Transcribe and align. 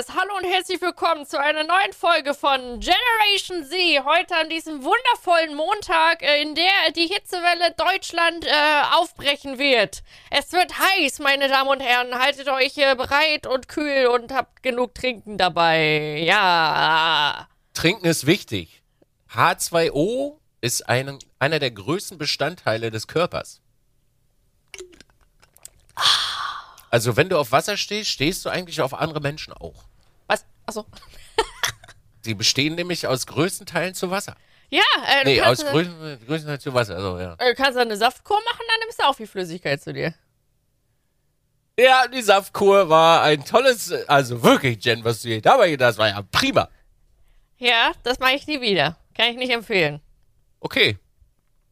Yes, 0.00 0.14
hallo 0.14 0.34
und 0.38 0.44
herzlich 0.44 0.80
willkommen 0.80 1.26
zu 1.26 1.38
einer 1.38 1.62
neuen 1.62 1.92
Folge 1.92 2.32
von 2.32 2.80
Generation 2.80 3.66
Z. 3.66 4.02
Heute 4.06 4.34
an 4.34 4.48
diesem 4.48 4.82
wundervollen 4.82 5.54
Montag, 5.54 6.22
äh, 6.22 6.40
in 6.40 6.54
der 6.54 6.70
die 6.96 7.06
Hitzewelle 7.06 7.74
Deutschland 7.76 8.46
äh, 8.46 8.82
aufbrechen 8.94 9.58
wird. 9.58 10.02
Es 10.30 10.52
wird 10.52 10.72
heiß, 10.78 11.18
meine 11.18 11.48
Damen 11.48 11.68
und 11.68 11.80
Herren. 11.80 12.18
Haltet 12.18 12.48
euch 12.48 12.78
äh, 12.78 12.94
bereit 12.94 13.46
und 13.46 13.68
kühl 13.68 14.06
und 14.06 14.32
habt 14.32 14.62
genug 14.62 14.94
Trinken 14.94 15.36
dabei. 15.36 16.22
Ja. 16.24 17.46
Trinken 17.74 18.06
ist 18.06 18.26
wichtig. 18.26 18.82
H2O 19.34 20.38
ist 20.62 20.88
ein, 20.88 21.18
einer 21.38 21.58
der 21.58 21.72
größten 21.72 22.16
Bestandteile 22.16 22.90
des 22.90 23.06
Körpers. 23.06 23.60
Also 26.88 27.18
wenn 27.18 27.28
du 27.28 27.38
auf 27.38 27.52
Wasser 27.52 27.76
stehst, 27.76 28.08
stehst 28.08 28.46
du 28.46 28.48
eigentlich 28.48 28.80
auf 28.80 28.94
andere 28.94 29.20
Menschen 29.20 29.52
auch. 29.52 29.89
Achso. 30.78 30.86
Die 32.24 32.34
bestehen 32.34 32.74
nämlich 32.74 33.06
aus 33.06 33.26
größten 33.26 33.66
Teilen 33.66 33.94
zu 33.94 34.10
Wasser. 34.10 34.36
Ja, 34.68 34.82
äh, 35.06 35.24
du 35.24 35.30
Nee, 35.30 35.40
aus 35.42 35.58
kannst, 35.58 35.72
größten, 35.72 36.26
größten 36.26 36.46
Teilen 36.46 36.60
zu 36.60 36.74
Wasser. 36.74 36.94
Also, 36.96 37.18
ja. 37.18 37.34
äh, 37.38 37.54
kannst 37.54 37.78
eine 37.78 37.96
Saftkur 37.96 38.36
machen, 38.44 38.62
dann 38.68 38.80
nimmst 38.80 39.00
du 39.00 39.04
auch 39.04 39.14
viel 39.16 39.26
Flüssigkeit 39.26 39.82
zu 39.82 39.92
dir. 39.92 40.14
ja, 41.78 42.06
die 42.08 42.22
Saftkur 42.22 42.88
war 42.88 43.22
ein 43.22 43.44
tolles, 43.44 43.90
also 44.06 44.42
wirklich, 44.42 44.84
Jen, 44.84 45.02
was 45.04 45.22
du 45.22 45.28
hier 45.28 45.40
dabei 45.40 45.76
das 45.76 45.96
war 45.98 46.08
ja 46.08 46.22
prima. 46.30 46.68
Ja, 47.58 47.92
das 48.04 48.18
mache 48.18 48.34
ich 48.34 48.46
nie 48.46 48.60
wieder. 48.60 48.96
Kann 49.14 49.28
ich 49.30 49.36
nicht 49.36 49.50
empfehlen. 49.52 50.00
Okay, 50.60 50.98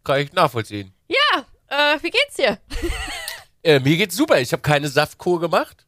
kann 0.02 0.20
ich 0.20 0.32
nachvollziehen. 0.32 0.92
Ja, 1.08 1.44
äh, 1.68 1.98
wie 2.02 2.10
geht's 2.10 2.34
dir? 2.36 2.58
Äh, 3.64 3.80
mir 3.80 3.96
geht's 3.96 4.16
super. 4.16 4.40
Ich 4.40 4.52
habe 4.52 4.62
keine 4.62 4.88
Saftkur 4.88 5.40
gemacht. 5.40 5.84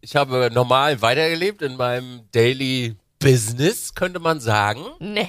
Ich 0.00 0.16
habe 0.16 0.50
normal 0.52 1.02
weitergelebt 1.02 1.62
in 1.62 1.76
meinem 1.76 2.22
Daily 2.32 2.96
Business, 3.18 3.94
könnte 3.94 4.18
man 4.18 4.40
sagen. 4.40 4.84
Nee. 4.98 5.28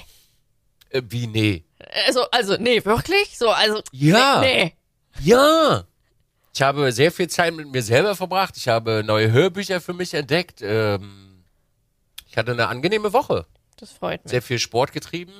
Äh, 0.89 1.01
wie 1.09 1.27
nee? 1.27 1.65
Also, 2.07 2.29
also, 2.31 2.57
nee, 2.57 2.83
wirklich? 2.85 3.37
So, 3.37 3.49
also. 3.49 3.81
Ja. 3.91 4.41
Nee. 4.41 4.75
Ja. 5.19 5.85
Ich 6.53 6.61
habe 6.61 6.91
sehr 6.91 7.11
viel 7.11 7.27
Zeit 7.27 7.53
mit 7.53 7.71
mir 7.71 7.81
selber 7.81 8.15
verbracht. 8.15 8.57
Ich 8.57 8.67
habe 8.67 9.03
neue 9.05 9.31
Hörbücher 9.31 9.79
für 9.81 9.93
mich 9.93 10.13
entdeckt. 10.13 10.61
Ähm, 10.61 11.43
ich 12.27 12.37
hatte 12.37 12.51
eine 12.51 12.67
angenehme 12.67 13.13
Woche. 13.13 13.45
Das 13.77 13.91
freut 13.91 14.23
mich. 14.23 14.31
Sehr 14.31 14.41
viel 14.41 14.59
Sport 14.59 14.93
getrieben, 14.93 15.33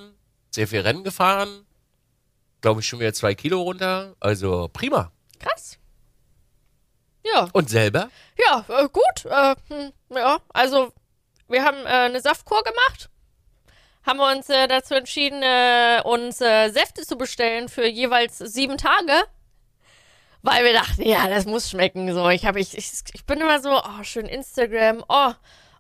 sehr 0.50 0.68
viel 0.68 0.82
Rennen 0.82 1.04
gefahren. 1.04 1.66
Glaube 2.62 2.82
ich 2.82 2.88
schon 2.88 3.00
wieder 3.00 3.14
zwei 3.14 3.36
Kilo 3.36 3.62
runter. 3.62 4.16
Also 4.20 4.70
prima. 4.72 5.12
Krass. 5.40 5.78
Ja, 7.24 7.48
Und 7.54 7.70
selber? 7.70 8.10
ja, 8.38 8.66
äh, 8.68 8.88
gut. 8.90 9.26
Äh, 9.26 9.56
hm, 9.70 9.92
ja, 10.10 10.40
also, 10.54 10.92
wir 11.48 11.64
haben 11.64 11.86
äh, 11.86 11.90
eine 11.90 12.22
Saftkur 12.22 12.64
gemacht. 12.64 13.10
Haben 14.06 14.18
wir 14.18 14.32
uns 14.32 14.50
äh, 14.50 14.68
dazu 14.68 14.96
entschieden, 14.96 15.44
äh, 15.44 16.02
uns 16.04 16.42
äh, 16.42 16.70
Säfte 16.70 17.04
zu 17.06 17.18
bestellen 17.18 17.70
für 17.70 17.86
jeweils 17.88 18.40
sieben 18.40 18.78
Tage. 18.78 19.14
Weil 20.42 20.64
wir 20.66 20.74
dachten, 20.74 21.04
ja, 21.04 21.28
das 21.28 21.46
muss 21.46 21.70
schmecken. 21.70 22.12
So, 22.14 22.28
ich 22.30 22.46
habe 22.46 22.60
ich, 22.60 22.76
ich, 22.76 22.92
ich 23.14 23.26
bin 23.26 23.40
immer 23.40 23.60
so, 23.62 23.80
oh, 23.80 24.04
schön 24.04 24.26
Instagram, 24.26 25.04
oh, 25.08 25.34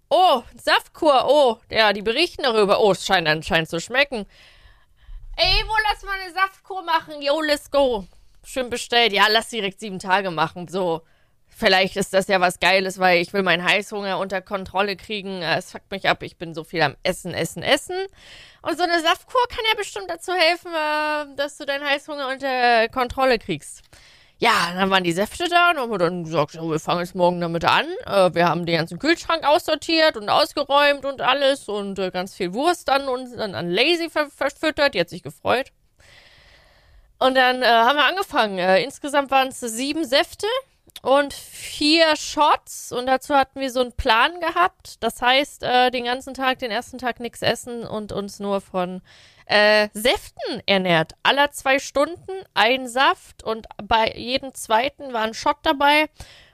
oh, 0.09 0.43
Saftkur, 0.61 1.25
oh, 1.27 1.57
ja, 1.71 1.93
die 1.93 2.03
berichten 2.03 2.43
darüber, 2.43 2.79
oh, 2.79 2.91
es 2.91 3.03
scheint 3.03 3.27
anscheinend 3.27 3.69
zu 3.69 3.79
schmecken. 3.79 4.27
Ey, 5.37 5.63
wo 5.65 5.73
lass 5.89 6.03
mal 6.03 6.19
eine 6.19 6.31
Saftkur 6.31 6.83
machen? 6.83 7.21
Yo, 7.23 7.41
let's 7.41 7.71
go. 7.71 8.05
Schön 8.43 8.69
bestellt. 8.69 9.13
Ja, 9.13 9.25
lass 9.29 9.49
direkt 9.49 9.79
sieben 9.79 9.97
Tage 9.97 10.29
machen. 10.29 10.67
So, 10.67 11.01
vielleicht 11.55 11.97
ist 11.97 12.13
das 12.13 12.27
ja 12.27 12.39
was 12.41 12.59
Geiles, 12.59 12.99
weil 12.99 13.21
ich 13.21 13.33
will 13.33 13.43
meinen 13.43 13.63
Heißhunger 13.63 14.17
unter 14.17 14.41
Kontrolle 14.41 14.95
kriegen. 14.95 15.41
Äh, 15.41 15.57
Es 15.57 15.71
fuckt 15.71 15.91
mich 15.91 16.09
ab. 16.09 16.23
Ich 16.23 16.37
bin 16.37 16.53
so 16.53 16.63
viel 16.63 16.81
am 16.81 16.95
Essen, 17.03 17.33
Essen, 17.33 17.63
Essen. 17.63 17.97
Und 18.61 18.77
so 18.77 18.83
eine 18.83 18.99
Saftkur 19.01 19.41
kann 19.49 19.63
ja 19.69 19.75
bestimmt 19.77 20.09
dazu 20.09 20.33
helfen, 20.33 20.71
äh, 20.71 21.35
dass 21.35 21.57
du 21.57 21.65
deinen 21.65 21.85
Heißhunger 21.85 22.27
unter 22.29 22.89
Kontrolle 22.89 23.39
kriegst. 23.39 23.81
Ja, 24.37 24.73
dann 24.75 24.89
waren 24.89 25.03
die 25.03 25.11
Säfte 25.11 25.47
da 25.49 25.69
und 25.69 25.77
haben 25.77 25.99
dann 25.99 26.23
gesagt, 26.23 26.55
wir 26.55 26.79
fangen 26.79 27.01
jetzt 27.01 27.13
morgen 27.13 27.39
damit 27.39 27.63
an. 27.63 27.85
Äh, 28.07 28.33
wir 28.33 28.47
haben 28.47 28.65
den 28.65 28.77
ganzen 28.77 28.97
Kühlschrank 28.97 29.43
aussortiert 29.45 30.17
und 30.17 30.29
ausgeräumt 30.29 31.05
und 31.05 31.21
alles 31.21 31.69
und 31.69 31.95
ganz 32.11 32.33
viel 32.33 32.53
Wurst 32.53 32.87
dann 32.87 33.07
und 33.07 33.37
dann 33.37 33.53
an 33.53 33.69
Lazy 33.69 34.09
ver 34.09 34.29
verfüttert. 34.31 34.95
Die 34.95 34.99
hat 34.99 35.09
sich 35.09 35.21
gefreut. 35.21 35.71
Und 37.19 37.35
dann 37.35 37.61
äh, 37.61 37.67
haben 37.67 37.97
wir 37.97 38.05
angefangen. 38.05 38.57
Äh, 38.57 38.81
insgesamt 38.81 39.29
waren 39.29 39.49
es 39.49 39.59
sieben 39.59 40.05
Säfte 40.05 40.47
und 41.01 41.33
vier 41.33 42.15
Shots. 42.15 42.91
Und 42.91 43.07
dazu 43.07 43.35
hatten 43.35 43.59
wir 43.59 43.71
so 43.71 43.81
einen 43.81 43.93
Plan 43.93 44.39
gehabt. 44.39 45.03
Das 45.03 45.21
heißt, 45.21 45.63
äh, 45.63 45.91
den 45.91 46.05
ganzen 46.05 46.33
Tag, 46.33 46.59
den 46.59 46.71
ersten 46.71 46.97
Tag 46.97 47.19
nichts 47.19 47.41
essen 47.41 47.85
und 47.85 48.11
uns 48.11 48.39
nur 48.39 48.61
von 48.61 49.01
äh, 49.45 49.89
Säften 49.93 50.61
ernährt. 50.65 51.13
Aller 51.23 51.51
zwei 51.51 51.79
Stunden 51.79 52.31
ein 52.53 52.87
Saft 52.87 53.43
und 53.43 53.67
bei 53.83 54.11
jedem 54.15 54.53
zweiten 54.53 55.13
war 55.13 55.23
ein 55.23 55.33
Shot 55.33 55.57
dabei. 55.63 56.09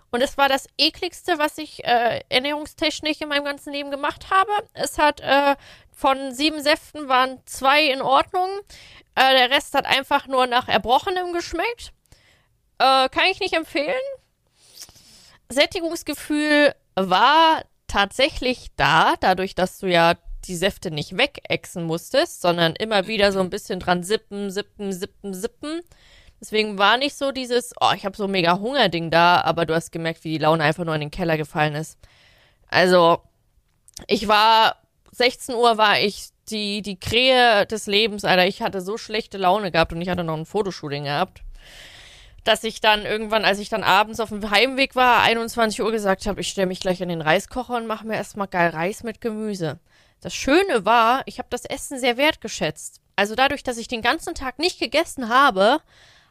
Und 0.09 0.21
es 0.21 0.37
war 0.37 0.47
das 0.47 0.67
ekligste, 0.77 1.37
was 1.37 1.57
ich 1.57 1.83
äh, 1.83 2.21
ernährungstechnisch 2.29 3.19
in 3.19 3.27
meinem 3.27 3.43
ganzen 3.43 3.73
Leben 3.73 3.91
gemacht 3.91 4.31
habe. 4.31 4.51
Es 4.73 4.97
hat 4.97 5.19
äh, 5.19 5.55
von 5.91 6.33
sieben 6.33 6.61
Säften 6.61 7.09
waren 7.09 7.41
zwei 7.45 7.83
in 7.83 8.01
Ordnung. 8.01 8.49
Äh, 9.15 9.35
der 9.35 9.51
Rest 9.51 9.73
hat 9.73 9.85
einfach 9.85 10.27
nur 10.27 10.47
nach 10.47 10.69
Erbrochenem 10.69 11.33
geschmeckt. 11.33 11.91
Äh, 12.79 13.09
kann 13.09 13.25
ich 13.29 13.41
nicht 13.41 13.53
empfehlen. 13.53 13.95
Sättigungsgefühl 15.49 16.73
war 16.95 17.63
tatsächlich 17.87 18.67
da, 18.75 19.15
dadurch, 19.19 19.55
dass 19.55 19.79
du 19.79 19.87
ja 19.87 20.15
die 20.45 20.55
Säfte 20.55 20.91
nicht 20.91 21.17
wegexen 21.17 21.83
musstest, 21.83 22.41
sondern 22.41 22.73
immer 22.75 23.07
wieder 23.07 23.31
so 23.31 23.39
ein 23.39 23.49
bisschen 23.49 23.79
dran 23.79 24.03
sippen, 24.03 24.49
sippen, 24.51 24.93
sippen, 24.93 25.33
sippen. 25.33 25.81
Deswegen 26.39 26.77
war 26.77 26.97
nicht 26.97 27.15
so 27.17 27.31
dieses, 27.31 27.73
oh, 27.79 27.91
ich 27.95 28.05
habe 28.05 28.15
so 28.15 28.27
mega 28.27 28.59
Hunger-Ding 28.59 29.09
da, 29.09 29.41
aber 29.41 29.65
du 29.65 29.73
hast 29.73 29.91
gemerkt, 29.91 30.23
wie 30.23 30.33
die 30.33 30.37
Laune 30.37 30.63
einfach 30.63 30.85
nur 30.85 30.93
in 30.93 31.01
den 31.01 31.11
Keller 31.11 31.37
gefallen 31.37 31.75
ist. 31.75 31.97
Also, 32.67 33.19
ich 34.05 34.27
war, 34.27 34.75
16 35.11 35.55
Uhr 35.55 35.77
war 35.77 35.99
ich 35.99 36.29
die, 36.49 36.81
die 36.81 36.99
Krähe 36.99 37.65
des 37.65 37.87
Lebens, 37.87 38.23
Alter. 38.23 38.45
Ich 38.45 38.61
hatte 38.61 38.81
so 38.81 38.97
schlechte 38.97 39.37
Laune 39.37 39.71
gehabt 39.71 39.93
und 39.93 40.01
ich 40.01 40.09
hatte 40.09 40.23
noch 40.23 40.37
ein 40.37 40.45
Fotoshooting 40.45 41.05
gehabt, 41.05 41.41
dass 42.47 42.63
ich 42.63 42.81
dann 42.81 43.05
irgendwann, 43.05 43.45
als 43.45 43.59
ich 43.59 43.69
dann 43.69 43.83
abends 43.83 44.19
auf 44.19 44.29
dem 44.29 44.49
Heimweg 44.49 44.95
war, 44.95 45.21
21 45.21 45.81
Uhr 45.81 45.91
gesagt 45.91 46.25
habe, 46.25 46.41
ich 46.41 46.49
stelle 46.49 46.67
mich 46.67 46.79
gleich 46.79 47.01
in 47.01 47.09
den 47.09 47.21
Reiskocher 47.21 47.75
und 47.75 47.87
mache 47.87 48.07
mir 48.07 48.15
erstmal 48.15 48.47
geil 48.47 48.69
Reis 48.69 49.03
mit 49.03 49.21
Gemüse. 49.21 49.79
Das 50.21 50.33
Schöne 50.33 50.85
war, 50.85 51.23
ich 51.25 51.39
habe 51.39 51.49
das 51.51 51.65
Essen 51.65 51.99
sehr 51.99 52.17
wertgeschätzt. 52.17 53.01
Also 53.15 53.35
dadurch, 53.35 53.63
dass 53.63 53.77
ich 53.77 53.87
den 53.87 54.01
ganzen 54.01 54.33
Tag 54.33 54.59
nicht 54.59 54.79
gegessen 54.79 55.29
habe, 55.29 55.81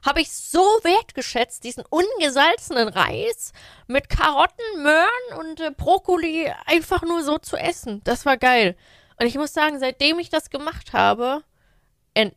habe 0.05 0.21
ich 0.21 0.33
so 0.33 0.61
wertgeschätzt, 0.83 1.65
diesen 1.65 1.85
ungesalzenen 1.89 2.89
Reis 2.89 3.53
mit 3.87 4.09
Karotten, 4.09 4.83
Möhren 4.83 5.39
und 5.39 5.61
äh, 5.61 5.71
Brokkoli 5.71 6.53
einfach 6.65 7.03
nur 7.03 7.23
so 7.25 7.39
zu 7.39 7.57
essen. 7.57 8.01
Das 8.05 8.25
war 8.25 8.37
geil. 8.37 8.77
Und 9.19 9.27
ich 9.27 9.37
muss 9.37 9.53
sagen, 9.53 9.79
seitdem 9.79 10.19
ich 10.19 10.31
das 10.31 10.51
gemacht 10.51 10.93
habe, 10.93 11.43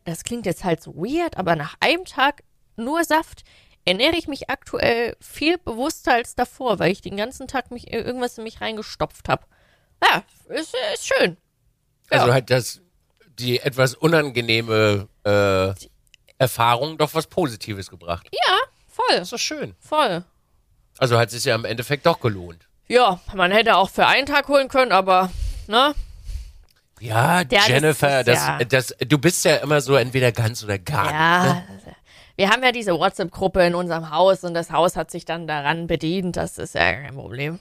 das 0.04 0.24
klingt 0.24 0.46
jetzt 0.46 0.64
halt 0.64 0.82
so 0.82 0.94
weird, 0.94 1.36
aber 1.38 1.56
nach 1.56 1.76
einem 1.80 2.04
Tag 2.04 2.42
nur 2.76 3.04
Saft 3.04 3.44
ernähre 3.90 4.16
ich 4.16 4.28
mich 4.28 4.48
aktuell 4.50 5.16
viel 5.20 5.58
bewusster 5.58 6.14
als 6.14 6.34
davor, 6.34 6.78
weil 6.78 6.92
ich 6.92 7.00
den 7.02 7.16
ganzen 7.16 7.48
Tag 7.48 7.70
mich 7.70 7.92
äh, 7.92 7.98
irgendwas 8.00 8.38
in 8.38 8.44
mich 8.44 8.60
reingestopft 8.60 9.28
habe. 9.28 9.44
Ja, 10.02 10.22
ist, 10.48 10.74
ist 10.94 11.06
schön. 11.06 11.36
Also 12.08 12.28
Ja. 12.28 12.34
hat 12.34 12.50
das 12.50 12.80
die 13.38 13.60
etwas 13.60 13.94
unangenehme 13.94 15.08
äh, 15.24 15.72
Erfahrung 16.38 16.98
doch 16.98 17.14
was 17.14 17.26
Positives 17.26 17.88
gebracht. 17.90 18.26
Ja, 18.32 18.56
voll, 18.86 19.06
Das 19.16 19.22
ist 19.22 19.32
doch 19.32 19.38
schön. 19.38 19.74
voll. 19.78 20.24
Also 20.98 21.18
hat 21.18 21.28
es 21.28 21.34
sich 21.34 21.44
ja 21.46 21.54
im 21.54 21.64
Endeffekt 21.64 22.04
doch 22.06 22.20
gelohnt. 22.20 22.68
Ja, 22.88 23.20
man 23.34 23.50
hätte 23.52 23.76
auch 23.76 23.88
für 23.88 24.06
einen 24.06 24.26
Tag 24.26 24.48
holen 24.48 24.68
können, 24.68 24.92
aber, 24.92 25.30
ne? 25.68 25.94
Ja, 27.00 27.44
das 27.44 27.68
Jennifer, 27.68 28.20
ist 28.20 28.28
das, 28.28 28.46
ja- 28.46 28.58
das, 28.64 28.94
du 29.06 29.16
bist 29.18 29.44
ja 29.46 29.56
immer 29.56 29.80
so 29.80 29.94
entweder 29.94 30.32
ganz 30.32 30.62
oder 30.62 30.78
gar. 30.78 31.10
Ja. 31.10 31.44
Ne? 31.54 31.64
Wir 32.40 32.48
haben 32.48 32.62
ja 32.62 32.72
diese 32.72 32.98
WhatsApp-Gruppe 32.98 33.62
in 33.66 33.74
unserem 33.74 34.10
Haus 34.10 34.44
und 34.44 34.54
das 34.54 34.70
Haus 34.72 34.96
hat 34.96 35.10
sich 35.10 35.26
dann 35.26 35.46
daran 35.46 35.86
bedient. 35.86 36.38
Das 36.38 36.56
ist 36.56 36.74
ja 36.74 36.90
kein 36.94 37.14
Problem. 37.14 37.58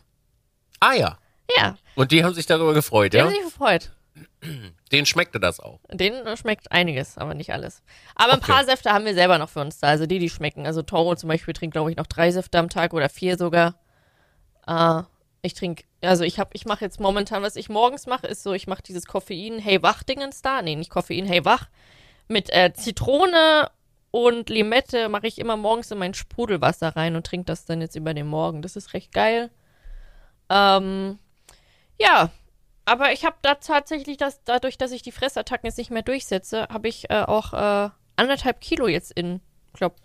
Ah 0.79 0.93
ja. 0.93 1.17
Ja, 1.57 1.75
Und 1.95 2.13
die 2.13 2.23
haben 2.23 2.33
sich 2.33 2.45
darüber 2.45 2.73
gefreut, 2.73 3.11
die 3.11 3.17
ja? 3.17 3.25
haben 3.25 3.31
sich 3.31 3.43
gefreut. 3.43 3.91
Denen 4.93 5.05
schmeckte 5.05 5.37
das 5.37 5.59
auch. 5.59 5.79
Denen 5.91 6.25
äh, 6.25 6.37
schmeckt 6.37 6.71
einiges, 6.71 7.17
aber 7.17 7.33
nicht 7.33 7.51
alles. 7.51 7.83
Aber 8.15 8.31
ein 8.33 8.39
Okay. 8.39 8.53
paar 8.53 8.63
Säfte 8.63 8.91
haben 8.93 9.03
wir 9.03 9.13
selber 9.15 9.37
noch 9.37 9.49
für 9.49 9.59
uns 9.59 9.79
da. 9.79 9.87
Also 9.87 10.05
die, 10.05 10.19
die 10.19 10.29
schmecken. 10.29 10.65
Also 10.65 10.81
Toro 10.81 11.13
zum 11.17 11.27
Beispiel 11.27 11.53
trinkt, 11.53 11.73
glaube 11.73 11.91
ich, 11.91 11.97
noch 11.97 12.07
drei 12.07 12.31
Säfte 12.31 12.57
am 12.57 12.69
Tag 12.69 12.93
oder 12.93 13.09
vier 13.09 13.37
sogar. 13.37 13.75
Äh, 14.65 15.01
ich 15.41 15.55
trinke, 15.55 15.83
also 16.01 16.23
ich 16.23 16.39
habe, 16.39 16.51
ich 16.53 16.63
mache 16.63 16.85
jetzt 16.85 17.01
momentan, 17.01 17.43
was 17.43 17.57
ich 17.57 17.67
morgens 17.67 18.07
mache, 18.07 18.27
ist 18.27 18.43
so, 18.43 18.53
ich 18.53 18.65
mache 18.67 18.83
dieses 18.83 19.07
Koffein 19.07 19.59
Hey 19.59 19.83
Wach 19.83 20.03
Dingens 20.03 20.41
da. 20.41 20.61
Nee, 20.61 20.77
nicht 20.77 20.89
Koffein 20.89 21.25
Hey 21.25 21.43
Wach. 21.43 21.67
Mit 22.29 22.49
äh, 22.53 22.71
Zitrone 22.73 23.69
und 24.11 24.49
Limette 24.49 25.09
mache 25.09 25.27
ich 25.27 25.37
immer 25.39 25.57
morgens 25.57 25.91
in 25.91 25.97
mein 25.99 26.13
Sprudelwasser 26.13 26.95
rein 26.95 27.15
und 27.15 27.25
trinke 27.25 27.45
das 27.45 27.65
dann 27.65 27.81
jetzt 27.81 27.95
über 27.95 28.13
den 28.13 28.27
Morgen. 28.27 28.61
Das 28.61 28.75
ist 28.75 28.93
recht 28.93 29.11
geil. 29.13 29.49
Ähm, 30.49 31.19
Ja, 31.99 32.29
aber 32.85 33.11
ich 33.11 33.25
habe 33.25 33.35
da 33.41 33.55
tatsächlich, 33.55 34.17
das, 34.17 34.43
dadurch, 34.45 34.77
dass 34.77 34.91
ich 34.91 35.01
die 35.03 35.11
Fressattacken 35.11 35.67
jetzt 35.67 35.77
nicht 35.77 35.91
mehr 35.91 36.01
durchsetze, 36.01 36.67
habe 36.69 36.87
ich 36.87 37.09
äh, 37.09 37.21
auch 37.21 37.53
äh, 37.53 37.89
anderthalb 38.15 38.61
Kilo 38.61 38.87
jetzt 38.87 39.11
in, 39.11 39.41
glaube 39.73 39.95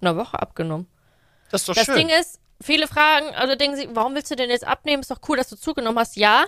einer 0.00 0.16
Woche 0.16 0.40
abgenommen. 0.40 0.86
Das 1.50 1.62
ist 1.62 1.68
doch 1.68 1.74
Das 1.74 1.84
schön. 1.84 1.96
Ding 1.96 2.08
ist, 2.08 2.40
viele 2.62 2.86
fragen, 2.88 3.34
also 3.34 3.56
denken 3.56 3.76
sie, 3.76 3.88
warum 3.92 4.14
willst 4.14 4.30
du 4.30 4.36
denn 4.36 4.48
jetzt 4.48 4.66
abnehmen? 4.66 5.02
Ist 5.02 5.10
doch 5.10 5.20
cool, 5.28 5.36
dass 5.36 5.50
du 5.50 5.56
zugenommen 5.56 5.98
hast. 5.98 6.16
Ja, 6.16 6.46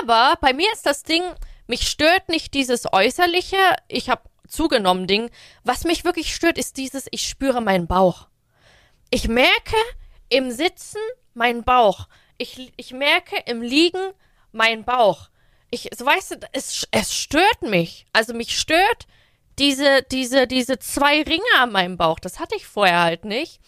aber 0.00 0.34
bei 0.42 0.52
mir 0.52 0.70
ist 0.74 0.84
das 0.84 1.02
Ding, 1.04 1.22
mich 1.66 1.88
stört 1.88 2.28
nicht 2.28 2.52
dieses 2.52 2.92
äußerliche, 2.92 3.56
ich 3.88 4.10
habe 4.10 4.22
zugenommen 4.48 5.06
Ding. 5.06 5.30
Was 5.62 5.84
mich 5.84 6.04
wirklich 6.04 6.34
stört, 6.34 6.58
ist 6.58 6.76
dieses, 6.76 7.06
ich 7.10 7.28
spüre 7.28 7.60
meinen 7.60 7.86
Bauch. 7.86 8.28
Ich 9.10 9.28
merke 9.28 9.76
im 10.28 10.50
Sitzen 10.50 11.00
meinen 11.34 11.64
Bauch. 11.64 12.08
Ich, 12.38 12.72
ich 12.76 12.92
merke 12.92 13.36
im 13.46 13.62
Liegen 13.62 14.12
meinen 14.52 14.84
Bauch. 14.84 15.28
Ich, 15.70 15.88
so 15.96 16.06
weißt 16.06 16.32
du, 16.32 16.36
es, 16.52 16.86
es 16.90 17.14
stört 17.14 17.62
mich. 17.62 18.06
Also 18.12 18.34
mich 18.34 18.58
stört 18.58 19.06
diese, 19.58 20.02
diese, 20.02 20.46
diese 20.46 20.78
zwei 20.78 21.22
Ringe 21.22 21.42
an 21.58 21.72
meinem 21.72 21.96
Bauch. 21.96 22.18
Das 22.18 22.40
hatte 22.40 22.56
ich 22.56 22.66
vorher 22.66 23.02
halt 23.02 23.24
nicht. 23.24 23.60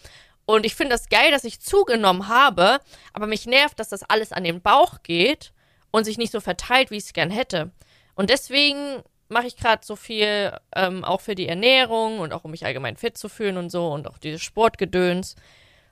Und 0.45 0.65
ich 0.65 0.75
finde 0.75 0.93
das 0.93 1.09
geil, 1.09 1.31
dass 1.31 1.43
ich 1.43 1.59
zugenommen 1.59 2.29
habe, 2.29 2.79
aber 3.11 3.27
mich 3.27 3.45
nervt, 3.45 3.79
dass 3.79 3.89
das 3.89 4.03
alles 4.03 4.31
an 4.31 4.45
den 4.45 4.61
Bauch 4.61 5.03
geht 5.03 5.51
und 5.91 6.05
sich 6.05 6.17
nicht 6.17 6.31
so 6.31 6.39
verteilt, 6.39 6.89
wie 6.89 6.97
ich 6.97 7.03
es 7.03 7.13
gern 7.13 7.29
hätte. 7.29 7.71
Und 8.15 8.29
deswegen 8.29 9.03
mache 9.29 9.47
ich 9.47 9.57
gerade 9.57 9.85
so 9.85 9.95
viel 9.95 10.57
ähm, 10.75 11.03
auch 11.03 11.21
für 11.21 11.35
die 11.35 11.47
Ernährung 11.47 12.19
und 12.19 12.33
auch 12.33 12.43
um 12.43 12.51
mich 12.51 12.65
allgemein 12.65 12.97
fit 12.97 13.17
zu 13.17 13.29
fühlen 13.29 13.57
und 13.57 13.69
so 13.69 13.87
und 13.91 14.07
auch 14.07 14.17
dieses 14.17 14.41
Sportgedöns. 14.41 15.35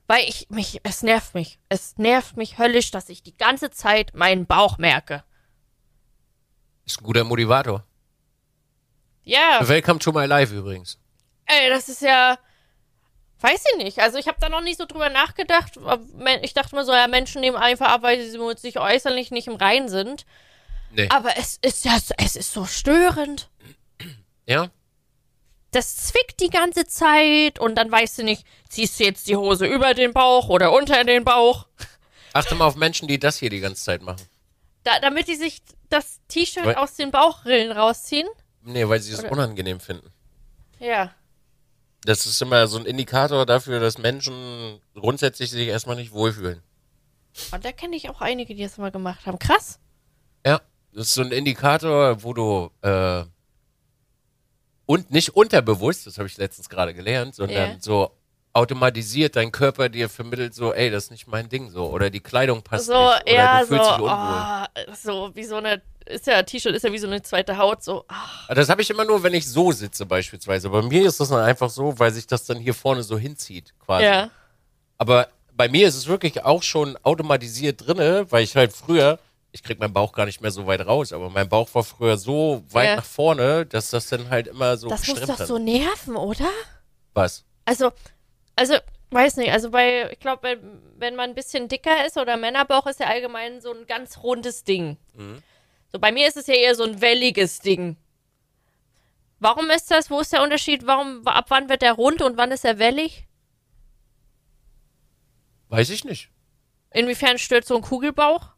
Weil 0.08 0.24
ich 0.28 0.48
mich, 0.50 0.80
es 0.84 1.02
nervt 1.02 1.34
mich. 1.34 1.60
Es 1.68 1.98
nervt 1.98 2.38
mich 2.38 2.60
höllisch, 2.60 2.92
dass 2.92 3.10
ich 3.10 3.24
die 3.24 3.36
ganze 3.36 3.72
Zeit 3.72 4.14
meinen 4.14 4.46
Bauch 4.46 4.78
merke. 4.78 5.24
Ist 6.86 7.02
ein 7.02 7.04
guter 7.04 7.24
Motivator. 7.24 7.84
Ja, 9.24 9.68
Welcome 9.68 10.00
to 10.00 10.12
my 10.12 10.26
life 10.26 10.54
übrigens. 10.56 11.00
ey, 11.48 11.70
das 11.70 11.90
ist 11.90 12.02
ja. 12.02 12.38
Weiß 13.42 13.64
ich 13.72 13.84
nicht. 13.84 14.00
Also 14.00 14.18
ich 14.18 14.28
habe 14.28 14.38
da 14.40 14.50
noch 14.50 14.62
nicht 14.62 14.78
so 14.78 14.86
drüber 14.86 15.10
nachgedacht. 15.10 15.74
Ich 16.42 16.54
dachte 16.54 16.76
mir 16.76 16.86
so, 16.86 16.94
ja, 16.94 17.08
Menschen 17.08 17.42
nehmen 17.42 17.58
einfach 17.58 17.90
ab, 17.90 18.02
weil 18.02 18.22
sie 18.22 18.30
sich 18.58 18.80
äußerlich 18.80 19.30
nicht 19.32 19.48
im 19.48 19.56
Reinen 19.56 19.90
sind. 19.90 20.26
Nee. 20.92 21.10
Aber 21.10 21.38
es 21.38 21.58
ist 21.62 21.86
ja, 21.86 21.98
es 22.18 22.36
ist 22.36 22.54
so 22.54 22.66
störend. 22.66 23.50
Ja? 24.46 24.70
Das 25.72 25.98
zwickt 25.98 26.40
die 26.40 26.50
ganze 26.50 26.88
Zeit 26.88 27.60
und 27.60 27.76
dann 27.76 27.92
weißt 27.92 28.20
du 28.20 28.24
nicht, 28.24 28.46
ziehst 28.70 29.00
du 29.00 29.04
jetzt 29.04 29.28
die 29.28 29.36
Hose 29.36 29.66
über 29.66 29.94
den 29.94 30.14
Bauch 30.14 30.48
oder 30.48 30.72
unter 30.72 31.04
den 31.04 31.26
Bauch. 31.26 31.68
Achte 32.34 32.56
mal 32.56 32.66
auf 32.66 32.76
Menschen, 32.76 33.08
die 33.08 33.20
das 33.20 33.38
hier 33.38 33.50
die 33.50 33.60
ganze 33.60 33.84
Zeit 33.84 34.02
machen. 34.02 34.22
Da, 34.84 35.00
damit 35.00 35.28
die 35.28 35.36
sich 35.36 35.62
das 35.90 36.20
T-Shirt 36.28 36.78
aus 36.78 36.96
den 36.96 37.12
Bauchrillen 37.12 37.72
rausziehen. 37.72 38.28
Nee, 38.62 38.88
weil 38.88 39.02
sie 39.02 39.14
es 39.14 39.24
unangenehm 39.24 39.80
finden. 39.80 40.12
Ja. 40.80 41.14
Das 42.04 42.26
ist 42.26 42.42
immer 42.42 42.68
so 42.68 42.78
ein 42.78 42.86
Indikator 42.86 43.46
dafür, 43.46 43.80
dass 43.80 43.98
Menschen 43.98 44.80
grundsätzlich 44.94 45.50
sich 45.50 45.68
erstmal 45.68 45.96
nicht 45.96 46.12
wohlfühlen. 46.12 46.62
Und 47.52 47.66
da 47.66 47.72
kenne 47.72 47.96
ich 47.96 48.10
auch 48.10 48.22
einige, 48.22 48.56
die 48.56 48.64
das 48.64 48.78
mal 48.78 48.92
gemacht 48.92 49.26
haben. 49.26 49.40
Krass. 49.40 49.80
Ja. 50.46 50.62
Das 50.96 51.08
ist 51.08 51.14
so 51.16 51.22
ein 51.22 51.32
Indikator, 51.32 52.24
wo 52.24 52.34
du 52.34 52.72
äh, 52.82 53.24
und 54.86 55.12
nicht 55.12 55.36
unterbewusst, 55.36 56.06
das 56.08 56.18
habe 56.18 56.28
ich 56.28 56.38
letztens 56.38 56.70
gerade 56.70 56.94
gelernt, 56.94 57.36
sondern 57.36 57.72
Ja. 57.72 57.78
so 57.80 58.12
automatisiert 58.54 59.36
dein 59.36 59.52
Körper 59.52 59.90
dir 59.90 60.08
vermittelt 60.08 60.54
so, 60.54 60.72
ey, 60.74 60.90
das 60.90 61.06
ist 61.06 61.12
nicht 61.12 61.28
mein 61.28 61.50
Ding 61.50 61.70
so 61.70 61.88
oder 61.90 62.10
die 62.10 62.22
Kleidung 62.22 62.62
passt 62.62 62.86
So, 62.86 62.94
nicht 62.94 63.24
oder 63.24 63.34
ja, 63.34 63.60
du 63.60 63.66
so, 63.66 63.76
fühlst 63.76 63.90
dich 63.92 64.00
unwohl. 64.00 64.08
oh, 64.88 64.94
so 65.04 65.32
wie 65.36 65.44
so 65.44 65.56
eine, 65.58 65.82
ist 66.06 66.28
ja, 66.28 66.42
T-Shirt 66.44 66.74
ist 66.74 66.84
ja 66.84 66.92
wie 66.94 66.98
so 67.00 67.08
eine 67.08 67.22
zweite 67.22 67.58
Haut, 67.58 67.84
so, 67.84 68.06
ah, 68.08 68.54
Das 68.54 68.70
habe 68.70 68.82
ich 68.82 68.90
immer 68.90 69.04
nur, 69.04 69.22
wenn 69.24 69.34
ich 69.34 69.46
so 69.50 69.72
sitze 69.74 70.06
beispielsweise. 70.06 70.70
Bei 70.70 70.82
mir 70.84 71.06
ist 71.06 71.20
das 71.20 71.30
dann 71.30 71.42
einfach 71.44 71.70
so, 71.70 72.00
weil 72.00 72.14
sich 72.14 72.28
das 72.28 72.46
dann 72.46 72.58
hier 72.58 72.74
vorne 72.74 73.04
so 73.04 73.18
hinzieht 73.18 73.74
quasi. 73.86 74.06
ja. 74.06 74.30
Aber 74.98 75.28
bei 75.54 75.68
mir 75.68 75.88
ist 75.90 75.96
es 75.96 76.08
wirklich 76.08 76.44
auch 76.46 76.64
schon 76.64 76.96
automatisiert 77.04 77.86
drinne, 77.86 78.26
weil 78.32 78.44
ich 78.46 78.56
halt 78.56 78.72
früher, 78.72 79.20
ich 79.56 79.64
krieg 79.64 79.80
meinen 79.80 79.94
Bauch 79.94 80.12
gar 80.12 80.26
nicht 80.26 80.42
mehr 80.42 80.52
so 80.52 80.68
weit 80.68 80.86
raus, 80.86 81.14
aber 81.14 81.30
mein 81.30 81.48
Bauch 81.48 81.74
war 81.74 81.84
früher 81.86 82.18
so 82.18 82.62
weit 82.72 82.90
Ja. 82.90 82.96
nach 82.98 83.06
vorne, 83.06 83.66
dass 83.66 83.90
das 83.90 84.08
dann 84.10 84.30
halt 84.30 84.48
immer 84.48 84.76
so 84.76 84.90
Das 84.90 85.08
muss 85.08 85.22
doch 85.22 85.40
hat. 85.40 85.48
so 85.48 85.58
nerven, 85.58 86.18
oder? 86.18 86.50
Was? 87.14 87.46
Also, 87.64 87.94
also, 88.58 88.76
weiß 89.12 89.38
nicht, 89.38 89.54
also 89.54 89.72
bei, 89.72 90.12
ich 90.12 90.20
glaube, 90.20 90.44
wenn, 90.44 90.82
wenn 90.98 91.16
man 91.16 91.30
ein 91.30 91.36
bisschen 91.36 91.70
dicker 91.70 92.06
ist 92.06 92.18
oder 92.18 92.36
Männerbauch 92.36 92.86
ist 92.86 93.00
ja 93.00 93.08
allgemein 93.08 93.62
so 93.62 93.72
ein 93.74 93.88
ganz 93.88 94.18
rundes 94.24 94.66
Ding. 94.66 94.98
Mhm. 95.14 95.42
So, 95.94 96.00
bei 96.00 96.12
mir 96.12 96.28
ist 96.28 96.36
es 96.36 96.48
ja 96.48 96.56
eher 96.56 96.76
so 96.76 96.84
ein 96.84 97.00
welliges 97.00 97.60
Ding. 97.60 97.96
Warum 99.40 99.70
ist 99.70 99.90
das? 99.90 100.10
Wo 100.12 100.20
ist 100.20 100.34
der 100.34 100.44
Unterschied? 100.44 100.86
Warum, 100.86 101.26
ab 101.28 101.46
wann 101.48 101.70
wird 101.70 101.82
der 101.82 101.94
rund 101.94 102.22
und 102.22 102.36
wann 102.36 102.52
ist 102.52 102.66
er 102.66 102.78
wellig? 102.78 103.26
Weiß 105.70 105.90
ich 105.92 106.04
nicht. 106.04 106.30
Inwiefern 106.92 107.38
stört 107.38 107.66
so 107.66 107.78
ein 107.78 107.82
Kugelbauch? 107.82 108.50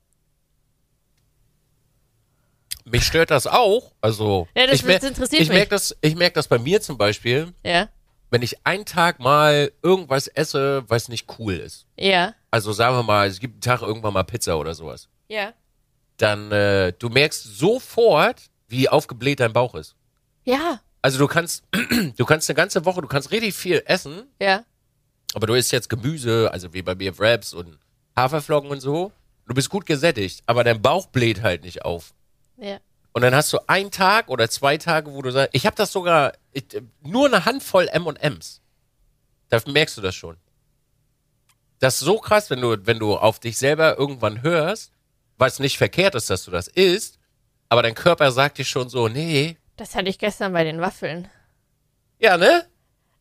Mich 2.89 3.03
stört 3.05 3.31
das 3.31 3.47
auch. 3.47 3.91
Also, 4.01 4.47
Ja, 4.55 4.65
das- 4.67 4.75
ich, 4.75 4.85
mer- 4.85 4.99
das 4.99 5.31
ich 5.33 5.49
merke 5.49 5.69
das, 5.69 5.95
ich 6.01 6.15
merk 6.15 6.33
das 6.33 6.47
bei 6.47 6.57
mir 6.57 6.81
zum 6.81 6.97
Beispiel, 6.97 7.53
Ja. 7.63 7.89
wenn 8.29 8.41
ich 8.41 8.55
einen 8.65 8.85
Tag 8.85 9.19
mal 9.19 9.71
irgendwas 9.83 10.27
esse, 10.27 10.83
was 10.87 11.09
nicht 11.09 11.27
cool 11.39 11.55
ist. 11.55 11.85
Ja. 11.97 12.33
Also 12.51 12.71
sagen 12.71 12.95
wir 12.95 13.03
mal, 13.03 13.27
es 13.27 13.39
gibt 13.39 13.55
einen 13.55 13.61
Tag 13.61 13.81
irgendwann 13.81 14.13
mal 14.13 14.23
Pizza 14.23 14.57
oder 14.57 14.73
sowas. 14.73 15.07
Ja. 15.27 15.53
Dann, 16.17 16.51
äh, 16.51 16.93
du 16.97 17.09
merkst 17.09 17.43
sofort, 17.57 18.41
wie 18.69 18.89
aufgebläht 18.89 19.39
dein 19.39 19.53
Bauch 19.53 19.75
ist. 19.75 19.95
Ja. 20.45 20.79
Also 21.01 21.19
du 21.19 21.27
kannst, 21.27 21.63
du 22.17 22.25
kannst 22.25 22.49
eine 22.49 22.55
ganze 22.55 22.85
Woche, 22.85 23.01
du 23.01 23.07
kannst 23.07 23.31
richtig 23.31 23.53
viel 23.53 23.83
essen, 23.85 24.23
Ja. 24.41 24.63
aber 25.33 25.47
du 25.47 25.53
isst 25.53 25.71
jetzt 25.71 25.89
Gemüse, 25.89 26.49
also 26.51 26.73
wie 26.73 26.81
bei 26.81 26.95
mir 26.95 27.17
Wraps 27.19 27.53
und 27.53 27.77
Haferflocken 28.15 28.69
und 28.71 28.79
so. 28.79 29.11
Du 29.47 29.53
bist 29.53 29.69
gut 29.69 29.85
gesättigt, 29.85 30.41
aber 30.45 30.63
dein 30.63 30.81
Bauch 30.81 31.07
bläht 31.07 31.41
halt 31.41 31.63
nicht 31.63 31.85
auf. 31.85 32.13
Ja. 32.57 32.77
Und 33.13 33.21
dann 33.23 33.33
hast 33.33 33.51
du 33.53 33.59
einen 33.67 33.89
Tag 33.91 34.27
oder 34.29 34.49
zwei 34.49 34.77
Tage, 34.77 35.11
wo 35.13 35.21
du 35.21 35.31
sagst, 35.31 35.49
ich 35.53 35.65
habe 35.65 35.75
das 35.75 35.91
sogar, 35.91 36.33
ich, 36.51 36.65
nur 37.01 37.25
eine 37.27 37.45
Handvoll 37.45 37.87
M&M's. 37.87 38.61
Da 39.49 39.59
merkst 39.65 39.97
du 39.97 40.01
das 40.01 40.13
schon. 40.13 40.37
Das 41.79 41.95
ist 41.95 41.99
so 42.01 42.17
krass, 42.17 42.49
wenn 42.49 42.61
du, 42.61 42.75
wenn 42.85 42.99
du 42.99 43.15
auf 43.17 43.39
dich 43.39 43.57
selber 43.57 43.97
irgendwann 43.97 44.41
hörst, 44.41 44.91
was 45.37 45.59
nicht 45.59 45.77
verkehrt 45.77 46.15
ist, 46.15 46.29
dass 46.29 46.43
du 46.43 46.51
das 46.51 46.67
isst, 46.67 47.19
aber 47.69 47.83
dein 47.83 47.93
Körper 47.95 48.31
sagt 48.31 48.57
dir 48.57 48.65
schon 48.65 48.89
so, 48.89 49.07
nee, 49.07 49.57
Das 49.77 49.95
hatte 49.95 50.09
ich 50.09 50.17
gestern 50.17 50.53
bei 50.53 50.63
den 50.63 50.81
Waffeln. 50.81 51.29
ja, 52.19 52.37
ne? 52.37 52.65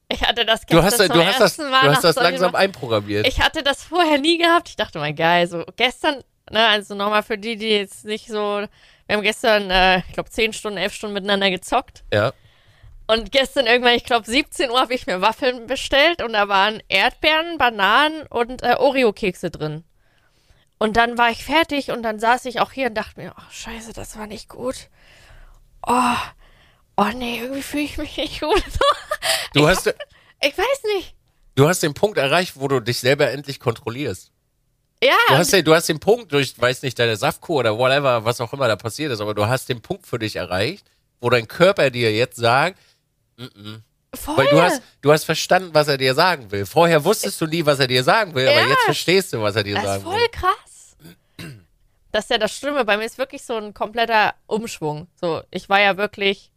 Ich 0.08 0.22
hatte 0.22 0.46
das 0.46 0.60
gestern 0.64 0.76
Du 0.78 0.84
hast, 0.84 0.96
zum 0.98 1.08
du 1.08 1.26
hast 1.26 1.40
das, 1.40 1.58
ersten 1.58 1.62
du 1.64 1.70
Mal 1.70 1.80
hast 1.82 1.94
nach 1.96 2.02
das 2.02 2.16
langsam 2.16 2.52
Waffeln- 2.52 2.62
einprogrammiert. 2.62 3.26
Ich 3.26 3.40
hatte 3.40 3.64
das 3.64 3.82
vorher 3.82 4.18
nie 4.18 4.38
gehabt. 4.38 4.68
Ich 4.68 4.76
dachte 4.76 5.00
mal, 5.00 5.12
geil, 5.12 5.48
so 5.48 5.64
gestern, 5.74 6.22
ne, 6.48 6.64
also 6.68 6.94
nochmal 6.94 7.24
für 7.24 7.36
die, 7.36 7.56
die 7.56 7.70
jetzt 7.70 8.04
nicht 8.04 8.28
so, 8.28 8.66
wir 9.06 9.16
haben 9.16 9.22
gestern, 9.22 9.70
äh, 9.70 9.98
ich 9.98 10.12
glaube, 10.12 10.30
10 10.30 10.52
Stunden, 10.52 10.78
11 10.78 10.94
Stunden 10.94 11.14
miteinander 11.14 11.50
gezockt. 11.50 12.04
ja. 12.12 12.32
Und 13.08 13.30
gestern 13.30 13.66
irgendwann, 13.66 13.94
ich 13.94 14.02
glaube, 14.02 14.26
17 14.28 14.68
Uhr 14.68 14.80
habe 14.80 14.92
ich 14.92 15.06
mir 15.06 15.20
Waffeln 15.20 15.68
bestellt 15.68 16.22
und 16.22 16.32
da 16.32 16.48
waren 16.48 16.82
Erdbeeren, 16.88 17.56
Bananen 17.56 18.26
und 18.26 18.64
äh, 18.64 18.74
Oreo-Kekse 18.78 19.52
drin. 19.52 19.84
Und 20.78 20.96
dann 20.96 21.16
war 21.16 21.30
ich 21.30 21.44
fertig 21.44 21.92
und 21.92 22.02
dann 22.02 22.18
saß 22.18 22.46
ich 22.46 22.60
auch 22.60 22.72
hier 22.72 22.88
und 22.88 22.94
dachte 22.94 23.20
mir, 23.20 23.32
oh 23.38 23.50
scheiße, 23.50 23.92
das 23.92 24.18
war 24.18 24.26
nicht 24.26 24.48
gut. 24.48 24.88
Oh, 25.86 26.16
oh 26.96 27.10
nee, 27.14 27.38
irgendwie 27.38 27.62
fühle 27.62 27.84
ich 27.84 27.96
mich 27.96 28.16
nicht 28.16 28.40
gut. 28.40 28.62
Du 29.54 29.66
hast, 29.68 29.86
ich 29.86 30.58
weiß 30.58 30.82
nicht. 30.96 31.14
du 31.54 31.66
hast 31.68 31.82
den 31.82 31.94
Punkt 31.94 32.18
erreicht, 32.18 32.54
wo 32.56 32.68
du 32.68 32.80
dich 32.80 32.98
selber 32.98 33.30
endlich 33.30 33.58
kontrollierst. 33.60 34.32
Ja, 35.02 35.12
Du 35.28 35.34
hast, 35.36 35.52
den, 35.52 35.64
du 35.64 35.74
hast 35.74 35.88
den 35.88 36.00
Punkt 36.00 36.32
durch, 36.32 36.58
weiß 36.58 36.82
nicht, 36.82 36.98
deine 36.98 37.16
Saftkur 37.16 37.56
oder 37.60 37.76
whatever, 37.76 38.24
was 38.24 38.40
auch 38.40 38.52
immer 38.52 38.66
da 38.66 38.76
passiert 38.76 39.12
ist, 39.12 39.20
aber 39.20 39.34
du 39.34 39.46
hast 39.46 39.68
den 39.68 39.82
Punkt 39.82 40.06
für 40.06 40.18
dich 40.18 40.36
erreicht, 40.36 40.86
wo 41.20 41.28
dein 41.30 41.46
Körper 41.46 41.90
dir 41.90 42.12
jetzt 42.14 42.36
sagt, 42.36 42.78
voll. 44.14 44.36
weil 44.38 44.46
du 44.48 44.60
hast, 44.62 44.82
du 45.02 45.12
hast 45.12 45.24
verstanden, 45.24 45.70
was 45.72 45.88
er 45.88 45.98
dir 45.98 46.14
sagen 46.14 46.50
will. 46.50 46.64
Vorher 46.64 47.04
wusstest 47.04 47.40
du 47.40 47.46
nie, 47.46 47.64
was 47.66 47.78
er 47.78 47.86
dir 47.86 48.02
sagen 48.04 48.34
will, 48.34 48.48
aber 48.48 48.60
Ja. 48.62 48.68
jetzt 48.68 48.84
verstehst 48.84 49.32
du, 49.32 49.42
was 49.42 49.54
er 49.56 49.64
dir 49.64 49.74
Das 49.74 49.82
ist 49.84 49.88
sagen 49.90 50.02
voll 50.02 50.14
will. 50.20 50.28
krass. 50.28 50.96
Das 52.12 52.24
ist 52.24 52.30
ja 52.30 52.38
das 52.38 52.56
Schlimme. 52.56 52.84
Bei 52.86 52.96
mir 52.96 53.04
ist 53.04 53.18
wirklich 53.18 53.42
so 53.44 53.56
ein 53.56 53.74
kompletter 53.74 54.34
Umschwung. 54.46 55.06
So, 55.20 55.42
ich 55.50 55.68
war 55.68 55.80
ja 55.80 55.98
wirklich, 55.98 56.50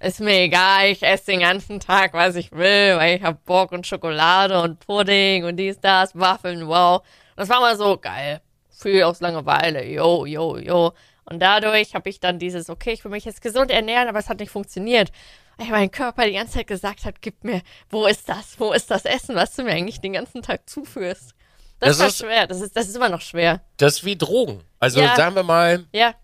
ist 0.00 0.18
mir 0.18 0.40
egal, 0.40 0.88
ich 0.88 1.04
esse 1.04 1.26
den 1.26 1.40
ganzen 1.40 1.78
Tag, 1.78 2.12
was 2.14 2.34
ich 2.34 2.50
will, 2.50 2.96
weil 2.96 3.18
ich 3.18 3.22
hab 3.22 3.44
Bock 3.44 3.70
und 3.70 3.86
Schokolade 3.86 4.60
und 4.60 4.80
Pudding 4.80 5.44
und 5.44 5.56
dies, 5.56 5.78
das, 5.80 6.18
Waffeln, 6.18 6.66
wow. 6.66 7.02
Das 7.36 7.48
war 7.48 7.60
mal 7.60 7.76
so 7.76 7.96
geil. 7.98 8.40
Viel 8.70 9.02
aus 9.04 9.20
Langeweile, 9.20 9.84
yo, 9.86 10.26
yo, 10.26 10.58
yo. 10.58 10.92
Und 11.24 11.40
dadurch 11.40 11.94
habe 11.94 12.08
ich 12.10 12.20
dann 12.20 12.38
dieses, 12.38 12.68
okay, 12.68 12.92
ich 12.92 13.04
will 13.04 13.10
mich 13.12 13.24
jetzt 13.24 13.40
gesund 13.40 13.70
ernähren, 13.70 14.08
aber 14.08 14.18
es 14.18 14.28
hat 14.28 14.40
nicht 14.40 14.50
funktioniert. 14.50 15.10
Weil 15.56 15.68
mein 15.68 15.90
Körper 15.90 16.26
die 16.26 16.32
ganze 16.32 16.54
Zeit 16.54 16.66
gesagt 16.66 17.04
hat, 17.04 17.22
gib 17.22 17.44
mir, 17.44 17.62
wo 17.88 18.06
ist 18.06 18.28
das? 18.28 18.58
Wo 18.58 18.72
ist 18.72 18.90
das 18.90 19.04
Essen, 19.04 19.34
was 19.36 19.54
du 19.54 19.62
mir 19.62 19.70
eigentlich 19.72 20.00
den 20.00 20.12
ganzen 20.14 20.42
Tag 20.42 20.68
zuführst? 20.68 21.34
Das, 21.78 21.90
Das 21.90 21.98
war 22.00 22.06
ist- 22.08 22.18
schwer. 22.18 22.46
Das 22.46 22.60
ist, 22.60 22.76
das 22.76 22.88
ist 22.88 22.96
immer 22.96 23.08
noch 23.08 23.20
schwer. 23.20 23.60
Das 23.76 23.94
ist 23.98 24.04
wie 24.04 24.16
Drogen. 24.16 24.62
Also 24.80 25.00
Ja. 25.00 25.14
sagen 25.16 25.34
wir 25.36 25.44
mal, 25.44 25.84
Ja. 25.92 26.14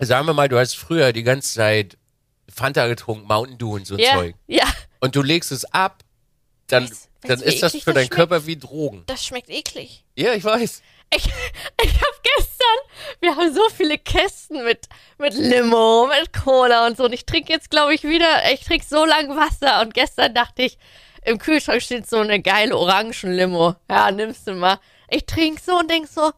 sagen 0.00 0.26
wir 0.26 0.34
mal, 0.34 0.48
du 0.48 0.58
hast 0.58 0.76
früher 0.76 1.12
die 1.12 1.22
ganze 1.22 1.54
Zeit 1.54 1.96
Fanta 2.52 2.86
getrunken, 2.88 3.26
Mountain 3.26 3.58
Dew 3.58 3.74
und 3.76 3.86
so 3.86 3.96
Ja. 3.96 4.14
Zeug. 4.14 4.34
Ja. 4.48 4.64
Und 5.00 5.14
du 5.16 5.22
legst 5.22 5.52
es 5.52 5.64
ab, 5.72 6.02
dann, 6.66 6.84
Weißt- 6.86 7.05
dann 7.22 7.40
ist 7.42 7.62
das 7.62 7.72
eklig 7.74 7.84
für 7.84 7.92
das 7.92 8.02
deinen? 8.02 8.10
Körper 8.10 8.46
wie 8.46 8.56
Drogen. 8.56 9.02
Das 9.06 9.24
schmeckt 9.24 9.48
eklig. 9.50 10.04
Ja, 10.16 10.32
ich 10.34 10.44
weiß. 10.44 10.82
Ich, 11.14 11.24
ich 11.84 11.94
habe 11.94 12.16
gestern, 12.36 13.20
wir 13.20 13.36
haben 13.36 13.54
so 13.54 13.62
viele 13.76 13.96
Kästen 13.98 14.64
mit, 14.64 14.86
mit 15.18 15.34
Limo, 15.34 16.08
mit 16.08 16.32
Cola 16.32 16.86
und 16.86 16.96
so. 16.96 17.04
Und 17.04 17.12
ich 17.12 17.24
trinke 17.26 17.52
jetzt, 17.52 17.70
glaube 17.70 17.94
ich, 17.94 18.02
wieder, 18.04 18.50
ich 18.52 18.60
trinke 18.64 18.84
so 18.84 19.04
lang 19.04 19.28
Wasser. 19.36 19.82
Und 19.82 19.94
gestern 19.94 20.34
dachte 20.34 20.62
ich, 20.62 20.78
im 21.24 21.38
Kühlschrank 21.38 21.82
steht 21.82 22.08
so 22.08 22.18
eine 22.18 22.40
geile 22.40 22.76
Orangenlimo. 22.76 23.74
Ja, 23.90 24.10
nimmst 24.10 24.46
du 24.46 24.54
mal. 24.54 24.78
Ich 25.08 25.26
trinke 25.26 25.60
so 25.64 25.78
und 25.78 25.90
denk 25.90 26.08
so, 26.08 26.32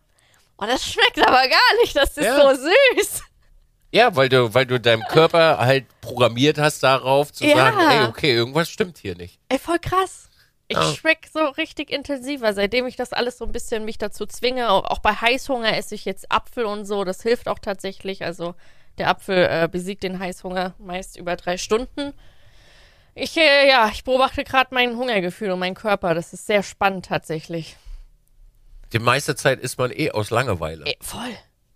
oh, 0.59 0.65
das 0.67 0.85
schmeckt 0.85 1.19
aber 1.27 1.49
gar 1.49 1.75
nicht. 1.83 1.97
Das 1.97 2.17
ist 2.17 2.25
Ja. 2.25 2.41
so 2.55 2.63
süß. 2.63 3.23
Ja, 3.91 4.15
weil 4.15 4.29
du, 4.29 4.53
weil 4.53 4.67
du 4.67 4.79
deinem 4.79 5.03
Körper 5.05 5.59
halt 5.59 5.87
programmiert 6.03 6.59
hast 6.59 6.83
darauf 6.83 7.33
zu 7.33 7.47
Ja. 7.47 7.57
sagen, 7.57 7.79
ey, 7.91 8.05
okay, 8.07 8.35
irgendwas 8.35 8.69
stimmt 8.69 8.99
hier 8.99 9.15
nicht. 9.17 9.39
Ey, 9.49 9.59
voll 9.59 9.79
krass. 9.79 10.28
Ich 10.71 10.77
Ja. 10.77 10.93
schmeck 10.95 11.29
so 11.33 11.41
richtig 11.47 11.91
intensiver, 11.91 12.53
seitdem 12.53 12.87
ich 12.87 12.95
das 12.97 13.13
alles 13.15 13.39
so 13.39 13.47
ein 13.47 13.53
bisschen 13.53 13.85
mich 13.87 13.97
dazu 13.99 14.27
zwinge. 14.27 14.71
Auch, 14.71 14.85
auch 14.85 14.99
bei 14.99 15.13
Heißhunger 15.15 15.77
esse 15.77 15.95
ich 15.95 16.05
jetzt 16.05 16.31
Apfel 16.31 16.67
und 16.67 16.85
so. 16.85 17.05
Das 17.05 17.23
hilft 17.23 17.49
auch 17.49 17.59
tatsächlich. 17.59 18.23
Also 18.25 18.55
der 18.99 19.09
Apfel 19.09 19.49
äh, 19.51 19.69
besiegt 19.71 20.03
den 20.03 20.19
Heißhunger 20.19 20.75
meist 20.79 21.17
über 21.17 21.37
drei 21.37 21.57
Stunden. 21.57 22.13
Ich, 23.15 23.37
äh, 23.37 23.67
ja, 23.69 23.89
ich 23.93 24.05
beobachte 24.05 24.45
gerade 24.45 24.75
mein 24.75 24.97
Hungergefühl 24.97 25.51
und 25.51 25.59
meinen 25.59 25.75
Körper. 25.75 26.15
Das 26.15 26.33
ist 26.35 26.47
sehr 26.47 26.63
spannend 26.63 27.07
tatsächlich. 27.07 27.77
Die 28.93 28.99
meiste 28.99 29.35
Zeit 29.37 29.61
isst 29.61 29.79
man 29.79 29.91
eh 29.91 30.11
aus 30.11 30.31
Langeweile. 30.31 30.85
Ey, 30.87 30.97
voll. 31.01 31.21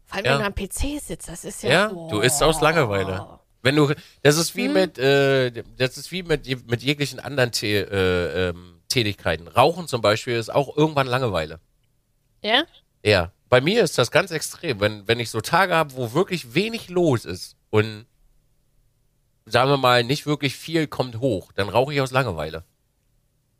Vor 0.07 0.17
allem, 0.17 0.25
Ja. 0.27 0.33
wenn 0.33 0.39
du 0.41 0.47
am 0.47 0.55
PC 0.55 1.01
sitzt, 1.01 1.29
das 1.29 1.45
ist 1.45 1.63
ja. 1.63 1.71
Ja, 1.71 1.89
du 1.89 2.21
isst 2.21 2.43
aus 2.43 2.61
Langeweile. 2.61 3.39
Wenn 3.63 3.77
du, 3.77 3.95
das 4.23 4.37
ist 4.37 4.55
wie 4.57 4.69
mit, 4.69 4.99
äh, 4.99 5.51
das 5.77 5.97
ist 5.97 6.11
wie 6.13 6.23
mit, 6.23 6.47
mit 6.69 6.83
jeglichen 6.83 7.21
anderen 7.21 7.53
Tä 7.53 7.79
äh, 7.81 8.49
ähm, 8.51 8.81
Tätigkeiten. 8.93 9.49
Rauchen 9.49 9.89
zum 9.89 10.01
Beispiel 10.01 10.37
ist 10.37 10.53
auch 10.53 10.77
irgendwann 10.77 11.07
Langeweile. 11.07 11.61
Ja? 12.43 12.65
Ja, 13.05 13.33
bei 13.49 13.61
mir 13.61 13.83
ist 13.83 13.99
das 13.99 14.11
ganz 14.11 14.31
extrem. 14.31 14.81
Wenn, 14.81 15.07
wenn 15.09 15.21
ich 15.21 15.31
so 15.31 15.41
Tage 15.41 15.75
habe, 15.75 15.95
wo 15.97 16.13
wirklich 16.13 16.55
wenig 16.55 16.89
los 16.89 17.25
ist 17.25 17.57
und 17.71 18.07
sagen 19.45 19.71
wir 19.71 19.77
mal, 19.77 20.05
nicht 20.05 20.27
wirklich 20.27 20.57
viel 20.57 20.87
kommt 20.87 21.19
hoch, 21.19 21.53
dann 21.53 21.69
rauche 21.69 21.93
ich 21.93 22.01
aus 22.01 22.13
Langeweile. 22.13 22.65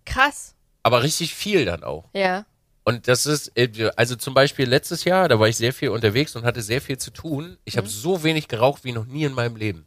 Krass. 0.05 0.55
Aber 0.83 1.03
richtig 1.03 1.35
viel 1.35 1.65
dann 1.65 1.85
auch. 1.85 2.09
Ja. 2.15 2.47
Und 2.85 3.07
das 3.07 3.27
ist, 3.27 3.53
also 3.97 4.17
zum 4.17 4.35
Beispiel 4.35 4.69
letztes 4.69 5.05
Jahr, 5.05 5.29
da 5.29 5.39
war 5.39 5.49
ich 5.49 5.57
sehr 5.57 5.73
viel 5.73 5.91
unterwegs 5.91 6.35
und 6.35 6.45
hatte 6.45 6.63
sehr 6.63 6.81
viel 6.81 6.99
zu 6.99 7.13
tun. 7.13 7.59
Ich 7.65 7.77
habe 7.77 7.87
so 7.87 8.25
wenig 8.25 8.49
geraucht 8.49 8.85
wie 8.85 8.93
noch 8.93 9.07
nie 9.07 9.25
in 9.25 9.35
meinem 9.35 9.57
Leben. 9.57 9.87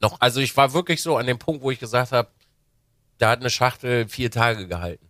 Noch, 0.00 0.20
also 0.20 0.40
ich 0.40 0.56
war 0.56 0.72
wirklich 0.72 1.02
so 1.02 1.16
an 1.16 1.26
dem 1.26 1.38
Punkt, 1.38 1.62
wo 1.62 1.70
ich 1.70 1.80
gesagt 1.80 2.12
habe, 2.12 2.28
da 3.22 3.30
hat 3.30 3.40
eine 3.40 3.50
Schachtel 3.50 4.08
vier 4.08 4.32
Tage 4.32 4.66
gehalten. 4.66 5.08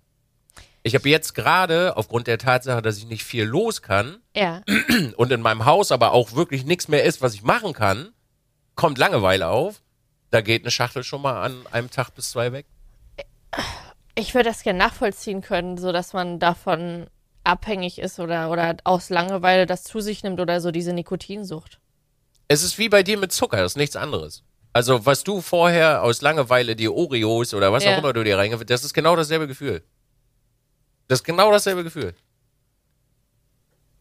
Ich 0.83 0.95
habe 0.95 1.09
jetzt 1.09 1.35
gerade, 1.35 1.97
aufgrund 1.97 2.27
der 2.27 2.39
Tatsache, 2.39 2.83
dass 2.83 2.99
ich 2.99 3.07
nicht 3.07 3.25
viel 3.25 3.45
los 3.45 3.81
kann 3.81 4.19
Ja. 4.37 4.63
und 5.17 5.33
in 5.33 5.41
meinem 5.41 5.65
Haus 5.65 5.91
aber 5.93 6.13
auch 6.13 6.35
wirklich 6.35 6.67
nichts 6.67 6.89
mehr 6.89 7.05
ist, 7.05 7.23
was 7.23 7.35
ich 7.35 7.43
machen 7.43 7.73
kann, 7.73 8.13
kommt 8.75 8.99
Langeweile 8.99 9.49
auf. 9.49 9.81
Da 10.31 10.43
geht 10.43 10.63
eine 10.63 10.71
Schachtel 10.71 11.05
schon 11.05 11.23
mal 11.23 11.43
an 11.43 11.67
einem 11.71 11.91
Tag 11.91 12.11
bis 12.11 12.31
zwei 12.31 12.53
weg. 12.53 12.67
Ich 14.15 14.35
würde 14.35 14.51
das 14.51 14.63
gerne 14.63 14.79
nachvollziehen 14.79 15.41
können, 15.41 15.79
so 15.79 15.91
dass 15.93 16.13
man 16.13 16.39
davon 16.39 17.07
abhängig 17.45 17.99
ist 17.99 18.21
oder, 18.21 18.51
oder 18.51 18.77
aus 18.85 19.09
Langeweile 19.09 19.65
das 19.65 19.85
zu 19.85 20.01
sich 20.01 20.23
nimmt 20.23 20.39
oder 20.39 20.61
so 20.61 20.71
diese 20.71 20.93
Nikotinsucht. 20.93 21.81
Es 22.49 22.63
ist 22.63 22.79
wie 22.79 22.89
bei 22.91 23.03
dir 23.03 23.17
mit 23.17 23.33
Zucker, 23.33 23.59
das 23.59 23.73
ist 23.73 23.77
nichts 23.77 23.97
anderes. 23.97 24.45
Also, 24.73 25.05
was 25.05 25.23
du 25.23 25.41
vorher 25.41 26.03
aus 26.03 26.23
Langeweile 26.23 26.75
die 26.77 26.89
Oreos 26.89 27.53
oder 27.53 27.73
was 27.73 27.85
Ja. 27.85 27.95
auch 27.95 27.99
immer 27.99 28.13
du 28.13 28.25
dir 28.25 28.39
reingefüllt 28.39 28.71
das 28.71 28.85
ist 28.85 28.95
genau 28.95 29.17
dasselbe 29.17 29.47
Gefühl. 29.47 29.83
Das 31.09 31.21
ist 31.21 31.25
genau 31.25 31.51
dasselbe 31.53 31.85
Gefühl. 31.85 32.15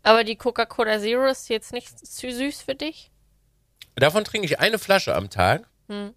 Aber 0.04 0.24
die 0.24 0.36
Coca-Cola 0.36 1.00
Zero 1.00 1.28
ist 1.28 1.50
jetzt 1.50 1.74
nicht 1.74 2.06
zu 2.06 2.32
süß 2.32 2.62
für 2.62 2.76
dich? 2.76 3.12
Davon 3.96 4.24
trinke 4.24 4.46
ich 4.46 4.60
eine 4.60 4.80
Flasche 4.80 5.16
am 5.16 5.30
Tag. 5.30 5.68
Hm. 5.90 6.14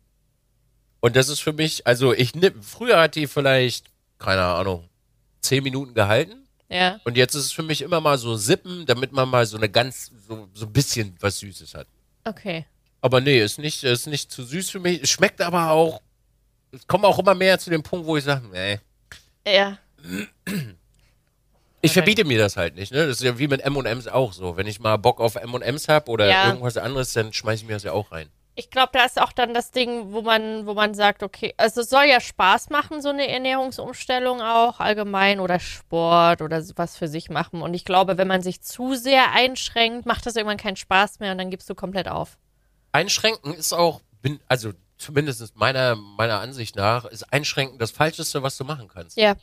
Und 1.01 1.17
das 1.17 1.29
ist 1.29 1.41
für 1.41 1.53
mich, 1.53 1.87
also 1.87 2.15
ich 2.15 2.35
nimm, 2.35 2.63
früher 2.63 2.99
hat 2.99 3.15
die 3.15 3.27
vielleicht, 3.27 3.89
keine 4.19 4.43
Ahnung, 4.45 4.89
zehn 5.41 5.63
Minuten 5.63 5.93
gehalten. 5.93 6.49
Ja. 6.71 6.99
Und 7.05 7.17
jetzt 7.17 7.35
ist 7.35 7.45
es 7.45 7.53
für 7.53 7.63
mich 7.63 7.83
immer 7.83 8.01
mal 8.01 8.17
so 8.17 8.37
sippen, 8.37 8.87
damit 8.87 9.13
man 9.13 9.29
mal 9.29 9.45
so 9.45 9.57
eine 9.59 9.69
ganz, 9.69 10.11
so, 10.27 10.49
so 10.55 10.65
ein 10.65 10.73
bisschen 10.73 11.15
was 11.21 11.41
Süßes 11.41 11.75
hat. 11.75 11.87
Okay. 12.25 12.65
Aber 13.05 13.21
nee, 13.21 13.39
ist 13.39 13.59
nicht, 13.59 13.85
ist 13.85 14.07
nicht 14.07 14.33
zu 14.33 14.43
süß 14.43 14.71
für 14.71 14.81
mich. 14.81 15.03
Es 15.03 15.11
schmeckt 15.11 15.43
aber 15.43 15.73
auch, 15.73 16.01
es 16.73 16.87
kommt 16.87 17.05
auch 17.05 17.19
immer 17.19 17.35
mehr 17.35 17.59
zu 17.59 17.69
dem 17.69 17.83
Punkt, 17.83 18.07
wo 18.07 18.17
ich 18.17 18.25
sage, 18.25 18.47
nee, 18.51 18.81
Ja. 19.47 19.77
Ich 21.83 21.93
verbiete 21.93 22.25
mir 22.25 22.39
das 22.39 22.57
halt 22.57 22.77
nicht, 22.77 22.93
ne? 22.93 23.07
Das 23.07 23.19
ist 23.19 23.23
ja 23.23 23.39
wie 23.39 23.47
mit 23.47 23.61
M&M's 23.61 24.09
auch 24.09 24.33
so. 24.33 24.57
Wenn 24.57 24.67
ich 24.67 24.81
mal 24.81 24.97
Bock 24.97 25.21
auf 25.21 25.35
M&M's 25.37 25.89
hab 25.89 26.09
oder 26.09 26.31
Ja. 26.31 26.47
irgendwas 26.49 26.79
anderes, 26.79 27.13
dann 27.13 27.31
schmeiß 27.31 27.61
ich 27.61 27.67
mir 27.67 27.75
das 27.75 27.83
ja 27.83 27.93
auch 27.93 28.11
rein. 28.11 28.31
Ich 28.55 28.71
glaube, 28.71 28.89
da 28.95 29.05
ist 29.05 29.21
auch 29.21 29.33
dann 29.33 29.53
das 29.53 29.71
Ding, 29.71 30.15
wo 30.15 30.23
man, 30.23 30.65
wo 30.65 30.73
man 30.73 30.95
sagt, 30.95 31.23
okay, 31.23 31.53
also 31.59 31.83
es 31.83 31.91
soll 31.91 32.05
ja 32.05 32.23
Spaß 32.23 32.71
machen, 32.71 33.03
so 33.03 33.11
eine 33.11 33.29
Ernährungsumstellung 33.29 34.41
auch 34.41 34.81
allgemein 34.81 35.41
oder 35.41 35.61
Sport 35.61 36.41
oder 36.41 36.63
was 36.77 36.97
für 36.97 37.09
sich 37.09 37.29
machen. 37.29 37.61
Und 37.61 37.75
ich 37.75 37.85
glaube, 37.85 38.17
wenn 38.17 38.29
man 38.29 38.41
sich 38.41 38.63
zu 38.63 38.95
sehr 38.95 39.33
einschränkt, 39.33 40.07
macht 40.07 40.25
das 40.25 40.37
irgendwann 40.37 40.57
keinen 40.57 40.77
Spaß 40.77 41.21
mehr 41.21 41.33
und 41.33 41.39
dann 41.39 41.51
gibst 41.51 41.69
du 41.69 41.75
komplett 41.75 42.09
auf. 42.09 42.39
Einschränken 42.95 43.53
ist 43.55 43.73
auch, 43.73 44.01
bin, 44.23 44.39
also 44.47 44.73
zumindest 44.99 45.57
meiner, 45.57 45.97
meiner 45.97 46.41
Ansicht 46.41 46.77
nach, 46.77 47.05
ist 47.05 47.33
Einschränken 47.33 47.79
das 47.79 47.91
Falscheste, 47.91 48.43
was 48.45 48.57
du 48.57 48.65
machen 48.65 48.89
kannst. 48.89 49.17
Ja. 49.17 49.35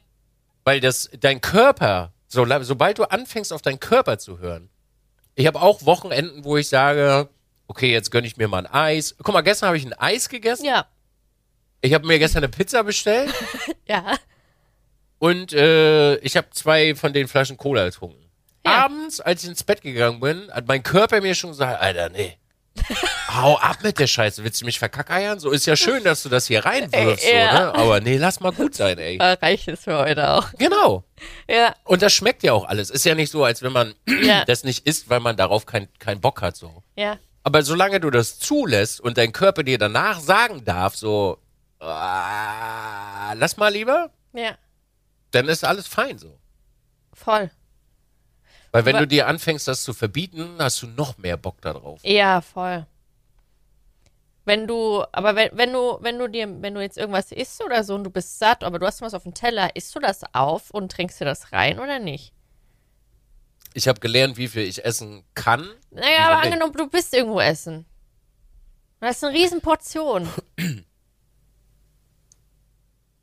Weil 0.63 0.79
das, 0.79 1.09
dein 1.19 1.41
Körper, 1.41 2.13
so, 2.27 2.45
sobald 2.61 2.97
du 2.97 3.03
anfängst, 3.03 3.51
auf 3.51 3.61
deinen 3.61 3.79
Körper 3.81 4.17
zu 4.17 4.39
hören. 4.39 4.69
Ich 5.35 5.47
habe 5.47 5.61
auch 5.61 5.85
Wochenenden, 5.85 6.45
wo 6.45 6.55
ich 6.55 6.69
sage, 6.69 7.27
okay, 7.67 7.91
jetzt 7.91 8.09
gönne 8.09 8.25
ich 8.25 8.37
mir 8.37 8.47
mal 8.47 8.65
ein 8.65 8.73
Eis. 8.73 9.15
Guck 9.21 9.33
mal, 9.33 9.41
gestern 9.41 9.67
habe 9.67 9.77
ich 9.77 9.85
ein 9.85 9.93
Eis 9.93 10.29
gegessen. 10.29 10.65
Ja. 10.65 10.87
Ich 11.81 11.93
habe 11.93 12.07
mir 12.07 12.19
gestern 12.19 12.43
eine 12.43 12.49
Pizza 12.49 12.83
bestellt 12.83 13.33
Ja. 13.87 14.15
und 15.19 15.51
äh, 15.51 16.15
ich 16.17 16.37
habe 16.37 16.49
zwei 16.51 16.95
von 16.95 17.11
den 17.11 17.27
Flaschen 17.27 17.57
Cola 17.57 17.83
getrunken. 17.85 18.29
Ja. 18.65 18.85
Abends, 18.85 19.19
als 19.19 19.43
ich 19.43 19.49
ins 19.49 19.63
Bett 19.63 19.81
gegangen 19.81 20.21
bin, 20.21 20.49
hat 20.51 20.67
mein 20.67 20.83
Körper 20.83 21.19
mir 21.19 21.35
schon 21.35 21.49
gesagt, 21.49 21.81
Alter, 21.81 22.09
nee. 22.09 22.37
Hau 23.29 23.57
ab 23.57 23.77
mit 23.83 23.99
der 23.99 24.07
Scheiße. 24.07 24.43
Willst 24.43 24.61
du 24.61 24.65
mich 24.65 24.79
verkackeiern? 24.79 25.39
So 25.39 25.51
ist 25.51 25.65
ja 25.65 25.75
schön, 25.75 26.03
dass 26.03 26.23
du 26.23 26.29
das 26.29 26.47
hier 26.47 26.65
reinwirfst, 26.65 27.25
Äh, 27.25 27.37
ja. 27.39 27.51
so, 27.51 27.57
ne? 27.63 27.75
Aber 27.75 27.99
nee, 28.01 28.17
lass 28.17 28.39
mal 28.39 28.51
gut 28.51 28.75
sein, 28.75 28.97
ey. 28.97 29.17
Reicht 29.19 29.67
es 29.67 29.81
für 29.83 29.97
heute 29.97 30.29
auch. 30.31 30.47
Genau. 30.57 31.03
Ja. 31.49 31.75
Und 31.83 32.01
das 32.01 32.13
schmeckt 32.13 32.43
ja 32.43 32.53
auch 32.53 32.65
alles. 32.65 32.89
Ist 32.89 33.05
ja 33.05 33.13
nicht 33.15 33.31
so, 33.31 33.43
als 33.43 33.61
wenn 33.61 33.71
man 33.73 33.93
Ja. 34.07 34.45
das 34.47 34.63
nicht 34.63 34.85
isst, 34.87 35.09
weil 35.09 35.19
man 35.19 35.35
darauf 35.37 35.65
keinen 35.65 35.87
keinen 35.99 36.21
Bock 36.21 36.41
hat, 36.41 36.55
so. 36.55 36.83
Ja. 36.95 37.17
Aber 37.43 37.63
solange 37.63 37.99
du 37.99 38.09
das 38.09 38.39
zulässt 38.39 39.01
und 39.01 39.17
dein 39.17 39.31
Körper 39.31 39.63
dir 39.63 39.77
danach 39.77 40.19
sagen 40.19 40.63
darf, 40.63 40.95
so, 40.95 41.39
ah, 41.79 43.33
lass 43.33 43.57
mal 43.57 43.69
lieber, 43.73 44.11
Ja. 44.33 44.55
dann 45.31 45.47
ist 45.47 45.63
alles 45.63 45.87
fein, 45.87 46.17
so. 46.17 46.37
Voll. 47.13 47.49
Weil 48.71 48.85
wenn 48.85 48.95
Aber- 48.95 49.05
du 49.05 49.07
dir 49.09 49.27
anfängst, 49.27 49.67
das 49.67 49.83
zu 49.83 49.93
verbieten, 49.93 50.55
hast 50.59 50.81
du 50.81 50.87
noch 50.87 51.17
mehr 51.17 51.37
Bock 51.37 51.61
darauf. 51.61 51.99
Ja, 52.03 52.41
voll. 52.41 52.85
Wenn 54.45 54.65
du, 54.67 55.03
aber 55.11 55.35
wenn, 55.35 55.49
wenn 55.55 55.71
du, 55.71 55.97
wenn 56.01 56.17
du 56.17 56.27
dir, 56.27 56.47
wenn 56.61 56.73
du 56.73 56.81
jetzt 56.81 56.97
irgendwas 56.97 57.31
isst 57.31 57.63
oder 57.63 57.83
so 57.83 57.93
und 57.95 58.03
du 58.05 58.09
bist 58.09 58.39
satt, 58.39 58.63
aber 58.63 58.79
du 58.79 58.85
hast 58.87 59.01
was 59.01 59.13
auf 59.13 59.23
dem 59.23 59.33
Teller, 59.35 59.75
isst 59.75 59.93
du 59.95 59.99
das 59.99 60.21
auf 60.33 60.71
und 60.71 60.91
trinkst 60.91 61.19
dir 61.21 61.25
das 61.25 61.51
rein 61.51 61.79
oder 61.79 61.99
nicht? 61.99 62.33
Ich 63.73 63.87
habe 63.87 63.99
gelernt, 63.99 64.37
wie 64.37 64.47
viel 64.47 64.63
ich 64.63 64.83
essen 64.83 65.23
kann. 65.35 65.69
Naja, 65.91 66.25
aber 66.29 66.37
nicht? 66.37 66.45
angenommen, 66.45 66.73
du 66.73 66.89
bist 66.89 67.13
irgendwo 67.13 67.39
essen. 67.39 67.85
Das 68.99 69.17
ist 69.17 69.23
eine 69.23 69.33
Riesenportion. 69.37 70.27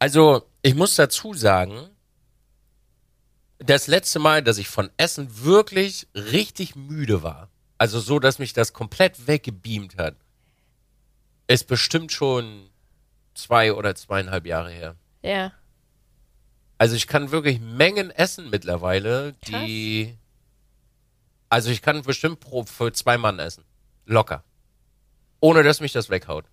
Also, 0.01 0.43
ich 0.63 0.77
muss 0.77 0.95
dazu 0.95 1.35
sagen, 1.35 1.91
das 3.59 3.87
letzte 3.87 4.19
Mal, 4.19 4.43
dass 4.43 4.59
ich 4.59 4.69
von 4.69 4.91
Essen 4.97 5.45
wirklich 5.45 6.07
richtig 6.15 6.77
müde 6.77 7.23
war, 7.23 7.49
also 7.77 8.01
so, 8.01 8.19
dass 8.19 8.39
mich 8.39 8.53
das 8.53 8.73
komplett 8.73 9.27
weggebeamt 9.27 9.97
hat, 9.97 10.17
ist 11.47 11.67
bestimmt 11.67 12.13
schon 12.13 12.71
zwei 13.35 13.73
oder 13.73 13.95
zweieinhalb 13.95 14.47
Jahre 14.47 14.71
her. 14.71 14.97
Ja. 15.23 15.53
Also 16.77 16.95
ich 16.95 17.07
kann 17.07 17.31
wirklich 17.31 17.61
Mengen 17.61 18.11
essen 18.11 18.51
mittlerweile, 18.51 19.35
die. 19.47 20.17
Also 21.49 21.71
ich 21.71 21.83
kann 21.83 22.03
bestimmt 22.03 22.41
pro, 22.41 22.65
für 22.65 22.93
zwei 22.93 23.17
Mann 23.17 23.39
essen. 23.39 23.65
Locker. 24.05 24.45
Ohne 25.41 25.63
dass 25.63 25.81
mich 25.81 25.93
das 25.93 26.11
weghaut. 26.11 26.45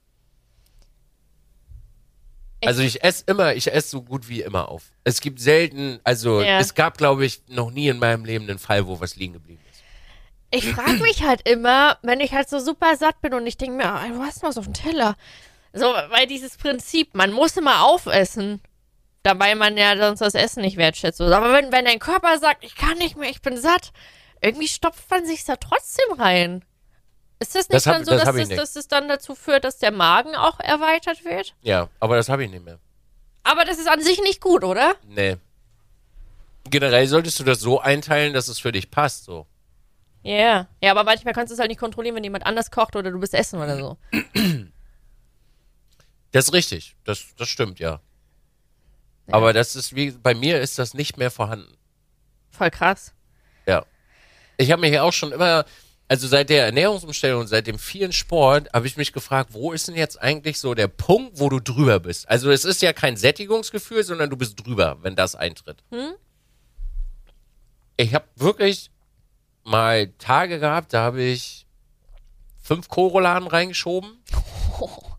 Also 2.64 2.82
ich 2.82 3.04
esse 3.04 3.24
immer, 3.28 3.54
ich 3.56 3.72
esse 3.72 3.90
so 3.90 4.02
gut 4.02 4.28
wie 4.30 4.42
immer 4.42 4.70
auf. 4.70 4.84
Es 5.04 5.22
gibt 5.22 5.40
selten, 5.40 6.00
also 6.04 6.42
Ja. 6.42 6.60
es 6.60 6.74
gab, 6.74 6.98
glaube 6.98 7.26
ich, 7.26 7.42
noch 7.48 7.72
nie 7.72 7.90
in 7.90 8.00
meinem 8.00 8.26
Leben 8.26 8.50
einen 8.50 8.60
Fall, 8.60 8.88
wo 8.88 9.00
was 9.00 9.16
liegen 9.16 9.34
geblieben 9.34 9.62
ist. 9.72 9.82
Ich 10.52 10.72
frage 10.74 11.02
mich 11.02 11.24
halt 11.24 11.48
immer, 11.48 11.98
wenn 12.02 12.22
ich 12.22 12.34
halt 12.34 12.50
so 12.50 12.60
super 12.60 12.96
satt 12.96 13.20
bin 13.22 13.34
und 13.34 13.46
ich 13.46 13.58
denke 13.58 13.78
mir, 13.78 13.86
ah, 13.86 14.08
du 14.08 14.20
hast 14.22 14.42
noch 14.42 14.50
was 14.50 14.58
auf 14.58 14.66
dem 14.66 14.74
Teller. 14.74 15.16
So, 15.74 15.86
weil 15.86 16.28
dieses 16.28 16.56
Prinzip, 16.56 17.14
man 17.14 17.34
muss 17.34 17.58
immer 17.58 17.84
aufessen. 17.86 18.62
Dabei 19.24 19.56
man 19.56 19.76
ja 19.76 19.98
sonst 19.98 20.20
das 20.22 20.36
Essen 20.36 20.62
nicht 20.62 20.78
wertschätzt. 20.78 21.20
Aber 21.20 21.52
wenn, 21.52 21.72
wenn 21.72 21.86
dein 21.86 22.00
Körper 22.00 22.38
sagt, 22.40 22.64
ich 22.64 22.76
kann 22.76 22.98
nicht 22.98 23.18
mehr, 23.18 23.30
ich 23.30 23.42
bin 23.42 23.58
satt, 23.58 23.92
irgendwie 24.40 24.68
stopft 24.68 25.10
man 25.10 25.26
sich 25.26 25.44
da 25.44 25.56
trotzdem 25.56 26.14
rein. 26.18 26.64
Ist 27.40 27.54
das 27.56 27.68
nicht 27.68 27.74
Das 27.74 27.88
hab- 27.88 27.96
dann 27.96 28.06
so, 28.06 28.12
das 28.12 28.22
dass, 28.22 28.28
hab 28.30 28.36
nicht. 28.36 28.58
dass 28.58 28.76
es 28.76 28.88
dann 28.88 29.08
dazu 29.08 29.36
führt, 29.36 29.64
dass 29.66 29.78
der 29.78 29.92
Magen 29.92 30.36
auch 30.36 30.60
erweitert 30.60 31.26
wird? 31.26 31.54
Ja, 31.62 31.90
aber 32.00 32.16
das 32.16 32.30
habe 32.30 32.44
ich 32.46 32.50
nicht 32.50 32.64
mehr. 32.64 32.80
Aber 33.44 33.66
das 33.66 33.78
ist 33.78 33.88
an 33.88 34.02
sich 34.02 34.22
nicht 34.22 34.42
gut, 34.42 34.64
oder? 34.64 34.96
Nee. 35.08 35.38
Generell 36.70 37.08
solltest 37.08 37.40
du 37.40 37.44
das 37.44 37.60
so 37.60 37.80
einteilen, 37.80 38.34
dass 38.34 38.48
es 38.48 38.60
für 38.60 38.72
dich 38.72 38.90
passt, 38.90 39.26
so. 39.26 39.46
Ja. 40.24 40.34
Yeah. 40.34 40.68
Ja, 40.82 40.92
aber 40.92 41.04
manchmal 41.04 41.34
kannst 41.36 41.52
du 41.52 41.54
es 41.54 41.60
halt 41.60 41.70
nicht 41.70 41.80
kontrollieren, 41.80 42.16
wenn 42.16 42.24
jemand 42.24 42.46
anders 42.46 42.72
kocht 42.72 42.96
oder 42.96 43.12
du 43.12 43.20
bist 43.20 43.36
essen 43.36 43.60
oder 43.62 43.78
so. 43.78 43.98
Das 46.32 46.46
ist 46.46 46.54
richtig. 46.54 46.96
Das, 47.04 47.24
das 47.38 47.48
stimmt, 47.48 47.80
ja. 47.80 48.02
Aber 49.32 49.54
das 49.54 49.76
ist 49.76 49.96
wie, 49.96 50.12
bei 50.12 50.34
mir 50.34 50.60
ist 50.62 50.80
das 50.80 50.94
nicht 50.94 51.18
mehr 51.18 51.32
vorhanden. 51.32 51.76
Voll 52.52 52.72
krass. 52.72 53.14
Ja. 53.68 53.86
Ich 54.58 54.72
habe 54.72 54.82
mich 54.82 54.94
ja 54.94 55.04
auch 55.04 55.14
schon 55.14 55.32
immer, 55.32 55.66
also 56.08 56.28
seit 56.28 56.50
der 56.50 56.66
Ernährungsumstellung 56.66 57.42
und 57.42 57.48
seit 57.48 57.68
dem 57.68 57.80
vielen 57.80 58.12
Sport, 58.12 58.70
habe 58.74 58.86
ich 58.86 58.96
mich 58.96 59.12
gefragt, 59.12 59.50
wo 59.54 59.72
ist 59.72 59.88
denn 59.88 59.96
jetzt 59.96 60.22
eigentlich 60.22 60.60
so 60.60 60.76
der 60.76 60.88
Punkt, 60.88 61.40
wo 61.40 61.50
du 61.50 61.60
drüber 61.60 62.00
bist? 62.00 62.30
Also 62.30 62.52
es 62.52 62.64
ist 62.64 62.82
ja 62.82 62.94
kein 62.94 63.18
Sättigungsgefühl, 63.18 64.04
sondern 64.04 64.30
du 64.30 64.38
bist 64.38 64.64
drüber, 64.64 64.98
wenn 65.02 65.16
das 65.16 65.36
eintritt. 65.36 65.84
Ich 67.98 68.14
habe 68.14 68.26
wirklich 68.36 68.92
mal 69.64 70.10
Tage 70.20 70.60
gehabt, 70.60 70.94
da 70.94 71.02
habe 71.02 71.24
ich 71.24 71.66
fünf 72.62 72.88
Koroladen 72.88 73.48
reingeschoben, 73.48 74.12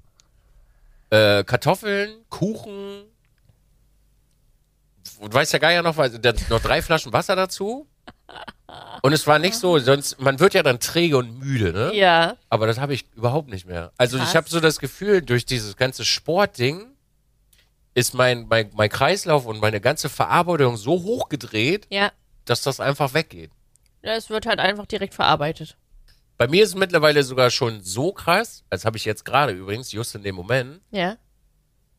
äh, 1.10 1.42
Kartoffeln, 1.42 2.24
Kuchen, 2.28 3.04
und 5.18 5.32
weiß 5.32 5.52
ja 5.52 5.58
gar 5.58 5.72
ja 5.72 5.82
noch, 5.82 5.96
dann 5.96 6.36
noch 6.48 6.60
drei 6.60 6.82
Flaschen 6.82 7.12
Wasser 7.12 7.36
dazu. 7.36 7.86
Und 9.02 9.12
es 9.12 9.26
war 9.26 9.38
nicht 9.38 9.54
so, 9.54 9.78
sonst, 9.78 10.20
man 10.20 10.40
wird 10.40 10.54
ja 10.54 10.62
dann 10.62 10.80
träge 10.80 11.16
und 11.18 11.38
müde, 11.38 11.72
ne? 11.72 11.94
Ja. 11.94 12.36
Aber 12.48 12.66
das 12.66 12.78
habe 12.80 12.94
ich 12.94 13.04
überhaupt 13.14 13.48
nicht 13.48 13.66
mehr. 13.66 13.92
Also 13.98 14.18
Krass. 14.18 14.30
ich 14.30 14.36
habe 14.36 14.48
so 14.48 14.58
das 14.60 14.78
Gefühl, 14.78 15.22
durch 15.22 15.46
dieses 15.46 15.76
ganze 15.76 16.04
Sportding 16.04 16.86
ist 17.94 18.14
mein, 18.14 18.46
mein, 18.48 18.70
mein 18.74 18.88
Kreislauf 18.90 19.46
und 19.46 19.60
meine 19.60 19.80
ganze 19.80 20.08
Verarbeitung 20.08 20.76
so 20.76 20.92
hochgedreht, 21.02 21.86
Ja. 21.90 22.10
dass 22.44 22.62
das 22.62 22.80
einfach 22.80 23.14
weggeht. 23.14 23.50
Ja, 24.02 24.14
Es 24.16 24.28
wird 24.30 24.46
halt 24.46 24.58
einfach 24.58 24.86
direkt 24.86 25.14
verarbeitet. 25.14 25.76
Bei 26.36 26.46
mir 26.48 26.62
ist 26.64 26.70
es 26.70 26.74
mittlerweile 26.74 27.22
sogar 27.22 27.50
schon 27.50 27.82
so 27.82 28.12
krass, 28.12 28.64
als 28.70 28.84
habe 28.84 28.96
ich 28.98 29.04
jetzt 29.04 29.24
gerade 29.24 29.52
übrigens, 29.52 29.92
just 29.92 30.14
in 30.14 30.22
dem 30.22 30.34
Moment, 30.34 30.80
Ja. 30.90 31.16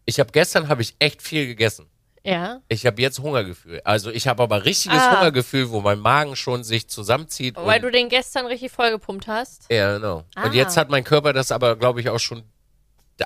ich 0.06 0.20
habe 0.20 0.32
gestern 0.32 0.68
habe 0.68 0.82
ich 0.84 0.96
echt 1.00 1.22
viel 1.24 1.48
gegessen. 1.48 1.88
Ja. 2.28 2.62
Ich 2.68 2.86
habe 2.86 3.02
jetzt 3.02 3.20
Hungergefühl. 3.20 3.80
Also 3.86 4.10
ich 4.12 4.28
habe 4.28 4.44
aber 4.44 4.66
richtiges 4.66 5.00
Ah. 5.02 5.16
Hungergefühl, 5.16 5.70
wo 5.70 5.80
mein 5.80 6.00
Magen 6.00 6.36
schon 6.36 6.66
sich 6.66 6.90
zusammenzieht. 6.90 7.56
Weil 7.56 7.80
du 7.80 7.90
den 7.90 8.10
gestern 8.10 8.46
richtig 8.48 8.70
vollgepumpt 8.72 9.28
hast. 9.28 9.66
Ja, 9.72 9.94
genau. 9.94 10.26
Ah. 10.36 10.44
Und 10.46 10.54
jetzt 10.54 10.76
hat 10.76 10.90
mein 10.90 11.06
Körper 11.06 11.32
das 11.32 11.54
aber, 11.54 11.78
glaube 11.78 12.02
ich, 12.02 12.10
auch 12.10 12.20
schon. 12.20 12.44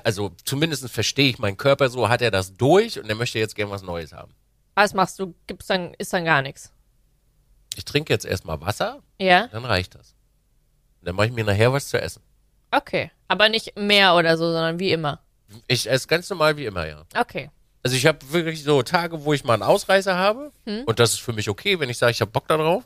Also 0.04 0.30
zumindest 0.44 0.88
verstehe 0.88 1.28
ich 1.28 1.40
meinen 1.40 1.56
Körper 1.56 1.90
so, 1.90 2.08
hat 2.08 2.22
er 2.22 2.30
das 2.30 2.54
durch 2.54 2.98
und 3.00 3.08
er 3.08 3.16
möchte 3.16 3.40
jetzt 3.40 3.56
gern 3.56 3.70
was 3.70 3.82
Neues 3.82 4.12
haben. 4.12 4.32
Was 4.76 4.94
machst 4.94 5.18
du? 5.18 5.34
Gibt's 5.48 5.66
dann, 5.66 5.94
ist 5.94 6.12
dann 6.12 6.24
gar 6.24 6.40
nichts. 6.40 6.72
Ich 7.74 7.84
trinke 7.84 8.12
jetzt 8.12 8.24
erstmal 8.24 8.60
Wasser, 8.60 9.00
Ja? 9.18 9.48
dann 9.48 9.64
reicht 9.64 9.96
das. 9.96 10.14
Und 11.00 11.08
dann 11.08 11.16
mache 11.16 11.26
ich 11.26 11.32
mir 11.32 11.44
nachher 11.44 11.72
was 11.72 11.88
zu 11.88 12.00
essen. 12.00 12.22
Okay. 12.70 13.10
Aber 13.26 13.48
nicht 13.48 13.76
mehr 13.76 14.14
oder 14.14 14.36
so, 14.38 14.44
sondern 14.44 14.78
wie 14.78 14.92
immer. 14.92 15.18
Ich 15.66 15.90
esse 15.90 16.06
ganz 16.06 16.30
normal 16.30 16.56
wie 16.56 16.66
immer, 16.66 16.86
ja. 16.86 17.02
Okay. 17.18 17.50
Also 17.82 17.96
ich 17.96 18.06
habe 18.06 18.18
wirklich 18.32 18.62
so 18.62 18.82
Tage, 18.82 19.24
wo 19.24 19.32
ich 19.32 19.44
mal 19.44 19.54
einen 19.54 19.62
Ausreißer 19.64 20.16
habe 20.16 20.52
und 20.86 20.98
das 21.00 21.12
ist 21.14 21.20
für 21.20 21.32
mich 21.32 21.48
okay, 21.48 21.80
wenn 21.80 21.90
ich 21.90 21.98
sage, 21.98 22.12
ich 22.12 22.20
habe 22.20 22.30
Bock 22.30 22.46
darauf. 22.48 22.84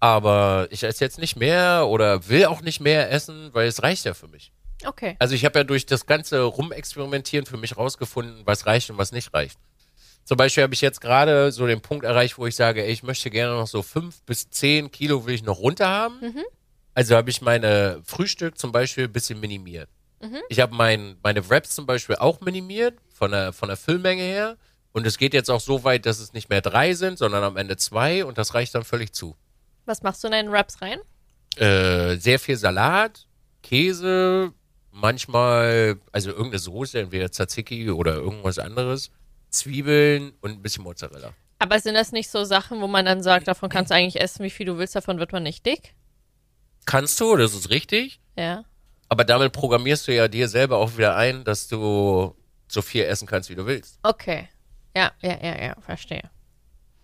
Aber 0.00 0.68
ich 0.70 0.82
esse 0.82 1.04
jetzt 1.04 1.18
nicht 1.18 1.36
mehr 1.36 1.86
oder 1.88 2.28
will 2.28 2.44
auch 2.46 2.60
nicht 2.60 2.80
mehr 2.80 3.10
essen, 3.10 3.50
weil 3.52 3.66
es 3.68 3.82
reicht 3.82 4.04
ja 4.04 4.12
für 4.14 4.28
mich. 4.28 4.52
Okay. 4.84 5.16
Also 5.18 5.34
ich 5.34 5.44
habe 5.44 5.58
ja 5.60 5.64
durch 5.64 5.86
das 5.86 6.04
ganze 6.06 6.42
Rumexperimentieren 6.42 7.46
für 7.46 7.56
mich 7.56 7.76
rausgefunden, 7.76 8.42
was 8.44 8.66
reicht 8.66 8.90
und 8.90 8.98
was 8.98 9.10
nicht 9.12 9.32
reicht. 9.32 9.58
Zum 10.24 10.36
Beispiel 10.36 10.64
habe 10.64 10.74
ich 10.74 10.80
jetzt 10.80 11.00
gerade 11.00 11.52
so 11.52 11.66
den 11.66 11.80
Punkt 11.80 12.04
erreicht, 12.04 12.36
wo 12.36 12.46
ich 12.46 12.56
sage, 12.56 12.84
ey, 12.84 12.90
ich 12.90 13.04
möchte 13.04 13.30
gerne 13.30 13.54
noch 13.54 13.68
so 13.68 13.82
fünf 13.82 14.22
bis 14.24 14.50
zehn 14.50 14.90
Kilo 14.90 15.24
will 15.24 15.34
ich 15.34 15.44
noch 15.44 15.60
runter 15.60 15.88
haben. 15.88 16.20
Also 16.94 17.14
habe 17.14 17.30
ich 17.30 17.40
meine 17.40 18.02
Frühstück 18.04 18.58
zum 18.58 18.72
Beispiel 18.72 19.04
ein 19.04 19.12
bisschen 19.12 19.38
minimiert. 19.40 19.88
Ich 20.48 20.60
habe 20.60 20.74
mein, 20.74 21.16
meine 21.22 21.48
Wraps 21.48 21.74
zum 21.74 21.86
Beispiel 21.86 22.16
auch 22.16 22.40
minimiert, 22.40 22.98
von 23.12 23.30
der, 23.30 23.52
von 23.52 23.68
der 23.68 23.76
Füllmenge 23.76 24.22
her. 24.22 24.56
Und 24.92 25.06
es 25.06 25.18
geht 25.18 25.34
jetzt 25.34 25.50
auch 25.50 25.60
so 25.60 25.84
weit, 25.84 26.06
dass 26.06 26.20
es 26.20 26.32
nicht 26.32 26.48
mehr 26.48 26.62
drei 26.62 26.94
sind, 26.94 27.18
sondern 27.18 27.44
am 27.44 27.56
Ende 27.56 27.76
zwei 27.76 28.24
und 28.24 28.38
das 28.38 28.54
reicht 28.54 28.74
dann 28.74 28.84
völlig 28.84 29.12
zu. 29.12 29.36
Was 29.84 30.02
machst 30.02 30.24
du 30.24 30.28
in 30.28 30.32
deinen 30.32 30.50
Wraps 30.50 30.80
rein? 30.80 30.98
Äh, 31.56 32.16
sehr 32.16 32.38
viel 32.38 32.56
Salat, 32.56 33.26
Käse, 33.62 34.52
manchmal, 34.90 35.98
also 36.12 36.30
irgendeine 36.30 36.58
Soße, 36.58 36.98
entweder 36.98 37.30
Tzatziki 37.30 37.90
oder 37.90 38.14
irgendwas 38.14 38.58
anderes, 38.58 39.10
Zwiebeln 39.50 40.32
und 40.40 40.52
ein 40.52 40.62
bisschen 40.62 40.84
Mozzarella. 40.84 41.32
Aber 41.58 41.78
sind 41.80 41.94
das 41.94 42.12
nicht 42.12 42.30
so 42.30 42.44
Sachen, 42.44 42.80
wo 42.80 42.86
man 42.86 43.04
dann 43.04 43.22
sagt, 43.22 43.48
davon 43.48 43.68
kannst 43.68 43.90
du 43.90 43.94
eigentlich 43.94 44.20
essen, 44.20 44.44
wie 44.44 44.50
viel 44.50 44.66
du 44.66 44.78
willst, 44.78 44.96
davon 44.96 45.18
wird 45.18 45.32
man 45.32 45.42
nicht 45.42 45.64
dick? 45.64 45.94
Kannst 46.84 47.20
du, 47.20 47.36
das 47.36 47.54
ist 47.54 47.70
richtig, 47.70 48.20
Ja. 48.36 48.64
Aber 49.08 49.24
damit 49.24 49.52
programmierst 49.52 50.08
du 50.08 50.14
ja 50.14 50.28
dir 50.28 50.48
selber 50.48 50.78
auch 50.78 50.96
wieder 50.96 51.16
ein, 51.16 51.44
dass 51.44 51.68
du 51.68 52.34
so 52.68 52.82
viel 52.82 53.04
essen 53.04 53.26
kannst, 53.26 53.50
wie 53.50 53.54
du 53.54 53.66
willst. 53.66 53.98
Okay. 54.02 54.48
Ja, 54.96 55.12
ja, 55.22 55.38
ja, 55.42 55.62
ja, 55.62 55.76
verstehe. 55.80 56.30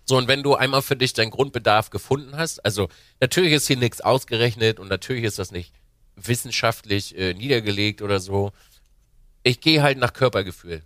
So, 0.05 0.17
und 0.17 0.27
wenn 0.27 0.43
du 0.43 0.55
einmal 0.55 0.83
für 0.83 0.97
dich 0.97 1.13
deinen 1.13 1.31
Grundbedarf 1.31 1.91
gefunden 1.91 2.37
hast, 2.37 2.65
also 2.65 2.89
natürlich 3.21 3.53
ist 3.53 3.67
hier 3.67 3.77
nichts 3.77 4.01
ausgerechnet 4.01 4.81
und 4.81 4.89
natürlich 4.89 5.25
ist 5.25 5.39
das 5.39 5.53
nicht 5.53 5.73
wissenschaftlich 6.17 7.17
äh, 7.17 7.35
niedergelegt 7.35 8.03
oder 8.03 8.19
so. 8.19 8.53
Ich 9.43 9.61
gehe 9.61 9.83
halt 9.83 9.99
nach 9.99 10.13
Körpergefühl. 10.13 10.83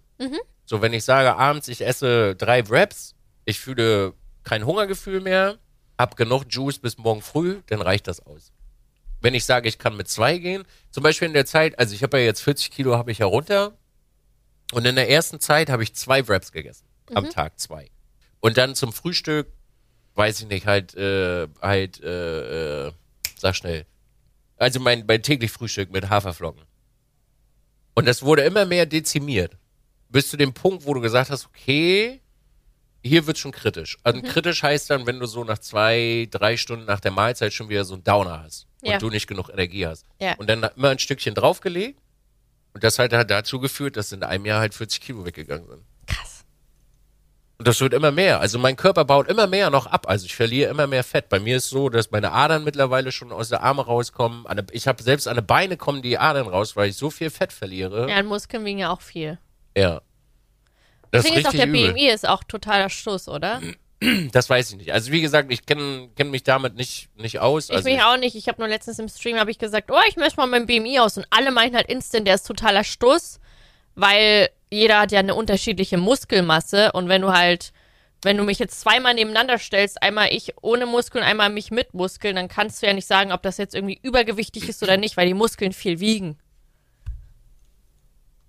So, 0.65 0.83
wenn 0.83 0.93
ich 0.93 1.05
sage, 1.05 1.37
abends, 1.37 1.69
ich 1.69 1.85
esse 1.85 2.35
drei 2.37 2.69
Wraps, 2.69 3.15
ich 3.45 3.61
fühle 3.61 4.15
kein 4.43 4.67
Hungergefühl 4.67 5.21
mehr, 5.21 5.59
hab 5.99 6.17
genug 6.17 6.45
Juice 6.51 6.79
bis 6.79 6.99
morgen 6.99 7.23
früh, 7.23 7.63
dann 7.67 7.81
reicht 7.81 8.09
das 8.09 8.25
aus. 8.25 8.53
Wenn 9.27 9.35
ich 9.35 9.45
sage, 9.45 9.69
ich 9.69 9.81
kann 9.81 9.97
mit 9.97 10.07
zwei 10.07 10.39
gehen, 10.39 10.63
zum 10.93 11.03
Beispiel 11.03 11.27
in 11.27 11.35
der 11.35 11.47
Zeit, 11.47 11.81
also 11.81 11.97
ich 11.97 12.05
habe 12.05 12.21
ja 12.21 12.27
jetzt 12.27 12.43
40 12.43 12.71
Kilo, 12.71 12.97
habe 12.97 13.11
ich 13.11 13.19
ja 13.19 13.27
runter 13.27 13.77
und 14.71 14.87
in 14.87 14.95
der 14.95 15.11
ersten 15.11 15.41
Zeit 15.41 15.69
habe 15.69 15.83
ich 15.83 15.97
zwei 15.97 16.29
Wraps 16.29 16.53
gegessen, 16.53 16.87
am 17.13 17.29
Tag 17.29 17.59
zwei. 17.59 17.91
Und 18.39 18.57
dann 18.57 18.77
zum 18.77 18.93
Frühstück, 18.93 19.49
weiß 20.15 20.43
ich 20.43 20.47
nicht, 20.47 20.69
halt, 20.69 20.95
äh, 20.95 21.49
halt, 21.61 22.01
äh, 22.05 22.87
äh, 22.87 22.93
sag 23.37 23.57
schnell. 23.57 23.85
Also 24.59 24.79
mein, 24.79 25.05
mein 25.09 25.25
täglich 25.25 25.51
Frühstück 25.51 25.91
mit 25.91 26.09
Haferflocken. 26.09 26.63
Und 27.97 28.07
das 28.07 28.23
wurde 28.23 28.43
immer 28.43 28.65
mehr 28.65 28.87
dezimiert. 28.87 29.57
Bis 30.09 30.31
zu 30.31 30.37
dem 30.37 30.55
Punkt, 30.55 30.87
wo 30.87 30.95
du 30.95 31.01
gesagt 31.01 31.31
hast, 31.31 31.47
okay, 31.47 32.21
hier 33.03 33.27
wird 33.27 33.39
schon 33.39 33.51
kritisch. 33.51 33.99
Also 34.05 34.23
kritisch 34.23 34.63
heißt 34.63 34.89
dann, 34.89 35.05
wenn 35.05 35.19
du 35.19 35.27
so 35.27 35.43
nach 35.43 35.59
zwei, 35.59 36.29
drei 36.31 36.57
Stunden 36.57 36.85
nach 36.85 37.01
der 37.01 37.11
Mahlzeit 37.11 37.53
schon 37.53 37.69
wieder 37.69 37.85
so 37.85 37.95
einen 37.95 38.05
Downer 38.05 38.45
hast 38.45 38.69
und 38.87 38.93
Ja. 38.93 38.99
du 38.99 39.11
nicht 39.11 39.27
genug 39.27 39.49
Energie 39.51 39.87
hast. 39.87 40.07
Ja. 40.21 40.35
Und 40.37 40.49
dann 40.49 40.63
immer 40.77 40.91
ein 40.91 40.99
Stückchen 40.99 41.35
draufgelegt. 41.35 42.01
Und 42.75 42.85
das 42.85 42.99
hat 42.99 43.13
halt 43.13 43.31
dazu 43.31 43.59
geführt, 43.59 43.97
dass 43.97 44.13
in 44.13 44.23
einem 44.23 44.45
Jahr 44.45 44.61
halt 44.61 44.75
40 44.75 45.01
Kilo 45.01 45.25
weggegangen 45.25 45.67
sind. 45.67 45.83
Krass. 46.07 46.45
Und 47.59 47.67
das 47.67 47.81
wird 47.81 47.95
immer 47.95 48.11
mehr. 48.13 48.39
Also 48.41 48.59
mein 48.59 48.77
Körper 48.77 49.07
baut 49.07 49.29
immer 49.29 49.47
mehr 49.47 49.71
noch 49.71 49.87
ab. 49.87 50.07
Also 50.09 50.27
ich 50.27 50.37
verliere 50.37 50.71
immer 50.71 50.87
mehr 50.87 51.03
Fett. 51.03 51.31
Bei 51.31 51.41
mir 51.41 51.57
ist 51.57 51.71
so, 51.71 51.89
dass 51.89 52.11
meine 52.11 52.33
Adern 52.33 52.65
mittlerweile 52.65 53.13
schon 53.13 53.33
aus 53.33 53.49
der 53.49 53.63
Arme 53.63 53.83
rauskommen. 53.87 54.47
An 54.47 54.67
Ich 54.73 54.87
habe 54.87 55.03
selbst 55.03 55.27
an 55.27 55.37
den 55.37 55.47
Beine 55.47 55.79
kommen 55.79 56.03
die 56.03 56.19
Adern 56.19 56.49
raus, 56.49 56.77
weil 56.77 56.91
ich 56.91 56.97
so 56.97 57.09
viel 57.09 57.31
Fett 57.31 57.53
verliere. 57.53 58.11
Ja, 58.11 58.19
und 58.19 58.27
Muskeln 58.27 58.65
wiegen 58.67 58.81
ja 58.81 58.91
auch 58.91 59.01
viel. 59.01 59.39
Ja. 59.75 60.03
Das 61.13 61.25
Deswegen 61.25 61.41
ist 61.41 61.47
auch 61.47 61.53
der 61.53 61.67
übel. 61.67 61.93
BMI 61.95 62.09
ist 62.11 62.29
auch 62.29 62.45
totaler 62.45 62.91
Stuss, 62.91 63.27
oder? 63.29 63.63
Das 64.33 64.51
weiß 64.51 64.73
ich 64.73 64.77
nicht. 64.77 64.93
Also 64.93 65.11
wie 65.11 65.21
gesagt, 65.21 65.51
ich 65.51 65.65
kenne 65.65 66.11
kenn 66.17 66.31
mich 66.31 66.43
damit 66.43 66.75
nicht, 66.75 67.09
nicht 67.17 67.39
aus. 67.39 67.71
Ich 67.71 67.77
Also 67.77 67.89
mich 67.89 68.03
auch 68.03 68.19
nicht. 68.19 68.37
Ich 68.37 68.49
habe 68.49 68.61
nur 68.61 68.69
letztens 68.69 68.99
im 68.99 69.09
Stream 69.09 69.39
habe 69.39 69.51
ich 69.51 69.59
gesagt, 69.59 69.91
oh, 69.91 70.01
ich 70.09 70.17
möchte 70.17 70.37
mal 70.37 70.47
mein 70.47 70.67
BMI 70.67 71.01
aus 71.01 71.17
und 71.17 71.27
alle 71.31 71.51
meinten 71.51 71.77
halt 71.77 71.89
instant, 71.89 72.27
der 72.27 72.35
ist 72.35 72.47
totaler 72.47 72.85
Stuss, 72.85 73.41
weil 73.95 74.51
jeder 74.71 75.01
hat 75.01 75.13
ja 75.13 75.21
eine 75.21 75.35
unterschiedliche 75.35 75.97
Muskelmasse 75.97 76.93
und 76.93 77.09
wenn 77.09 77.23
du 77.23 77.33
halt 77.33 77.73
wenn 78.23 78.37
du 78.37 78.45
mich 78.45 78.59
jetzt 78.59 78.81
zweimal 78.81 79.15
nebeneinander 79.15 79.59
stellst, 79.59 80.03
einmal 80.03 80.33
ich 80.33 80.55
ohne 80.63 80.87
Muskeln, 80.87 81.23
einmal 81.23 81.51
mich 81.51 81.71
mit 81.71 81.95
Muskeln, 81.95 82.37
dann 82.37 82.49
kannst 82.49 82.83
du 82.83 82.87
ja 82.87 82.93
nicht 82.93 83.07
sagen, 83.07 83.31
ob 83.31 83.43
das 83.43 83.59
jetzt 83.59 83.75
irgendwie 83.75 83.99
übergewichtig 84.03 84.69
ist 84.69 84.83
oder 84.83 84.97
nicht, 84.97 85.17
weil 85.17 85.29
die 85.29 85.35
Muskeln 85.35 85.73
viel 85.73 86.01
wiegen. 86.01 86.39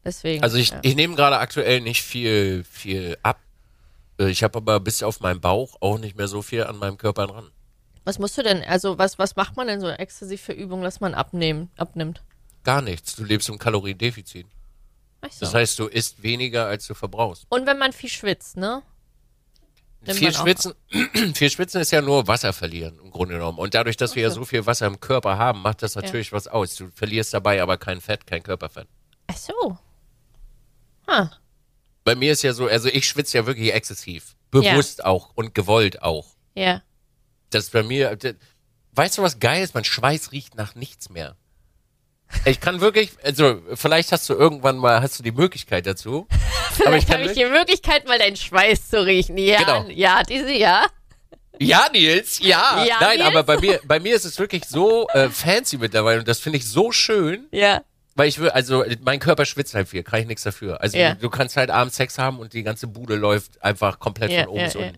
Deswegen. 0.04 0.42
Also 0.42 0.58
ich, 0.58 0.70
ja. 0.70 0.80
ich 0.82 0.96
nehme 0.96 1.16
gerade 1.16 1.38
aktuell 1.38 1.82
nicht 1.82 2.02
viel, 2.02 2.64
viel 2.64 3.18
ab. 3.24 3.40
Äh, 4.20 4.30
Ich 4.30 4.44
habe 4.44 4.58
aber 4.58 4.80
bis 4.80 5.04
auf 5.04 5.20
meinen 5.20 5.42
Bauch 5.42 5.76
auch 5.82 5.98
nicht 5.98 6.16
mehr 6.18 6.28
so 6.28 6.42
viel 6.42 6.64
an 6.64 6.78
meinem 6.78 6.98
Körper 6.98 7.28
dran. 7.28 7.52
was 8.06 8.20
musst 8.20 8.38
du 8.38 8.44
denn, 8.44 8.64
also 8.64 8.98
was, 8.98 9.18
was 9.20 9.36
macht 9.36 9.56
man 9.58 9.68
denn 9.68 9.82
so 9.82 9.90
exzessiv 9.90 10.42
für 10.42 10.54
Übungen, 10.54 10.84
dass 10.84 11.00
man 11.00 11.14
abnehmen, 11.14 11.70
abnimmt? 11.78 12.24
Gar 12.64 12.82
nichts. 12.82 13.16
Du 13.16 13.24
lebst 13.24 13.50
im 13.50 13.58
Kaloriendefizit. 13.60 14.46
Ach 15.22 15.32
so. 15.32 15.40
Das 15.42 15.54
heißt, 15.54 15.80
du 15.80 15.88
isst 15.88 16.22
weniger, 16.24 16.68
als 16.68 16.86
du 16.88 16.94
verbrauchst. 16.94 17.46
Und 17.50 17.66
wenn 17.66 17.78
man 17.78 17.92
viel 17.94 18.10
schwitzt, 18.10 18.58
ne? 18.58 18.82
Nimmt 20.06 20.20
Viel 20.20 20.32
schwitzen, 20.34 20.74
viel 21.34 21.50
schwitzen 21.50 21.82
ist 21.82 21.92
ja 21.92 22.02
nur 22.02 22.28
Wasser 22.28 22.54
verlieren 22.54 22.98
im 23.04 23.10
Grunde 23.12 23.34
genommen. 23.36 23.58
Und 23.58 23.74
dadurch, 23.74 23.98
dass 23.98 24.16
wir 24.16 24.24
ja 24.24 24.30
so. 24.30 24.46
viel 24.46 24.66
Wasser 24.66 24.86
im 24.86 25.00
Körper 25.00 25.38
haben, 25.38 25.62
macht 25.62 25.82
das 25.82 25.96
natürlich 25.96 26.32
was 26.32 26.48
aus. 26.48 26.76
Du 26.76 26.90
verlierst 26.94 27.34
dabei 27.34 27.62
aber 27.62 27.78
kein 27.78 28.00
Fett, 28.00 28.28
kein 28.28 28.44
Körperfett. 28.44 28.88
Ach 29.28 29.36
so. 29.38 29.78
Ah, 31.08 31.30
Bei 32.08 32.16
mir 32.16 32.32
ist 32.32 32.42
ja 32.42 32.54
so, 32.54 32.68
also 32.68 32.88
ich 32.88 33.06
schwitze 33.06 33.38
ja 33.38 33.46
wirklich 33.46 33.74
exzessiv. 33.74 34.38
Bewusst 34.50 35.04
auch 35.04 35.32
und 35.36 35.54
gewollt 35.54 36.02
auch. 36.02 36.28
ja. 36.56 36.82
Das 37.50 37.66
ist 37.66 37.74
bei 37.74 37.84
mir, 37.84 38.18
weißt 38.94 39.18
du 39.18 39.24
was 39.24 39.40
geil 39.40 39.62
ist? 39.62 39.74
Mein 39.76 39.84
Schweiß 39.84 40.32
riecht 40.32 40.56
nach 40.56 40.74
nichts 40.76 41.10
mehr. 41.10 41.36
Ich 42.46 42.62
kann 42.62 42.80
wirklich, 42.80 43.12
also 43.24 43.62
vielleicht 43.74 44.14
hast 44.14 44.30
du 44.30 44.36
irgendwann 44.36 44.78
mal, 44.78 45.02
hast 45.02 45.20
du 45.20 45.24
die 45.24 45.34
Möglichkeit 45.34 45.86
dazu. 45.86 46.28
Vielleicht 46.72 47.12
habe 47.12 47.24
ich 47.24 47.34
die 47.34 47.46
Möglichkeit, 47.46 48.08
mal 48.08 48.20
deinen 48.20 48.38
Schweiß 48.38 48.90
zu 48.90 49.06
riechen. 49.06 49.38
Ja, 49.38 49.60
Genau. 49.60 49.90
ja, 49.90 50.24
diese, 50.24 50.52
ja. 50.54 50.86
ja, 51.60 51.88
Nils, 51.92 52.40
ja. 52.40 52.86
Ja, 52.86 53.00
Nein, 53.02 53.18
Nils? 53.18 53.28
aber 53.28 53.44
bei 53.44 53.58
mir, 53.60 53.82
bei 53.86 54.00
mir 54.00 54.16
ist 54.16 54.26
es 54.26 54.40
wirklich 54.40 54.64
so 54.66 55.08
äh, 55.10 55.30
fancy 55.30 55.78
mittlerweile 55.78 56.20
und 56.20 56.28
das 56.28 56.40
finde 56.40 56.58
ich 56.60 56.66
so 56.68 56.92
schön, 56.94 57.48
Ja. 57.52 57.82
Weil 58.18 58.28
ich 58.28 58.40
will, 58.40 58.50
also 58.50 58.84
mein 59.02 59.20
Körper 59.20 59.46
schwitzt 59.46 59.74
halt 59.76 59.88
viel, 59.88 60.04
kann 60.04 60.20
ich 60.22 60.28
nichts 60.28 60.44
dafür. 60.44 60.82
Also 60.82 60.98
Ja. 60.98 61.14
du, 61.16 61.30
kannst 61.30 61.56
halt 61.56 61.70
abends 61.70 61.96
Sex 61.96 62.18
haben 62.18 62.40
und 62.40 62.54
die 62.54 62.64
ganze 62.64 62.88
Bude 62.88 63.16
läuft 63.16 63.62
einfach 63.64 64.00
komplett 64.00 64.32
Ja, 64.32 64.40
von 64.44 64.50
oben 64.50 64.60
ja, 64.60 64.66
bis 64.66 64.74
ja. 64.74 64.80
unten. 64.82 64.98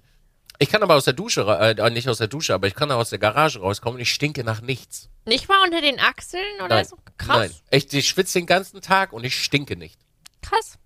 Ich 0.62 0.70
kann 0.70 0.84
aber 0.84 0.96
aus 0.96 1.06
der 1.06 1.14
Dusche, 1.14 1.48
ra- 1.48 1.70
äh, 1.70 1.90
nicht 1.90 2.10
aus 2.10 2.18
der 2.18 2.28
Dusche, 2.28 2.54
aber 2.54 2.68
ich 2.68 2.76
kann 2.76 2.92
auch 2.92 2.98
aus 2.98 3.12
der 3.12 3.20
Garage 3.20 3.60
rauskommen 3.60 3.96
und 3.96 4.02
ich 4.02 4.12
stinke 4.12 4.44
nach 4.44 4.60
nichts. 4.62 5.10
Nicht 5.26 5.48
mal 5.48 5.64
unter 5.64 5.80
den 5.82 6.00
Achseln 6.02 6.44
oder 6.60 6.76
Nein. 6.76 6.86
so? 6.86 6.98
Krass. 7.18 7.38
Nein. 7.38 7.52
Ich, 7.72 7.94
ich 7.94 8.08
schwitze 8.10 8.40
den 8.40 8.46
ganzen 8.46 8.82
Tag 8.82 9.14
und 9.14 9.24
ich 9.24 9.36
stinke 9.42 9.76
nicht. 9.78 9.98
Krass. 10.42 10.78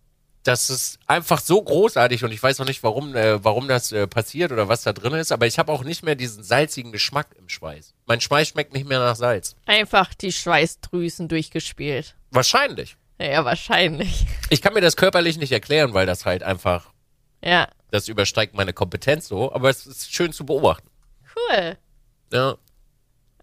Das 0.44 0.70
ist 0.70 1.00
einfach 1.08 1.40
so 1.40 1.62
großartig 1.62 2.24
und 2.26 2.32
ich 2.34 2.44
weiß 2.44 2.60
auch 2.60 2.66
nicht, 2.66 2.84
warum, 2.84 3.16
äh, 3.16 3.44
warum 3.46 3.68
das 3.70 3.92
äh, 3.94 4.08
passiert 4.08 4.52
oder 4.52 4.68
was 4.68 4.84
da 4.84 4.92
drin 4.92 5.14
ist, 5.14 5.32
aber 5.32 5.48
ich 5.48 5.58
habe 5.58 5.72
auch 5.72 5.84
nicht 5.86 6.04
mehr 6.04 6.16
diesen 6.16 6.44
salzigen 6.44 6.92
Geschmack 6.92 7.28
im 7.40 7.48
Schweiß. 7.48 7.94
Mein 8.06 8.20
Schweiß 8.20 8.50
schmeckt 8.50 8.74
nicht 8.74 8.88
mehr 8.88 9.00
nach 9.00 9.16
Salz. 9.16 9.56
Einfach 9.66 10.14
die 10.14 10.34
Schweißdrüsen 10.34 11.30
durchgespielt. 11.30 12.16
Wahrscheinlich. 12.34 12.98
Ja, 13.22 13.46
wahrscheinlich. 13.46 14.26
Ich 14.50 14.62
kann 14.62 14.74
mir 14.74 14.82
das 14.82 14.98
körperlich 14.98 15.38
nicht 15.38 15.52
erklären, 15.52 15.94
weil 15.94 16.06
das 16.06 16.26
halt 16.26 16.44
einfach, 16.44 16.92
Ja. 17.44 17.68
das 17.92 18.08
übersteigt 18.08 18.56
meine 18.56 18.74
Kompetenz 18.74 19.28
so, 19.28 19.54
aber 19.54 19.70
es 19.70 19.86
ist 19.86 20.14
schön 20.14 20.34
zu 20.34 20.46
beobachten. 20.46 20.90
Cool. 21.36 21.78
Ja. 22.34 22.56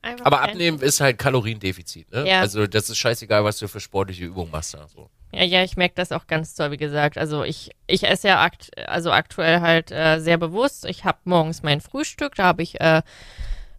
Einfach 0.03 0.24
Aber 0.26 0.40
abnehmen 0.42 0.81
ist 0.81 1.00
halt 1.00 1.18
Kaloriendefizit, 1.18 2.11
ne? 2.11 2.26
Ja. 2.26 2.40
Also 2.40 2.66
das 2.66 2.88
ist 2.88 2.98
scheißegal, 2.98 3.44
was 3.44 3.59
du 3.59 3.68
für 3.68 3.81
sportliche 3.81 4.24
Übungen 4.24 4.50
machst. 4.50 4.74
da, 4.74 4.88
So. 4.88 5.11
Ja, 5.33 5.44
ja, 5.44 5.62
ich 5.62 5.76
merke 5.76 5.94
das 5.94 6.11
auch 6.11 6.26
ganz 6.26 6.55
toll, 6.55 6.70
wie 6.72 6.76
gesagt. 6.79 7.16
Also 7.18 7.44
ich, 7.44 7.70
ich 7.87 8.05
esse 8.05 8.29
ja 8.29 8.42
akt, 8.42 8.70
also 8.88 9.12
aktuell 9.12 9.61
halt 9.61 9.92
äh, 9.92 10.18
sehr 10.18 10.38
bewusst. 10.38 10.85
Ich 10.87 11.05
habe 11.05 11.18
morgens 11.24 11.62
mein 11.62 11.81
Frühstück, 11.81 12.35
da 12.35 12.44
habe 12.44 12.62
ich 12.62 12.81
äh, 12.81 13.03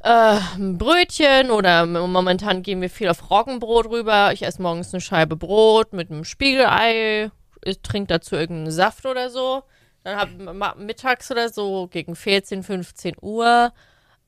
äh, 0.03 0.39
ein 0.55 0.77
Brötchen 0.77 1.51
oder 1.51 1.85
momentan 1.85 2.63
gehen 2.63 2.81
wir 2.81 2.89
viel 2.89 3.09
auf 3.09 3.29
Roggenbrot 3.29 3.87
rüber. 3.87 4.31
Ich 4.33 4.43
esse 4.43 4.61
morgens 4.61 4.93
eine 4.93 5.01
Scheibe 5.01 5.35
Brot 5.35 5.93
mit 5.93 6.11
einem 6.11 6.23
Spiegelei, 6.23 7.31
ich 7.63 7.81
trinke 7.81 8.07
dazu 8.07 8.35
irgendeinen 8.35 8.71
Saft 8.71 9.05
oder 9.05 9.29
so. 9.29 9.63
Dann 10.03 10.17
habe 10.17 10.75
mittags 10.77 11.29
oder 11.31 11.49
so 11.49 11.87
gegen 11.87 12.15
14, 12.15 12.63
15 12.63 13.15
Uhr 13.21 13.71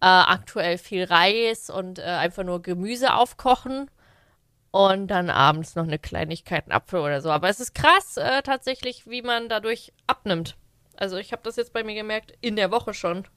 äh, 0.01 0.05
aktuell 0.05 0.77
viel 0.77 1.05
Reis 1.05 1.69
und 1.69 1.97
äh, 1.97 2.03
einfach 2.03 2.43
nur 2.43 2.61
Gemüse 2.61 3.13
aufkochen. 3.13 3.89
Und 4.71 5.07
dann 5.07 5.29
abends 5.29 5.75
noch 5.75 5.83
eine 5.83 5.99
Kleinigkeit, 5.99 6.65
einen 6.65 6.71
Apfel 6.71 6.99
oder 6.99 7.21
so. 7.21 7.29
Aber 7.29 7.47
es 7.47 7.59
ist 7.59 7.75
krass 7.75 8.17
äh, 8.17 8.41
tatsächlich, 8.41 9.07
wie 9.07 9.21
man 9.21 9.47
dadurch 9.47 9.93
abnimmt. 10.07 10.55
Also 10.97 11.17
ich 11.17 11.31
habe 11.31 11.43
das 11.43 11.55
jetzt 11.55 11.73
bei 11.73 11.83
mir 11.83 11.93
gemerkt, 11.95 12.33
in 12.41 12.55
der 12.55 12.71
Woche 12.71 12.93
schon. 12.93 13.27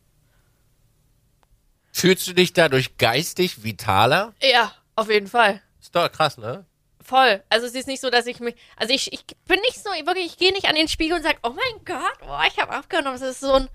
Fühlst 1.96 2.26
du 2.26 2.34
dich 2.34 2.52
dadurch 2.52 2.98
geistig 2.98 3.64
vitaler? 3.64 4.34
Ja, 4.42 4.70
auf 4.96 5.08
jeden 5.08 5.28
Fall. 5.28 5.62
Ist 5.80 5.96
doch 5.96 6.12
krass, 6.12 6.36
ne? 6.36 6.66
Voll. 7.02 7.42
Also 7.48 7.66
es 7.66 7.74
ist 7.74 7.86
nicht 7.86 8.02
so, 8.02 8.10
dass 8.10 8.26
ich 8.26 8.38
mich. 8.38 8.54
Also 8.76 8.92
ich, 8.92 9.10
ich 9.14 9.24
bin 9.46 9.58
nicht 9.60 9.82
so, 9.82 9.88
wirklich, 9.88 10.26
ich 10.26 10.36
gehe 10.36 10.52
nicht 10.52 10.68
an 10.68 10.74
den 10.74 10.88
Spiegel 10.88 11.16
und 11.16 11.22
sage, 11.22 11.38
oh 11.42 11.54
mein 11.54 11.84
Gott, 11.86 12.18
oh, 12.28 12.38
ich 12.48 12.58
habe 12.58 12.72
abgenommen. 12.72 13.14
Es 13.14 13.22
ist 13.22 13.40
so 13.40 13.50
ein. 13.50 13.70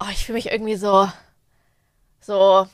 Oh, 0.00 0.08
ich 0.10 0.24
fühle 0.24 0.38
mich 0.38 0.50
irgendwie 0.50 0.74
so. 0.74 1.08
So. 2.18 2.66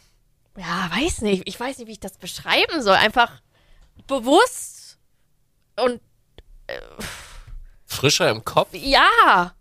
Ja, 0.57 0.91
weiß 0.91 1.21
nicht. 1.21 1.43
Ich 1.45 1.61
weiß 1.61 1.77
nicht, 1.77 1.89
wie 1.89 1.93
ich 1.93 2.01
das 2.01 2.17
beschreiben 2.17 2.81
soll. 2.81 2.97
Einfach 2.97 3.43
bewusst 4.07 4.97
und 5.77 6.01
Frischer 7.85 8.31
im 8.31 8.43
Kopf, 8.43 8.71
ja. 8.73 9.55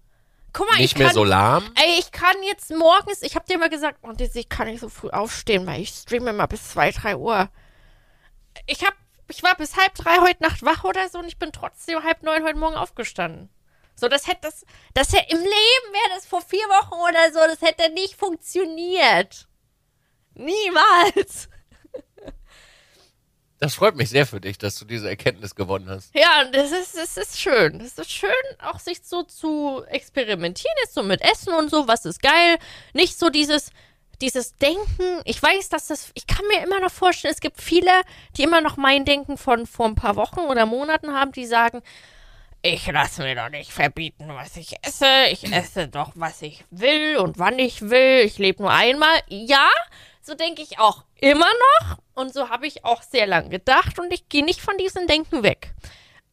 Guck 0.53 0.67
mal, 0.67 0.77
nicht 0.77 0.93
ich 0.93 0.97
mehr 0.97 1.07
kann, 1.07 1.15
so 1.15 1.23
lahm. 1.23 1.71
Ey, 1.75 1.99
ich 1.99 2.11
kann 2.11 2.35
jetzt 2.43 2.71
morgens, 2.71 3.21
ich 3.21 3.35
hab 3.35 3.45
dir 3.45 3.57
mal 3.57 3.69
gesagt, 3.69 4.03
und 4.03 4.19
jetzt, 4.19 4.35
ich 4.35 4.49
kann 4.49 4.67
nicht 4.67 4.79
so 4.79 4.89
früh 4.89 5.09
aufstehen, 5.09 5.67
weil 5.67 5.81
ich 5.81 5.89
streame 5.89 6.31
immer 6.31 6.47
bis 6.47 6.69
zwei, 6.69 6.91
drei 6.91 7.15
Uhr. 7.15 7.49
Ich 8.65 8.83
hab, 8.83 8.93
ich 9.29 9.43
war 9.43 9.55
bis 9.55 9.77
halb 9.77 9.93
drei 9.95 10.17
heute 10.19 10.43
Nacht 10.43 10.63
wach 10.63 10.83
oder 10.83 11.07
so 11.09 11.19
und 11.19 11.27
ich 11.27 11.37
bin 11.37 11.51
trotzdem 11.51 12.03
halb 12.03 12.23
neun 12.23 12.43
heute 12.43 12.57
Morgen 12.57 12.75
aufgestanden. 12.75 13.49
So, 13.95 14.07
das 14.07 14.27
hätte 14.27 14.41
das, 14.43 14.65
das 14.93 15.13
hätte, 15.13 15.31
im 15.31 15.39
Leben 15.39 15.93
wäre 15.93 16.15
das 16.15 16.25
vor 16.25 16.41
vier 16.41 16.65
Wochen 16.69 16.93
oder 16.93 17.31
so, 17.33 17.39
das 17.39 17.61
hätte 17.61 17.91
nicht 17.93 18.15
funktioniert. 18.15 19.47
Niemals. 20.33 21.49
Das 23.59 23.75
freut 23.75 23.95
mich 23.95 24.09
sehr 24.09 24.25
für 24.25 24.39
dich, 24.39 24.57
dass 24.57 24.79
du 24.79 24.85
diese 24.85 25.09
Erkenntnis 25.09 25.53
gewonnen 25.53 25.89
hast. 25.89 26.15
Ja, 26.15 26.43
und 26.45 26.55
das 26.55 26.71
ist, 26.71 26.95
das 26.95 27.17
ist 27.17 27.39
schön. 27.39 27.79
Das 27.79 27.97
ist 27.97 28.11
schön, 28.11 28.29
auch 28.63 28.79
sich 28.79 29.01
so 29.03 29.23
zu 29.23 29.83
experimentieren, 29.89 30.73
jetzt 30.81 30.93
so 30.93 31.03
mit 31.03 31.21
Essen 31.21 31.53
und 31.53 31.69
so, 31.69 31.87
was 31.87 32.05
ist 32.05 32.21
geil. 32.21 32.57
Nicht 32.93 33.19
so 33.19 33.29
dieses, 33.29 33.71
dieses 34.21 34.57
Denken. 34.57 35.21
Ich 35.25 35.43
weiß, 35.43 35.67
dass 35.67 35.87
das, 35.87 36.11
ich 36.13 36.25
kann 36.25 36.45
mir 36.47 36.63
immer 36.63 36.79
noch 36.79 36.91
vorstellen, 36.91 37.33
es 37.33 37.41
gibt 37.41 37.61
viele, 37.61 37.91
die 38.37 38.43
immer 38.43 38.61
noch 38.61 38.77
mein 38.77 39.03
Denken 39.03 39.37
von 39.37 39.65
vor 39.65 39.87
ein 39.87 39.95
paar 39.95 40.15
Wochen 40.15 40.39
oder 40.39 40.65
Monaten 40.65 41.13
haben, 41.13 41.33
die 41.33 41.45
sagen, 41.45 41.81
ich 42.61 42.87
lasse 42.87 43.23
mir 43.23 43.35
doch 43.35 43.49
nicht 43.49 43.71
verbieten, 43.71 44.27
was 44.29 44.57
ich 44.57 44.75
esse. 44.85 45.27
Ich 45.31 45.49
esse 45.51 45.87
doch, 45.87 46.11
was 46.15 46.41
ich 46.41 46.65
will 46.71 47.17
und 47.17 47.39
wann 47.39 47.57
ich 47.57 47.81
will. 47.89 48.19
Ich 48.25 48.37
lebe 48.37 48.63
nur 48.63 48.71
einmal. 48.71 49.17
Ja, 49.27 49.69
so 50.29 50.35
denke 50.35 50.61
ich 50.61 50.79
auch 50.79 51.03
immer 51.19 51.49
noch. 51.81 51.97
Und 52.13 52.33
so 52.33 52.49
habe 52.49 52.67
ich 52.67 52.85
auch 52.85 53.01
sehr 53.01 53.27
lange 53.27 53.49
gedacht. 53.49 53.99
Und 53.99 54.13
ich 54.13 54.29
gehe 54.29 54.45
nicht 54.45 54.61
von 54.61 54.77
diesem 54.77 55.07
Denken 55.07 55.43
weg. 55.43 55.73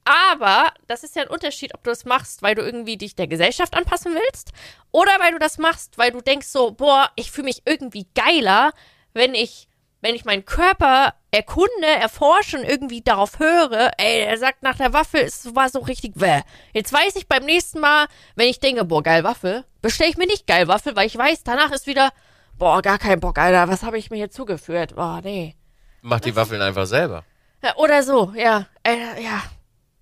Aber 0.05 0.73
das 0.87 1.03
ist 1.03 1.17
ja 1.17 1.23
ein 1.23 1.29
Unterschied, 1.29 1.75
ob 1.75 1.83
du 1.83 1.91
das 1.91 2.05
machst, 2.05 2.43
weil 2.43 2.55
du 2.55 2.63
irgendwie 2.63 2.97
dich 2.97 3.17
der 3.17 3.27
Gesellschaft 3.27 3.75
anpassen 3.75 4.15
willst 4.15 4.53
oder 4.93 5.11
weil 5.19 5.33
du 5.33 5.41
das 5.41 5.59
machst, 5.59 5.99
weil 5.99 6.13
du 6.13 6.21
denkst 6.21 6.47
so, 6.47 6.71
boah, 6.71 7.11
ich 7.17 7.33
fühle 7.33 7.47
mich 7.47 7.63
irgendwie 7.65 8.07
geiler, 8.15 8.73
wenn 9.15 9.35
ich, 9.35 9.67
wenn 10.03 10.15
ich 10.15 10.25
meinen 10.25 10.45
Körper 10.45 11.15
erkunde, 11.33 11.89
erforsche 12.01 12.57
und 12.57 12.65
irgendwie 12.65 13.03
darauf 13.03 13.41
höre, 13.41 13.91
ey, 13.99 14.21
er 14.21 14.39
sagt 14.39 14.63
nach 14.63 14.77
der 14.77 14.93
Waffel, 14.93 15.23
es 15.23 15.57
war 15.57 15.71
so 15.71 15.81
richtig 15.81 16.13
wäh. 16.15 16.43
Jetzt 16.73 16.93
weiß 16.93 17.17
ich 17.17 17.27
beim 17.27 17.45
nächsten 17.45 17.81
Mal, 17.81 18.07
wenn 18.37 18.49
ich 18.49 18.61
denke, 18.61 18.85
boah, 18.85 19.03
geil 19.03 19.25
Waffel, 19.25 19.65
bestelle 19.83 20.11
ich 20.11 20.19
mir 20.19 20.29
nicht 20.29 20.47
geil 20.47 20.69
Waffel, 20.69 20.95
weil 20.95 21.09
ich 21.09 21.19
weiß, 21.19 21.43
danach 21.43 21.73
ist 21.73 21.89
wieder, 21.89 22.13
boah, 22.59 22.83
gar 22.83 22.99
kein 22.99 23.21
Bock, 23.21 23.39
Alter, 23.39 23.69
was 23.69 23.83
habe 23.83 23.99
ich 23.99 24.11
mir 24.11 24.17
hier 24.17 24.31
zugeführt? 24.31 24.95
Boah, 24.97 25.21
nee. 25.23 25.55
Mach 26.03 26.21
die 26.21 26.35
Waffeln 26.37 26.63
einfach 26.63 26.87
selber. 26.87 27.25
Ja, 27.63 27.75
oder 27.77 28.03
so, 28.03 28.33
ja, 28.37 28.67
äh, 28.83 29.23
ja, 29.23 29.43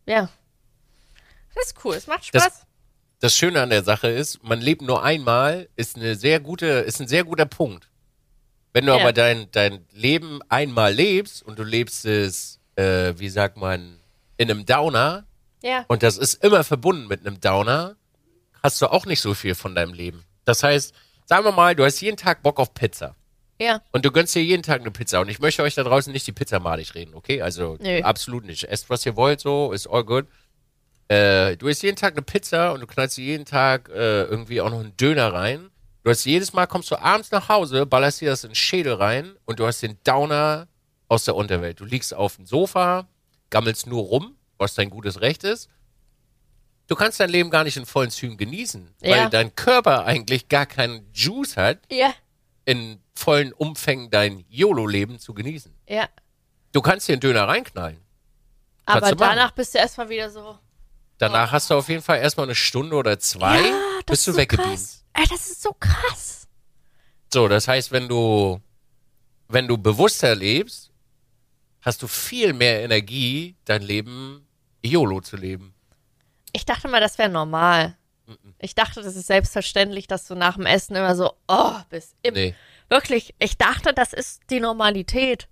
ja. 0.07 0.29
Das 1.55 1.67
ist 1.67 1.85
cool, 1.85 1.95
es 1.95 2.07
macht 2.07 2.35
Das- 2.35 2.43
Spaß. 2.45 2.67
Das 3.21 3.35
Schöne 3.35 3.62
an 3.62 3.71
der 3.71 3.83
Sache 3.83 4.09
ist, 4.09 4.43
man 4.45 4.61
lebt 4.61 4.83
nur 4.83 5.03
einmal, 5.03 5.69
ist 5.77 5.97
eine 5.97 6.14
sehr 6.14 6.40
gute, 6.40 6.67
ist 6.67 7.01
ein 7.01 7.09
sehr 7.09 7.25
guter 7.25 7.47
Punkt. 7.47 7.88
Wenn 8.75 8.85
du 8.85 8.93
Ja. 8.95 9.01
aber 9.01 9.12
dein, 9.14 9.51
dein 9.53 9.87
Leben 9.93 10.40
einmal 10.51 10.93
lebst 10.93 11.43
und 11.43 11.59
du 11.59 11.62
lebst 11.62 12.05
es, 12.05 12.59
äh, 12.77 13.14
wie 13.17 13.31
sagt 13.31 13.57
man, 13.57 13.99
in 14.37 14.51
einem 14.51 14.67
Downer 14.67 15.25
ja. 15.62 15.85
und 15.88 16.03
das 16.03 16.19
ist 16.19 16.43
immer 16.45 16.64
verbunden 16.64 17.07
mit 17.07 17.21
einem 17.25 17.40
Downer, 17.40 17.97
hast 18.62 18.83
du 18.83 18.88
auch 18.88 19.07
nicht 19.07 19.23
so 19.23 19.33
viel 19.33 19.55
von 19.55 19.75
deinem 19.75 19.95
Leben. 19.95 20.25
Das 20.45 20.62
heißt, 20.62 20.93
sagen 21.25 21.45
wir 21.45 21.53
mal, 21.53 21.75
du 21.75 21.85
hast 21.85 22.01
jeden 22.01 22.17
Tag 22.17 22.43
Bock 22.43 22.59
auf 22.59 22.75
Pizza. 22.75 23.15
Ja, 23.61 23.81
Und 23.93 24.05
du 24.05 24.11
gönnst 24.11 24.35
dir 24.35 24.43
jeden 24.43 24.65
Tag 24.65 24.81
eine 24.81 24.91
Pizza. 24.91 25.21
Und 25.21 25.29
ich 25.29 25.39
möchte 25.39 25.63
euch 25.63 25.75
da 25.75 25.85
draußen 25.85 26.13
nicht 26.13 26.27
die 26.27 26.33
Pizza 26.33 26.59
madig 26.59 26.95
reden, 26.95 27.15
okay? 27.15 27.41
Also 27.41 27.77
Nö. 27.81 28.01
absolut 28.03 28.45
nicht. 28.45 28.65
Esst, 28.65 28.91
was 28.91 29.07
ihr 29.07 29.15
wollt, 29.15 29.41
so, 29.41 29.73
ist 29.73 29.87
all 29.87 30.05
good. 30.05 30.27
Äh, 31.09 31.57
du 31.57 31.69
isst 31.69 31.83
jeden 31.83 31.97
Tag 31.97 32.15
eine 32.15 32.23
Pizza 32.23 32.73
und 32.73 32.81
du 32.81 32.87
knallst 32.87 33.17
dir 33.17 33.25
jeden 33.25 33.45
Tag 33.45 33.89
äh, 33.91 34.25
irgendwie 34.25 34.61
auch 34.61 34.71
noch 34.71 34.81
einen 34.81 34.97
Döner 34.97 35.33
rein. 35.33 35.71
Du 36.03 36.11
hast 36.11 36.25
jedes 36.25 36.53
Mal, 36.53 36.67
kommst 36.67 36.91
du 36.91 36.97
abends 37.01 37.31
nach 37.31 37.49
Hause, 37.49 37.87
ballerst 37.87 38.21
dir 38.21 38.31
das 38.31 38.43
in 38.45 38.51
den 38.51 38.57
Schädel 38.57 38.95
rein 38.95 39.37
und 39.45 39.61
du 39.61 39.67
hast 39.67 39.83
den 39.83 39.99
Downer 40.03 40.67
aus 41.09 41.25
der 41.25 41.37
Unterwelt. 41.37 41.79
Du 41.81 41.85
liegst 41.85 42.13
auf 42.13 42.37
dem 42.37 42.47
Sofa, 42.47 43.07
gammelst 43.51 43.87
nur 43.87 44.03
rum 44.03 44.37
was 44.59 44.75
dein 44.75 44.91
gutes 44.91 45.21
Recht 45.21 45.45
ist, 45.45 45.69
du 46.87 46.94
kannst 46.94 47.20
dein 47.20 47.31
Leben 47.31 47.51
gar 47.51 47.64
nicht 47.64 47.77
in 47.77 47.87
vollen 47.87 48.11
Zügen 48.11 48.37
genießen, 48.37 48.94
Ja. 49.03 49.11
weil 49.25 49.31
dein 49.31 49.55
Körper 49.55 50.05
eigentlich 50.05 50.49
gar 50.49 50.66
keinen 50.66 51.07
Juice 51.12 51.57
hat, 51.57 51.79
Ja, 51.90 52.14
in 52.64 53.01
vollen 53.14 53.53
Umfängen 53.53 54.11
dein 54.11 54.44
YOLO-Leben 54.49 55.18
zu 55.18 55.35
genießen. 55.35 55.73
ja. 55.88 56.09
Du 56.73 56.83
kannst 56.83 57.07
dir 57.07 57.12
einen 57.12 57.20
Döner 57.20 57.47
reinknallen. 57.47 58.01
Aber 58.85 59.12
danach 59.12 59.53
bist 59.53 59.75
du 59.75 59.79
erstmal 59.79 60.09
wieder 60.09 60.29
so. 60.29 60.59
Danach 61.18 61.53
hast 61.53 61.70
du 61.70 61.75
auf 61.75 61.88
jeden 61.88 62.03
Fall 62.03 62.18
erstmal 62.18 62.47
eine 62.47 62.57
Stunde 62.57 62.97
oder 62.97 63.16
zwei, 63.20 63.61
ja, 63.61 64.01
bist 64.05 64.27
du 64.27 64.33
so 64.33 64.38
weggebeamt. 64.38 64.81
Ey, 65.12 65.25
das 65.31 65.51
ist 65.51 65.62
so 65.62 65.73
krass. 65.79 66.49
So, 67.33 67.47
das 67.47 67.68
heißt, 67.68 67.92
wenn 67.92 68.09
du, 68.09 68.61
wenn 69.47 69.68
du 69.68 69.79
bewusster 69.79 70.35
lebst, 70.35 70.90
hast 71.81 72.03
du 72.03 72.09
viel 72.09 72.53
mehr 72.53 72.83
Energie, 72.83 73.55
dein 73.64 73.83
Leben 73.83 74.44
YOLO 74.83 75.20
zu 75.20 75.37
leben. 75.37 75.74
Ich 76.55 76.64
dachte 76.64 76.88
mal, 76.88 77.01
das 77.01 77.19
wäre 77.19 77.29
normal. 77.29 77.97
Ich 78.59 78.75
dachte, 78.75 79.03
das 79.03 79.17
ist 79.17 79.27
selbstverständlich, 79.27 80.07
dass 80.07 80.27
du 80.27 80.35
nach 80.35 80.55
dem 80.55 80.64
Essen 80.64 80.97
immer 80.97 81.14
so, 81.14 81.35
oh, 81.47 81.75
bist. 81.90 82.17
Im 82.23 82.33
Nee, 82.33 82.55
Wirklich, 82.88 83.35
ich 83.38 83.59
dachte, 83.59 83.93
das 83.93 84.12
ist 84.12 84.43
die 84.51 84.61
Normalität. 84.61 85.49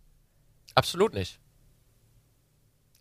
absolut 0.75 1.13
nicht. 1.13 1.41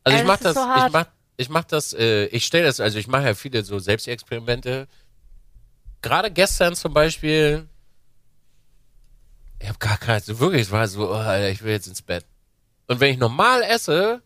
Also 0.03 0.15
ich 0.15 0.21
Ey, 0.21 0.27
mach 0.27 0.39
das 0.39 0.55
so 0.55 0.61
ich 0.61 0.91
mach, 0.91 1.05
ich 1.37 1.49
mach 1.49 1.63
das, 1.63 1.93
äh, 1.93 2.25
ich 2.25 2.45
stelle 2.45 2.65
das, 2.65 2.79
also 2.79 2.97
ich 2.97 3.07
mache 3.07 3.23
ja 3.23 3.33
viele 3.35 3.63
so 3.63 3.77
Selbstexperimente. 3.77 4.87
Gerade 6.01 6.31
gestern 6.31 6.75
zum 6.75 6.93
Beispiel, 6.93 7.69
ich 9.59 9.67
habe 9.69 9.77
gar 9.77 9.97
kein, 9.97 10.21
so 10.21 10.39
wirklich, 10.39 10.63
es 10.63 10.71
war 10.71 10.87
so, 10.87 11.11
oh, 11.11 11.13
Alter, 11.13 11.49
ich 11.49 11.61
will 11.61 11.73
jetzt 11.73 11.87
ins 11.87 12.01
Bett. 12.01 12.25
Und 12.87 12.99
wenn 12.99 13.11
ich 13.13 13.19
normal 13.19 13.61
esse, 13.61 14.23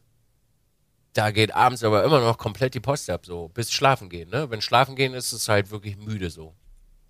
da 1.15 1.31
geht 1.31 1.55
abends 1.55 1.83
aber 1.83 2.03
immer 2.03 2.19
noch 2.19 2.37
komplett 2.37 2.73
die 2.73 2.79
Post 2.79 3.09
ab, 3.09 3.25
so, 3.25 3.47
bis 3.47 3.71
schlafen 3.71 4.09
gehen, 4.09 4.29
ne? 4.29 4.49
Wenn 4.51 4.61
schlafen 4.61 4.95
gehen 4.95 5.13
ist 5.13 5.31
es 5.31 5.47
halt 5.47 5.71
wirklich 5.71 5.97
müde 5.97 6.29
so. 6.29 6.53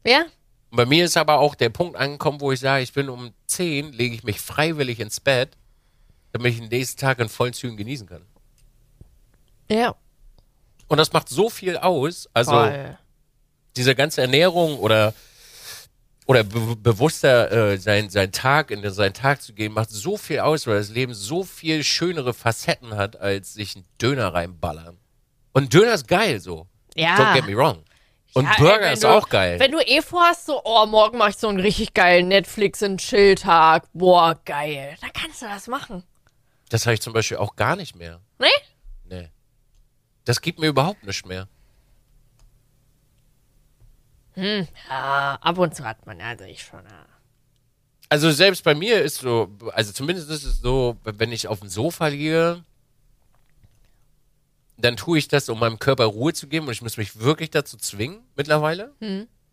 Ja? 0.05 0.25
Und 0.69 0.77
bei 0.77 0.85
mir 0.85 1.05
ist 1.05 1.17
aber 1.17 1.39
auch 1.39 1.55
der 1.55 1.69
Punkt 1.69 1.97
angekommen, 1.97 2.39
wo 2.39 2.51
ich 2.51 2.59
sage, 2.59 2.83
ich 2.83 2.93
bin 2.93 3.09
um 3.09 3.33
10, 3.47 3.93
lege 3.93 4.15
ich 4.15 4.23
mich 4.23 4.39
freiwillig 4.39 4.99
ins 4.99 5.19
Bett, 5.19 5.57
damit 6.31 6.53
ich 6.53 6.59
den 6.59 6.69
nächsten 6.69 6.99
Tag 6.99 7.19
in 7.19 7.29
vollen 7.29 7.53
Zügen 7.53 7.77
genießen 7.77 8.07
kann. 8.07 8.25
Ja. 9.69 9.95
Und 10.87 10.97
das 10.97 11.13
macht 11.13 11.29
so 11.29 11.49
viel 11.49 11.77
aus. 11.77 12.29
Also 12.33 12.51
Voll. 12.51 12.97
diese 13.75 13.95
ganze 13.95 14.21
Ernährung 14.21 14.77
oder 14.77 15.13
oder 16.25 16.43
be 16.43 16.75
bewusster 16.75 17.51
äh, 17.51 17.77
sein, 17.77 18.09
sein 18.09 18.31
Tag 18.31 18.71
in 18.71 18.87
seinen 18.91 19.13
Tag 19.13 19.41
zu 19.41 19.53
gehen, 19.53 19.73
macht 19.73 19.89
so 19.91 20.17
viel 20.17 20.39
aus, 20.39 20.65
weil 20.67 20.77
das 20.77 20.89
Leben 20.89 21.13
so 21.13 21.43
viel 21.43 21.83
schönere 21.83 22.33
Facetten 22.33 22.95
hat, 22.95 23.15
als 23.19 23.53
sich 23.53 23.75
einen 23.75 23.85
Döner 24.01 24.33
reinballern. 24.33 24.97
Und 25.53 25.73
Döner 25.73 25.93
ist 25.93 26.07
geil 26.07 26.39
so. 26.39 26.67
Ja. 26.95 27.15
Don't 27.17 27.33
get 27.35 27.45
me 27.45 27.55
wrong. 27.55 27.83
Und 28.33 28.45
Ja, 28.45 28.51
ey, 28.51 28.57
Burger 28.59 28.81
wenn 28.81 28.93
ist 28.93 29.03
du- 29.03 29.07
auch 29.07 29.29
geil. 29.29 29.59
Wenn 29.59 29.71
du 29.71 29.79
eh 29.79 30.01
vorhast, 30.01 30.45
so, 30.47 30.61
oh, 30.65 30.85
morgen 30.87 31.17
mache 31.17 31.29
ich 31.29 31.37
so 31.37 31.47
einen 31.47 31.59
richtig 31.59 31.93
geilen 31.93 32.27
Netflix- 32.27 32.81
und 32.83 32.97
Chill-Tag. 32.99 33.85
Boah, 33.93 34.37
geil. 34.43 34.95
Dann 34.99 35.11
kannst 35.13 35.41
du 35.41 35.45
das 35.45 35.67
machen. 35.67 36.03
Das 36.69 36.85
habe 36.85 36.95
ich 36.95 37.01
zum 37.01 37.13
Beispiel 37.13 37.37
auch 37.37 37.55
gar 37.55 37.75
nicht 37.77 37.95
mehr. 37.95 38.19
Ne? 38.39 38.47
Nee. 39.05 39.29
Das 40.25 40.41
gibt 40.41 40.59
mir 40.59 40.67
überhaupt 40.67 41.03
nichts 41.05 41.23
mehr. 41.25 41.47
Ja, 44.35 45.37
ab 45.41 45.57
und 45.57 45.73
zu 45.75 45.83
hat 45.85 46.05
man, 46.05 46.19
also 46.21 46.43
ich 46.43 46.63
schon, 46.63 46.83
ja. 46.83 47.05
Also 48.09 48.31
selbst 48.31 48.63
bei 48.63 48.75
mir 48.75 49.01
ist 49.01 49.17
so, 49.17 49.49
also 49.73 49.91
zumindest 49.91 50.29
ist 50.29 50.43
es 50.43 50.59
so, 50.61 50.97
wenn 51.03 51.31
ich 51.31 51.47
auf 51.47 51.59
dem 51.59 51.69
Sofa 51.69 52.07
liege, 52.07 52.63
dann 54.77 54.97
tue 54.97 55.17
ich 55.17 55.27
das, 55.27 55.49
um 55.49 55.59
meinem 55.59 55.79
Körper 55.79 56.05
Ruhe 56.05 56.33
zu 56.33 56.47
geben 56.47 56.67
und 56.67 56.73
ich 56.73 56.81
muss 56.81 56.97
mich 56.97 57.19
wirklich 57.19 57.49
dazu 57.49 57.77
zwingen 57.77 58.21
mittlerweile. 58.35 58.93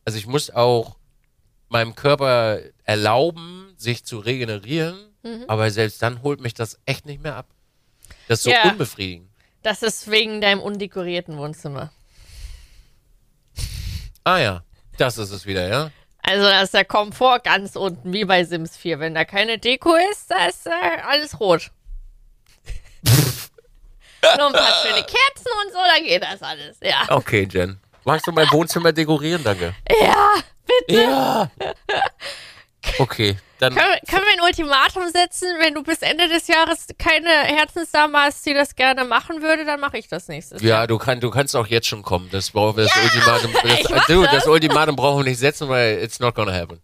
Also 0.05 0.19
ich 0.19 0.27
muss 0.27 0.51
auch 0.51 0.97
meinem 1.69 1.95
Körper 1.95 2.59
erlauben, 2.85 3.73
sich 3.77 4.05
zu 4.05 4.19
regenerieren, 4.19 4.97
aber 5.49 5.71
selbst 5.71 6.03
dann 6.03 6.23
holt 6.23 6.41
mich 6.41 6.55
das 6.55 6.79
echt 6.85 7.07
nicht 7.07 7.23
mehr 7.23 7.37
ab. 7.37 7.47
Das 8.29 8.41
ist 8.41 8.45
so 8.45 8.51
Ja. 8.51 8.71
unbefriedigend. 8.71 9.29
Das 9.63 9.83
ist 9.83 10.11
wegen 10.11 10.41
deinem 10.41 10.61
undekorierten 10.61 11.39
Wohnzimmer. 11.39 11.93
Ah 14.25 14.39
ja, 14.39 14.65
das 14.99 15.19
ist 15.19 15.31
es 15.31 15.47
wieder, 15.47 15.69
ja? 15.69 15.91
Also 16.23 16.45
da 16.45 16.63
ist 16.63 16.73
der 16.73 16.85
Komfort 16.85 17.41
ganz 17.45 17.75
unten, 17.75 18.13
wie 18.13 18.25
bei 18.25 18.45
Sims 18.45 18.77
4. 18.77 19.01
Wenn 19.01 19.15
da 19.15 19.25
keine 19.25 19.59
Deko 19.59 19.95
ist, 20.13 20.31
da 20.31 20.47
ist 20.47 20.67
äh, 20.67 20.71
alles 21.05 21.41
rot. 21.41 21.71
Nur 24.23 24.47
ein 24.47 24.53
paar 24.53 24.83
schöne 24.83 25.03
Kerzen 25.03 25.51
und 25.67 25.73
so, 25.73 25.79
dann 25.95 26.05
geht 26.05 26.23
das 26.23 26.43
alles. 26.43 26.77
Ja. 26.81 27.07
Okay, 27.09 27.49
Jen. 27.51 27.81
Magst 28.05 28.27
du 28.27 28.33
mein 28.33 28.51
Wohnzimmer 28.53 28.93
dekorieren, 28.93 29.43
danke? 29.43 29.75
Ja, 30.01 30.35
bitte. 30.67 31.03
Ja. 31.03 31.51
Okay, 32.99 33.37
dann 33.63 33.75
Können, 33.75 33.87
wir- 33.93 34.01
können 34.11 34.25
wir 34.27 34.33
ein 34.43 34.49
Ultimatum 34.49 35.09
setzen? 35.09 35.49
Wenn 35.59 35.75
du 35.75 35.83
bis 35.83 35.99
Ende 36.03 36.29
des 36.29 36.49
Jahres 36.49 36.87
keine 36.99 37.29
Herzensdame 37.29 38.19
hast, 38.19 38.45
die 38.45 38.55
das 38.55 38.75
gerne 38.75 39.05
machen 39.05 39.41
würde, 39.43 39.65
dann 39.65 39.81
mache 39.81 39.99
ich 39.99 40.09
das 40.09 40.29
nächstes 40.29 40.61
Ja, 40.63 40.69
Jahr. 40.69 40.87
du, 40.87 40.99
kann, 40.99 41.21
du 41.21 41.31
kannst 41.31 41.55
auch 41.57 41.67
jetzt 41.67 41.87
schon 41.87 42.03
kommen. 42.03 42.29
Das 42.33 42.51
brauchen 42.51 42.77
wir 42.77 42.85
das 42.85 42.97
Ultimatum. 42.97 43.55
ich 43.65 43.83
Das, 43.89 44.07
du, 44.07 44.23
das. 44.23 44.33
das 44.33 44.47
Ultimatum 44.47 44.97
brauchen 44.97 45.19
wir 45.25 45.31
nicht 45.31 45.39
setzen, 45.39 45.69
weil 45.69 46.03
it's 46.03 46.19
not 46.21 46.35
gonna 46.35 46.53
happen. 46.53 46.81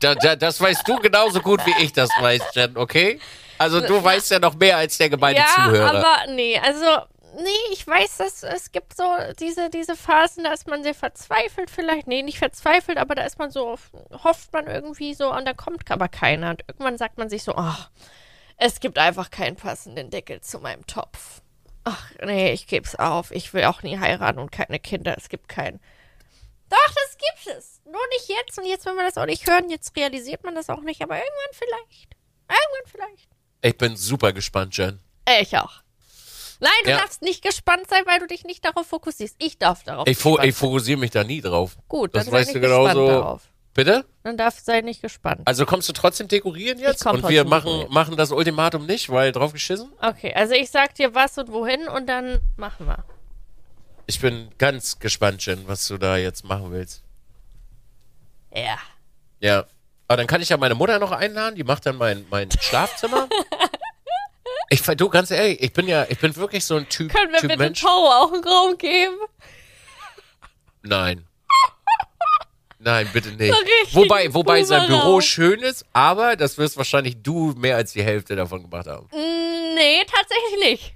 Da, 0.00 0.14
da, 0.14 0.36
das 0.36 0.60
weißt 0.60 0.82
du 0.86 0.96
genauso 0.98 1.40
gut 1.40 1.64
wie 1.66 1.74
ich 1.82 1.92
das 1.92 2.10
weiß, 2.20 2.42
Jen, 2.54 2.76
okay? 2.76 3.18
Also 3.58 3.80
du 3.80 4.02
weißt 4.02 4.30
ja 4.30 4.38
noch 4.38 4.54
mehr 4.54 4.76
als 4.76 4.98
der 4.98 5.08
gemeine 5.08 5.38
Ja, 5.38 5.46
Zuhörer. 5.54 5.90
aber 5.94 6.32
nee, 6.32 6.58
also 6.62 6.84
nee, 7.36 7.72
ich 7.72 7.86
weiß, 7.86 8.18
dass 8.18 8.42
es 8.42 8.72
gibt 8.72 8.96
so 8.96 9.04
diese, 9.38 9.70
diese 9.70 9.96
Phasen, 9.96 10.44
da 10.44 10.52
ist 10.52 10.66
man 10.66 10.82
sehr 10.82 10.94
verzweifelt 10.94 11.70
vielleicht. 11.70 12.06
Nee, 12.06 12.22
nicht 12.22 12.38
verzweifelt, 12.38 12.98
aber 12.98 13.14
da 13.14 13.22
ist 13.22 13.38
man 13.38 13.50
so, 13.50 13.76
hofft 14.24 14.52
man 14.52 14.66
irgendwie 14.66 15.14
so 15.14 15.32
und 15.32 15.44
da 15.44 15.52
kommt 15.52 15.90
aber 15.90 16.08
keiner. 16.08 16.50
Und 16.50 16.64
irgendwann 16.68 16.98
sagt 16.98 17.18
man 17.18 17.28
sich 17.28 17.42
so, 17.42 17.54
ach, 17.54 17.90
es 18.56 18.80
gibt 18.80 18.98
einfach 18.98 19.30
keinen 19.30 19.56
passenden 19.56 20.10
Deckel 20.10 20.40
zu 20.40 20.58
meinem 20.58 20.86
Topf. 20.86 21.42
Ach, 21.84 22.10
nee, 22.24 22.52
ich 22.52 22.66
geb's 22.66 22.96
auf. 22.96 23.30
Ich 23.30 23.54
will 23.54 23.64
auch 23.64 23.82
nie 23.82 23.98
heiraten 23.98 24.40
und 24.40 24.50
keine 24.50 24.80
Kinder. 24.80 25.14
Es 25.16 25.28
gibt 25.28 25.48
keinen. 25.48 25.78
Doch, 26.68 26.88
das 26.88 27.16
gibt 27.16 27.56
es. 27.56 27.80
Nur 27.84 28.00
nicht 28.10 28.28
jetzt. 28.28 28.58
Und 28.58 28.66
jetzt 28.66 28.84
will 28.86 28.94
man 28.94 29.04
das 29.04 29.18
auch 29.18 29.26
nicht 29.26 29.48
hören. 29.48 29.70
Jetzt 29.70 29.96
realisiert 29.96 30.42
man 30.42 30.56
das 30.56 30.68
auch 30.68 30.80
nicht. 30.80 31.00
Aber 31.02 31.16
irgendwann 31.16 31.52
vielleicht. 31.52 32.16
Irgendwann 32.48 32.90
vielleicht. 32.90 33.28
ich 33.62 33.78
bin 33.78 33.96
super 33.96 34.32
gespannt, 34.32 34.76
Jen. 34.76 34.98
Ich 35.40 35.56
auch. 35.56 35.85
Nein, 36.60 36.70
du 36.84 36.90
Ja. 36.90 36.98
darfst 36.98 37.22
nicht 37.22 37.42
gespannt 37.42 37.88
sein, 37.88 38.02
weil 38.06 38.18
du 38.18 38.26
dich 38.26 38.44
nicht 38.44 38.64
darauf 38.64 38.86
fokussierst. 38.86 39.36
Ich 39.38 39.58
darf 39.58 39.82
darauf 39.84 40.06
Ich, 40.06 40.16
fo 40.16 40.38
ich 40.40 40.54
fokussiere 40.54 40.98
mich 40.98 41.10
da 41.10 41.24
nie 41.24 41.40
drauf. 41.40 41.76
Gut, 41.88 42.14
das 42.14 42.24
dann 42.26 42.32
weißt 42.34 42.54
du 42.54 42.60
gespannt 42.60 42.96
darauf. 42.96 43.42
Bitte? 43.74 44.06
Dann 44.22 44.38
darf 44.38 44.58
sei 44.58 44.80
nicht 44.80 45.02
gespannt. 45.02 45.42
Also 45.44 45.66
kommst 45.66 45.86
du 45.88 45.92
trotzdem 45.92 46.28
dekorieren 46.28 46.78
jetzt? 46.78 47.04
Und 47.04 47.28
wir 47.28 47.44
machen, 47.44 47.84
machen 47.90 48.16
das 48.16 48.32
Ultimatum 48.32 48.86
nicht, 48.86 49.10
weil 49.10 49.32
drauf 49.32 49.52
geschissen? 49.52 49.92
Okay, 50.00 50.32
also 50.34 50.54
ich 50.54 50.70
sag 50.70 50.94
dir 50.94 51.14
was 51.14 51.36
und 51.36 51.52
wohin 51.52 51.86
und 51.88 52.06
dann 52.06 52.40
machen 52.56 52.86
wir. 52.86 53.04
Ich 54.06 54.18
bin 54.20 54.48
ganz 54.56 54.98
gespannt, 54.98 55.44
Jen, 55.44 55.68
was 55.68 55.86
du 55.88 55.98
da 55.98 56.16
jetzt 56.16 56.42
machen 56.44 56.70
willst. 56.72 57.02
Ja. 58.54 58.78
Ja. 59.40 59.66
Aber 60.08 60.16
dann 60.16 60.26
kann 60.28 60.40
ich 60.40 60.48
ja 60.48 60.56
meine 60.56 60.76
Mutter 60.76 60.98
noch 60.98 61.10
einladen, 61.10 61.56
die 61.56 61.64
macht 61.64 61.84
dann 61.84 61.96
mein, 61.96 62.24
mein 62.30 62.48
Schlafzimmer. 62.52 63.28
ich 64.70 64.82
du, 64.82 65.08
ganz 65.08 65.30
ehrlich, 65.30 65.62
ich 65.62 65.72
bin 65.72 65.86
ja, 65.88 66.06
ich 66.08 66.18
bin 66.18 66.34
wirklich 66.36 66.64
so 66.64 66.76
ein 66.76 66.88
Typ, 66.88 67.12
Können 67.12 67.32
wir 67.32 67.40
typ 67.40 67.50
bitte 67.50 67.62
Mensch. 67.62 67.82
Power 67.82 68.22
auch 68.22 68.32
einen 68.32 68.44
Raum 68.44 68.78
geben? 68.78 69.16
Nein. 70.82 71.26
Nein, 72.78 73.08
bitte 73.12 73.30
nicht. 73.30 73.52
So 73.90 74.00
Wobei, 74.00 74.32
wobei 74.32 74.62
sein. 74.62 74.86
Büro 74.86 75.20
schön 75.20 75.60
ist, 75.60 75.84
aber 75.92 76.36
das 76.36 76.58
wirst 76.58 76.76
wahrscheinlich 76.76 77.22
du 77.22 77.54
mehr 77.56 77.76
als 77.76 77.92
die 77.92 78.02
Hälfte 78.02 78.36
davon 78.36 78.62
gemacht 78.62 78.86
haben. 78.86 79.08
Nee, 79.12 80.04
tatsächlich 80.04 80.72
nicht. 80.72 80.94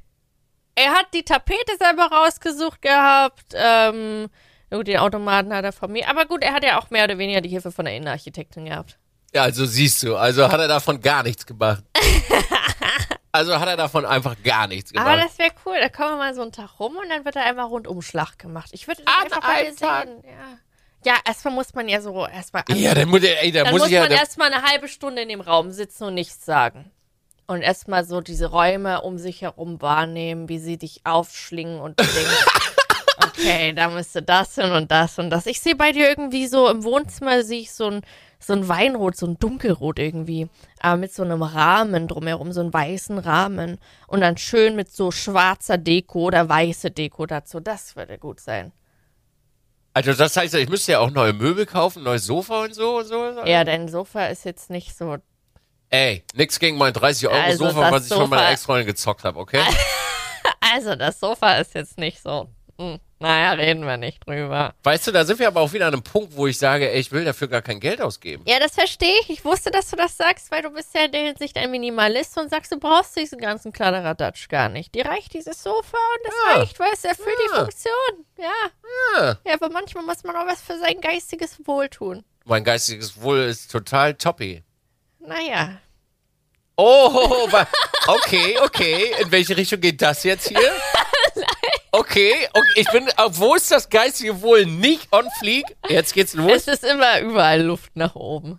Er 0.75 0.93
hat 0.93 1.07
die 1.15 1.25
Tapete 1.25 1.77
selber 1.79 2.07
rausgesucht 2.07 2.81
gehabt. 2.83 3.55
Ähm, 3.55 4.29
gut, 4.71 4.87
den 4.87 4.99
Automaten 4.99 5.53
hat 5.53 5.65
er 5.65 5.73
von 5.73 5.91
mir. 5.91 6.09
Aber 6.09 6.27
gut, 6.27 6.43
er 6.43 6.53
hat 6.53 6.65
ja 6.65 6.79
auch 6.79 6.91
mehr 6.91 7.05
oder 7.05 7.19
weniger 7.19 7.41
die 7.41 7.49
Hilfe 7.49 7.73
von 7.73 7.87
der 7.87 7.97
Innenarchitektin 7.97 8.67
gehabt. 8.67 8.99
Ja, 9.35 9.43
also 9.43 9.65
siehst 9.67 10.03
du, 10.03 10.17
also 10.17 10.51
hat 10.51 10.61
er 10.61 10.69
davon 10.69 11.01
gar 11.01 11.23
nichts 11.23 11.45
gemacht. 11.47 11.83
also 13.33 13.59
hat 13.59 13.69
er 13.69 13.77
davon 13.77 14.05
einfach 14.05 14.37
gar 14.43 14.67
nichts 14.67 14.93
gemacht. 14.93 15.07
Aber 15.07 15.17
das 15.17 15.39
wäre 15.39 15.53
cool. 15.65 15.77
Da 15.81 15.89
kommen 15.89 16.11
wir 16.11 16.17
mal 16.17 16.35
so 16.35 16.43
einen 16.43 16.53
Tag 16.53 16.81
rum 16.81 16.97
und 16.97 17.09
dann 17.09 17.25
wird 17.25 17.37
da 17.37 17.43
einmal 17.43 17.67
Rundumschlag 17.67 18.39
gemacht. 18.39 18.71
Ich 18.73 18.89
würde 18.89 19.03
das 19.05 19.15
einfach 19.23 19.43
mal 19.43 19.65
sehen. 19.65 20.25
Ja. 20.25 21.13
ja, 21.13 21.21
erstmal 21.25 21.55
muss 21.55 21.75
man 21.75 21.89
ja 21.89 22.01
so 22.01 22.27
erstmal. 22.27 22.65
ja, 22.69 22.95
dann 22.95 23.09
muss, 23.09 23.23
ey, 23.23 23.53
dann 23.53 23.65
dann 23.65 23.73
muss 23.73 23.83
muss 23.83 23.89
ich 23.89 23.95
ja. 23.95 24.03
man 24.03 24.11
erstmal 24.11 24.53
eine 24.53 24.63
halbe 24.63 24.89
Stunde 24.89 25.23
in 25.23 25.29
dem 25.29 25.41
Raum 25.41 25.71
sitzen 25.71 26.05
und 26.05 26.15
nichts 26.15 26.45
sagen. 26.45 26.91
Und 27.47 27.63
erstmal 27.63 28.05
so 28.05 28.21
diese 28.21 28.47
Räume 28.47 29.03
um 29.03 29.19
sich 29.19 29.43
herum 29.43 29.81
wahrnehmen, 29.83 30.49
wie 30.49 30.59
sie 30.59 30.77
dich 30.77 31.01
aufschlingen 31.05 31.81
und 31.81 31.99
denkst, 31.99 32.47
okay, 33.25 33.73
da 33.73 33.89
müsste 33.89 34.23
das 34.23 34.55
hin 34.55 34.71
und 34.71 34.91
das 34.91 35.19
und 35.19 35.31
das. 35.31 35.47
Ich 35.47 35.61
sehe 35.61 35.75
bei 35.75 35.93
dir 35.93 36.09
irgendwie 36.09 36.47
so 36.47 36.69
im 36.69 36.85
Wohnzimmer, 36.85 37.43
sehe 37.43 37.61
ich 37.61 37.73
so 37.73 37.87
ein, 37.87 38.03
so 38.41 38.55
ein 38.55 38.67
Weinrot, 38.69 39.17
so 39.17 39.27
ein 39.27 39.39
Dunkelrot 39.39 39.99
irgendwie. 39.99 40.49
Aber 40.81 40.97
mit 40.97 41.13
so 41.13 41.23
einem 41.23 41.43
Rahmen 41.43 42.09
drumherum, 42.09 42.53
so 42.53 42.61
einen 42.61 42.73
weißen 42.73 43.19
Rahmen. 43.19 43.79
Und 44.07 44.23
dann 44.23 44.37
schön 44.39 44.75
mit 44.77 44.91
so 44.91 45.11
schwarzer 45.11 45.77
Deko 45.79 46.25
oder 46.25 46.49
weiße 46.49 46.91
Deko 46.91 47.27
dazu. 47.27 47.61
Das 47.61 47.95
würde 47.97 48.19
gut 48.19 48.41
sein. 48.41 48.73
Also 49.93 50.13
das 50.15 50.37
heißt, 50.37 50.55
ich 50.55 50.69
müsste 50.69 50.93
ja 50.93 51.01
auch 51.01 51.11
neue 51.11 51.33
Möbel 51.33 51.67
kaufen, 51.67 52.03
neues 52.05 52.25
Sofa 52.25 52.63
und 52.65 52.75
so 52.75 52.99
und 52.99 53.07
so. 53.09 53.45
Ja, 53.45 53.65
dein 53.65 53.89
Sofa 53.89 54.27
ist 54.27 54.45
jetzt 54.45 54.71
nicht 54.71 54.97
so. 54.97 55.19
Ey, 55.91 56.25
nix 56.35 56.59
gegen 56.61 56.79
mein 56.79 56.93
30 56.93 57.29
Euro 57.29 57.37
Also 57.41 57.67
Sofa, 57.69 57.81
das 57.83 57.93
was 57.93 58.07
ich 58.07 58.13
von 58.15 58.31
meiner 58.31 58.43
Sofa- 58.43 58.53
Ex-Freundin 58.53 58.87
gezockt 58.87 59.25
habe, 59.25 59.39
okay? 59.39 59.61
Also, 60.73 60.95
das 60.95 61.19
Sofa 61.19 61.55
ist 61.57 61.75
jetzt 61.75 61.99
nicht 61.99 62.23
so. 62.23 62.49
Hm. 62.79 63.01
Naja, 63.23 63.53
reden 63.53 63.85
wir 63.87 63.99
nicht 63.99 64.27
drüber. 64.27 64.73
Weißt 64.83 65.07
du, 65.07 65.13
da 65.13 65.27
sind 65.27 65.39
wir 65.39 65.47
aber 65.49 65.61
auch 65.61 65.73
wieder 65.75 65.87
an 65.89 65.93
einem 65.93 66.03
Punkt, 66.03 66.35
wo 66.35 66.47
ich 66.47 66.57
sage, 66.57 66.91
ey, 66.91 66.99
ich 67.01 67.13
will 67.13 67.23
dafür 67.23 67.49
gar 67.49 67.61
kein 67.61 67.79
Geld 67.79 68.01
ausgeben. 68.01 68.43
Ja, 68.47 68.59
das 68.59 68.73
verstehe 68.75 69.13
ich. 69.21 69.29
Ich 69.29 69.45
wusste, 69.45 69.71
dass 69.71 69.91
du 69.91 69.97
das 69.97 70.17
sagst, 70.17 70.51
weil 70.51 70.63
du 70.63 70.71
bist 70.71 70.95
ja 70.95 71.05
in 71.05 71.13
der 71.13 71.21
Hinsicht 71.25 71.59
ein 71.59 71.71
Minimalist 71.71 72.39
und 72.39 72.49
sagst, 72.49 72.73
du 72.73 72.79
brauchst 72.79 73.15
diesen 73.17 73.39
ganzen 73.39 73.73
Kladderadatsch 73.73 74.49
gar 74.49 74.71
nicht. 74.71 74.95
Dir 74.95 75.05
reicht 75.05 75.35
dieses 75.35 75.63
Sofa 75.63 75.99
und 75.99 76.27
das 76.27 76.35
Ja. 76.47 76.55
reicht, 76.61 76.81
weil 76.81 76.93
es 76.95 77.05
erfüllt 77.05 77.37
die 77.45 77.51
Ja. 77.55 77.59
Funktion. 77.61 78.25
Ja. 78.39 78.53
Ja. 79.19 79.39
Ja, 79.45 79.53
aber 79.55 79.69
manchmal 79.69 80.03
muss 80.05 80.25
man 80.25 80.35
auch 80.37 80.47
was 80.47 80.63
für 80.63 80.79
sein 80.79 80.99
geistiges 81.03 81.59
Wohl 81.67 81.91
tun. 81.91 82.25
Mein 82.47 82.65
geistiges 82.65 83.21
Wohl 83.21 83.41
ist 83.41 83.71
total 83.71 84.15
toppy. 84.15 84.63
Naja. 85.19 85.79
Oh, 86.77 87.47
okay, 88.07 88.59
okay. 88.63 89.13
In 89.21 89.31
welche 89.31 89.55
Richtung 89.59 89.81
geht 89.81 90.01
das 90.01 90.25
jetzt 90.25 90.49
hier? 90.49 90.59
Okay, 91.93 92.33
okay. 92.53 92.69
Ich 92.77 92.91
bin, 92.91 93.09
obwohl 93.17 93.57
es 93.57 93.69
das 93.69 93.89
geistige 93.89 94.43
Wohl 94.43 94.67
nicht 94.67 95.13
on 95.13 95.27
fleek, 95.39 95.65
jetzt 95.89 96.15
geht's 96.15 96.35
los. 96.35 96.53
Es 96.53 96.69
ist 96.69 96.85
immer 96.85 97.21
überall 97.21 97.63
Luft 97.63 97.97
nach 97.97 98.15
oben. 98.15 98.57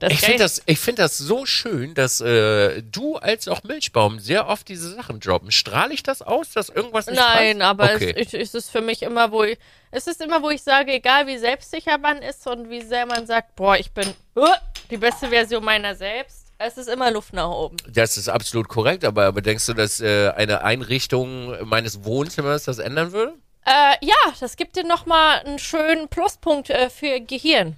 Das 0.00 0.14
Ich 0.14 0.20
finde 0.20 0.38
das, 0.38 0.62
ich 0.64 0.78
find 0.78 0.98
das 0.98 1.18
so 1.18 1.44
schön, 1.44 1.92
dass 1.92 2.22
äh, 2.22 2.82
du 2.82 3.16
als 3.16 3.48
auch 3.48 3.62
Milchbaum 3.64 4.18
sehr 4.18 4.48
oft 4.48 4.66
diese 4.66 4.94
Sachen 4.94 5.20
droppen. 5.20 5.50
Strahle 5.50 5.92
ich 5.92 6.02
das 6.02 6.22
aus, 6.22 6.52
dass 6.52 6.70
irgendwas 6.70 7.06
nicht 7.06 7.18
Nein, 7.18 7.58
passt? 7.58 7.68
aber 7.68 7.94
okay. 7.96 8.14
es, 8.16 8.32
es 8.32 8.54
ist 8.54 8.70
für 8.70 8.80
mich 8.80 9.02
immer, 9.02 9.30
wo 9.30 9.44
ich, 9.44 9.58
es 9.90 10.06
ist 10.06 10.22
immer, 10.22 10.42
wo 10.42 10.48
ich 10.48 10.62
sage, 10.62 10.92
egal 10.92 11.26
wie 11.26 11.36
selbstsicher 11.36 11.98
man 11.98 12.22
ist 12.22 12.46
und 12.46 12.70
wie 12.70 12.80
sehr 12.80 13.04
man 13.04 13.26
sagt, 13.26 13.54
boah, 13.56 13.76
ich 13.76 13.90
bin 13.90 14.08
uh, 14.36 14.46
die 14.90 14.96
beste 14.96 15.28
Version 15.28 15.62
meiner 15.62 15.94
selbst, 15.94 16.39
es 16.60 16.76
ist 16.76 16.88
immer 16.88 17.10
Luft 17.10 17.32
nach 17.32 17.50
oben. 17.50 17.76
Das 17.88 18.16
ist 18.16 18.28
absolut 18.28 18.68
korrekt, 18.68 19.04
aber, 19.04 19.24
aber 19.24 19.40
denkst 19.40 19.66
du, 19.66 19.72
dass 19.72 20.00
äh, 20.00 20.30
eine 20.36 20.62
Einrichtung 20.62 21.66
meines 21.66 22.04
Wohnzimmers 22.04 22.64
das 22.64 22.78
ändern 22.78 23.12
würde? 23.12 23.34
Äh, 23.64 23.96
ja, 24.02 24.14
das 24.38 24.56
gibt 24.56 24.76
dir 24.76 24.84
nochmal 24.84 25.40
einen 25.40 25.58
schönen 25.58 26.08
Pluspunkt 26.08 26.70
äh, 26.70 26.90
für 26.90 27.20
Gehirn, 27.20 27.76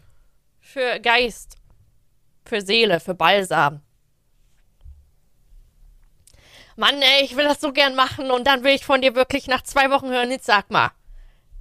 für 0.61 0.99
Geist, 0.99 1.59
für 2.45 2.61
Seele, 2.61 2.99
für 2.99 3.15
Balsam. 3.15 3.83
Mann, 6.75 7.01
ey, 7.01 7.25
ich 7.25 7.37
will 7.37 7.45
das 7.45 7.61
so 7.61 7.73
gern 7.73 7.95
machen 7.95 8.31
und 8.31 8.47
dann 8.47 8.65
will 8.65 8.75
ich 8.75 8.85
von 8.85 9.01
dir 9.01 9.15
wirklich 9.15 9.47
nach 9.47 9.63
zwei 9.63 9.91
Wochen 9.91 10.09
hören, 10.09 10.31
jetzt 10.31 10.47
sag 10.47 10.71
mal. 10.71 10.91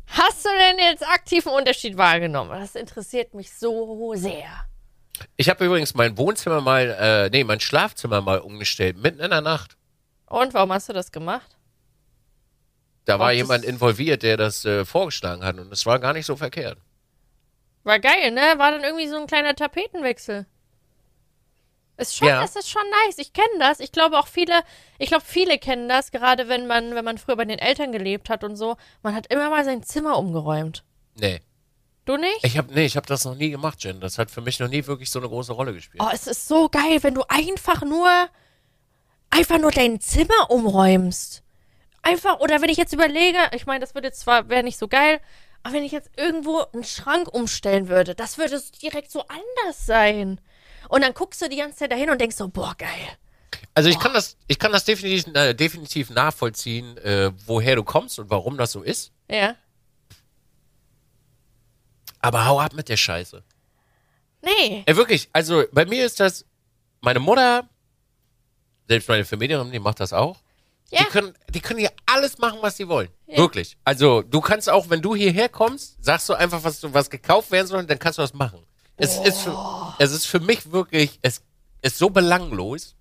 Hast 0.08 0.44
du 0.44 0.50
denn 0.50 0.80
jetzt 0.80 1.08
aktiven 1.08 1.52
Unterschied 1.52 1.98
wahrgenommen? 1.98 2.60
Das 2.60 2.76
interessiert 2.76 3.34
mich 3.34 3.54
so 3.54 4.14
sehr. 4.16 4.66
Ich 5.38 5.50
habe 5.50 5.66
übrigens 5.66 5.94
mein 5.94 6.18
Wohnzimmer 6.18 6.62
mal, 6.62 6.90
äh, 7.00 7.30
nee, 7.30 7.44
mein 7.44 7.60
Schlafzimmer 7.60 8.22
mal 8.22 8.40
umgestellt, 8.40 8.98
mitten 8.98 9.20
in 9.20 9.30
der 9.30 9.42
Nacht. 9.42 9.78
Und 10.28 10.54
warum 10.54 10.72
hast 10.72 10.90
du 10.90 10.94
das 10.94 11.12
gemacht? 11.12 11.58
Da 13.06 13.20
war 13.20 13.32
jemand 13.32 13.66
involviert, 13.66 14.24
der 14.24 14.38
das 14.38 14.64
äh, 14.64 14.86
vorgeschlagen 14.86 15.44
hat 15.44 15.58
und 15.58 15.72
es 15.74 15.86
war 15.86 16.00
gar 16.00 16.14
nicht 16.14 16.26
so 16.26 16.36
verkehrt. 16.36 16.78
War 17.84 18.00
geil, 18.00 18.32
ne? 18.32 18.42
War 18.58 18.72
dann 18.72 18.84
irgendwie 18.84 19.08
so 19.08 19.18
ein 19.18 19.26
kleiner 19.28 19.56
Tapetenwechsel. 19.56 20.46
Ist 21.98 22.16
schon, 22.16 22.28
Ja. 22.28 22.44
es 22.44 22.56
ist 22.56 22.70
schon 22.70 22.82
nice. 23.06 23.18
Ich 23.18 23.34
kenne 23.34 23.60
das. 23.60 23.80
Ich 23.80 23.92
glaube 23.92 24.18
auch 24.20 24.28
viele, 24.28 24.62
ich 25.00 25.10
glaube 25.10 25.24
viele 25.26 25.58
kennen 25.58 25.90
das, 25.90 26.12
gerade 26.12 26.48
wenn 26.48 26.68
man, 26.68 26.96
wenn 26.96 27.06
man 27.06 27.18
früher 27.18 27.36
bei 27.36 27.46
den 27.46 27.60
Eltern 27.60 27.92
gelebt 27.92 28.30
hat 28.30 28.44
und 28.44 28.56
so. 28.56 28.78
Man 29.02 29.16
hat 29.16 29.28
immer 29.28 29.50
mal 29.50 29.66
sein 29.66 29.84
Zimmer 29.84 30.18
umgeräumt. 30.18 30.84
Nee. 31.16 31.42
Du 32.12 32.18
nicht? 32.18 32.44
Ich 32.44 32.58
habe 32.58 32.74
nee, 32.74 32.84
ich 32.84 32.98
habe 32.98 33.08
das 33.08 33.24
noch 33.24 33.36
nie 33.36 33.52
gemacht, 33.52 33.82
Jen. 33.86 34.02
Das 34.02 34.18
hat 34.18 34.30
für 34.30 34.42
mich 34.42 34.60
noch 34.60 34.68
nie 34.68 34.86
wirklich 34.86 35.10
so 35.10 35.20
eine 35.20 35.30
große 35.30 35.54
Rolle 35.54 35.74
gespielt. 35.74 36.04
Oh, 36.06 36.10
es 36.12 36.28
ist 36.28 36.46
so 36.46 36.68
geil, 36.68 37.02
wenn 37.04 37.14
du 37.14 37.24
einfach 37.30 37.84
nur, 37.84 38.28
einfach 39.30 39.58
nur 39.58 39.72
dein 39.72 40.02
Zimmer 40.02 40.50
umräumst. 40.50 41.42
Einfach, 42.02 42.42
oder 42.42 42.62
wenn 42.62 42.68
ich 42.68 42.76
jetzt 42.76 42.92
überlege, 42.92 43.38
ich 43.54 43.66
meine, 43.66 43.80
das 43.80 43.96
würde 43.96 44.10
jetzt 44.10 44.20
zwar, 44.20 44.50
wäre 44.50 44.62
nicht 44.62 44.78
so 44.78 44.90
geil, 44.90 45.22
aber 45.64 45.76
wenn 45.76 45.86
ich 45.86 45.94
jetzt 45.94 46.10
irgendwo 46.18 46.66
einen 46.74 46.84
Schrank 46.84 47.34
umstellen 47.34 47.88
würde, 47.88 48.14
das 48.14 48.38
würde 48.38 48.62
direkt 48.82 49.10
so 49.10 49.22
anders 49.22 49.86
sein. 49.86 50.42
Und 50.90 51.06
dann 51.06 51.14
guckst 51.14 51.42
du 51.42 51.48
die 51.48 51.56
ganze 51.56 51.78
Zeit 51.78 51.94
dahin 51.94 52.10
und 52.10 52.20
denkst 52.20 52.36
so, 52.36 52.50
boah, 52.50 52.76
geil. 52.78 52.90
Also 53.74 53.88
ich 53.88 54.00
kann 54.00 54.14
das, 54.14 54.36
ich 54.48 54.60
kann 54.60 54.74
das 54.74 54.84
definitiv, 54.84 55.34
äh, 55.34 55.54
definitiv 55.54 56.10
nachvollziehen, 56.10 56.98
äh, 56.98 57.32
woher 57.46 57.78
du 57.78 57.86
kommst 57.86 58.20
und 58.20 58.30
warum 58.30 58.58
das 58.58 58.74
so 58.74 58.82
ist. 58.82 59.14
Ja. 59.30 59.56
Aber 62.22 62.46
hau 62.46 62.60
ab 62.60 62.74
mit 62.74 62.90
der 62.90 62.98
Scheiße. 62.98 63.44
Nee. 64.42 64.84
Ey, 64.86 64.96
wirklich, 64.96 65.30
also 65.34 65.64
bei 65.72 65.86
mir 65.86 66.06
ist 66.06 66.20
das, 66.20 66.46
meine 67.02 67.20
Mutter, 67.20 67.70
selbst 68.88 69.08
meine 69.08 69.26
Vermieterin, 69.26 69.72
die 69.72 69.80
macht 69.80 70.00
das 70.00 70.14
auch. 70.14 70.38
Ja. 70.90 71.00
Die 71.00 71.06
können, 71.06 71.34
die 71.50 71.62
können 71.62 71.80
hier 71.80 71.92
alles 72.06 72.38
machen, 72.38 72.60
was 72.62 72.76
sie 72.78 72.88
wollen. 72.88 73.10
Wirklich. 73.28 73.78
Also 73.86 74.22
du 74.24 74.42
kannst 74.42 74.70
auch, 74.70 74.90
wenn 74.90 75.02
du 75.02 75.16
hierher 75.16 75.48
kommst, 75.48 76.04
sagst 76.04 76.28
du 76.28 76.34
einfach, 76.34 76.64
was, 76.64 76.82
was 76.94 77.10
gekauft 77.10 77.52
werden 77.52 77.68
soll, 77.68 77.86
dann 77.86 77.98
kannst 77.98 78.18
du 78.18 78.22
das 78.22 78.34
machen. 78.34 78.60
Es, 78.98 79.18
ist 79.18 79.40
für, 79.40 79.96
es 80.00 80.12
ist 80.12 80.26
für 80.28 80.40
mich 80.40 80.72
wirklich, 80.72 81.18
es 81.22 81.42
ist 81.82 81.98
so 81.98 82.10
belanglos. 82.10 82.96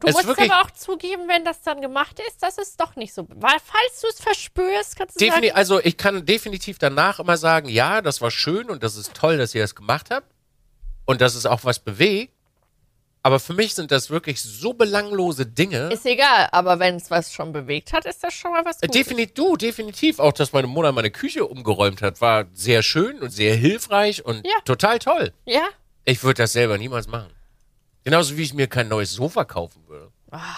Du 0.00 0.06
Es 0.06 0.14
musst 0.14 0.38
aber 0.38 0.60
auch 0.60 0.70
zugeben, 0.70 1.26
wenn 1.26 1.44
das 1.44 1.60
dann 1.62 1.80
gemacht 1.80 2.20
ist, 2.28 2.42
dass 2.42 2.56
es 2.58 2.76
doch 2.76 2.94
nicht 2.94 3.12
so. 3.12 3.26
Weil, 3.30 3.56
falls 3.64 4.00
du 4.00 4.06
es 4.08 4.20
verspürst, 4.20 4.96
kannst 4.96 5.16
du 5.16 5.18
Defini 5.24 5.48
sagen, 5.48 5.56
also 5.56 5.80
ich 5.80 5.96
kann 5.96 6.24
definitiv 6.24 6.78
danach 6.78 7.18
immer 7.18 7.36
sagen, 7.36 7.68
ja, 7.68 8.00
das 8.00 8.20
war 8.20 8.30
schön 8.30 8.70
und 8.70 8.82
das 8.84 8.96
ist 8.96 9.14
toll, 9.14 9.38
dass 9.38 9.54
ihr 9.56 9.62
das 9.62 9.74
gemacht 9.74 10.10
habt 10.10 10.30
und 11.04 11.20
dass 11.20 11.34
es 11.34 11.46
auch 11.46 11.64
was 11.64 11.80
bewegt. 11.80 12.32
Aber 13.24 13.40
für 13.40 13.52
mich 13.52 13.74
sind 13.74 13.90
das 13.90 14.08
wirklich 14.10 14.40
so 14.40 14.72
belanglose 14.72 15.44
Dinge. 15.44 15.90
ist 15.92 16.06
egal, 16.06 16.48
aber 16.52 16.78
wenn 16.78 16.94
es 16.96 17.10
was 17.10 17.32
schon 17.32 17.52
bewegt 17.52 17.92
hat, 17.92 18.06
ist 18.06 18.22
das 18.22 18.32
schon 18.32 18.52
mal 18.52 18.64
was 18.64 18.76
Äh, 18.80 18.86
Gutes. 18.86 19.02
Definitiv, 19.02 19.34
du, 19.34 19.56
definitiv. 19.56 20.18
Auch, 20.20 20.32
dass 20.32 20.52
meine 20.52 20.68
Mutter 20.68 20.92
meine 20.92 21.10
Küche 21.10 21.44
umgeräumt 21.44 22.00
hat, 22.02 22.20
war 22.20 22.46
sehr 22.54 22.84
schön 22.84 23.18
und 23.20 23.30
sehr 23.30 23.56
hilfreich 23.56 24.24
und 24.24 24.46
Ja. 24.46 24.52
total 24.64 25.00
toll. 25.00 25.32
Ja? 25.44 25.64
Ich 26.04 26.22
würde 26.22 26.42
das 26.44 26.52
selber 26.52 26.78
niemals 26.78 27.08
machen. 27.08 27.32
Genauso 28.08 28.38
wie 28.38 28.42
ich 28.42 28.54
mir 28.54 28.68
kein 28.68 28.88
neues 28.88 29.12
Sofa 29.12 29.44
kaufen 29.44 29.86
würde. 29.86 30.10
Ah. 30.30 30.54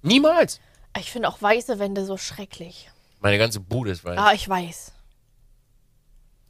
Niemals. 0.00 0.62
Ich 0.98 1.10
finde 1.10 1.28
auch 1.28 1.42
weiße 1.42 1.78
Wände 1.78 2.06
so 2.06 2.16
schrecklich. 2.16 2.90
Meine 3.20 3.36
ganze 3.36 3.60
Bude 3.60 3.90
ist 3.90 4.02
weiß. 4.02 4.18
Ah, 4.18 4.32
ich 4.32 4.48
weiß. 4.48 4.94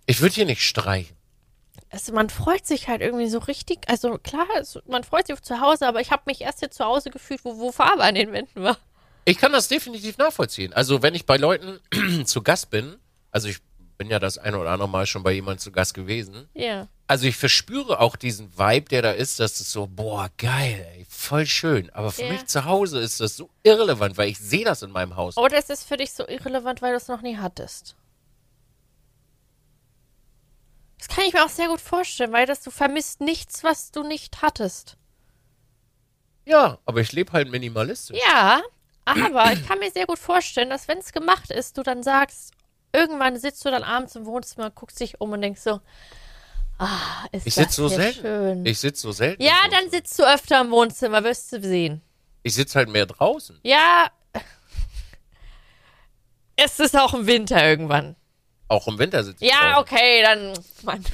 Ich 0.07 0.21
würde 0.21 0.37
hier 0.37 0.47
nicht 0.47 0.63
streichen. 0.63 1.17
Es, 1.89 2.13
man 2.13 2.31
freut 2.31 2.65
sich 2.65 2.87
halt 2.87 3.01
irgendwie 3.01 3.27
so 3.27 3.39
richtig. 3.39 3.89
Also 3.89 4.19
klar, 4.19 4.47
es, 4.61 4.79
man 4.87 5.03
freut 5.03 5.27
sich 5.27 5.35
auf 5.35 5.43
zu 5.43 5.61
Hause, 5.61 5.89
aber 5.89 6.01
ich 6.01 6.13
habe 6.13 6.23
mich 6.27 6.43
erst 6.43 6.61
hier 6.61 6.71
zu 6.71 6.85
Hause 6.85 7.11
gefühlt, 7.11 7.45
wo, 7.45 7.59
wo 7.59 7.73
Farbe 7.73 8.05
an 8.05 8.15
den 8.15 8.31
Wänden 8.31 8.63
war. 8.63 8.79
Ich 9.25 9.39
kann 9.39 9.51
das 9.51 9.67
definitiv 9.67 10.17
nachvollziehen. 10.17 10.73
Also, 10.75 11.03
wenn 11.03 11.17
ich 11.17 11.27
bei 11.27 11.39
Leuten 11.39 11.81
zu 12.25 12.41
Gast 12.41 12.71
bin, 12.71 12.99
also 13.33 13.49
ich 13.49 13.59
bin 13.99 14.09
ja 14.09 14.21
das 14.21 14.39
ein 14.39 14.55
oder 14.55 14.71
andere 14.71 14.89
Mal 14.89 15.07
schon 15.07 15.25
bei 15.25 15.33
jemandem 15.33 15.59
zu 15.59 15.73
Gast 15.73 15.93
gewesen. 15.93 16.49
Ja. 16.55 16.87
Also 17.11 17.27
ich 17.27 17.37
verspüre 17.37 17.99
auch 17.99 18.15
diesen 18.15 18.57
Vibe, 18.57 18.89
der 18.89 19.03
da 19.03 19.11
ist, 19.11 19.41
dass 19.41 19.59
es 19.59 19.73
so, 19.73 19.89
boah, 19.89 20.31
geil, 20.39 20.87
ey, 20.95 21.05
voll 21.09 21.45
schön. 21.45 21.91
Aber 21.91 22.13
für 22.13 22.23
Ja. 22.23 22.29
mich 22.29 22.47
zu 22.47 22.67
Hause 22.67 23.01
ist 23.01 23.19
das 23.19 23.37
so 23.37 23.51
irrelevant, 23.65 24.17
weil 24.17 24.29
ich 24.29 24.39
sehe 24.39 24.65
das 24.65 24.83
in 24.83 24.93
meinem 24.93 25.17
Haus. 25.17 25.37
Oder 25.37 25.59
ist 25.59 25.71
es 25.71 25.83
für 25.83 25.97
dich 25.97 26.13
so 26.13 26.29
irrelevant, 26.29 26.83
weil 26.83 26.93
du 26.93 26.97
es 26.99 27.09
noch 27.09 27.21
nie 27.21 27.37
hattest? 27.37 27.97
Das 30.99 31.09
kann 31.09 31.25
ich 31.27 31.33
mir 31.33 31.45
auch 31.45 31.49
sehr 31.49 31.67
gut 31.67 31.81
vorstellen, 31.81 32.33
weil 32.33 32.47
das, 32.47 32.63
du 32.63 32.71
vermisst 32.71 33.21
nichts, 33.21 33.65
was 33.65 33.91
du 33.91 34.05
nicht 34.05 34.41
hattest. 34.41 34.97
Ja, 36.47 36.79
aber 36.85 37.01
ich 37.01 37.11
lebe 37.11 37.33
halt 37.33 37.51
minimalistisch. 37.51 38.21
Ja, 38.29 38.63
aber 39.05 39.53
ich 39.53 39.67
kann 39.67 39.81
mir 39.81 39.91
sehr 39.91 40.07
gut 40.07 40.21
vorstellen, 40.21 40.71
dass 40.71 40.87
wenn 40.87 40.99
es 40.99 41.11
gemacht 41.11 41.51
ist, 41.51 41.77
du 41.77 41.83
dann 41.83 42.05
sagst, 42.05 42.53
irgendwann 42.93 43.37
sitzt 43.37 43.65
du 43.65 43.71
dann 43.73 43.83
abends 43.83 44.15
im 44.15 44.27
Wohnzimmer, 44.27 44.71
guckst 44.71 45.01
dich 45.01 45.21
um 45.21 45.33
und 45.33 45.43
denkst 45.43 45.63
so, 45.63 45.81
ah, 46.81 47.27
ist 47.33 47.47
Ich 47.47 47.55
sitze 47.55 47.75
so 47.75 47.89
selten. 47.89 48.21
schön. 48.21 48.67
Ich 48.67 48.79
sitze 48.79 49.03
so 49.03 49.13
selten. 49.13 49.43
ja, 49.43 49.57
dann 49.71 49.91
sitzt 49.91 50.19
du 50.19 50.23
öfter 50.25 50.61
im 50.61 50.71
Wohnzimmer, 50.71 51.23
wirst 51.25 51.53
du 51.53 51.61
sehen. 51.61 52.01
Ich 52.43 52.55
sitze 52.55 52.79
halt 52.79 52.89
mehr 52.89 53.07
draußen. 53.07 53.59
Ja, 53.63 54.09
es 56.57 56.79
ist 56.81 56.97
auch 56.99 57.15
im 57.15 57.27
Winter 57.27 57.63
irgendwann. 57.67 58.17
Auch 58.69 58.87
im 58.87 58.99
Winter 58.99 59.25
sitze 59.25 59.45
ich 59.45 59.51
Ja, 59.51 59.73
draußen. 59.75 59.95
okay, 59.95 60.23
dann, 60.23 60.53
Mann. 60.83 61.05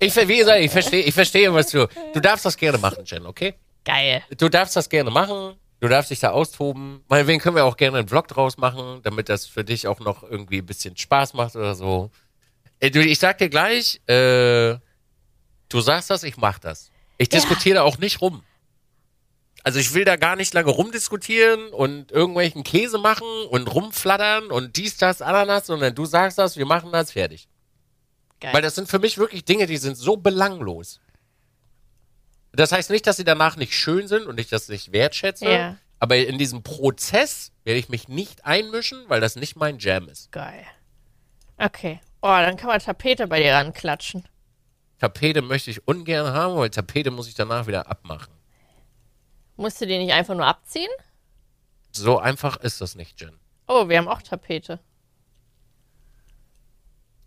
Ich, 0.00 0.14
wie 0.14 0.36
gesagt, 0.36 0.60
ich 0.60 0.70
verstehe, 0.70 1.02
ich 1.02 1.14
verstehe, 1.14 1.52
was 1.52 1.70
du. 1.70 1.88
Du 2.14 2.20
darfst 2.20 2.44
das 2.44 2.56
gerne 2.56 2.78
machen, 2.78 3.04
Jen, 3.04 3.26
okay? 3.26 3.54
Geil. 3.84 4.22
Du 4.36 4.48
darfst 4.48 4.76
das 4.76 4.88
gerne 4.88 5.10
machen. 5.10 5.56
Du 5.80 5.88
darfst 5.88 6.10
dich 6.10 6.20
da 6.20 6.30
austoben. 6.30 7.02
Meinetwegen 7.08 7.40
können 7.40 7.56
wir 7.56 7.64
auch 7.64 7.76
gerne 7.76 7.98
einen 7.98 8.08
Vlog 8.08 8.28
draus 8.28 8.58
machen, 8.58 9.00
damit 9.02 9.28
das 9.28 9.46
für 9.46 9.64
dich 9.64 9.86
auch 9.88 9.98
noch 10.00 10.22
irgendwie 10.22 10.58
ein 10.58 10.66
bisschen 10.66 10.96
Spaß 10.96 11.34
macht 11.34 11.56
oder 11.56 11.74
so. 11.74 12.10
Ich 12.80 13.18
sag 13.18 13.38
dir 13.38 13.48
gleich, 13.48 14.00
äh, 14.06 14.78
du 15.68 15.80
sagst 15.80 16.10
das, 16.10 16.22
ich 16.22 16.36
mach 16.36 16.58
das. 16.58 16.90
Ich 17.18 17.32
Ja. 17.32 17.38
diskutiere 17.40 17.76
da 17.76 17.82
auch 17.82 17.98
nicht 17.98 18.20
rum. 18.20 18.44
Also 19.64 19.80
ich 19.80 19.92
will 19.92 20.04
da 20.04 20.16
gar 20.16 20.36
nicht 20.36 20.54
lange 20.54 20.70
rumdiskutieren 20.70 21.68
und 21.72 22.12
irgendwelchen 22.12 22.62
Käse 22.62 22.96
machen 22.98 23.26
und 23.50 23.66
rumflattern 23.74 24.50
und 24.50 24.76
dies, 24.76 24.96
das, 24.96 25.20
Ananas, 25.20 25.66
sondern 25.66 25.94
du 25.94 26.06
sagst 26.06 26.38
das, 26.38 26.56
wir 26.56 26.64
machen 26.66 26.92
das, 26.92 27.12
fertig. 27.12 27.48
Geil. 28.40 28.54
Weil 28.54 28.62
das 28.62 28.76
sind 28.76 28.88
für 28.88 29.00
mich 29.00 29.18
wirklich 29.18 29.44
Dinge, 29.44 29.66
die 29.66 29.76
sind 29.78 29.96
so 29.96 30.16
belanglos. 30.16 31.00
Das 32.52 32.70
heißt 32.72 32.90
nicht, 32.90 33.06
dass 33.06 33.16
sie 33.16 33.24
danach 33.24 33.56
nicht 33.56 33.74
schön 33.74 34.06
sind 34.08 34.26
und 34.26 34.38
ich 34.38 34.48
das 34.48 34.68
nicht 34.68 34.92
wertschätze, 34.92 35.44
Ja. 35.50 35.76
aber 35.98 36.16
in 36.16 36.38
diesem 36.38 36.62
Prozess 36.62 37.50
werde 37.64 37.80
ich 37.80 37.88
mich 37.88 38.08
nicht 38.08 38.44
einmischen, 38.46 39.04
weil 39.08 39.20
das 39.20 39.34
nicht 39.36 39.56
mein 39.56 39.78
Jam 39.80 40.08
ist. 40.08 40.30
Geil. 40.32 40.64
Okay. 41.58 42.00
Oh, 42.20 42.26
dann 42.28 42.56
kann 42.56 42.68
man 42.68 42.80
Tapete 42.80 43.26
bei 43.26 43.40
dir 43.40 43.54
ranklatschen. 43.54 44.24
Tapete 44.98 45.42
möchte 45.42 45.70
ich 45.70 45.86
ungern 45.86 46.32
haben, 46.32 46.56
weil 46.56 46.70
Tapete 46.70 47.10
muss 47.10 47.28
ich 47.28 47.34
danach 47.34 47.66
wieder 47.66 47.88
abmachen. 47.88 48.32
Musst 49.56 49.80
du 49.80 49.86
die 49.86 49.98
nicht 49.98 50.12
einfach 50.12 50.34
nur 50.34 50.46
abziehen? 50.46 50.90
So 51.92 52.18
einfach 52.18 52.56
ist 52.58 52.80
das 52.80 52.94
nicht, 52.96 53.20
Jen. 53.20 53.38
Oh, 53.66 53.88
wir 53.88 53.98
haben 53.98 54.08
auch 54.08 54.22
Tapete. 54.22 54.80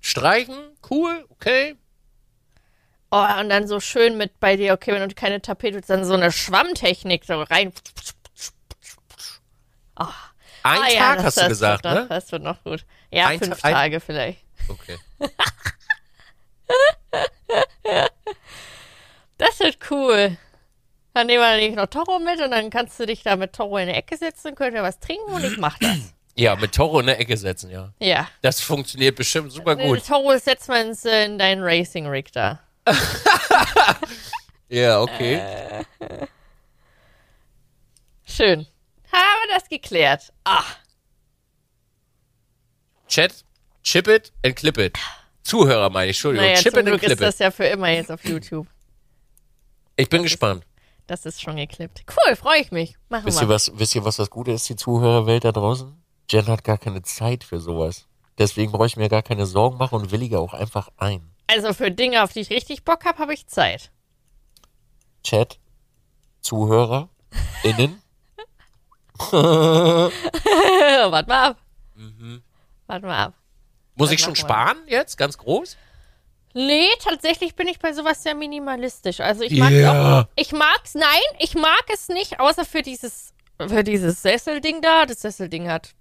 Streichen, 0.02 0.56
cool, 0.90 1.26
okay. 1.30 1.76
Oh, 3.12 3.26
und 3.40 3.50
dann 3.50 3.68
so 3.68 3.80
schön 3.80 4.18
mit 4.18 4.40
bei 4.40 4.56
dir, 4.56 4.74
okay, 4.74 4.94
wenn 4.94 5.08
du 5.08 5.14
keine 5.16 5.42
Tapete 5.42 5.76
willst, 5.76 5.90
dann 5.90 6.06
so 6.06 6.14
eine 6.14 6.32
Schwammtechnik 6.32 7.26
so 7.26 7.42
rein. 7.44 7.72
Ein 9.96 10.08
Ah, 10.64 10.88
ja, 10.90 11.00
Tag 11.00 11.16
das- 11.18 11.26
hast 11.26 11.38
du 11.38 11.42
das 11.42 11.50
gesagt, 11.50 11.84
noch, 11.86 11.94
ne? 11.94 12.06
Das 12.10 12.32
wird 12.32 12.44
noch 12.44 12.64
gut. 12.64 12.86
Ja, 13.12 13.28
Ein 13.28 13.40
fünf 13.40 13.60
Ta- 13.62 13.72
Tage 13.72 14.00
vielleicht. 14.00 14.44
Okay. 14.72 14.98
Das 19.38 19.60
wird 19.60 19.80
cool. 19.90 20.38
Dann 21.16 21.26
nehmen 21.26 21.42
wir 21.42 21.58
nämlich 21.58 21.76
noch 21.76 21.88
Toro 21.88 22.20
mit 22.20 22.40
und 22.40 22.52
dann 22.52 22.70
kannst 22.70 23.00
du 23.00 23.08
dich 23.08 23.24
da 23.24 23.36
mit 23.36 23.54
Toro 23.54 23.78
in 23.80 23.88
die 23.88 23.94
Ecke 23.96 24.16
setzen, 24.16 24.54
könnt 24.54 24.76
ihr 24.76 24.84
was 24.84 25.00
trinken 25.00 25.34
und 25.34 25.44
ich 25.44 25.58
mach 25.58 25.78
das. 25.80 26.14
Ja, 26.36 26.56
mit 26.56 26.74
Toro 26.76 27.00
in 27.00 27.08
der 27.08 27.20
Ecke 27.20 27.36
setzen, 27.36 27.72
ja. 27.72 27.92
Ja. 28.00 28.28
Das 28.44 28.62
funktioniert 28.62 29.16
bestimmt 29.16 29.52
super 29.52 29.76
gut. 29.76 30.06
Toro 30.06 30.38
setzt 30.38 30.70
man 30.70 30.90
ins, 30.90 31.06
äh, 31.06 31.26
in 31.26 31.40
deinen 31.40 31.64
Racing-Rig 31.64 32.32
da. 32.32 32.60
Ja, 34.70 35.02
okay. 35.02 35.36
Äh. 35.36 35.84
Schön. 38.24 38.66
Haben 39.12 39.50
wir 39.50 39.56
das 39.56 39.68
geklärt. 39.68 40.32
Ah, 40.46 40.64
Chat, 43.10 43.44
chip 43.84 44.08
it 44.08 44.32
and 44.46 44.56
clip 44.56 44.78
it. 44.78 44.98
Zuhörer 45.44 45.90
meine 45.90 46.12
ich, 46.12 46.18
Entschuldigung. 46.18 46.46
naja, 46.48 46.58
chip 46.62 46.72
zum 46.74 46.80
it 46.82 46.88
and 46.88 46.88
Glück 46.90 47.02
clip 47.02 47.12
ist 47.14 47.22
das 47.22 47.36
it. 47.36 47.40
ja 47.42 47.52
für 47.52 47.66
immer 47.66 47.90
jetzt 47.90 48.12
auf 48.12 48.24
YouTube. 48.26 48.68
Ich 49.96 50.08
bin 50.10 50.24
gespannt. 50.24 50.64
Das 51.08 51.26
ist 51.26 51.42
schon 51.42 51.58
geklippt. 51.58 52.04
Cool, 52.10 52.36
freue 52.36 52.62
ich 52.62 52.72
mich. 52.72 52.96
Machen 53.10 53.26
Wisst 53.26 53.40
wir. 53.42 53.48
ihr, 53.48 53.50
was, 53.50 53.72
wisst 53.78 53.96
ihr, 53.96 54.06
was 54.06 54.16
das 54.18 54.30
Gute 54.30 54.52
ist, 54.52 54.70
die 54.70 54.76
Zuhörerwelt 54.76 55.44
da 55.44 55.52
draußen? 55.52 55.94
Jen 56.30 56.48
hat 56.48 56.64
gar 56.64 56.78
keine 56.78 57.02
Zeit 57.02 57.44
für 57.44 57.60
sowas. 57.60 58.08
Deswegen 58.38 58.72
brauche 58.72 58.86
ich 58.86 58.96
mir 58.96 59.10
gar 59.10 59.22
keine 59.24 59.46
Sorgen 59.46 59.78
machen 59.78 59.96
und 59.96 60.12
willige 60.12 60.40
auch 60.40 60.54
einfach 60.54 60.90
ein. 60.98 61.30
Also 61.48 61.74
für 61.74 61.92
Dinge, 61.92 62.24
auf 62.24 62.32
die 62.32 62.40
ich 62.40 62.50
richtig 62.50 62.86
Bock 62.86 63.04
habe, 63.04 63.18
habe 63.20 63.34
ich 63.34 63.46
Zeit. 63.48 63.92
Chat, 65.24 65.60
Zuhörer, 66.42 67.10
innen. 67.64 68.02
Warte 69.32 71.30
mal 71.30 71.50
ab. 71.50 71.58
Mhm. 71.96 72.42
Warte 72.88 73.06
mal 73.06 73.26
ab. 73.26 73.34
Muss 74.02 74.12
ich 74.12 74.20
schon 74.22 74.36
sparen 74.36 74.78
jetzt? 74.88 75.18
Ganz 75.18 75.38
groß? 75.38 75.78
Nee, 76.54 76.90
tatsächlich 77.02 77.56
bin 77.56 77.68
ich 77.68 77.80
bei 77.80 77.94
sowas 77.94 78.24
sehr 78.24 78.36
minimalistisch. 78.36 79.22
Also 79.22 79.44
ich 79.44 79.54
mag 79.58 79.72
Ja. 79.72 80.22
auch, 80.22 80.28
ich 80.36 80.52
mag's, 80.52 80.96
nein, 80.96 81.06
ich 81.40 81.56
mag 81.56 81.84
es 81.94 82.10
nicht, 82.10 82.40
außer 82.40 82.66
für 82.66 82.82
dieses, 82.82 83.34
für 83.58 83.84
dieses 83.84 84.22
Sesselding 84.22 84.82
da. 84.82 85.06
Das 85.06 85.22
Sesselding 85.22 85.70
hat 85.70 85.92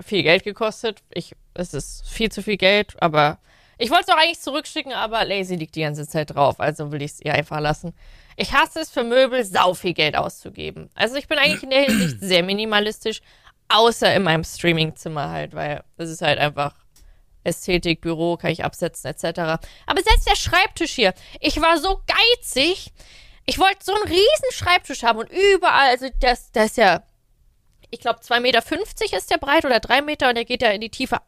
viel 0.00 0.22
Geld 0.22 0.44
gekostet. 0.44 1.02
Ich, 1.12 1.32
es 1.54 1.74
ist 1.74 2.08
viel 2.08 2.30
zu 2.30 2.42
viel 2.42 2.56
Geld, 2.56 2.94
aber 3.02 3.38
ich 3.78 3.90
wollte 3.90 4.04
es 4.08 4.14
auch 4.14 4.18
eigentlich 4.18 4.40
zurückschicken, 4.40 4.92
aber 4.92 5.24
Lazy 5.24 5.56
liegt 5.56 5.74
die 5.74 5.80
ganze 5.80 6.06
Zeit 6.06 6.34
drauf, 6.34 6.60
also 6.60 6.92
will 6.92 7.02
ich 7.02 7.12
es 7.12 7.20
ihr 7.20 7.32
einfach 7.34 7.60
lassen. 7.60 7.94
Ich 8.36 8.52
hasse 8.52 8.80
es 8.80 8.90
für 8.90 9.04
Möbel, 9.04 9.44
sau 9.44 9.74
viel 9.74 9.94
Geld 9.94 10.16
auszugeben. 10.16 10.90
Also 10.94 11.16
ich 11.16 11.28
bin 11.28 11.38
eigentlich 11.38 11.62
in 11.62 11.70
der 11.70 11.82
Hinsicht 11.82 12.16
sehr 12.20 12.42
minimalistisch, 12.42 13.22
außer 13.70 14.14
in 14.14 14.22
meinem 14.22 14.44
Streamingzimmer 14.44 15.30
halt, 15.30 15.54
weil 15.54 15.82
es 15.96 16.10
ist 16.10 16.22
halt 16.22 16.38
einfach 16.38 16.74
Ästhetik, 17.44 18.00
Büro, 18.00 18.36
kann 18.36 18.50
ich 18.50 18.64
absetzen, 18.64 19.10
etc. 19.10 19.24
Aber 19.86 20.02
selbst 20.02 20.28
der 20.28 20.36
Schreibtisch 20.36 20.92
hier, 20.92 21.14
ich 21.40 21.60
war 21.60 21.78
so 21.78 22.02
geizig. 22.06 22.92
Ich 23.46 23.58
wollte 23.58 23.82
so 23.82 23.94
einen 23.94 24.04
riesen 24.04 24.52
Schreibtisch 24.52 25.02
haben 25.02 25.18
und 25.18 25.30
überall, 25.30 25.90
also 25.90 26.08
das, 26.20 26.52
das 26.52 26.66
ist 26.66 26.76
ja, 26.76 27.02
ich 27.90 28.00
glaube, 28.00 28.20
2,50 28.20 28.40
Meter 28.40 29.16
ist 29.16 29.30
der 29.30 29.38
breit 29.38 29.64
oder 29.64 29.80
3 29.80 30.02
Meter 30.02 30.28
und 30.28 30.34
der 30.34 30.44
geht 30.44 30.62
ja 30.62 30.70
in 30.70 30.80
die 30.80 30.90
Tiefe. 30.90 31.18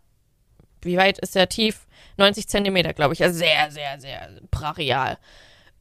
Wie 0.83 0.97
weit 0.97 1.19
ist 1.19 1.35
der 1.35 1.49
tief? 1.49 1.87
90 2.19 2.49
Zentimeter, 2.49 2.93
glaube 2.93 3.15
ich. 3.15 3.23
Also 3.23 3.39
sehr, 3.39 3.71
sehr, 3.71 3.99
sehr 3.99 4.29
brachial. 4.51 5.19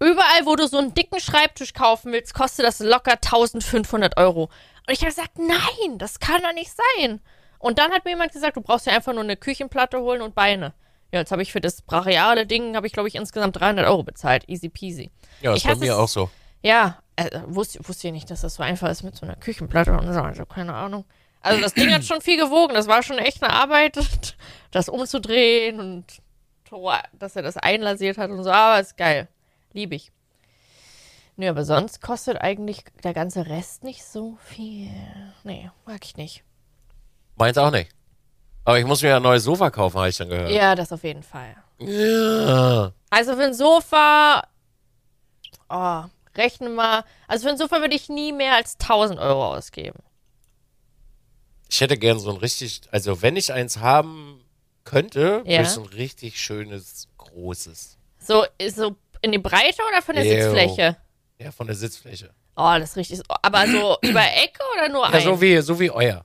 Überall, 0.01 0.45
wo 0.45 0.55
du 0.55 0.67
so 0.67 0.77
einen 0.79 0.93
dicken 0.93 1.19
Schreibtisch 1.19 1.73
kaufen 1.73 2.11
willst, 2.11 2.33
kostet 2.33 2.65
das 2.65 2.79
locker 2.79 3.13
1500 3.13 4.17
Euro. 4.17 4.43
Und 4.87 4.93
ich 4.93 4.99
habe 5.01 5.11
gesagt, 5.11 5.37
nein, 5.37 5.97
das 5.97 6.19
kann 6.19 6.41
doch 6.41 6.53
nicht 6.53 6.71
sein. 6.97 7.21
Und 7.59 7.77
dann 7.77 7.91
hat 7.91 8.03
mir 8.05 8.11
jemand 8.11 8.31
gesagt, 8.33 8.57
du 8.57 8.61
brauchst 8.61 8.87
ja 8.87 8.93
einfach 8.93 9.13
nur 9.13 9.21
eine 9.23 9.37
Küchenplatte 9.37 9.99
holen 10.01 10.21
und 10.21 10.33
Beine. 10.33 10.73
Ja, 11.11 11.19
jetzt 11.19 11.31
habe 11.31 11.41
ich 11.43 11.51
für 11.51 11.61
das 11.61 11.81
brachiale 11.83 12.47
Ding, 12.47 12.75
habe 12.75 12.87
ich, 12.87 12.93
glaube 12.93 13.07
ich, 13.09 13.15
insgesamt 13.15 13.59
300 13.59 13.85
Euro 13.87 14.01
bezahlt. 14.03 14.47
Easy 14.49 14.69
peasy. 14.69 15.11
Ja, 15.41 15.51
ist 15.53 15.57
Ich 15.59 15.67
bei 15.67 15.75
mir 15.75 15.91
es- 15.93 15.97
auch 15.99 16.07
so. 16.07 16.29
Ja, 16.63 16.97
äh, 17.15 17.29
wusste, 17.45 17.79
wusste 17.87 18.07
ich 18.07 18.13
nicht, 18.13 18.29
dass 18.31 18.41
das 18.41 18.55
so 18.55 18.63
einfach 18.63 18.89
ist 18.89 19.03
mit 19.03 19.15
so 19.15 19.25
einer 19.25 19.35
Küchenplatte 19.35 19.91
und 19.93 20.11
so, 20.11 20.19
also 20.21 20.45
keine 20.45 20.73
Ahnung. 20.73 21.05
Also 21.41 21.59
das 21.61 21.73
Ding 21.73 21.91
hat 21.93 22.03
schon 22.05 22.21
viel 22.21 22.37
gewogen, 22.37 22.73
das 22.75 22.87
war 22.87 23.01
schon 23.03 23.17
echt 23.17 23.43
eine 23.43 23.51
Arbeit, 23.53 23.97
das 24.71 24.89
umzudrehen 24.89 25.79
und 25.79 26.05
dass 27.13 27.35
er 27.35 27.41
das 27.41 27.57
einlasiert 27.57 28.17
hat 28.17 28.29
und 28.31 28.43
so, 28.43 28.51
aber 28.51 28.79
ist 28.79 28.95
geil. 28.95 29.27
Liebe 29.73 29.95
ich. 29.95 30.11
Nö, 31.37 31.49
aber 31.49 31.63
sonst 31.65 32.01
kostet 32.01 32.39
eigentlich 32.41 32.83
der 33.03 33.13
ganze 33.13 33.47
Rest 33.47 33.83
nicht 33.83 34.03
so 34.03 34.37
viel. 34.43 34.91
Nee, 35.43 35.71
mag 35.85 36.03
ich 36.05 36.17
nicht. 36.17 36.43
Meins 37.35 37.57
auch 37.57 37.71
nicht. 37.71 37.89
Aber 38.63 38.77
ich 38.79 38.85
muss 38.85 39.01
mir 39.01 39.15
ein 39.15 39.23
neues 39.23 39.43
Sofa 39.43 39.71
kaufen, 39.71 39.97
habe 39.97 40.09
ich 40.09 40.17
dann 40.17 40.29
gehört. 40.29 40.51
Ja, 40.51 40.75
das 40.75 40.91
auf 40.91 41.03
jeden 41.03 41.23
Fall. 41.23 41.55
Ja. 41.79 42.91
Also 43.09 43.35
für 43.35 43.43
ein 43.43 43.53
Sofa, 43.55 44.43
oh, 45.69 46.03
rechnen 46.35 46.75
wir, 46.75 47.03
also 47.27 47.45
für 47.45 47.51
ein 47.51 47.57
Sofa 47.57 47.79
würde 47.79 47.95
ich 47.95 48.07
nie 48.09 48.31
mehr 48.31 48.55
als 48.55 48.73
1000 48.79 49.19
Euro 49.19 49.55
ausgeben. 49.55 49.99
Ich 51.69 51.81
hätte 51.81 51.97
gern 51.97 52.19
so 52.19 52.29
ein 52.29 52.37
richtig, 52.37 52.81
also 52.91 53.21
wenn 53.21 53.35
ich 53.35 53.51
eins 53.53 53.77
haben 53.79 54.43
könnte, 54.83 55.41
Ja. 55.45 55.51
würde 55.53 55.63
ich 55.63 55.69
so 55.69 55.81
ein 55.81 55.87
richtig 55.87 56.39
schönes, 56.39 57.07
großes. 57.17 57.97
So, 58.19 58.45
so 58.69 58.95
in 59.21 59.31
die 59.31 59.37
Breite 59.39 59.81
oder 59.89 60.01
von 60.01 60.15
der 60.15 60.25
Ew. 60.25 60.29
Sitzfläche? 60.41 60.97
Ja, 61.39 61.51
von 61.51 61.67
der 61.67 61.75
Sitzfläche. 61.75 62.29
Oh, 62.55 62.75
das 62.77 62.91
ist 62.91 62.97
richtig. 62.97 63.21
Aber 63.41 63.67
so 63.67 63.97
über 64.03 64.21
Ecke 64.21 64.59
oder 64.75 64.89
nur 64.89 65.03
Ja, 65.07 65.13
ein? 65.13 65.21
so 65.23 65.41
wie, 65.41 65.59
so 65.61 65.79
wie 65.79 65.89
euer. 65.89 66.23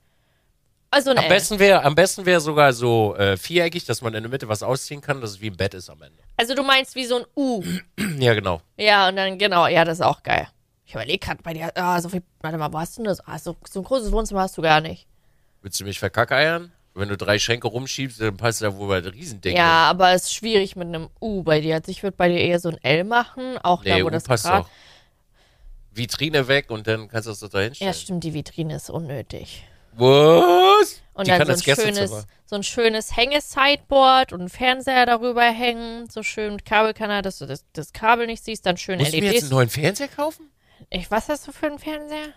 also 0.90 1.11
Am 1.12 1.28
besten 1.28 1.59
wäre 1.59 1.82
am 1.82 1.94
besten 1.94 2.26
wäre 2.26 2.40
sogar 2.40 2.72
so 2.72 3.14
äh, 3.16 3.36
viereckig, 3.36 3.84
dass 3.84 4.03
man 4.03 4.14
in 4.14 4.22
der 4.22 4.30
Mitte 4.30 4.49
was 4.49 4.62
ausziehen 4.62 5.01
kann, 5.01 5.20
dass 5.20 5.30
es 5.30 5.40
wie 5.40 5.51
ein 5.51 5.57
Bett 5.57 5.74
ist 5.74 5.88
am 5.88 6.03
Ende. 6.03 6.18
Also 6.36 6.55
du 6.55 6.62
meinst 6.62 6.94
wie 6.97 7.05
so 7.07 7.16
ein 7.18 7.24
U. 7.36 7.62
Ja, 8.18 8.34
genau. 8.34 8.61
ja, 8.76 9.09
und 9.09 9.16
dann, 9.16 9.38
genau, 9.38 9.66
ja, 9.66 9.84
das 9.84 9.99
ist 10.01 10.05
auch 10.05 10.22
geil. 10.22 10.49
Ich 10.84 10.94
überlege 10.94 11.18
gerade 11.18 11.42
bei 11.42 11.53
dir, 11.53 11.70
ah, 11.76 12.01
so 12.01 12.09
viel, 12.09 12.22
warte 12.40 12.57
mal, 12.59 12.72
wo 12.72 12.78
hast 12.78 12.97
du 12.97 13.03
denn 13.03 13.09
das? 13.11 13.26
Ah, 13.26 13.38
so, 13.38 13.57
so 13.68 13.80
ein 13.80 13.84
großes 13.84 14.12
Wohnzimmer 14.12 14.42
hast 14.42 14.57
du 14.57 14.62
gar 14.62 14.80
nicht. 14.80 15.07
Willst 15.62 15.80
du 15.80 15.84
mich 15.84 15.99
verkackeiern? 15.99 16.72
Wenn 16.99 17.11
du 17.11 17.16
drei 17.18 17.38
Schränke 17.38 17.68
rumschiebst, 17.68 18.20
dann 18.22 18.36
passt 18.38 18.62
da 18.62 18.74
wohl 18.74 18.97
ein 18.97 19.05
Riesending. 19.05 19.55
Ja, 19.55 19.84
aber 19.90 20.12
es 20.12 20.24
ist 20.24 20.34
schwierig 20.34 20.76
mit 20.76 20.88
einem 20.88 21.11
U 21.20 21.42
bei 21.42 21.61
dir. 21.61 21.74
Also 21.76 21.90
ich 21.90 22.03
würde 22.03 22.16
bei 22.16 22.28
dir 22.28 22.38
eher 22.40 22.59
so 22.59 22.70
ein 22.70 22.78
L 22.82 23.05
machen, 23.05 23.59
auch 23.59 23.84
Nee, 23.84 23.90
da, 23.99 24.03
wo 24.03 24.07
U 24.07 24.11
das 24.11 24.24
passt 24.24 24.44
Grad- 24.44 24.64
doch. 24.64 24.70
Vitrine 25.92 26.49
weg 26.49 26.70
und 26.70 26.86
dann 26.86 27.09
kannst 27.09 27.26
du 27.26 27.30
das 27.32 27.40
da 27.51 27.59
Ja, 27.59 27.64
hinstellen. 27.64 27.94
stimmt, 27.94 28.24
die 28.24 28.34
Vitrine 28.34 28.76
ist 28.76 28.90
unnötig. 28.90 29.64
Was? 29.92 31.01
Und 31.14 31.26
Die 31.26 31.30
dann 31.30 31.38
kann 31.47 31.57
so 31.57 31.70
ein, 31.70 31.76
schönes, 31.76 32.26
so 32.44 32.57
ein 32.57 32.62
schönes 32.62 33.16
Hänge-Sideboard 33.16 34.32
und 34.34 34.40
einen 34.40 34.49
Fernseher 34.51 35.07
darüber 35.07 35.42
hängen, 35.42 36.09
so 36.11 36.22
schön 36.22 36.53
mit 36.55 36.64
Kabelkanal, 36.66 37.22
dass 37.22 37.38
du 37.38 37.47
das, 37.47 37.64
das 37.72 37.92
Kabel 37.94 38.26
nicht 38.26 38.44
siehst, 38.44 38.66
dann 38.66 38.76
schön 38.76 38.99
Musst 38.99 39.12
du 39.12 39.16
mir 39.16 39.24
jetzt 39.24 39.32
LEDs. 39.34 39.42
einen 39.44 39.51
neuen 39.53 39.68
Fernseher 39.70 40.09
kaufen? 40.09 40.51
Ich, 40.90 41.11
was 41.11 41.28
hast 41.30 41.47
du 41.49 41.53
für 41.53 41.66
einen 41.66 41.78
Fernseher? 41.78 42.28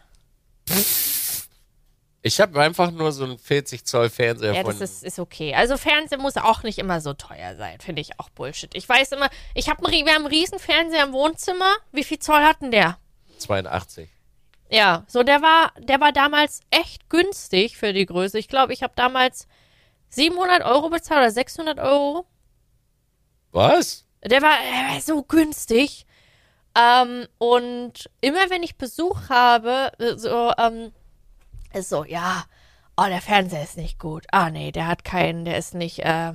Ich 2.22 2.41
habe 2.41 2.59
einfach 2.61 2.91
nur 2.91 3.11
so 3.13 3.24
einen 3.24 3.38
40 3.38 3.86
Zoll 3.86 4.09
Fernseher 4.09 4.53
Ja, 4.53 4.63
das 4.63 4.82
ist, 4.82 5.03
ist 5.03 5.20
okay. 5.20 5.55
Also 5.55 5.78
Fernseher 5.78 6.17
muss 6.20 6.36
auch 6.36 6.63
nicht 6.63 6.78
immer 6.78 6.99
so 6.99 7.13
teuer 7.13 7.55
sein, 7.55 7.80
finde 7.80 8.01
ich 8.01 8.20
auch 8.20 8.30
Bullshit. 8.30 8.76
Ich 8.76 8.88
weiß 8.89 9.13
immer, 9.13 9.30
ich 9.55 9.70
hab, 9.70 9.84
einen- 9.86 10.05
wir 10.05 10.13
haben 10.13 10.26
einen 10.26 10.34
riesen 10.34 10.59
Fernseher 10.59 11.05
im 11.05 11.13
Wohnzimmer. 11.13 11.74
Wie 11.93 12.03
viel 12.03 12.20
Zoll 12.20 12.41
hatten 12.43 12.72
der? 12.72 12.97
82. 13.38 14.09
Ja, 14.70 15.05
so 15.07 15.24
der 15.24 15.41
war, 15.41 15.72
der 15.80 15.99
war 16.01 16.11
damals 16.11 16.59
echt 16.72 17.09
günstig 17.09 17.78
für 17.78 17.93
die 17.93 18.05
Größe. 18.05 18.38
Ich 18.38 18.49
glaube, 18.49 18.74
ich 18.74 18.84
habe 18.84 18.93
damals 18.97 19.47
700 20.09 20.61
Euro 20.63 20.89
bezahlt 20.89 21.22
oder 21.22 21.32
600 21.32 21.80
Euro. 21.80 22.26
Was? 23.51 24.05
Der 24.24 24.41
war, 24.41 24.57
der 24.61 24.93
war 24.95 25.01
so 25.01 25.24
günstig. 25.24 26.05
Ähm, 26.78 27.28
und 27.39 28.09
immer 28.22 28.49
wenn 28.49 28.61
ich 28.63 28.78
Besuch 28.78 29.30
habe, 29.30 29.91
äh, 29.99 30.17
so, 30.17 30.51
ähm, 30.57 30.91
ist 31.74 31.89
so, 31.89 32.05
ja, 32.05 32.43
oh, 32.97 33.05
der 33.07 33.22
Fernseher 33.22 33.63
ist 33.63 33.78
nicht 33.78 33.99
gut. 33.99 34.26
Ah, 34.32 34.49
nee, 34.49 34.72
der 34.72 34.88
hat 34.88 35.03
keinen, 35.03 35.45
der 35.45 35.57
ist 35.57 35.74
nicht, 35.74 35.99
äh, 35.99 36.34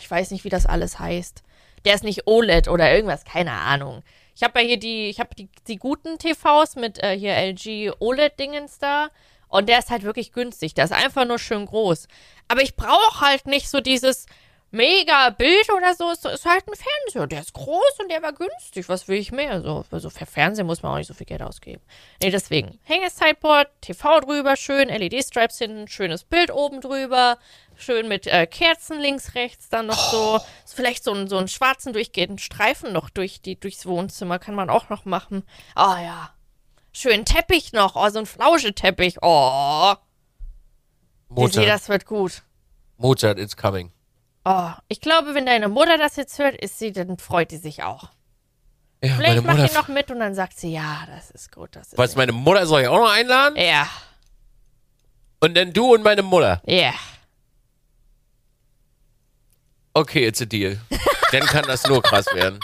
ich 0.00 0.10
weiß 0.10 0.30
nicht, 0.30 0.44
wie 0.44 0.50
das 0.50 0.66
alles 0.66 0.98
heißt. 0.98 1.42
Der 1.84 1.94
ist 1.94 2.04
nicht 2.04 2.26
OLED 2.26 2.68
oder 2.68 2.92
irgendwas, 2.92 3.24
keine 3.24 3.52
Ahnung. 3.52 4.02
Ich 4.34 4.42
habe 4.42 4.60
ja 4.60 4.66
hier 4.66 4.78
die, 4.78 5.08
ich 5.08 5.20
habe 5.20 5.34
die, 5.34 5.48
die 5.68 5.76
guten 5.76 6.18
TVs 6.18 6.76
mit 6.76 7.02
äh, 7.02 7.16
hier 7.16 7.36
LG 7.36 7.92
OLED-Dingens 8.00 8.78
da. 8.78 9.08
Und 9.48 9.68
der 9.68 9.78
ist 9.78 9.90
halt 9.90 10.02
wirklich 10.02 10.32
günstig. 10.32 10.74
Der 10.74 10.84
ist 10.84 10.92
einfach 10.92 11.24
nur 11.24 11.38
schön 11.38 11.66
groß. 11.66 12.08
Aber 12.48 12.62
ich 12.62 12.74
brauche 12.74 13.20
halt 13.20 13.46
nicht 13.46 13.68
so 13.68 13.80
dieses 13.80 14.26
mega 14.74 15.30
Bild 15.30 15.70
oder 15.72 15.94
so. 15.94 16.10
Es 16.10 16.24
ist 16.24 16.44
halt 16.44 16.64
ein 16.68 16.74
Fernseher. 16.74 17.26
Der 17.26 17.40
ist 17.40 17.54
groß 17.54 18.00
und 18.00 18.10
der 18.10 18.22
war 18.22 18.32
günstig. 18.32 18.88
Was 18.88 19.08
will 19.08 19.18
ich 19.18 19.32
mehr? 19.32 19.62
So, 19.62 19.84
also 19.90 20.10
für 20.10 20.26
Fernsehen 20.26 20.66
muss 20.66 20.82
man 20.82 20.92
auch 20.92 20.96
nicht 20.98 21.06
so 21.06 21.14
viel 21.14 21.26
Geld 21.26 21.42
ausgeben. 21.42 21.80
Nee, 22.22 22.30
deswegen. 22.30 22.78
Hängesideboard, 22.82 23.68
TV 23.80 24.20
drüber, 24.20 24.56
schön, 24.56 24.88
LED-Stripes 24.88 25.58
hinten, 25.58 25.88
schönes 25.88 26.24
Bild 26.24 26.50
oben 26.50 26.80
drüber. 26.80 27.38
Schön 27.76 28.08
mit 28.08 28.26
äh, 28.26 28.46
Kerzen 28.46 29.00
links, 29.00 29.34
rechts, 29.34 29.68
dann 29.68 29.86
noch 29.86 30.12
so, 30.12 30.40
vielleicht 30.66 31.02
so, 31.02 31.12
einen 31.12 31.28
so 31.28 31.38
einen 31.38 31.48
schwarzen 31.48 31.92
durchgehenden 31.92 32.38
Streifen 32.38 32.92
noch 32.92 33.10
durch 33.10 33.40
die, 33.40 33.58
durchs 33.58 33.86
Wohnzimmer 33.86 34.38
kann 34.38 34.54
man 34.54 34.70
auch 34.70 34.90
noch 34.90 35.04
machen. 35.04 35.42
Ah 35.74 35.94
oh, 35.94 36.02
ja. 36.02 36.34
Schön 36.92 37.24
Teppich 37.24 37.72
noch, 37.72 37.96
oh, 37.96 38.08
so 38.10 38.20
ein 38.20 38.26
Flauscheteppich. 38.26 39.16
Oh. 39.22 39.94
Mozart. 41.28 41.56
Dizzy, 41.56 41.66
das 41.66 41.88
wird 41.88 42.06
gut. 42.06 42.42
Mozart, 42.96 43.40
it's 43.40 43.56
coming. 43.56 43.90
Oh, 44.44 44.70
ich 44.88 45.00
glaube, 45.00 45.34
wenn 45.34 45.46
deine 45.46 45.68
Mutter 45.68 45.96
das 45.98 46.16
jetzt 46.16 46.38
hört, 46.38 46.54
ist 46.56 46.78
sie, 46.78 46.92
dann 46.92 47.16
freut 47.18 47.50
sie 47.50 47.56
sich 47.56 47.82
auch. 47.82 48.10
Ja, 49.02 49.14
Vielleicht 49.16 49.42
macht 49.44 49.68
sie 49.70 49.74
noch 49.76 49.88
mit 49.88 50.10
und 50.10 50.18
dann 50.20 50.34
sagt 50.34 50.58
sie, 50.58 50.72
ja, 50.72 51.04
das 51.06 51.30
ist 51.30 51.52
gut. 51.52 51.70
Das 51.76 51.88
ist 51.88 51.98
Was, 51.98 52.14
meine 52.16 52.32
Mutter 52.32 52.66
soll 52.66 52.82
ich 52.82 52.88
auch 52.88 52.98
noch 53.00 53.10
einladen? 53.12 53.56
ja, 53.56 53.86
Und 55.40 55.54
dann 55.56 55.72
du 55.72 55.94
und 55.94 56.02
meine 56.02 56.22
Mutter. 56.22 56.60
ja. 56.66 56.92
Okay, 59.96 60.26
it's 60.26 60.42
a 60.42 60.44
deal. 60.44 60.80
dann 61.30 61.42
kann 61.42 61.64
das 61.66 61.86
nur 61.86 62.02
krass 62.02 62.26
werden. 62.34 62.58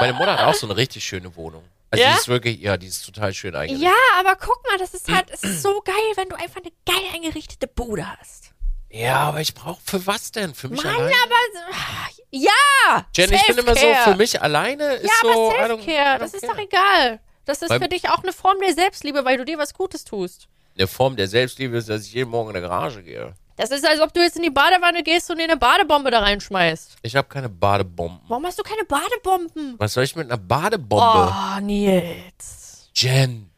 Meine 0.00 0.14
Mutter 0.14 0.32
hat 0.38 0.40
auch 0.46 0.54
so 0.54 0.66
eine 0.66 0.76
richtig 0.76 1.04
schöne 1.04 1.36
Wohnung. 1.36 1.62
Also 1.90 2.02
Ja? 2.02 2.12
die 2.12 2.16
ist 2.18 2.28
wirklich, 2.28 2.60
ja, 2.60 2.76
die 2.78 2.86
ist 2.86 3.04
total 3.04 3.34
schön 3.34 3.54
eingerichtet. 3.54 3.86
Ja, 3.88 3.94
aber 4.20 4.36
guck 4.36 4.64
mal, 4.66 4.78
das 4.78 4.94
ist 4.94 5.08
halt, 5.12 5.28
es 5.30 5.42
ist 5.42 5.60
so 5.62 5.82
geil, 5.82 5.94
wenn 6.16 6.28
du 6.30 6.36
einfach 6.36 6.60
eine 6.62 6.70
geil 6.86 7.04
eingerichtete 7.14 7.66
Bude 7.66 8.06
hast. 8.18 8.52
Ja, 8.90 9.16
aber 9.20 9.40
ich 9.40 9.54
brauche 9.54 9.80
für 9.84 10.04
was 10.06 10.32
denn? 10.32 10.52
Für 10.54 10.68
mich 10.68 10.82
Mann, 10.82 10.94
alleine? 10.94 11.14
aber 11.24 11.34
so- 11.52 12.22
ja! 12.32 13.06
Jen, 13.16 13.32
ich 13.32 13.46
bin 13.46 13.58
immer 13.58 13.74
so, 13.76 13.86
für 14.04 14.16
mich 14.16 14.40
alleine 14.42 14.94
ist 14.94 15.04
Ja, 15.04 15.32
so. 15.32 15.52
aber 15.52 15.74
I 15.74 15.82
Selfcare, 15.82 16.18
das 16.18 16.34
ist 16.34 16.46
doch 16.48 16.58
egal. 16.58 17.20
Das 17.44 17.62
ist 17.62 17.68
Beim- 17.68 17.80
für 17.82 17.88
dich 17.88 18.08
auch 18.08 18.22
eine 18.22 18.32
Form 18.32 18.58
der 18.60 18.74
Selbstliebe, 18.74 19.24
weil 19.24 19.36
du 19.38 19.44
dir 19.44 19.58
was 19.58 19.74
Gutes 19.74 20.04
tust. 20.04 20.48
Eine 20.76 20.86
Form 20.86 21.16
der 21.16 21.28
Selbstliebe 21.28 21.76
ist, 21.76 21.88
dass 21.88 22.04
ich 22.06 22.12
jeden 22.14 22.30
Morgen 22.30 22.50
in 22.50 22.54
der 22.54 22.62
Garage 22.62 23.02
gehe. 23.02 23.34
Das 23.56 23.70
ist, 23.70 23.86
als 23.86 24.00
ob 24.00 24.14
du 24.14 24.20
jetzt 24.22 24.36
in 24.36 24.42
die 24.42 24.50
Badewanne 24.50 25.02
gehst 25.02 25.30
und 25.30 25.38
dir 25.38 25.44
eine 25.44 25.56
Badebombe 25.56 26.10
da 26.10 26.20
reinschmeißt. 26.20 26.96
Ich 27.02 27.14
habe 27.14 27.28
keine 27.28 27.48
Badebomben. 27.48 28.20
Warum 28.28 28.46
hast 28.46 28.58
du 28.58 28.62
keine 28.62 28.84
Badebomben? 28.84 29.74
Was 29.78 29.92
soll 29.92 30.04
ich 30.04 30.16
mit 30.16 30.26
einer 30.30 30.38
Badebombe? 30.38 31.32
Oh, 31.56 31.60
Nils. 31.60 32.90
Jen. 32.94 33.50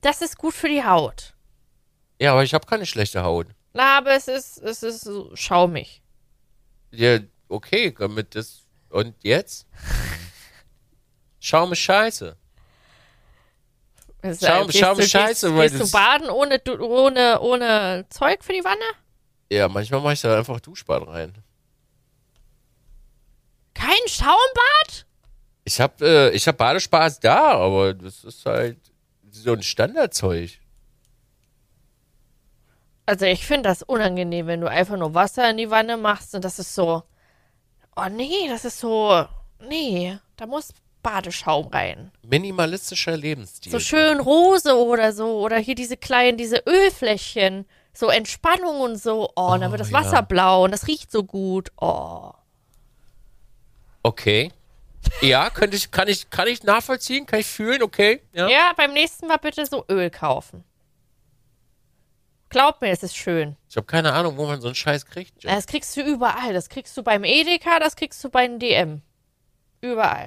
Das 0.00 0.20
ist 0.20 0.36
gut 0.36 0.52
für 0.54 0.68
die 0.68 0.84
Haut. 0.84 1.32
Ja, 2.20 2.32
aber 2.32 2.42
ich 2.44 2.52
habe 2.52 2.66
keine 2.66 2.84
schlechte 2.86 3.22
Haut. 3.22 3.46
Na, 3.74 3.98
aber 3.98 4.12
es 4.14 4.28
ist, 4.28 4.58
es 4.62 4.82
ist 4.82 5.00
so 5.02 5.34
schaumig. 5.34 6.00
Ja, 6.92 7.18
okay, 7.48 7.92
damit 7.98 8.34
das. 8.34 8.62
Und 8.88 9.14
jetzt? 9.22 9.66
Schaum 11.40 11.72
ist 11.72 11.80
scheiße. 11.80 12.36
Es- 14.22 14.40
Schaum- 14.40 14.70
Schaum 14.72 14.96
du, 14.96 15.02
ist 15.02 15.10
scheiße, 15.10 15.48
gehst, 15.48 15.58
weil 15.58 15.68
gehst 15.70 15.82
du 15.82 15.90
baden 15.90 16.30
ohne, 16.30 16.62
ohne, 16.80 17.40
ohne 17.40 18.06
Zeug 18.08 18.42
für 18.44 18.52
die 18.52 18.64
Wanne? 18.64 18.80
Ja, 19.50 19.68
manchmal 19.68 20.00
mache 20.00 20.14
ich 20.14 20.20
da 20.22 20.38
einfach 20.38 20.60
Duschbad 20.60 21.06
rein. 21.08 21.34
Kein 23.74 23.92
Schaumbad? 24.06 25.06
Ich 25.64 25.80
habe 25.80 26.06
äh, 26.06 26.30
ich 26.30 26.46
hab 26.46 26.56
Badespaß 26.56 27.20
da, 27.20 27.54
aber 27.58 27.92
das 27.92 28.22
ist 28.24 28.46
halt 28.46 28.78
so 29.30 29.52
ein 29.52 29.62
Standardzeug. 29.62 30.50
Also 33.06 33.26
ich 33.26 33.46
finde 33.46 33.68
das 33.68 33.82
unangenehm, 33.82 34.46
wenn 34.46 34.60
du 34.60 34.68
einfach 34.68 34.96
nur 34.96 35.14
Wasser 35.14 35.48
in 35.50 35.58
die 35.58 35.70
Wanne 35.70 35.96
machst 35.96 36.34
und 36.34 36.44
das 36.44 36.58
ist 36.58 36.74
so. 36.74 37.02
Oh 37.96 38.08
nee, 38.10 38.48
das 38.48 38.64
ist 38.64 38.80
so. 38.80 39.26
Nee, 39.60 40.18
da 40.36 40.46
muss 40.46 40.72
Badeschaum 41.02 41.68
rein. 41.68 42.10
Minimalistischer 42.26 43.16
Lebensstil. 43.16 43.70
So 43.70 43.78
schön 43.78 44.20
Rose 44.20 44.74
oder 44.76 45.12
so. 45.12 45.40
Oder 45.40 45.58
hier 45.58 45.74
diese 45.74 45.96
kleinen, 45.96 46.38
diese 46.38 46.62
Ölfläschchen. 46.66 47.66
So 47.92 48.08
Entspannung 48.08 48.80
und 48.80 48.96
so. 48.96 49.30
Oh, 49.36 49.52
und 49.52 49.60
dann 49.60 49.70
wird 49.70 49.80
das 49.80 49.90
ja. 49.90 49.98
Wasser 49.98 50.22
blau 50.22 50.64
und 50.64 50.72
das 50.72 50.88
riecht 50.88 51.12
so 51.12 51.22
gut. 51.22 51.70
Oh. 51.80 52.32
Okay. 54.02 54.50
Ja, 55.20 55.50
könnte 55.50 55.76
ich, 55.76 55.90
kann 55.90 56.08
ich, 56.08 56.30
kann 56.30 56.48
ich 56.48 56.62
nachvollziehen, 56.62 57.26
kann 57.26 57.40
ich 57.40 57.46
fühlen, 57.46 57.82
okay. 57.82 58.22
Ja. 58.32 58.48
Ja, 58.48 58.72
beim 58.76 58.92
nächsten 58.92 59.26
Mal 59.26 59.36
bitte 59.36 59.64
so 59.66 59.84
Öl 59.88 60.10
kaufen. 60.10 60.64
Glaub 62.54 62.80
mir, 62.80 62.90
es 62.92 63.02
ist 63.02 63.16
schön. 63.16 63.56
Ich 63.68 63.76
habe 63.76 63.84
keine 63.88 64.12
Ahnung, 64.12 64.36
wo 64.36 64.46
man 64.46 64.60
so 64.60 64.68
einen 64.68 64.76
Scheiß 64.76 65.06
kriegt. 65.06 65.42
Jen. 65.42 65.52
Das 65.52 65.66
kriegst 65.66 65.96
du 65.96 66.02
überall. 66.02 66.52
Das 66.52 66.68
kriegst 66.68 66.96
du 66.96 67.02
beim 67.02 67.24
Edeka, 67.24 67.80
das 67.80 67.96
kriegst 67.96 68.22
du 68.22 68.28
beim 68.28 68.60
DM. 68.60 69.02
Überall. 69.80 70.26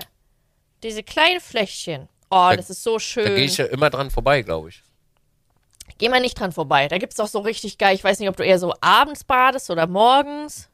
Diese 0.83 1.03
kleinen 1.03 1.39
Fläschchen. 1.39 2.09
Oh, 2.29 2.51
das 2.53 2.69
ist 2.69 2.83
so 2.83 2.95
Da 2.95 2.99
schön. 2.99 3.35
gehe 3.35 3.45
ich 3.45 3.55
ja 3.55 3.63
immer 3.67 3.89
dran 3.89 4.11
vorbei, 4.11 4.41
glaube 4.41 4.67
ich. 4.67 4.83
Geh 5.99 6.09
mal 6.09 6.19
nicht 6.19 6.37
dran 6.37 6.51
vorbei. 6.51 6.89
Da 6.89 6.97
gibt's 6.97 7.17
auch 7.21 7.29
so 7.29 7.39
richtig 7.39 7.77
geil. 7.77 7.95
Ich 7.95 8.03
weiß 8.03 8.19
nicht, 8.19 8.27
ob 8.27 8.35
du 8.35 8.43
eher 8.43 8.59
so 8.59 8.73
abends 8.81 9.23
badest 9.23 9.69
oder 9.69 9.87
morgens. 9.87 10.67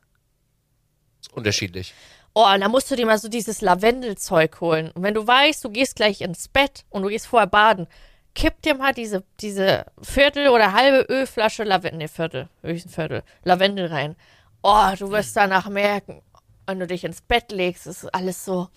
Ist 1.22 1.34
unterschiedlich. 1.34 1.94
Oh, 2.34 2.52
und 2.52 2.62
da 2.62 2.68
musst 2.68 2.90
du 2.90 2.96
dir 2.96 3.06
mal 3.06 3.20
so 3.20 3.28
dieses 3.28 3.62
Lavendelzeug 3.62 4.60
holen. 4.60 4.90
Und 4.96 5.04
wenn 5.04 5.14
du 5.14 5.28
weißt, 5.28 5.64
du 5.64 5.70
gehst 5.70 5.98
gleich 5.98 6.22
ins 6.22 6.48
Bett 6.48 6.84
und 6.90 7.04
du 7.04 7.10
gehst 7.10 7.28
vorher 7.28 7.46
baden, 7.46 7.86
kipp 8.36 8.62
dir 8.62 8.76
mal 8.76 8.94
diese, 8.94 9.24
diese 9.40 9.86
Viertel 10.02 10.50
oder 10.50 10.74
halbe 10.74 11.12
Ölflasche 11.12 11.64
Lavendel, 11.64 12.00
nee, 12.00 12.08
Viertel, 12.08 12.50
höchstens 12.62 12.96
Viertel, 12.96 13.24
Lavendel 13.44 13.88
rein. 13.88 14.16
Oh, 14.62 14.92
du 14.98 15.12
wirst 15.12 15.36
danach 15.36 15.70
merken, 15.70 16.22
wenn 16.66 16.80
du 16.80 16.88
dich 16.88 17.04
ins 17.04 17.22
Bett 17.22 17.52
legst, 17.52 17.88
ist 17.88 18.14
alles 18.14 18.46
so, 18.46 18.70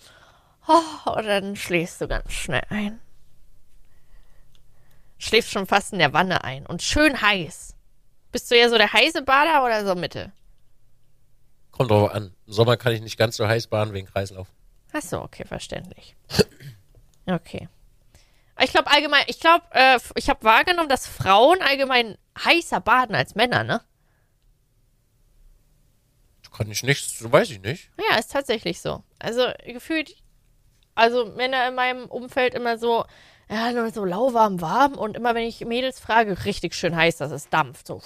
oh, 0.67 1.11
und 1.11 1.25
dann 1.25 1.55
schläfst 1.55 2.01
du 2.01 2.07
ganz 2.07 2.31
schnell 2.31 2.65
ein. 2.69 2.99
Schläfst 5.17 5.51
schon 5.51 5.65
fast 5.65 5.93
in 5.93 5.99
der 5.99 6.13
Wanne 6.13 6.43
ein 6.43 6.65
und 6.65 6.81
schön 6.81 7.21
heiß. 7.21 7.75
Bist 8.31 8.51
du 8.51 8.55
eher 8.55 8.69
so 8.69 8.77
der 8.77 8.93
heiße 8.93 9.23
Bader 9.23 9.63
oder 9.65 9.85
so 9.85 9.95
Mitte? 9.95 10.31
Kommt 11.71 11.91
drauf 11.91 12.11
an. 12.11 12.35
Im 12.45 12.53
Sommer 12.53 12.77
kann 12.77 12.93
ich 12.93 13.01
nicht 13.01 13.17
ganz 13.17 13.37
so 13.37 13.47
heiß 13.47 13.67
baden 13.67 13.93
wegen 13.93 14.07
Kreislauf. 14.07 14.47
Ach 14.93 15.01
so, 15.01 15.21
okay, 15.21 15.45
verständlich. 15.45 16.15
Okay. 17.29 17.67
Ich 18.59 18.71
glaube 18.71 18.89
allgemein, 18.89 19.23
ich 19.27 19.39
glaube, 19.39 19.63
äh, 19.71 19.99
ich 20.15 20.29
habe 20.29 20.43
wahrgenommen, 20.43 20.89
dass 20.89 21.05
Frauen 21.07 21.61
allgemein 21.61 22.17
heißer 22.43 22.79
baden 22.81 23.15
als 23.15 23.35
Männer, 23.35 23.63
ne? 23.63 23.81
Kann 26.51 26.71
ich 26.71 26.81
nicht, 26.81 27.19
so 27.19 27.31
weiß 27.31 27.51
ich 27.51 27.61
nicht. 27.61 27.91
Ja, 28.09 28.17
ist 28.17 28.31
tatsächlich 28.31 28.81
so. 28.81 29.03
Also 29.19 29.45
gefühlt, 29.65 30.15
also 30.95 31.25
Männer 31.27 31.67
in 31.67 31.75
meinem 31.75 32.05
Umfeld 32.05 32.55
immer 32.55 32.79
so, 32.79 33.05
ja, 33.47 33.71
nur 33.71 33.91
so 33.91 34.03
lauwarm, 34.03 34.59
warm 34.59 34.93
und 34.95 35.15
immer 35.15 35.35
wenn 35.35 35.45
ich 35.45 35.63
Mädels 35.63 35.99
frage, 35.99 36.45
richtig 36.45 36.73
schön 36.73 36.95
heiß, 36.95 37.17
dass 37.17 37.31
es 37.31 37.49
dampft. 37.49 37.85
So. 37.85 38.01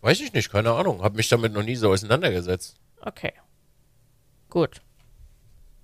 Weiß 0.00 0.20
ich 0.20 0.32
nicht, 0.32 0.50
keine 0.50 0.72
Ahnung. 0.72 1.02
Hab 1.02 1.14
mich 1.14 1.28
damit 1.28 1.52
noch 1.52 1.62
nie 1.62 1.76
so 1.76 1.90
auseinandergesetzt. 1.90 2.76
Okay. 3.02 3.34
Gut. 4.48 4.80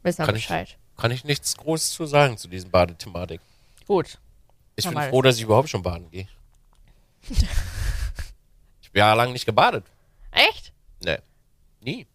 Wissen 0.02 0.18
wir 0.20 0.26
Kann 0.26 0.36
ich- 0.36 0.44
Bescheid. 0.46 0.78
Kann 1.02 1.10
ich 1.10 1.24
nichts 1.24 1.56
Großes 1.56 1.94
zu 1.94 2.06
sagen 2.06 2.38
zu 2.38 2.46
diesen 2.46 2.70
Badethematik. 2.70 3.40
Gut. 3.88 4.18
Ich 4.76 4.88
bin 4.88 4.96
froh, 4.96 5.20
dass 5.20 5.34
ich 5.34 5.42
überhaupt 5.42 5.68
schon 5.68 5.82
baden 5.82 6.08
gehe. 6.12 6.28
ich 7.28 7.38
habe 7.40 8.98
jahrelang 9.00 9.32
nicht 9.32 9.44
gebadet. 9.44 9.84
Echt? 10.30 10.72
Nee. 11.04 11.18
Nie. 11.80 12.06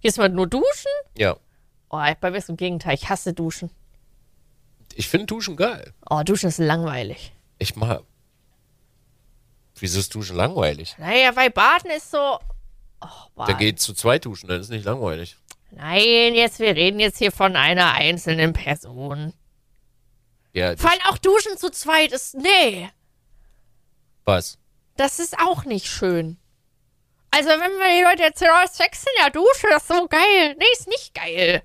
Gehst 0.00 0.16
du 0.16 0.20
mal 0.20 0.28
nur 0.28 0.46
duschen? 0.46 0.92
Ja. 1.18 1.38
Oh, 1.88 1.98
bei 2.20 2.30
mir 2.30 2.36
ist 2.36 2.50
im 2.50 2.56
Gegenteil, 2.56 2.94
ich 2.94 3.08
hasse 3.08 3.32
Duschen. 3.32 3.68
Ich 4.94 5.08
finde 5.08 5.26
Duschen 5.26 5.56
geil. 5.56 5.92
Oh, 6.08 6.22
Duschen 6.22 6.50
ist 6.50 6.58
langweilig. 6.58 7.32
Ich 7.58 7.74
mag. 7.74 8.04
Wieso 9.74 9.98
ist 9.98 10.14
Duschen 10.14 10.36
langweilig? 10.36 10.94
Naja, 10.98 11.34
weil 11.34 11.50
Baden 11.50 11.90
ist 11.90 12.12
so. 12.12 12.38
Oh, 13.00 13.44
Da 13.44 13.54
geht 13.54 13.80
zu 13.80 13.92
zwei 13.92 14.20
duschen, 14.20 14.46
dann 14.46 14.60
ist 14.60 14.68
nicht 14.68 14.84
langweilig. 14.84 15.36
Nein, 15.70 16.34
jetzt, 16.34 16.58
wir 16.58 16.74
reden 16.74 17.00
jetzt 17.00 17.18
hier 17.18 17.32
von 17.32 17.56
einer 17.56 17.92
einzelnen 17.94 18.52
Person. 18.52 19.32
Ja, 20.52 20.76
Vor 20.76 20.90
allem 20.90 21.00
auch 21.08 21.18
Duschen 21.18 21.56
zu 21.56 21.70
zweit 21.70 22.12
ist. 22.12 22.34
Nee. 22.34 22.90
Was? 24.24 24.58
Das 24.96 25.18
ist 25.18 25.38
auch 25.38 25.64
nicht 25.64 25.86
schön. 25.86 26.38
Also, 27.30 27.48
wenn 27.48 27.78
mir 27.78 27.96
die 27.96 28.02
Leute 28.02 28.24
erzählen, 28.24 28.50
oh, 28.52 28.66
Sex 28.68 29.04
in 29.04 29.22
der 29.22 29.30
Dusche, 29.30 29.68
das 29.70 29.82
ist 29.82 29.88
so 29.96 30.08
geil. 30.08 30.56
Nee, 30.58 30.64
ist 30.72 30.88
nicht 30.88 31.14
geil. 31.14 31.62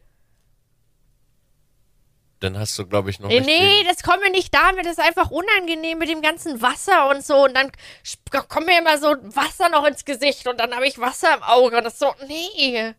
Dann 2.39 2.59
hast 2.59 2.77
du, 2.77 2.85
glaube 2.85 3.09
ich, 3.09 3.19
noch 3.19 3.29
Nee, 3.29 3.39
nicht 3.39 3.47
nee, 3.47 3.83
das 3.85 4.03
kommt 4.03 4.21
mir 4.21 4.29
nicht 4.29 4.53
damit. 4.53 4.85
Das 4.85 4.93
ist 4.93 5.03
einfach 5.03 5.31
unangenehm 5.31 5.97
mit 5.97 6.09
dem 6.09 6.21
ganzen 6.21 6.61
Wasser 6.61 7.09
und 7.09 7.25
so. 7.25 7.45
Und 7.45 7.55
dann 7.55 7.71
kommt 8.49 8.67
mir 8.67 8.77
immer 8.77 8.99
so 8.99 9.07
Wasser 9.35 9.69
noch 9.69 9.85
ins 9.85 10.05
Gesicht 10.05 10.47
und 10.47 10.59
dann 10.59 10.75
habe 10.75 10.87
ich 10.87 10.99
Wasser 10.99 11.33
im 11.35 11.41
Auge. 11.43 11.77
Und 11.77 11.85
das 11.85 11.93
ist 11.93 11.99
so, 11.99 12.13
nee. 12.27 12.93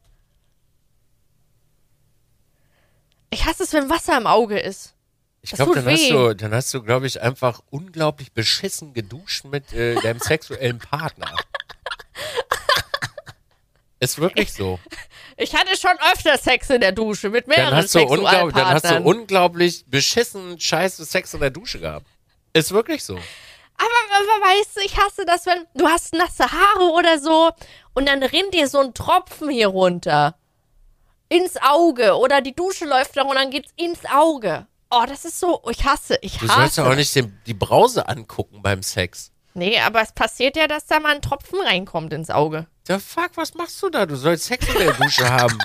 Ich 3.30 3.44
hasse 3.44 3.64
es, 3.64 3.72
wenn 3.72 3.90
Wasser 3.90 4.16
im 4.16 4.26
Auge 4.26 4.58
ist. 4.58 4.94
Ich 5.42 5.52
glaube, 5.52 5.74
dann 5.76 5.86
hast 5.86 6.10
du, 6.10 6.34
dann 6.34 6.54
hast 6.54 6.74
du, 6.74 6.82
glaube 6.82 7.06
ich, 7.06 7.20
einfach 7.22 7.60
unglaublich 7.70 8.32
beschissen 8.32 8.94
geduscht 8.94 9.44
mit 9.44 9.72
äh, 9.72 9.94
deinem 10.00 10.18
sexuellen 10.18 10.78
Partner. 10.78 11.30
Ist 14.00 14.18
wirklich 14.20 14.52
so. 14.52 14.78
Ich 15.36 15.54
hatte 15.54 15.76
schon 15.76 15.96
öfter 16.12 16.36
Sex 16.36 16.70
in 16.70 16.80
der 16.80 16.92
Dusche 16.92 17.30
mit 17.30 17.46
mehreren 17.46 17.70
Dann 17.70 17.82
hast, 17.82 17.94
du 17.94 18.00
unglaublich, 18.00 18.54
dann 18.54 18.66
hast 18.66 18.84
du 18.84 18.88
Sexualpartnern. 18.88 19.20
unglaublich 19.20 19.84
beschissen 19.86 20.58
scheiße 20.58 21.04
Sex 21.04 21.34
in 21.34 21.40
der 21.40 21.50
Dusche 21.50 21.78
gehabt. 21.78 22.06
Ist 22.52 22.72
wirklich 22.72 23.04
so. 23.04 23.14
Aber, 23.14 23.22
aber 23.78 24.46
weißt 24.46 24.76
du, 24.76 24.80
ich 24.80 24.96
hasse 24.96 25.24
das, 25.26 25.46
wenn 25.46 25.64
du 25.74 25.86
hast 25.86 26.14
nasse 26.14 26.50
Haare 26.50 26.90
oder 26.92 27.18
so 27.18 27.50
und 27.94 28.06
dann 28.06 28.22
rinnt 28.22 28.54
dir 28.54 28.68
so 28.68 28.80
ein 28.80 28.94
Tropfen 28.94 29.50
hier 29.50 29.68
runter. 29.68 30.36
Ins 31.28 31.56
Auge. 31.60 32.16
Oder 32.16 32.40
die 32.40 32.54
Dusche 32.54 32.84
läuft 32.84 33.16
da 33.16 33.22
und 33.22 33.34
dann 33.34 33.50
geht's 33.50 33.72
ins 33.76 34.00
Auge. 34.06 34.66
Oh, 34.90 35.04
das 35.08 35.24
ist 35.24 35.40
so, 35.40 35.60
ich 35.70 35.84
hasse, 35.84 36.16
ich 36.22 36.38
Du 36.38 36.46
hasse. 36.48 36.60
sollst 36.60 36.78
doch 36.78 36.86
auch 36.86 36.94
nicht 36.94 37.14
den, 37.14 37.36
die 37.46 37.54
Brause 37.54 38.08
angucken 38.08 38.62
beim 38.62 38.82
Sex. 38.82 39.32
Nee, 39.54 39.80
aber 39.80 40.02
es 40.02 40.12
passiert 40.12 40.56
ja, 40.56 40.68
dass 40.68 40.86
da 40.86 41.00
mal 41.00 41.14
ein 41.16 41.22
Tropfen 41.22 41.60
reinkommt 41.60 42.12
ins 42.12 42.30
Auge. 42.30 42.66
Der 42.86 43.00
fuck, 43.00 43.30
was 43.36 43.54
machst 43.54 43.82
du 43.82 43.88
da? 43.90 44.06
Du 44.06 44.14
sollst 44.14 44.44
Sex 44.46 44.68
in 44.68 44.74
der 44.78 44.92
Dusche 44.92 45.28
haben. 45.32 45.58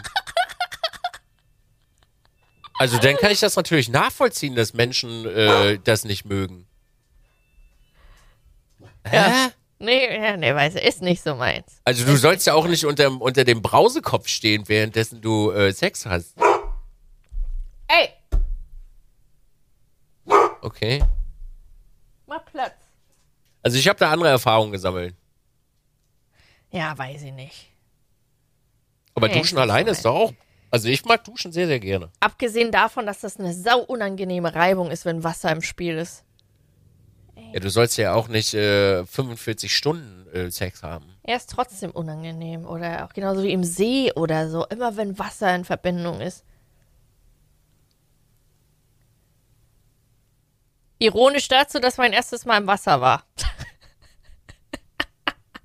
Also 2.79 2.97
dann 2.97 3.15
kann 3.17 3.31
ich 3.31 3.39
das 3.41 3.55
natürlich 3.55 3.89
nachvollziehen, 3.89 4.55
dass 4.55 4.73
Menschen 4.73 5.25
äh, 5.27 5.77
das 5.83 6.03
nicht 6.03 6.25
mögen. 6.25 6.67
Hä? 9.05 9.49
Nee, 9.81 10.15
ja, 10.15 10.37
nee, 10.37 10.53
weiß 10.53 10.75
ist 10.75 11.01
nicht 11.01 11.21
so 11.21 11.35
meins. 11.35 11.81
Also 11.83 12.05
du 12.05 12.15
sollst 12.15 12.45
ja 12.47 12.53
auch 12.53 12.67
nicht 12.67 12.85
unter, 12.85 13.09
unter 13.19 13.43
dem 13.43 13.61
Brausekopf 13.61 14.27
stehen, 14.27 14.67
währenddessen 14.67 15.21
du 15.21 15.51
äh, 15.51 15.71
Sex 15.73 16.05
hast. 16.05 16.35
Ey, 17.87 18.09
Okay. 20.61 21.03
mach 22.27 22.45
Platz. 22.45 22.75
Also 23.63 23.77
ich 23.77 23.87
habe 23.87 23.99
da 23.99 24.11
andere 24.11 24.29
Erfahrungen 24.29 24.71
gesammelt. 24.71 25.15
Ja, 26.71 26.97
weiß 26.97 27.23
ich 27.23 27.33
nicht. 27.33 27.71
Aber 29.15 29.27
Nee, 29.27 29.33
Duschen 29.33 29.57
alleine 29.57 29.89
so 29.89 29.91
ist 29.91 30.05
doch 30.05 30.15
auch. 30.15 30.33
Also 30.69 30.87
ich 30.87 31.03
mag 31.03 31.23
Duschen 31.25 31.51
sehr, 31.51 31.67
sehr 31.67 31.79
gerne. 31.79 32.09
Abgesehen 32.21 32.71
davon, 32.71 33.05
dass 33.05 33.19
das 33.19 33.37
eine 33.39 33.53
sau 33.53 33.79
unangenehme 33.81 34.55
Reibung 34.55 34.89
ist, 34.89 35.03
wenn 35.03 35.23
Wasser 35.23 35.51
im 35.51 35.61
Spiel 35.61 35.97
ist. 35.97 36.23
Ja, 37.53 37.59
du 37.59 37.69
sollst 37.69 37.97
ja 37.97 38.13
auch 38.13 38.27
nicht 38.27 38.53
äh, 38.53 39.05
45 39.05 39.75
Stunden 39.75 40.27
äh, 40.33 40.49
Sex 40.51 40.83
haben. 40.83 41.05
Er 41.23 41.35
ist 41.37 41.49
trotzdem 41.49 41.91
unangenehm. 41.91 42.65
Oder 42.65 43.05
auch 43.05 43.13
genauso 43.13 43.43
wie 43.43 43.51
im 43.51 43.63
See 43.63 44.11
oder 44.13 44.49
so. 44.49 44.65
Immer 44.67 44.95
wenn 44.97 45.19
Wasser 45.19 45.53
in 45.55 45.65
Verbindung 45.65 46.21
ist. 46.21 46.45
Ironisch 50.99 51.47
dazu, 51.47 51.79
dass 51.79 51.97
mein 51.97 52.13
erstes 52.13 52.45
Mal 52.45 52.57
im 52.57 52.67
Wasser 52.67 53.01
war. 53.01 53.23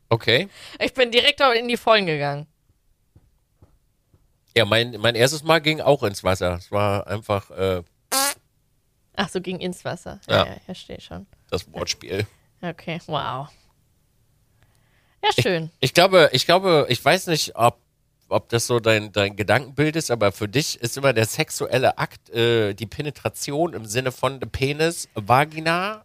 Okay. 0.09 0.49
Ich 0.79 0.95
bin 0.95 1.11
direkt 1.11 1.41
in 1.41 1.67
die 1.67 1.77
Vollen 1.77 2.07
gegangen. 2.07 2.47
Ja, 4.57 4.65
mein, 4.65 4.93
mein 5.01 5.17
erstes 5.17 5.43
Mal 5.43 5.61
ging 5.61 5.81
auch 5.81 6.05
ins 6.05 6.23
Wasser. 6.23 6.55
Es 6.55 6.71
war 6.71 7.09
einfach 7.09 7.51
äh, 7.51 7.83
Ach 9.17 9.29
so, 9.29 9.41
ging 9.41 9.59
ins 9.59 9.85
Wasser. 9.85 10.21
Ja. 10.29 10.45
Ja, 10.45 10.47
ja, 10.47 10.57
ich 10.59 10.63
verstehe 10.63 11.01
schon. 11.01 11.27
Das 11.51 11.73
Wortspiel. 11.73 12.27
Okay, 12.63 13.01
wow. 13.07 13.49
Ja, 15.23 15.43
schön. 15.43 15.71
Ich 15.81 15.95
glaube, 15.95 16.31
ich 16.33 16.47
glaube, 16.47 16.87
ich 16.89 17.05
weiß 17.05 17.27
nicht, 17.29 17.57
ob, 17.57 17.79
ob 18.29 18.49
das 18.49 18.67
so 18.67 18.81
dein, 18.81 19.13
dein 19.13 19.37
Gedankenbild 19.37 19.97
ist, 19.97 20.11
aber 20.11 20.33
für 20.33 20.49
dich 20.49 20.81
ist 20.81 20.97
immer 20.97 21.13
der 21.13 21.27
sexuelle 21.27 21.99
Akt 21.99 22.31
äh, 22.31 22.75
die 22.75 22.87
Penetration 22.87 23.73
im 23.75 23.85
Sinne 23.87 24.13
von 24.13 24.41
Penis, 24.41 25.09
Vagina. 25.15 26.05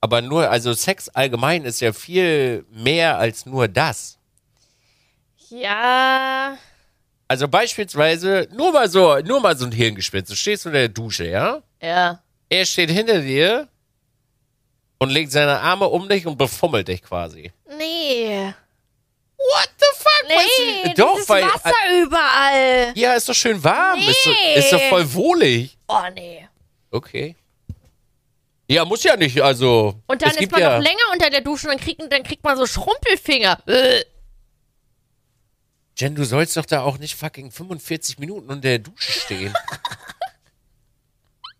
Aber 0.00 0.20
nur, 0.20 0.50
also 0.50 0.74
Sex 0.74 1.08
allgemein 1.08 1.64
ist 1.64 1.80
ja 1.80 1.92
viel 1.92 2.66
mehr 2.70 3.18
als 3.18 3.46
nur 3.46 3.68
das. 3.68 4.18
Ja, 5.48 6.58
Also 7.28 7.48
beispielsweise, 7.48 8.48
nur 8.52 8.72
mal 8.72 8.88
so, 8.88 9.18
nur 9.20 9.40
mal 9.40 9.56
so 9.56 9.64
ein 9.66 9.72
Hirngespinst. 9.72 10.30
Du 10.30 10.36
stehst 10.36 10.66
unter 10.66 10.78
der 10.78 10.88
Dusche, 10.88 11.26
ja? 11.28 11.62
ja. 11.80 12.20
Er 12.48 12.64
steht 12.66 12.90
hinter 12.90 13.20
dir 13.20 13.68
und 14.98 15.10
legt 15.10 15.32
seine 15.32 15.60
Arme 15.60 15.86
um 15.88 16.08
dich 16.08 16.26
und 16.26 16.36
befummelt 16.38 16.88
dich 16.88 17.02
quasi. 17.02 17.52
Nee. 17.78 18.52
What 19.36 19.68
the 19.78 19.86
fuck? 19.96 20.28
Nee, 20.28 20.88
Was- 20.88 20.94
doch, 20.94 21.14
dieses 21.14 21.28
weil. 21.28 21.44
Wasser 21.44 22.02
überall. 22.02 22.92
Ja, 22.94 23.14
ist 23.14 23.28
doch 23.28 23.34
schön 23.34 23.62
warm. 23.62 23.98
Ist, 24.00 24.24
doch, 24.26 24.30
Nee. 24.32 24.54
ist 24.56 24.72
doch 24.72 24.80
voll 24.88 25.12
wohlig. 25.14 25.76
Oh, 25.88 25.98
nee. 26.14 26.48
Okay. 26.90 27.36
Ja, 28.68 28.84
muss 28.86 29.02
ja 29.02 29.16
nicht, 29.16 29.42
also. 29.42 30.00
Und 30.06 30.22
dann 30.22 30.30
ist 30.36 30.50
man 30.50 30.60
ja, 30.60 30.76
noch 30.78 30.82
länger 30.84 31.02
unter 31.12 31.28
der 31.28 31.42
Dusche 31.42 31.66
und 31.68 31.74
dann 31.74 31.80
kriegt, 31.84 32.00
dann 32.10 32.22
kriegt 32.22 32.42
man 32.44 32.56
so 32.56 32.64
Schrumpelfinger. 32.66 33.58
Äh. 33.68 34.04
Jen, 35.98 36.14
du 36.14 36.24
sollst 36.24 36.56
doch 36.56 36.64
da 36.64 36.80
auch 36.82 36.96
nicht 36.98 37.14
fucking 37.14 37.50
45 37.50 38.18
Minuten 38.18 38.48
unter 38.48 38.62
der 38.68 38.78
Dusche 38.78 39.12
stehen. 39.12 39.52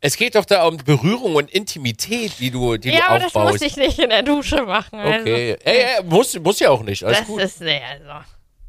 es 0.06 0.18
geht 0.18 0.34
doch 0.34 0.44
da 0.44 0.66
um 0.66 0.76
Berührung 0.76 1.34
und 1.36 1.50
Intimität, 1.50 2.38
die 2.38 2.50
du, 2.50 2.76
die 2.76 2.90
Ja, 2.90 2.98
du 2.98 3.04
aber 3.06 3.18
das 3.20 3.26
aufbaust. 3.28 3.52
muss 3.54 3.62
ich 3.62 3.76
nicht 3.78 3.98
in 3.98 4.10
der 4.10 4.22
Dusche 4.22 4.62
machen. 4.62 4.98
Also. 4.98 5.20
okay. 5.22 5.56
Ey, 5.64 5.78
ey, 5.96 6.04
muss, 6.04 6.38
muss 6.40 6.60
ja 6.60 6.68
auch 6.68 6.82
nicht. 6.82 7.02
Alles 7.04 7.20
Das 7.20 7.26
gut. 7.26 7.40
ist, 7.40 7.60
nee, 7.62 7.80
also. 7.82 8.26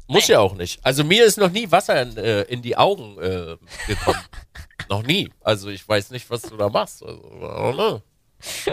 Muss 0.08 0.28
ja 0.28 0.38
auch 0.40 0.54
nicht. 0.54 0.80
Also 0.82 1.04
mir 1.04 1.26
ist 1.26 1.36
noch 1.36 1.50
nie 1.50 1.70
Wasser 1.70 2.00
in, 2.00 2.16
äh, 2.16 2.42
in 2.44 2.62
die 2.62 2.74
Augen 2.74 3.18
äh, 3.20 3.56
gekommen. 3.86 4.18
noch 4.88 5.02
nie. 5.02 5.30
Also 5.42 5.68
ich 5.68 5.86
weiß 5.86 6.10
nicht, 6.10 6.30
was 6.30 6.40
du 6.40 6.56
da 6.56 6.70
machst. 6.70 7.02
Also. 7.04 8.00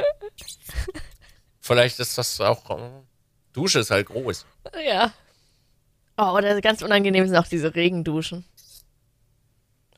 Vielleicht 1.60 2.00
ist 2.00 2.18
das 2.18 2.40
auch. 2.40 2.70
äh, 2.70 2.90
Dusche 3.52 3.80
ist 3.80 3.92
halt 3.92 4.08
groß. 4.08 4.46
Ja. 4.88 5.12
Oh, 6.18 6.32
oder 6.38 6.62
ganz 6.62 6.82
unangenehm 6.82 7.28
sind 7.28 7.36
auch 7.36 7.48
diese 7.48 7.76
Regenduschen. 7.76 8.46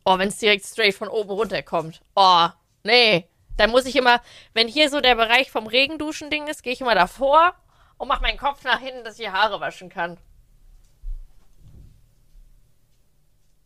Oh, 0.06 0.20
wenn 0.20 0.28
es 0.30 0.38
direkt 0.38 0.66
straight 0.66 0.93
von 0.93 1.08
oben 1.08 1.32
runterkommt. 1.32 2.01
Oh, 2.16 2.47
nee. 2.84 3.28
Dann 3.58 3.72
muss 3.72 3.86
ich 3.86 3.95
immer, 3.95 4.22
wenn 4.53 4.68
hier 4.68 4.89
so 4.89 5.01
der 5.01 5.16
Bereich 5.16 5.49
vom 5.49 5.66
Regenduschen-Ding 5.66 6.47
ist, 6.47 6.62
gehe 6.62 6.74
ich 6.74 6.82
immer 6.82 6.93
davor 6.93 7.56
und 7.97 8.08
mache 8.08 8.22
meinen 8.22 8.38
Kopf 8.38 8.64
nach 8.64 8.80
hinten, 8.80 9.03
dass 9.03 9.18
ich 9.18 9.26
die 9.26 9.32
Haare 9.32 9.60
waschen 9.60 9.89
kann. 9.89 10.18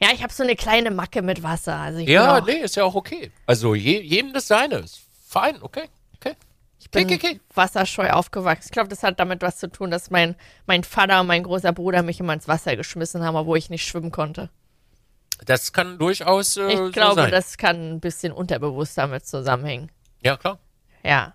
Ja, 0.02 0.10
ich 0.14 0.24
habe 0.24 0.32
so 0.32 0.44
eine 0.44 0.56
kleine 0.56 0.92
Macke 0.92 1.22
mit 1.22 1.44
Wasser. 1.44 1.76
Also 1.76 2.00
ich 2.00 2.08
Ja, 2.08 2.40
nee, 2.40 2.54
ist 2.54 2.78
ja 2.78 2.86
auch 2.86 2.96
okay. 2.96 3.32
Also 3.46 3.76
je, 3.76 4.00
jedem 4.00 4.32
das 4.32 4.48
seine. 4.48 4.78
Ist 4.78 5.02
fein, 5.28 5.62
okay. 5.62 5.90
Okay. 6.16 6.36
ich 6.80 6.90
bin 6.90 7.04
okay, 7.04 7.16
okay. 7.16 7.40
wasserscheu 7.54 8.10
aufgewachsen. 8.12 8.68
Ich 8.68 8.72
glaube, 8.72 8.88
das 8.88 9.04
hat 9.04 9.20
damit 9.20 9.42
was 9.42 9.58
zu 9.58 9.70
tun, 9.70 9.92
dass 9.92 10.10
mein, 10.10 10.36
mein 10.68 10.86
Vater 10.86 11.20
und 11.20 11.28
mein 11.28 11.44
großer 11.44 11.74
Bruder 11.74 12.02
mich 12.02 12.22
immer 12.22 12.34
ins 12.34 12.48
Wasser 12.48 12.78
geschmissen 12.78 13.26
haben, 13.26 13.36
obwohl 13.36 13.58
ich 13.58 13.70
nicht 13.70 13.86
schwimmen 13.86 14.12
konnte. 14.12 14.50
Das 15.46 15.74
kann 15.74 15.98
durchaus 15.98 16.58
äh, 16.58 16.68
Ich 16.72 16.78
so 16.78 16.92
glaube, 16.92 17.22
sein. 17.22 17.32
das 17.32 17.58
kann 17.58 17.94
ein 17.96 18.00
bisschen 18.00 18.32
unterbewusst 18.32 18.98
damit 18.98 19.26
zusammenhängen. 19.26 19.92
ja, 20.22 20.38
klar. 20.38 20.60
Ja. 21.04 21.34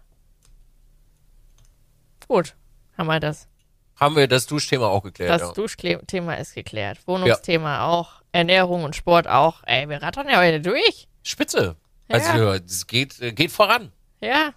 Gut, 2.29 2.55
haben 2.97 3.07
wir 3.07 3.21
das. 3.21 3.49
Haben 3.97 4.17
wir 4.17 4.27
das 4.29 4.47
Duschthema 4.47 4.87
auch 4.89 5.03
geklärt. 5.03 5.31
Das 5.31 5.41
ja. 5.41 5.53
Duschthema 5.53 6.35
ist 6.35 6.55
geklärt. 6.55 6.99
Wohnungsthema 7.07 7.87
auch. 7.87 8.23
Ernährung 8.33 8.85
und 8.85 8.97
Sport 8.97 9.29
auch. 9.29 9.63
Ey, 9.65 9.89
wir 9.89 10.03
rattern 10.03 10.29
ja 10.29 10.39
heute 10.39 10.61
durch. 10.61 11.07
Spitze. 11.23 11.77
Also 12.09 12.53
es 12.53 12.87
geht, 12.87 13.21
äh, 13.21 13.33
geht 13.33 13.53
voran. 13.53 13.93
Ja. 14.21 14.53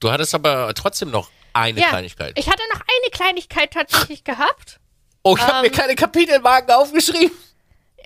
Du 0.00 0.10
hattest 0.10 0.34
aber 0.34 0.72
trotzdem 0.74 1.10
noch 1.10 1.28
eine 1.52 1.80
ja. 1.80 1.88
Kleinigkeit. 1.88 2.38
Ich 2.38 2.48
hatte 2.48 2.62
noch 2.72 2.80
eine 2.80 3.10
Kleinigkeit 3.10 3.72
tatsächlich 3.72 4.22
gehabt. 4.24 4.78
oh, 5.22 5.34
ich 5.36 5.42
habe 5.42 5.56
ähm, 5.56 5.62
mir 5.62 5.70
keine 5.70 5.96
Kapitelmarken 5.96 6.70
aufgeschrieben. 6.74 7.36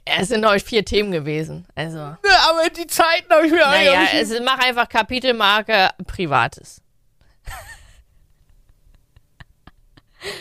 Es 0.04 0.28
sind 0.28 0.44
heute 0.44 0.64
vier 0.64 0.84
Themen 0.84 1.12
gewesen. 1.12 1.66
Also, 1.74 1.98
Ja, 1.98 2.16
aber 2.50 2.68
die 2.70 2.86
Zeiten 2.86 3.32
habe 3.32 3.46
ich 3.46 3.52
mir 3.52 3.60
naja, 3.60 3.92
eigentlich- 4.00 4.30
es, 4.32 4.40
mach 4.44 4.58
einfach 4.58 4.88
Kapitelmarke 4.88 5.90
Privates. 6.06 6.80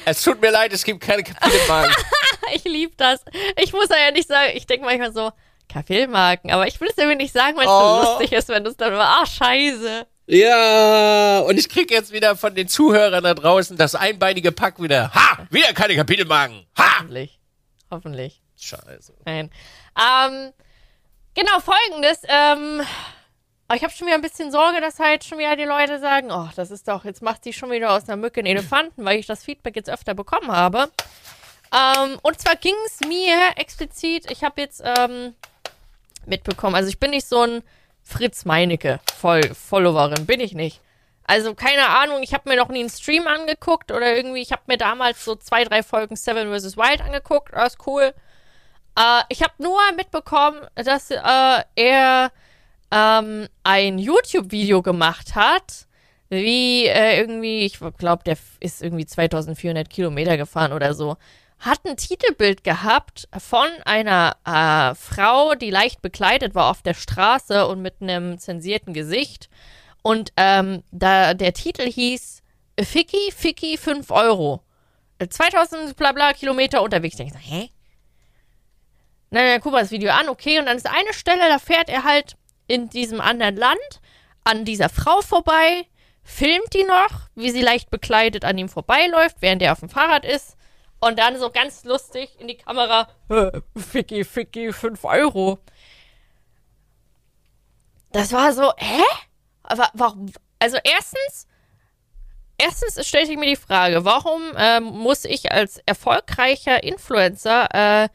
Es 0.06 0.22
tut 0.24 0.40
mir 0.42 0.52
leid, 0.52 0.74
es 0.74 0.84
gibt 0.84 1.02
keine 1.02 1.24
Kapitelmarken. 1.24 1.94
Ich 2.54 2.66
liebe 2.66 2.92
das. 2.98 3.24
Ich 3.56 3.72
muss 3.72 3.88
ja 3.88 4.12
nicht 4.12 4.28
sagen, 4.28 4.52
ich 4.56 4.68
denke 4.68 4.86
manchmal 4.86 5.14
so, 5.14 5.32
Kapitelmarken, 5.70 6.52
aber 6.52 6.68
ich 6.68 6.82
will 6.82 6.90
es 6.90 6.98
irgendwie 6.98 7.16
nicht 7.24 7.34
sagen, 7.34 7.56
weil 7.56 7.64
es 7.64 7.70
Oh. 7.72 8.04
so 8.04 8.10
lustig 8.12 8.34
ist, 8.34 8.50
wenn 8.50 8.66
du 8.66 8.72
es 8.72 8.76
dann 8.76 8.92
immer, 8.92 9.06
ah, 9.22 9.26
scheiße. 9.26 10.06
Ja, 10.28 11.40
und 11.40 11.58
ich 11.58 11.70
krieg 11.70 11.90
jetzt 11.92 12.12
wieder 12.12 12.36
von 12.36 12.54
den 12.54 12.68
Zuhörern 12.68 13.24
da 13.24 13.34
draußen 13.36 13.78
das 13.78 13.96
einbeinige 13.96 14.52
Pack 14.52 14.82
wieder. 14.82 15.14
Ha! 15.14 15.48
Wieder 15.50 15.72
keine 15.72 15.96
Kapitelmarken. 15.96 16.66
Ha! 16.78 16.96
Hoffentlich. 17.00 17.40
Hoffentlich. 17.90 18.42
Scheiße. 18.62 19.14
Nein. 19.26 19.52
Ähm, 19.98 20.54
genau, 21.34 21.60
folgendes. 21.60 22.22
Ähm, 22.28 22.82
aber 23.68 23.78
ich 23.78 23.84
habe 23.84 23.94
schon 23.94 24.08
wieder 24.08 24.16
ein 24.16 24.22
bisschen 24.22 24.52
Sorge, 24.52 24.82
dass 24.82 25.00
halt 25.00 25.24
schon 25.24 25.38
wieder 25.38 25.56
die 25.56 25.64
Leute 25.64 26.00
sagen, 26.00 26.30
oh, 26.32 26.50
das 26.56 26.72
ist 26.72 26.88
doch, 26.88 27.06
jetzt 27.06 27.22
macht 27.22 27.44
sie 27.44 27.54
schon 27.54 27.72
wieder 27.72 27.92
aus 27.92 28.08
einer 28.08 28.18
Mücke 28.18 28.42
einen 28.42 28.48
Elefanten, 28.48 29.06
weil 29.06 29.18
ich 29.18 29.28
das 29.28 29.46
Feedback 29.46 29.78
jetzt 29.78 29.90
öfter 29.90 30.14
bekommen 30.14 30.52
habe. 30.52 30.92
Ähm, 31.74 32.20
und 32.22 32.40
zwar 32.40 32.58
ging 32.58 32.76
es 32.86 33.00
mir 33.00 33.38
explizit, 33.56 34.30
ich 34.30 34.44
habe 34.44 34.60
jetzt 34.60 34.84
ähm, 34.84 35.36
mitbekommen, 36.26 36.76
also 36.76 36.90
ich 36.90 37.00
bin 37.00 37.12
nicht 37.12 37.26
so 37.26 37.44
ein 37.44 37.64
Fritz 38.04 38.44
Meinecke 38.44 39.00
voll 39.18 39.42
Followerin, 39.54 40.26
bin 40.26 40.42
ich 40.42 40.54
nicht. 40.54 40.82
Also 41.24 41.56
keine 41.56 41.88
Ahnung, 41.88 42.24
ich 42.24 42.34
habe 42.34 42.50
mir 42.50 42.58
noch 42.58 42.68
nie 42.68 42.82
einen 42.82 42.90
Stream 42.90 43.26
angeguckt 43.26 43.94
oder 43.94 44.14
irgendwie, 44.18 44.42
ich 44.42 44.52
habe 44.52 44.64
mir 44.68 44.78
damals 44.78 45.24
so 45.24 45.36
zwei, 45.36 45.64
drei 45.64 45.82
Folgen 45.82 46.18
Seven 46.18 46.54
vs. 46.54 46.76
Wild 46.76 47.00
angeguckt, 47.00 47.54
das 47.54 47.76
ist 47.76 47.88
cool. 47.88 48.14
Äh, 48.98 49.22
ich 49.30 49.42
habe 49.42 49.54
nur 49.58 49.80
mitbekommen, 49.96 50.60
dass 50.76 51.12
äh, 51.12 51.64
er 51.76 52.32
ähm, 52.92 53.48
ein 53.64 53.98
YouTube-Video 53.98 54.82
gemacht 54.82 55.36
hat, 55.36 55.88
wie 56.30 56.86
äh, 56.86 57.20
irgendwie, 57.20 57.66
ich 57.66 57.80
glaube, 57.98 58.24
der 58.24 58.38
ist 58.60 58.82
irgendwie 58.82 59.06
2400 59.06 59.90
Kilometer 59.90 60.38
gefahren 60.38 60.74
oder 60.74 60.94
so, 60.94 61.18
hat 61.60 61.86
ein 61.86 61.96
Titelbild 61.96 62.64
gehabt 62.64 63.28
von 63.38 63.68
einer 63.86 64.36
äh, 64.46 64.96
Frau, 64.96 65.54
die 65.56 65.70
leicht 65.70 66.02
bekleidet 66.02 66.56
war 66.56 66.72
auf 66.72 66.82
der 66.82 66.96
Straße 66.96 67.68
und 67.68 67.82
mit 67.82 68.02
einem 68.02 68.40
zensierten 68.40 68.94
Gesicht. 68.94 69.50
Und 70.02 70.34
ähm, 70.38 70.84
da 70.92 71.36
der 71.36 71.54
Titel 71.54 71.84
hieß 71.84 72.42
Ficky, 72.80 73.32
Ficky, 73.32 73.78
5 73.78 74.10
Euro. 74.10 74.62
2000 75.30 75.96
bla 75.96 76.14
bla 76.14 76.34
Kilometer 76.34 76.82
unterwegs. 76.82 77.20
Ich 77.20 77.30
denke, 77.30 77.38
hä? 77.38 77.70
Na, 79.32 79.42
dann 79.42 79.62
guck 79.62 79.72
mal 79.72 79.82
das 79.82 79.92
Video 79.92 80.12
an, 80.12 80.28
okay. 80.30 80.60
Und 80.60 80.66
dann 80.66 80.78
ist 80.78 80.88
eine 80.88 81.14
Stelle, 81.14 81.48
da 81.48 81.58
fährt 81.58 81.90
er 81.90 82.04
halt 82.04 82.36
in 82.68 82.90
diesem 82.90 83.22
anderen 83.22 83.56
Land 83.56 84.02
an 84.44 84.66
dieser 84.66 84.90
Frau 84.90 85.22
vorbei, 85.22 85.88
filmt 86.24 86.74
die 86.74 86.84
noch, 86.84 87.30
wie 87.36 87.50
sie 87.50 87.62
leicht 87.62 87.90
bekleidet 87.90 88.44
an 88.44 88.58
ihm 88.58 88.70
vorbeiläuft, 88.70 89.38
während 89.40 89.62
er 89.62 89.72
auf 89.72 89.80
dem 89.80 89.90
Fahrrad 89.90 90.26
ist. 90.26 90.58
Und 91.00 91.18
dann 91.18 91.40
so 91.40 91.50
ganz 91.50 91.84
lustig 91.84 92.30
in 92.40 92.48
die 92.48 92.58
Kamera, 92.58 93.08
Ficky, 93.76 94.24
Ficky, 94.24 94.72
5 94.72 95.04
Euro. 95.06 95.60
Das 98.12 98.34
war 98.34 98.54
so, 98.54 98.72
hä? 98.78 99.02
Aber 99.64 99.90
warum? 99.94 100.32
Also 100.60 100.78
erstens, 100.84 101.48
erstens 102.58 103.08
stellte 103.08 103.32
ich 103.32 103.38
mir 103.38 103.48
die 103.48 103.56
Frage, 103.56 104.04
warum 104.06 104.42
äh, 104.58 104.80
muss 104.80 105.26
ich 105.26 105.52
als 105.52 105.80
erfolgreicher 105.86 106.84
Influencer, 106.84 107.70
äh, 107.74 108.10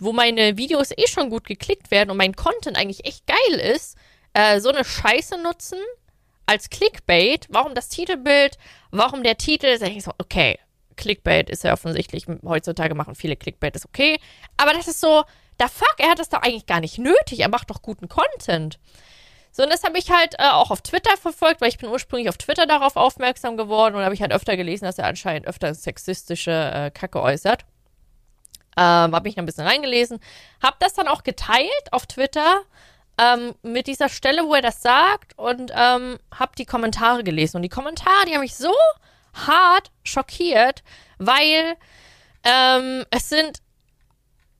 wo 0.00 0.12
meine 0.12 0.56
Videos 0.56 0.90
eh 0.90 1.06
schon 1.06 1.30
gut 1.30 1.44
geklickt 1.44 1.90
werden 1.90 2.10
und 2.10 2.16
mein 2.16 2.36
Content 2.36 2.76
eigentlich 2.76 3.04
echt 3.04 3.26
geil 3.26 3.58
ist, 3.58 3.96
äh, 4.32 4.60
so 4.60 4.68
eine 4.70 4.84
Scheiße 4.84 5.38
nutzen 5.42 5.78
als 6.46 6.70
Clickbait? 6.70 7.46
Warum 7.50 7.74
das 7.74 7.88
Titelbild? 7.88 8.58
Warum 8.90 9.22
der 9.22 9.36
Titel? 9.36 9.78
Sag 9.78 9.90
ich 9.90 10.04
so, 10.04 10.12
okay, 10.18 10.58
Clickbait 10.96 11.50
ist 11.50 11.64
ja 11.64 11.72
offensichtlich, 11.72 12.26
heutzutage 12.44 12.94
machen 12.94 13.14
viele 13.14 13.36
Clickbait, 13.36 13.74
ist 13.74 13.86
okay. 13.86 14.18
Aber 14.56 14.72
das 14.72 14.88
ist 14.88 15.00
so, 15.00 15.24
da 15.58 15.68
fuck, 15.68 15.94
er 15.98 16.10
hat 16.10 16.18
das 16.18 16.28
doch 16.28 16.42
eigentlich 16.42 16.66
gar 16.66 16.80
nicht 16.80 16.98
nötig. 16.98 17.40
Er 17.40 17.48
macht 17.48 17.70
doch 17.70 17.82
guten 17.82 18.08
Content. 18.08 18.78
So, 19.50 19.62
und 19.62 19.72
das 19.72 19.84
habe 19.84 19.98
ich 19.98 20.10
halt 20.10 20.34
äh, 20.38 20.50
auch 20.50 20.72
auf 20.72 20.82
Twitter 20.82 21.16
verfolgt, 21.16 21.60
weil 21.60 21.68
ich 21.68 21.78
bin 21.78 21.88
ursprünglich 21.88 22.28
auf 22.28 22.38
Twitter 22.38 22.66
darauf 22.66 22.96
aufmerksam 22.96 23.56
geworden 23.56 23.94
und 23.94 24.02
habe 24.02 24.14
ich 24.14 24.20
halt 24.20 24.32
öfter 24.32 24.56
gelesen, 24.56 24.84
dass 24.84 24.98
er 24.98 25.06
anscheinend 25.06 25.46
öfter 25.46 25.74
sexistische 25.74 26.50
äh, 26.50 26.90
Kacke 26.90 27.22
äußert. 27.22 27.64
Ähm, 28.76 29.14
habe 29.14 29.28
ich 29.28 29.36
noch 29.36 29.42
ein 29.42 29.46
bisschen 29.46 29.66
reingelesen. 29.66 30.20
Habe 30.62 30.76
das 30.80 30.94
dann 30.94 31.08
auch 31.08 31.22
geteilt 31.22 31.92
auf 31.92 32.06
Twitter 32.06 32.62
ähm, 33.18 33.54
mit 33.62 33.86
dieser 33.86 34.08
Stelle, 34.08 34.44
wo 34.44 34.54
er 34.54 34.62
das 34.62 34.82
sagt 34.82 35.38
und 35.38 35.70
ähm, 35.74 36.18
habe 36.32 36.52
die 36.58 36.66
Kommentare 36.66 37.22
gelesen. 37.24 37.58
Und 37.58 37.62
die 37.62 37.68
Kommentare, 37.68 38.26
die 38.26 38.34
haben 38.34 38.40
mich 38.40 38.56
so 38.56 38.72
hart 39.34 39.90
schockiert, 40.02 40.82
weil 41.18 41.76
ähm, 42.44 43.04
es 43.10 43.28
sind 43.28 43.62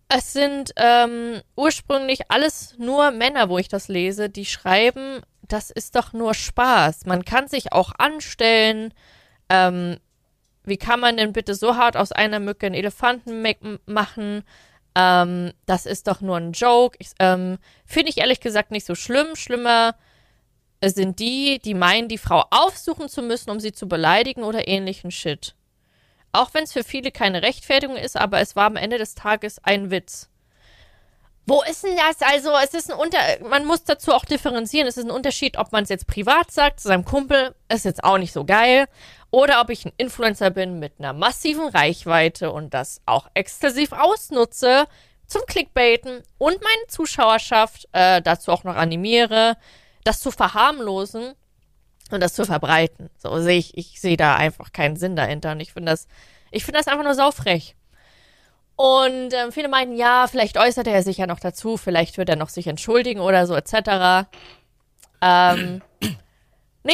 es 0.08 0.32
sind 0.32 0.72
ähm, 0.76 1.40
ursprünglich 1.56 2.30
alles 2.30 2.76
nur 2.78 3.10
Männer, 3.10 3.48
wo 3.48 3.58
ich 3.58 3.68
das 3.68 3.88
lese, 3.88 4.28
die 4.28 4.44
schreiben, 4.44 5.22
das 5.42 5.70
ist 5.70 5.96
doch 5.96 6.12
nur 6.12 6.34
Spaß. 6.34 7.06
Man 7.06 7.24
kann 7.24 7.48
sich 7.48 7.72
auch 7.72 7.92
anstellen. 7.98 8.92
Ähm, 9.48 9.98
wie 10.64 10.76
kann 10.76 11.00
man 11.00 11.16
denn 11.16 11.32
bitte 11.32 11.54
so 11.54 11.76
hart 11.76 11.96
aus 11.96 12.12
einer 12.12 12.40
Mücke 12.40 12.66
einen 12.66 12.74
Elefanten 12.74 13.44
machen? 13.86 14.42
Ähm, 14.94 15.52
das 15.66 15.86
ist 15.86 16.06
doch 16.06 16.20
nur 16.20 16.36
ein 16.36 16.52
Joke. 16.52 16.98
Ähm, 17.18 17.58
Finde 17.84 18.10
ich 18.10 18.18
ehrlich 18.18 18.40
gesagt 18.40 18.70
nicht 18.70 18.86
so 18.86 18.94
schlimm. 18.94 19.36
Schlimmer 19.36 19.94
sind 20.84 21.18
die, 21.18 21.58
die 21.64 21.74
meinen, 21.74 22.08
die 22.08 22.18
Frau 22.18 22.44
aufsuchen 22.50 23.08
zu 23.08 23.22
müssen, 23.22 23.50
um 23.50 23.60
sie 23.60 23.72
zu 23.72 23.88
beleidigen 23.88 24.42
oder 24.42 24.68
ähnlichen 24.68 25.10
Shit. 25.10 25.54
Auch 26.32 26.52
wenn 26.52 26.64
es 26.64 26.72
für 26.72 26.84
viele 26.84 27.10
keine 27.10 27.42
Rechtfertigung 27.42 27.96
ist, 27.96 28.16
aber 28.16 28.40
es 28.40 28.56
war 28.56 28.66
am 28.66 28.76
Ende 28.76 28.98
des 28.98 29.14
Tages 29.14 29.62
ein 29.62 29.90
Witz. 29.90 30.28
Wo 31.46 31.62
ist 31.62 31.84
denn 31.84 31.96
das? 31.96 32.26
Also, 32.26 32.50
es 32.62 32.72
ist 32.72 32.90
ein 32.90 32.98
Unter. 32.98 33.18
Man 33.48 33.66
muss 33.66 33.84
dazu 33.84 34.12
auch 34.12 34.24
differenzieren. 34.24 34.88
Es 34.88 34.96
ist 34.96 35.04
ein 35.04 35.10
Unterschied, 35.10 35.58
ob 35.58 35.72
man 35.72 35.84
es 35.84 35.90
jetzt 35.90 36.06
privat 36.06 36.50
sagt, 36.50 36.80
zu 36.80 36.88
seinem 36.88 37.04
Kumpel, 37.04 37.54
ist 37.68 37.84
jetzt 37.84 38.02
auch 38.02 38.18
nicht 38.18 38.32
so 38.32 38.44
geil. 38.44 38.86
Oder 39.30 39.60
ob 39.60 39.68
ich 39.70 39.84
ein 39.84 39.92
Influencer 39.96 40.50
bin 40.50 40.78
mit 40.78 40.94
einer 40.98 41.12
massiven 41.12 41.68
Reichweite 41.68 42.50
und 42.52 42.72
das 42.72 43.02
auch 43.04 43.28
exzessiv 43.34 43.92
ausnutze 43.92 44.86
zum 45.26 45.42
Clickbaiten 45.46 46.22
und 46.38 46.62
meine 46.62 46.86
Zuschauerschaft 46.88 47.88
äh, 47.92 48.22
dazu 48.22 48.52
auch 48.52 48.64
noch 48.64 48.76
animiere, 48.76 49.56
das 50.04 50.20
zu 50.20 50.30
verharmlosen 50.30 51.34
und 52.10 52.20
das 52.22 52.34
zu 52.34 52.44
verbreiten. 52.44 53.10
So 53.18 53.40
sehe 53.40 53.58
ich, 53.58 53.76
ich 53.76 54.00
sehe 54.00 54.16
da 54.16 54.36
einfach 54.36 54.72
keinen 54.72 54.96
Sinn 54.96 55.16
dahinter. 55.16 55.52
Und 55.52 55.60
ich 55.60 55.72
finde 55.72 55.92
das, 55.92 56.06
ich 56.50 56.64
finde 56.64 56.78
das 56.78 56.88
einfach 56.88 57.04
nur 57.04 57.14
saufrech. 57.14 57.74
Und 58.76 59.32
ähm, 59.32 59.52
viele 59.52 59.68
meinten, 59.68 59.96
ja, 59.96 60.26
vielleicht 60.26 60.58
äußert 60.58 60.86
er 60.86 61.02
sich 61.02 61.18
ja 61.18 61.26
noch 61.26 61.38
dazu, 61.38 61.76
vielleicht 61.76 62.18
wird 62.18 62.28
er 62.28 62.36
noch 62.36 62.48
sich 62.48 62.66
entschuldigen 62.66 63.20
oder 63.20 63.46
so, 63.46 63.54
etc. 63.54 64.28
Ähm, 65.20 65.80
nee, 66.82 66.92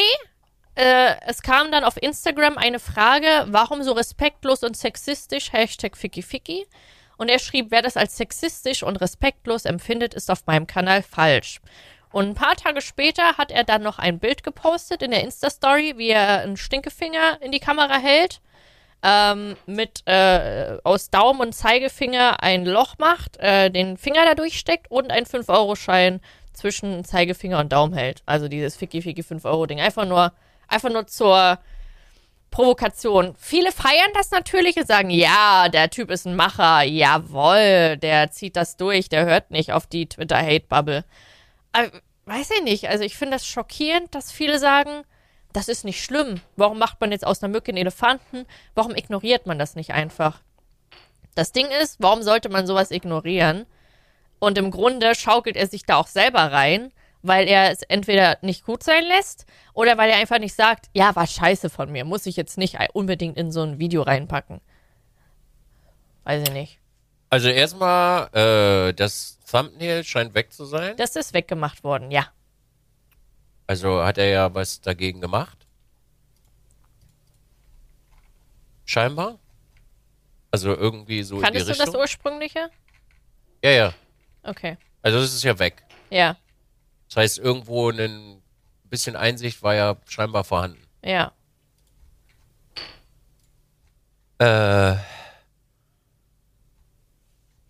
äh, 0.75 1.15
es 1.27 1.43
kam 1.43 1.73
dann 1.73 1.85
auf 1.85 2.01
Instagram 2.01 2.59
eine 2.59 2.79
Frage, 2.79 3.47
warum 3.49 3.83
so 3.83 3.93
respektlos 3.93 4.63
und 4.63 4.77
sexistisch, 4.77 5.53
Hashtag 5.53 5.97
Ficky. 5.97 6.67
Und 7.17 7.29
er 7.29 7.39
schrieb, 7.39 7.67
wer 7.71 7.83
das 7.83 7.97
als 7.97 8.17
sexistisch 8.17 8.83
und 8.83 8.97
respektlos 8.97 9.67
empfindet, 9.67 10.15
ist 10.15 10.31
auf 10.31 10.47
meinem 10.47 10.67
Kanal 10.67 11.03
falsch. 11.03 11.61
Und 12.13 12.29
ein 12.29 12.35
paar 12.35 12.57
Tage 12.57 12.81
später 12.81 13.37
hat 13.37 13.53
er 13.53 13.65
dann 13.65 13.83
noch 13.83 13.99
ein 13.99 14.19
Bild 14.19 14.43
gepostet 14.43 15.03
in 15.03 15.11
der 15.11 15.23
Insta-Story, 15.23 15.95
wie 15.97 16.09
er 16.09 16.41
einen 16.41 16.57
Stinkefinger 16.57 17.41
in 17.41 17.53
die 17.53 17.61
Kamera 17.61 17.99
hält, 17.99 18.41
ähm, 19.03 19.57
mit 19.67 20.07
äh, 20.07 20.79
aus 20.85 21.11
Daumen 21.11 21.41
und 21.41 21.55
Zeigefinger 21.55 22.43
ein 22.43 22.65
Loch 22.65 22.99
macht, 22.99 23.39
äh, 23.39 23.71
den 23.71 23.97
Finger 23.97 24.25
da 24.25 24.35
durchsteckt 24.35 24.91
und 24.91 25.11
einen 25.11 25.27
5-Euro-Schein 25.27 26.21
zwischen 26.53 27.05
Zeigefinger 27.05 27.59
und 27.61 27.73
Daumen 27.73 27.95
hält. 27.95 28.23
Also 28.27 28.49
dieses 28.49 28.77
Ficky-Ficky 28.77 29.23
5-Euro-Ding. 29.23 29.81
Einfach 29.81 30.05
nur, 30.05 30.33
einfach 30.69 30.91
nur 30.91 31.07
zur 31.07 31.59
Provokation. 32.51 33.35
Viele 33.39 33.73
feiern 33.73 34.11
das 34.15 34.31
natürlich 34.31 34.77
und 34.77 34.87
sagen, 34.87 35.11
ja, 35.11 35.69
der 35.69 35.89
Typ 35.91 36.11
ist 36.11 36.27
ein 36.27 36.37
Macher, 36.37 36.83
jawoll, 36.83 37.97
der 37.97 38.31
zieht 38.31 38.57
das 38.57 38.77
durch, 38.77 39.09
der 39.09 39.25
hört 39.25 39.51
nicht 39.51 39.73
auf 39.73 39.87
die 39.87 40.07
Twitter-Hate-Bubble. 40.07 41.05
Aber, 41.73 41.91
weiß 42.27 42.51
ich 42.51 42.63
nicht. 42.63 42.89
Also 42.89 43.05
ich 43.05 43.17
finde 43.17 43.37
das 43.37 43.47
schockierend, 43.47 44.15
dass 44.15 44.33
viele 44.33 44.59
sagen, 44.59 45.05
das 45.53 45.69
ist 45.69 45.85
nicht 45.85 46.05
schlimm. 46.05 46.41
Warum 46.57 46.79
macht 46.79 47.01
man 47.01 47.13
jetzt 47.13 47.27
aus 47.27 47.43
einer 47.43 47.53
Mücke 47.53 47.71
einen 47.71 47.79
Elefanten? 47.79 48.47
Warum 48.75 48.95
ignoriert 48.95 49.47
man 49.47 49.59
das 49.59 49.75
nicht 49.75 49.93
einfach? 49.93 50.41
Das 51.35 51.53
Ding 51.53 51.67
ist, 51.83 51.97
warum 52.01 52.23
sollte 52.23 52.49
man 52.49 52.67
sowas 52.67 52.91
ignorieren? 52.91 53.67
Und 54.39 54.59
im 54.59 54.71
Grunde 54.71 55.15
schaukelt 55.15 55.57
er 55.57 55.67
sich 55.67 55.85
da 55.85 55.97
auch 55.97 56.07
selber 56.07 56.53
rein, 56.53 56.93
weil 57.23 57.47
er 57.47 57.71
es 57.71 57.83
entweder 57.83 58.39
nicht 58.41 58.65
gut 58.65 58.83
sein 58.83 59.05
lässt 59.05 59.45
oder 59.75 59.99
weil 59.99 60.11
er 60.11 60.17
einfach 60.17 60.39
nicht 60.39 60.55
sagt, 60.55 60.87
ja, 60.95 61.15
war 61.15 61.27
scheiße 61.27 61.69
von 61.69 61.93
mir, 61.93 62.05
muss 62.05 62.27
ich 62.27 62.37
jetzt 62.37 62.57
nicht 62.57 62.79
unbedingt 62.95 63.37
in 63.37 63.53
so 63.53 63.63
ein 63.63 63.79
Video 63.79 64.03
reinpacken. 64.03 64.61
Weiß 66.25 66.43
ich 66.43 66.53
nicht. 66.53 66.79
Also 67.29 67.49
erstmal, 67.49 68.29
äh, 68.35 68.93
das 68.95 69.39
Thumbnail 69.49 70.05
scheint 70.05 70.35
weg 70.35 70.53
zu 70.53 70.65
sein. 70.65 70.97
Das 70.97 71.17
ist 71.17 71.35
weggemacht 71.35 71.85
worden, 71.85 72.11
ja. 72.11 72.27
Also 73.71 74.03
hat 74.03 74.19
er 74.19 74.27
ja 74.27 74.53
was 74.53 74.81
dagegen 74.81 75.21
gemacht. 75.21 75.57
Scheinbar. 78.85 79.39
Also 80.51 80.75
irgendwie 80.75 81.23
so 81.23 81.39
Kanntest 81.39 81.69
du 81.69 81.75
das 81.75 81.95
ursprüngliche? 81.95 82.69
Ja, 83.63 83.71
ja. 83.71 83.95
Okay. 84.43 84.77
Also 85.03 85.21
es 85.21 85.33
ist 85.33 85.45
ja 85.45 85.57
weg. 85.61 85.85
Ja. 86.11 86.37
Das 87.07 87.19
heißt, 87.19 87.39
irgendwo 87.39 87.91
ein 87.91 88.43
bisschen 88.87 89.15
Einsicht 89.15 89.63
war 89.63 89.77
ja 89.77 89.97
scheinbar 90.09 90.43
vorhanden. 90.43 90.85
Ja. 91.05 91.31
Äh, 94.39 94.97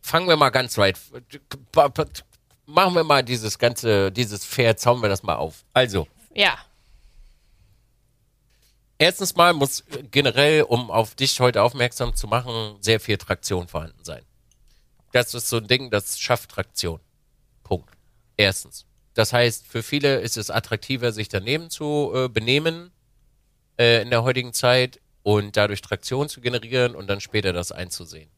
fangen 0.00 0.28
wir 0.28 0.36
mal 0.38 0.48
ganz 0.48 0.78
weit. 0.78 0.98
Machen 2.70 2.94
wir 2.94 3.04
mal 3.04 3.22
dieses 3.22 3.58
ganze, 3.58 4.12
dieses 4.12 4.44
Pferd, 4.44 4.78
zauen 4.78 5.02
wir 5.02 5.08
das 5.08 5.22
mal 5.22 5.34
auf. 5.36 5.64
Also, 5.72 6.06
Ja. 6.34 6.56
erstens 8.98 9.34
mal 9.34 9.52
muss 9.52 9.84
generell, 10.10 10.62
um 10.62 10.90
auf 10.90 11.14
dich 11.14 11.40
heute 11.40 11.62
aufmerksam 11.62 12.14
zu 12.14 12.26
machen, 12.28 12.76
sehr 12.80 13.00
viel 13.00 13.18
Traktion 13.18 13.66
vorhanden 13.66 14.04
sein. 14.04 14.22
Das 15.12 15.34
ist 15.34 15.48
so 15.48 15.56
ein 15.56 15.66
Ding, 15.66 15.90
das 15.90 16.20
schafft 16.20 16.50
Traktion. 16.50 17.00
Punkt. 17.64 17.90
Erstens. 18.36 18.86
Das 19.14 19.32
heißt, 19.32 19.66
für 19.66 19.82
viele 19.82 20.20
ist 20.20 20.36
es 20.36 20.50
attraktiver, 20.50 21.10
sich 21.12 21.28
daneben 21.28 21.68
zu 21.70 22.12
äh, 22.14 22.28
benehmen 22.28 22.92
äh, 23.78 24.02
in 24.02 24.10
der 24.10 24.22
heutigen 24.22 24.52
Zeit 24.52 25.00
und 25.24 25.56
dadurch 25.56 25.82
Traktion 25.82 26.28
zu 26.28 26.40
generieren 26.40 26.94
und 26.94 27.08
dann 27.08 27.20
später 27.20 27.52
das 27.52 27.72
einzusehen. 27.72 28.30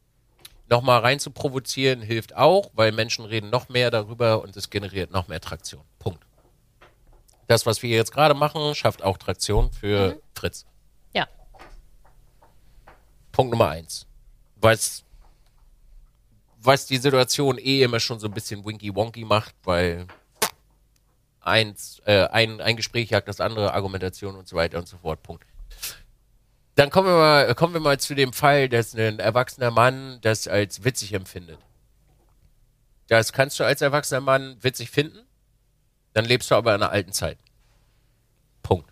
Nochmal 0.72 1.00
rein 1.00 1.20
zu 1.20 1.30
provozieren 1.30 2.00
hilft 2.00 2.34
auch, 2.34 2.70
weil 2.72 2.92
Menschen 2.92 3.26
reden 3.26 3.50
noch 3.50 3.68
mehr 3.68 3.90
darüber 3.90 4.40
und 4.40 4.56
es 4.56 4.70
generiert 4.70 5.10
noch 5.10 5.28
mehr 5.28 5.38
Traktion. 5.38 5.84
Punkt. 5.98 6.24
Das, 7.46 7.66
was 7.66 7.82
wir 7.82 7.90
jetzt 7.90 8.10
gerade 8.10 8.32
machen, 8.32 8.74
schafft 8.74 9.02
auch 9.02 9.18
Traktion 9.18 9.70
für 9.70 10.18
Fritz. 10.34 10.64
Ja. 11.12 11.28
Punkt 13.32 13.50
Nummer 13.50 13.68
eins. 13.68 14.06
Was, 14.62 15.04
was 16.56 16.86
die 16.86 16.96
Situation 16.96 17.58
eh 17.58 17.82
immer 17.82 18.00
schon 18.00 18.18
so 18.18 18.26
ein 18.26 18.32
bisschen 18.32 18.64
winky-wonky 18.64 19.26
macht, 19.26 19.54
weil 19.64 20.06
eins, 21.42 22.00
äh, 22.06 22.28
ein, 22.28 22.62
ein 22.62 22.76
Gespräch 22.76 23.10
jagt 23.10 23.28
das 23.28 23.42
andere, 23.42 23.74
Argumentation 23.74 24.36
und 24.36 24.48
so 24.48 24.56
weiter 24.56 24.78
und 24.78 24.88
so 24.88 24.96
fort. 24.96 25.22
Punkt. 25.22 25.44
Dann 26.74 26.90
kommen 26.90 27.08
wir 27.08 27.16
mal, 27.16 27.54
kommen 27.54 27.74
wir 27.74 27.80
mal 27.80 28.00
zu 28.00 28.14
dem 28.14 28.32
Fall, 28.32 28.68
dass 28.68 28.94
ein 28.94 29.18
erwachsener 29.18 29.70
Mann 29.70 30.18
das 30.22 30.48
als 30.48 30.84
witzig 30.84 31.12
empfindet. 31.12 31.58
Das 33.08 33.32
kannst 33.32 33.60
du 33.60 33.64
als 33.64 33.82
erwachsener 33.82 34.22
Mann 34.22 34.56
witzig 34.62 34.90
finden, 34.90 35.26
dann 36.14 36.24
lebst 36.24 36.50
du 36.50 36.54
aber 36.54 36.74
in 36.74 36.82
einer 36.82 36.92
alten 36.92 37.12
Zeit. 37.12 37.38
Punkt. 38.62 38.90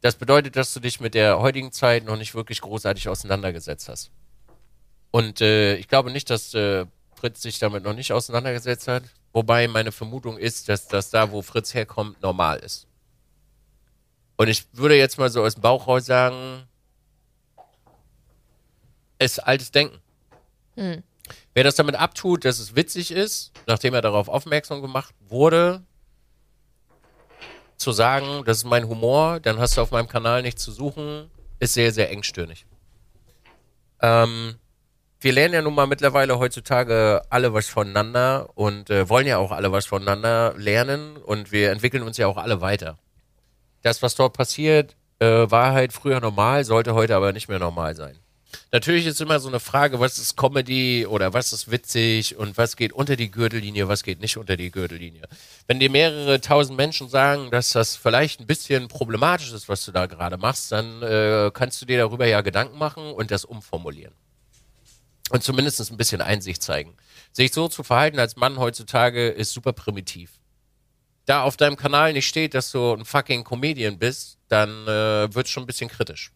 Das 0.00 0.16
bedeutet, 0.16 0.56
dass 0.56 0.74
du 0.74 0.80
dich 0.80 1.00
mit 1.00 1.14
der 1.14 1.38
heutigen 1.38 1.70
Zeit 1.70 2.04
noch 2.04 2.16
nicht 2.16 2.34
wirklich 2.34 2.60
großartig 2.60 3.08
auseinandergesetzt 3.08 3.88
hast. 3.88 4.10
Und 5.12 5.40
äh, 5.40 5.76
ich 5.76 5.86
glaube 5.86 6.10
nicht, 6.10 6.28
dass 6.28 6.54
äh, 6.54 6.86
Fritz 7.14 7.40
sich 7.40 7.58
damit 7.60 7.84
noch 7.84 7.94
nicht 7.94 8.12
auseinandergesetzt 8.12 8.88
hat. 8.88 9.04
Wobei 9.32 9.68
meine 9.68 9.92
Vermutung 9.92 10.36
ist, 10.36 10.68
dass 10.68 10.88
das 10.88 11.10
da, 11.10 11.30
wo 11.30 11.40
Fritz 11.40 11.72
herkommt, 11.72 12.20
normal 12.20 12.58
ist. 12.58 12.86
Und 14.36 14.48
ich 14.48 14.66
würde 14.72 14.96
jetzt 14.96 15.18
mal 15.18 15.30
so 15.30 15.42
aus 15.42 15.54
dem 15.54 15.62
Bauch 15.62 15.86
raus 15.86 16.06
sagen, 16.06 16.64
ist 19.18 19.38
altes 19.38 19.70
Denken. 19.70 20.00
Wer 21.54 21.64
das 21.64 21.76
damit 21.76 21.94
abtut, 21.94 22.44
dass 22.44 22.58
es 22.58 22.74
witzig 22.74 23.10
ist, 23.10 23.52
nachdem 23.66 23.94
er 23.94 24.02
darauf 24.02 24.28
aufmerksam 24.28 24.82
gemacht 24.82 25.14
wurde, 25.28 25.82
zu 27.76 27.92
sagen, 27.92 28.44
das 28.44 28.58
ist 28.58 28.64
mein 28.64 28.88
Humor, 28.88 29.40
dann 29.40 29.58
hast 29.58 29.76
du 29.76 29.80
auf 29.80 29.90
meinem 29.90 30.08
Kanal 30.08 30.42
nichts 30.42 30.62
zu 30.62 30.72
suchen, 30.72 31.30
ist 31.60 31.74
sehr, 31.74 31.92
sehr 31.92 32.10
engstirnig. 32.10 32.66
Ähm, 34.00 34.56
wir 35.20 35.32
lernen 35.32 35.54
ja 35.54 35.62
nun 35.62 35.74
mal 35.74 35.86
mittlerweile 35.86 36.38
heutzutage 36.38 37.22
alle 37.30 37.54
was 37.54 37.68
voneinander 37.68 38.50
und 38.54 38.90
äh, 38.90 39.08
wollen 39.08 39.26
ja 39.26 39.38
auch 39.38 39.52
alle 39.52 39.72
was 39.72 39.86
voneinander 39.86 40.54
lernen 40.56 41.16
und 41.16 41.52
wir 41.52 41.70
entwickeln 41.70 42.02
uns 42.02 42.18
ja 42.18 42.26
auch 42.26 42.36
alle 42.36 42.60
weiter. 42.60 42.98
Das, 43.84 44.00
was 44.02 44.14
dort 44.14 44.32
passiert, 44.32 44.96
äh, 45.18 45.26
war 45.26 45.72
halt 45.72 45.92
früher 45.92 46.18
normal, 46.18 46.64
sollte 46.64 46.94
heute 46.94 47.14
aber 47.14 47.32
nicht 47.32 47.48
mehr 47.48 47.58
normal 47.58 47.94
sein. 47.94 48.18
Natürlich 48.72 49.06
ist 49.06 49.20
immer 49.20 49.40
so 49.40 49.48
eine 49.48 49.60
Frage, 49.60 50.00
was 50.00 50.18
ist 50.18 50.36
Comedy 50.36 51.06
oder 51.06 51.34
was 51.34 51.52
ist 51.52 51.70
witzig 51.70 52.36
und 52.36 52.56
was 52.56 52.76
geht 52.76 52.94
unter 52.94 53.14
die 53.14 53.30
Gürtellinie, 53.30 53.86
was 53.86 54.02
geht 54.02 54.20
nicht 54.20 54.38
unter 54.38 54.56
die 54.56 54.70
Gürtellinie. 54.70 55.28
Wenn 55.66 55.80
dir 55.80 55.90
mehrere 55.90 56.40
tausend 56.40 56.78
Menschen 56.78 57.08
sagen, 57.10 57.50
dass 57.50 57.72
das 57.72 57.94
vielleicht 57.94 58.40
ein 58.40 58.46
bisschen 58.46 58.88
problematisch 58.88 59.52
ist, 59.52 59.68
was 59.68 59.84
du 59.84 59.92
da 59.92 60.06
gerade 60.06 60.38
machst, 60.38 60.72
dann 60.72 61.02
äh, 61.02 61.50
kannst 61.52 61.82
du 61.82 61.86
dir 61.86 61.98
darüber 61.98 62.26
ja 62.26 62.40
Gedanken 62.40 62.78
machen 62.78 63.12
und 63.12 63.30
das 63.30 63.44
umformulieren. 63.44 64.14
Und 65.28 65.42
zumindest 65.42 65.90
ein 65.90 65.96
bisschen 65.98 66.22
Einsicht 66.22 66.62
zeigen. 66.62 66.96
Sich 67.32 67.52
so 67.52 67.68
zu 67.68 67.82
verhalten 67.82 68.18
als 68.18 68.36
Mann 68.36 68.58
heutzutage 68.58 69.28
ist 69.28 69.52
super 69.52 69.74
primitiv. 69.74 70.30
Da 71.26 71.42
auf 71.42 71.56
deinem 71.56 71.76
Kanal 71.76 72.12
nicht 72.12 72.28
steht, 72.28 72.54
dass 72.54 72.70
du 72.70 72.92
ein 72.92 73.04
fucking 73.04 73.44
Comedian 73.44 73.98
bist, 73.98 74.38
dann 74.48 74.86
äh, 74.86 75.34
wird 75.34 75.48
schon 75.48 75.62
ein 75.62 75.66
bisschen 75.66 75.88
kritisch 75.88 76.32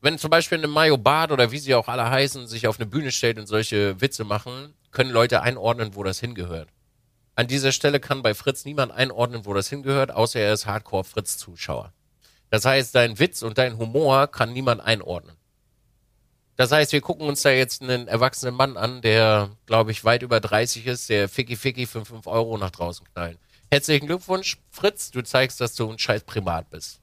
wenn 0.00 0.18
zum 0.18 0.30
Beispiel 0.30 0.58
eine 0.58 0.68
Mayo 0.68 0.96
Bart 0.96 1.32
oder 1.32 1.50
wie 1.50 1.58
sie 1.58 1.74
auch 1.74 1.88
alle 1.88 2.08
heißen, 2.08 2.46
sich 2.46 2.66
auf 2.66 2.78
eine 2.78 2.86
Bühne 2.86 3.10
stellt 3.10 3.38
und 3.38 3.46
solche 3.46 4.00
Witze 4.00 4.24
machen, 4.24 4.74
können 4.90 5.10
Leute 5.10 5.42
einordnen, 5.42 5.94
wo 5.94 6.02
das 6.04 6.20
hingehört. 6.20 6.68
An 7.34 7.46
dieser 7.46 7.72
Stelle 7.72 8.00
kann 8.00 8.22
bei 8.22 8.34
Fritz 8.34 8.64
niemand 8.64 8.92
einordnen, 8.92 9.44
wo 9.44 9.54
das 9.54 9.68
hingehört, 9.68 10.10
außer 10.12 10.40
er 10.40 10.52
ist 10.52 10.66
Hardcore-Fritz-Zuschauer. 10.66 11.92
Das 12.50 12.64
heißt, 12.64 12.94
dein 12.94 13.18
Witz 13.18 13.42
und 13.42 13.58
dein 13.58 13.78
Humor 13.78 14.28
kann 14.28 14.52
niemand 14.52 14.80
einordnen. 14.80 15.36
Das 16.56 16.72
heißt, 16.72 16.92
wir 16.92 17.00
gucken 17.00 17.28
uns 17.28 17.42
da 17.42 17.50
jetzt 17.50 17.82
einen 17.82 18.08
erwachsenen 18.08 18.54
Mann 18.54 18.76
an, 18.76 19.02
der, 19.02 19.50
glaube 19.66 19.92
ich, 19.92 20.04
weit 20.04 20.22
über 20.22 20.40
30 20.40 20.86
ist, 20.86 21.08
der 21.08 21.28
Ficky 21.28 21.54
Ficky 21.54 21.86
für 21.86 22.04
5 22.04 22.26
Euro 22.26 22.58
nach 22.58 22.70
draußen 22.70 23.06
knallen. 23.12 23.38
Herzlichen 23.70 24.06
Glückwunsch, 24.06 24.56
Fritz, 24.70 25.10
du 25.10 25.22
zeigst, 25.22 25.60
dass 25.60 25.74
du 25.74 25.90
ein 25.90 25.98
scheiß 25.98 26.24
Primat 26.24 26.70
bist. 26.70 27.00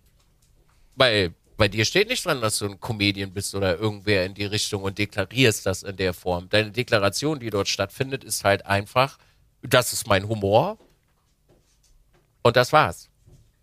Weil 0.95 1.33
bei 1.57 1.67
dir 1.67 1.85
steht 1.85 2.09
nicht 2.09 2.25
dran, 2.25 2.41
dass 2.41 2.57
du 2.57 2.65
ein 2.65 2.79
Comedian 2.79 3.31
bist 3.31 3.53
oder 3.53 3.77
irgendwer 3.77 4.25
in 4.25 4.33
die 4.33 4.45
Richtung 4.45 4.83
und 4.83 4.97
deklarierst 4.97 5.65
das 5.65 5.83
in 5.83 5.95
der 5.95 6.13
Form. 6.13 6.49
Deine 6.49 6.71
Deklaration, 6.71 7.39
die 7.39 7.51
dort 7.51 7.67
stattfindet, 7.67 8.23
ist 8.23 8.43
halt 8.43 8.65
einfach, 8.65 9.19
das 9.61 9.93
ist 9.93 10.07
mein 10.07 10.27
Humor 10.27 10.77
und 12.41 12.55
das 12.55 12.73
war's. 12.73 13.09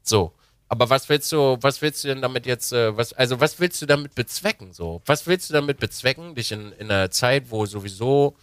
So. 0.02 0.32
Aber 0.68 0.88
was 0.88 1.08
willst 1.10 1.30
du, 1.32 1.58
was 1.60 1.82
willst 1.82 2.02
du 2.02 2.08
denn 2.08 2.22
damit 2.22 2.46
jetzt, 2.46 2.72
äh, 2.72 2.96
was, 2.96 3.12
also 3.12 3.40
was 3.40 3.60
willst 3.60 3.82
du 3.82 3.86
damit 3.86 4.14
bezwecken? 4.14 4.72
So, 4.72 5.02
was 5.04 5.26
willst 5.26 5.50
du 5.50 5.54
damit 5.54 5.78
bezwecken, 5.78 6.34
dich 6.34 6.50
in, 6.50 6.72
in 6.72 6.90
einer 6.90 7.10
Zeit, 7.10 7.50
wo 7.50 7.66
sowieso 7.66 8.36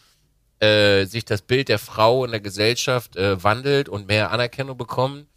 äh, 0.60 1.06
sich 1.06 1.26
das 1.26 1.42
Bild 1.42 1.70
der 1.70 1.80
Frau 1.80 2.26
in 2.26 2.32
der 2.32 2.42
Gesellschaft 2.42 3.16
äh, 3.16 3.42
wandelt 3.44 3.90
und 3.90 4.08
mehr 4.08 4.32
Anerkennung 4.32 4.78
bekommt? 4.78 5.28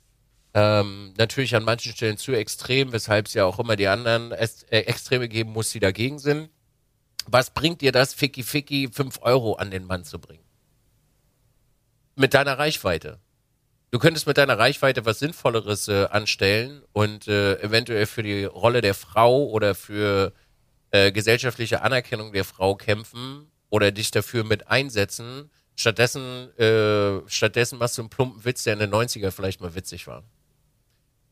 Ähm, 0.55 1.15
natürlich 1.17 1.57
an 1.57 1.65
manchen 1.65 1.93
Stellen 1.93 2.19
zu 2.19 2.33
extrem, 2.33 2.93
weshalb 2.93 3.27
es 3.27 3.35
ja 3.35 3.45
auch 3.45 3.59
immer 3.59 3.77
die 3.77 3.89
anderen 3.89 4.33
es, 4.33 4.65
äh, 4.65 4.81
Extreme 4.81 5.29
geben 5.29 5.53
muss, 5.53 5.71
die 5.71 5.81
dagegen 5.81 6.19
sind. 6.19 6.51
Was 7.27 7.51
bringt 7.55 7.81
dir 7.81 7.93
das, 7.93 8.13
Ficky 8.15 8.43
Ficky, 8.43 8.89
5 8.93 9.21
Euro 9.23 9.55
an 9.55 9.71
den 9.71 9.87
Mann 9.87 10.05
zu 10.05 10.19
bringen? 10.19 10.45
Mit 12.17 12.35
deiner 12.35 12.59
Reichweite. 12.59 13.21
Du 13.93 13.99
könntest 13.99 14.27
mit 14.27 14.39
deiner 14.39 14.59
Reichweite 14.59 15.07
was 15.07 15.21
Sinnvolleres 15.21 15.89
äh, 15.89 16.07
anstellen 16.07 16.83
und 16.93 17.29
äh, 17.29 17.61
eventuell 17.61 18.07
für 18.07 18.23
die 18.23 18.45
Rolle 18.45 18.81
der 18.81 18.95
Frau 18.95 19.45
oder 19.45 19.75
für 19.75 20.33
äh, 20.91 21.13
gesellschaftliche 21.13 21.83
Anerkennung 21.83 22.33
der 22.33 22.45
Frau 22.45 22.75
kämpfen 22.75 23.52
oder 23.73 23.91
dich 23.91 24.11
dafür 24.11 24.45
mit 24.45 24.69
einsetzen. 24.69 25.51
Stattdessen, 25.77 26.55
äh, 26.59 27.27
stattdessen 27.27 27.79
machst 27.79 27.97
du 27.97 28.03
einen 28.03 28.11
plumpen 28.11 28.45
Witz, 28.45 28.65
der 28.65 28.75
in 28.75 28.81
den 28.81 28.91
90er 28.91 29.31
vielleicht 29.31 29.63
mal 29.63 29.75
witzig 29.75 30.07
war. 30.07 30.25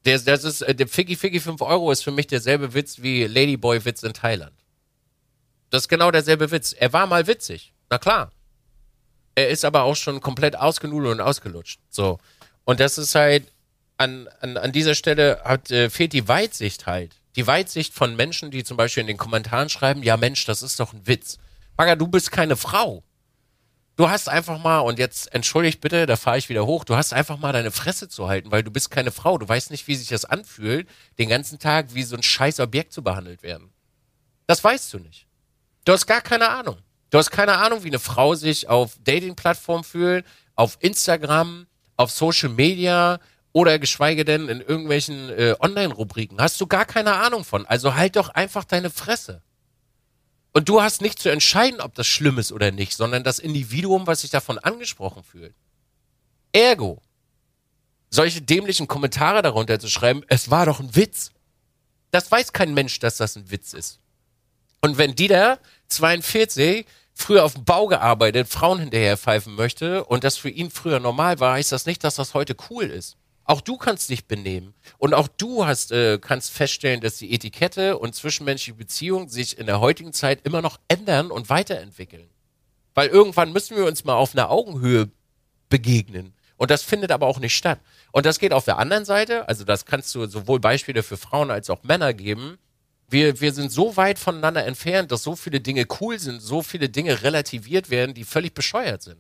Der, 0.07 0.19
das 0.19 0.45
ist, 0.45 0.63
äh, 0.63 0.75
der 0.75 0.89
Figgy 0.89 1.17
Figgy 1.17 1.39
5 1.39 1.61
Euro 1.61 1.93
ist 1.93 2.03
für 2.03 2.13
mich 2.13 2.27
derselbe 2.27 2.73
Witz 2.73 3.03
wie 3.03 3.25
Ladyboy-Witz 3.25 4.03
in 4.05 4.15
Thailand. 4.15 4.55
Das 5.69 5.83
ist 5.83 5.89
genau 5.89 6.11
derselbe 6.11 6.51
Witz. 6.51 6.73
Er 6.73 6.95
war 6.95 7.07
mal 7.07 7.27
witzig. 7.27 7.75
Na 7.91 7.99
klar. 7.99 8.33
Er 9.35 9.51
ist 9.51 9.67
aber 9.67 9.83
auch 9.83 9.95
schon 9.95 10.23
komplett 10.23 10.57
ausgenudelt 10.57 11.13
und 11.13 11.21
ausgelutscht. 11.21 11.79
So. 11.91 12.19
Und 12.65 12.81
das 12.81 12.97
ist 12.97 13.15
halt, 13.15 13.53
an, 13.99 14.29
an, 14.41 14.57
an 14.57 14.73
dieser 14.73 14.95
Stelle 14.95 15.43
hat, 15.45 15.71
äh, 15.71 15.91
fehlt 15.91 16.15
die 16.15 16.27
Weitsicht 16.27 16.87
halt. 16.87 17.17
Die 17.37 17.47
Weitsicht 17.47 17.93
von 17.93 18.17
Menschen, 18.17 18.51
die 18.51 18.65
zum 18.65 18.79
Beispiel 18.79 19.03
in 19.03 19.09
den 19.09 19.19
Kommentaren 19.19 19.69
schreiben, 19.69 20.03
ja 20.03 20.17
Mensch, 20.17 20.47
das 20.47 20.63
ist 20.63 20.81
doch 20.81 20.95
ein 20.95 21.07
Witz. 21.07 21.39
Bagger, 21.81 21.97
du 21.97 22.09
bist 22.09 22.31
keine 22.31 22.57
Frau. 22.57 23.03
Du 23.97 24.11
hast 24.11 24.29
einfach 24.29 24.63
mal, 24.63 24.81
und 24.81 24.99
jetzt 24.99 25.33
entschuldigt 25.33 25.81
bitte, 25.81 26.05
da 26.05 26.17
fahre 26.17 26.37
ich 26.37 26.51
wieder 26.51 26.67
hoch, 26.67 26.85
du 26.85 26.95
hast 26.95 27.15
einfach 27.15 27.39
mal 27.39 27.55
deine 27.55 27.71
Fresse 27.71 28.07
zu 28.07 28.29
halten, 28.29 28.53
weil 28.53 28.63
du 28.63 28.71
bist 28.71 28.91
keine 28.91 29.11
Frau. 29.11 29.39
Du 29.39 29.49
weißt 29.49 29.71
nicht, 29.71 29.89
wie 29.89 29.95
sich 29.95 30.09
das 30.09 30.27
anfühlt, 30.27 30.87
den 31.19 31.31
ganzen 31.31 31.59
Tag 31.59 31.95
wie 31.95 32.03
so 32.03 32.17
ein 32.17 32.23
scheiß 32.23 32.61
Objekt 32.61 32.93
zu 32.93 33.03
behandelt 33.03 33.43
werden. 33.43 33.73
Das 34.47 34.63
weißt 34.63 34.93
du 34.93 34.99
nicht. 34.99 35.27
Du 35.87 35.93
hast 35.93 36.07
gar 36.07 36.21
keine 36.21 36.51
Ahnung. 36.51 36.77
Du 37.09 37.17
hast 37.17 37.31
keine 37.31 37.57
Ahnung, 37.57 37.83
wie 37.83 37.89
eine 37.89 37.99
Frau 37.99 38.35
sich 38.35 38.69
auf 38.69 38.99
Dating-Plattformen 39.03 39.83
fühlt, 39.83 40.27
auf 40.57 40.77
Instagram, 40.81 41.67
auf 41.97 42.11
Social 42.11 42.51
Media 42.51 43.21
oder 43.53 43.79
geschweige 43.79 44.27
denn 44.27 44.51
in 44.51 44.61
irgendwelchen 44.61 45.31
äh, 45.31 45.55
Online-Rubriken. 45.59 46.43
Hast 46.43 46.61
du 46.61 46.67
gar 46.67 46.85
keine 46.85 47.15
Ahnung 47.15 47.43
von. 47.43 47.65
Also 47.65 47.95
halt 47.95 48.17
doch 48.17 48.29
einfach 48.29 48.65
deine 48.65 48.91
Fresse. 48.91 49.41
Und 50.53 50.69
du 50.69 50.83
hast 50.83 51.01
nicht 51.01 51.19
zu 51.19 51.29
entscheiden, 51.29 51.81
ob 51.81 51.95
das 51.95 52.07
schlimm 52.07 52.39
ist 52.39 52.53
oder 52.53 52.73
nicht, 52.73 52.95
sondern 52.97 53.23
das 53.23 53.39
Individuum, 53.39 54.07
was 54.07 54.23
sich 54.23 54.31
davon 54.31 54.59
angesprochen 54.59 55.23
fühlt. 55.23 55.55
Ergo. 56.53 57.01
solche 58.13 58.43
dämlichen 58.43 58.89
Kommentare 58.89 59.41
darunter 59.41 59.79
zu 59.79 59.89
schreiben, 59.89 60.25
es 60.27 60.51
war 60.51 60.67
doch 60.67 60.81
ein 60.81 60.97
Witz. 60.97 61.31
Das 62.11 62.31
weiß 62.31 62.53
kein 62.53 62.75
Mensch, 62.75 62.99
dass 62.99 63.19
das 63.19 63.37
ein 63.37 63.51
Witz 63.53 63.73
ist. 63.73 64.01
Und 64.81 64.99
wenn 64.99 65.15
die 65.15 65.29
da 65.29 65.59
42 65.89 66.87
früher 67.15 67.45
auf 67.45 67.55
dem 67.55 67.65
Bau 67.65 67.87
gearbeitet, 67.87 68.49
Frauen 68.49 68.81
hinterher 68.81 69.17
pfeifen 69.17 69.55
möchte 69.55 70.05
und 70.05 70.25
das 70.25 70.37
für 70.37 70.51
ihn 70.51 70.71
früher 70.73 70.99
normal 70.99 71.39
war, 71.39 71.55
heißt 71.55 71.71
das 71.71 71.87
nicht, 71.87 72.03
dass 72.03 72.17
das 72.17 72.35
heute 72.35 72.57
cool 72.69 72.85
ist. 72.85 73.17
Auch 73.51 73.61
du 73.61 73.77
kannst 73.77 74.09
dich 74.11 74.27
benehmen. 74.29 74.75
Und 74.99 75.13
auch 75.13 75.27
du 75.27 75.67
hast, 75.67 75.91
äh, 75.91 76.21
kannst 76.21 76.53
feststellen, 76.53 77.01
dass 77.01 77.17
die 77.17 77.35
Etikette 77.35 77.99
und 77.99 78.15
zwischenmenschliche 78.15 78.79
Beziehungen 78.79 79.29
sich 79.29 79.59
in 79.59 79.67
der 79.67 79.81
heutigen 79.81 80.13
Zeit 80.13 80.47
immer 80.47 80.63
noch 80.63 80.79
ändern 80.87 81.33
und 81.33 81.51
weiterentwickeln. 81.51 82.31
Weil 82.95 83.09
irgendwann 83.09 83.53
müssen 83.53 83.77
wir 83.77 83.87
uns 83.87 84.05
mal 84.05 84.15
auf 84.15 84.37
einer 84.37 84.51
Augenhöhe 84.51 85.11
begegnen. 85.69 86.33
Und 86.59 86.71
das 86.71 86.85
findet 86.85 87.11
aber 87.11 87.27
auch 87.27 87.41
nicht 87.41 87.57
statt. 87.57 87.81
Und 88.13 88.25
das 88.25 88.39
geht 88.39 88.53
auf 88.53 88.67
der 88.67 88.79
anderen 88.79 89.05
Seite, 89.05 89.49
also 89.49 89.65
das 89.65 89.85
kannst 89.85 90.15
du 90.15 90.27
sowohl 90.27 90.61
Beispiele 90.61 91.03
für 91.03 91.17
Frauen 91.17 91.51
als 91.51 91.71
auch 91.71 91.83
Männer 91.83 92.15
geben. 92.15 92.57
Wir, 93.09 93.41
wir 93.41 93.53
sind 93.53 93.73
so 93.73 93.97
weit 93.97 94.21
voneinander 94.21 94.65
entfernt, 94.65 95.11
dass 95.11 95.25
so 95.25 95.35
viele 95.35 95.61
Dinge 95.61 95.89
cool 96.01 96.21
sind, 96.21 96.41
so 96.41 96.63
viele 96.63 96.89
Dinge 96.89 97.21
relativiert 97.25 97.91
werden, 97.91 98.15
die 98.15 98.23
völlig 98.23 98.55
bescheuert 98.55 99.03
sind. 99.03 99.19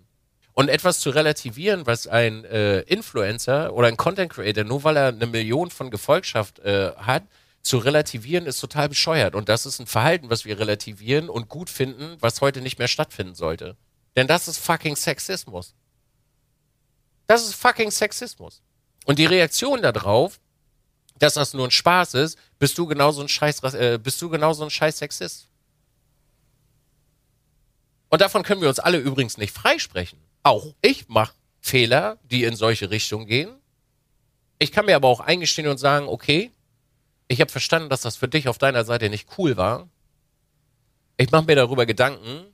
Und 0.52 0.68
etwas 0.68 1.00
zu 1.00 1.10
relativieren, 1.10 1.86
was 1.86 2.06
ein 2.06 2.44
äh, 2.44 2.80
Influencer 2.80 3.72
oder 3.72 3.88
ein 3.88 3.96
Content 3.96 4.32
Creator, 4.32 4.64
nur 4.64 4.84
weil 4.84 4.96
er 4.96 5.08
eine 5.08 5.26
Million 5.26 5.70
von 5.70 5.90
Gefolgschaft 5.90 6.58
äh, 6.60 6.92
hat, 6.96 7.24
zu 7.62 7.78
relativieren, 7.78 8.46
ist 8.46 8.58
total 8.60 8.88
bescheuert. 8.88 9.34
Und 9.34 9.48
das 9.48 9.66
ist 9.66 9.80
ein 9.80 9.86
Verhalten, 9.86 10.30
was 10.30 10.44
wir 10.44 10.58
relativieren 10.58 11.28
und 11.28 11.48
gut 11.48 11.70
finden, 11.70 12.16
was 12.20 12.40
heute 12.40 12.60
nicht 12.60 12.78
mehr 12.78 12.88
stattfinden 12.88 13.34
sollte. 13.34 13.76
Denn 14.16 14.26
das 14.26 14.48
ist 14.48 14.58
fucking 14.58 14.96
Sexismus. 14.96 15.74
Das 17.26 17.44
ist 17.44 17.54
fucking 17.54 17.90
Sexismus. 17.90 18.62
Und 19.04 19.18
die 19.18 19.26
Reaktion 19.26 19.82
darauf, 19.82 20.40
dass 21.18 21.34
das 21.34 21.54
nur 21.54 21.66
ein 21.66 21.70
Spaß 21.70 22.14
ist, 22.14 22.38
bist 22.58 22.76
du 22.78 22.86
genauso 22.86 23.20
ein 23.20 23.28
Scheiß, 23.28 23.62
äh, 23.74 23.98
bist 24.02 24.20
du 24.20 24.30
genauso 24.30 24.64
ein 24.64 24.70
Scheiß 24.70 24.98
Sexist. 24.98 25.48
Und 28.08 28.20
davon 28.20 28.42
können 28.42 28.62
wir 28.62 28.68
uns 28.68 28.80
alle 28.80 28.98
übrigens 28.98 29.36
nicht 29.36 29.54
freisprechen. 29.54 30.18
Auch 30.42 30.74
ich 30.82 31.08
mache 31.08 31.34
Fehler, 31.60 32.18
die 32.24 32.44
in 32.44 32.56
solche 32.56 32.90
Richtungen 32.90 33.26
gehen. 33.26 33.50
Ich 34.58 34.72
kann 34.72 34.86
mir 34.86 34.96
aber 34.96 35.08
auch 35.08 35.20
eingestehen 35.20 35.68
und 35.68 35.78
sagen, 35.78 36.08
okay, 36.08 36.50
ich 37.28 37.40
habe 37.40 37.50
verstanden, 37.50 37.88
dass 37.88 38.00
das 38.00 38.16
für 38.16 38.28
dich 38.28 38.48
auf 38.48 38.58
deiner 38.58 38.84
Seite 38.84 39.08
nicht 39.08 39.28
cool 39.38 39.56
war. 39.56 39.88
Ich 41.16 41.30
mache 41.30 41.44
mir 41.44 41.56
darüber 41.56 41.86
Gedanken 41.86 42.46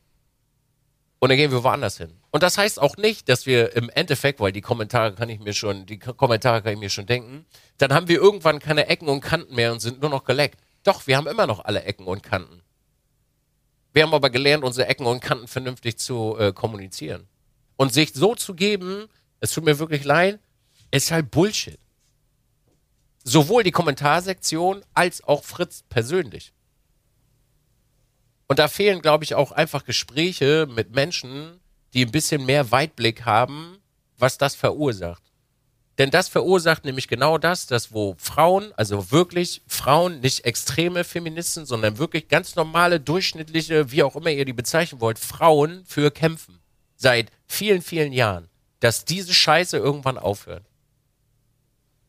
und 1.19 1.29
dann 1.29 1.39
gehen 1.39 1.51
wir 1.51 1.65
woanders 1.65 1.97
hin. 1.97 2.13
Und 2.31 2.43
das 2.43 2.59
heißt 2.59 2.81
auch 2.81 2.97
nicht, 2.97 3.29
dass 3.29 3.47
wir 3.47 3.75
im 3.75 3.89
Endeffekt, 3.91 4.41
weil 4.41 4.53
die 4.53 4.61
Kommentare 4.61 5.15
kann 5.15 5.29
ich 5.29 5.41
mir 5.41 5.55
schon, 5.55 5.87
die 5.87 5.99
Kommentare 5.99 6.63
kann 6.63 6.75
ich 6.75 6.79
mir 6.79 6.91
schon 6.91 7.07
denken, 7.07 7.47
dann 7.79 7.95
haben 7.95 8.09
wir 8.09 8.21
irgendwann 8.21 8.59
keine 8.59 8.87
Ecken 8.89 9.09
und 9.09 9.21
Kanten 9.21 9.55
mehr 9.55 9.73
und 9.73 9.81
sind 9.81 10.01
nur 10.01 10.11
noch 10.11 10.25
geleckt. 10.25 10.61
Doch, 10.83 11.07
wir 11.07 11.17
haben 11.17 11.27
immer 11.27 11.47
noch 11.47 11.65
alle 11.65 11.85
Ecken 11.85 12.07
und 12.07 12.23
Kanten. 12.23 12.63
Wir 13.93 14.03
haben 14.03 14.13
aber 14.13 14.29
gelernt, 14.29 14.63
unsere 14.63 14.89
Ecken 14.89 15.07
und 15.07 15.21
Kanten 15.21 15.49
vernünftig 15.49 15.99
zu 15.99 16.37
äh, 16.39 16.53
kommunizieren. 16.53 17.27
Und 17.77 17.93
sich 17.93 18.13
so 18.15 18.35
zu 18.35 18.55
geben, 18.55 19.09
es 19.41 19.53
tut 19.53 19.65
mir 19.65 19.79
wirklich 19.79 20.05
leid, 20.05 20.41
ist 20.91 21.11
halt 21.11 21.31
Bullshit. 21.31 21.79
Sowohl 23.25 23.65
die 23.65 23.73
Kommentarsektion 23.73 24.85
als 24.95 25.23
auch 25.25 25.45
Fritz 25.45 25.83
persönlich. 25.89 26.53
Und 28.47 28.59
da 28.59 28.69
fehlen, 28.69 29.03
glaube 29.03 29.25
ich, 29.25 29.35
auch 29.35 29.53
einfach 29.53 29.85
Gespräche 29.85 30.67
mit 30.71 30.95
Menschen, 30.95 31.61
die 31.93 32.05
ein 32.05 32.13
bisschen 32.13 32.47
mehr 32.47 32.71
Weitblick 32.71 33.25
haben, 33.25 33.79
was 34.19 34.39
das 34.39 34.55
verursacht. 34.55 35.23
Denn 35.99 36.11
das 36.11 36.29
verursacht 36.29 36.85
nämlich 36.85 37.09
genau 37.09 37.39
das, 37.39 37.67
dass 37.67 37.93
wo 37.93 38.15
Frauen, 38.19 38.73
also 38.77 39.11
wirklich 39.11 39.63
Frauen, 39.67 40.21
nicht 40.21 40.45
extreme 40.45 41.05
Feministen, 41.05 41.65
sondern 41.65 41.97
wirklich 41.97 42.29
ganz 42.29 42.55
normale, 42.55 43.01
durchschnittliche, 43.01 43.91
wie 43.91 44.03
auch 44.03 44.15
immer 44.15 44.31
ihr 44.31 44.45
die 44.45 44.53
bezeichnen 44.53 45.01
wollt, 45.01 45.19
Frauen 45.19 45.85
für 45.87 46.11
kämpfen. 46.11 46.61
Seit 46.97 47.31
vielen, 47.47 47.83
vielen 47.83 48.13
Jahren. 48.13 48.49
Dass 48.81 49.05
diese 49.05 49.35
Scheiße 49.35 49.77
irgendwann 49.77 50.19
aufhört. 50.19 50.65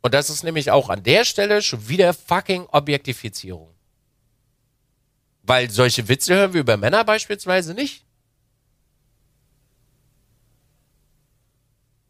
Und 0.01 0.13
das 0.13 0.29
ist 0.29 0.43
nämlich 0.43 0.71
auch 0.71 0.89
an 0.89 1.03
der 1.03 1.25
Stelle 1.25 1.61
schon 1.61 1.87
wieder 1.87 2.13
fucking 2.13 2.67
Objektifizierung. 2.71 3.73
Weil 5.43 5.69
solche 5.69 6.07
Witze 6.07 6.35
hören 6.35 6.53
wir 6.53 6.61
über 6.61 6.77
Männer 6.77 7.03
beispielsweise 7.03 7.73
nicht. 7.73 8.05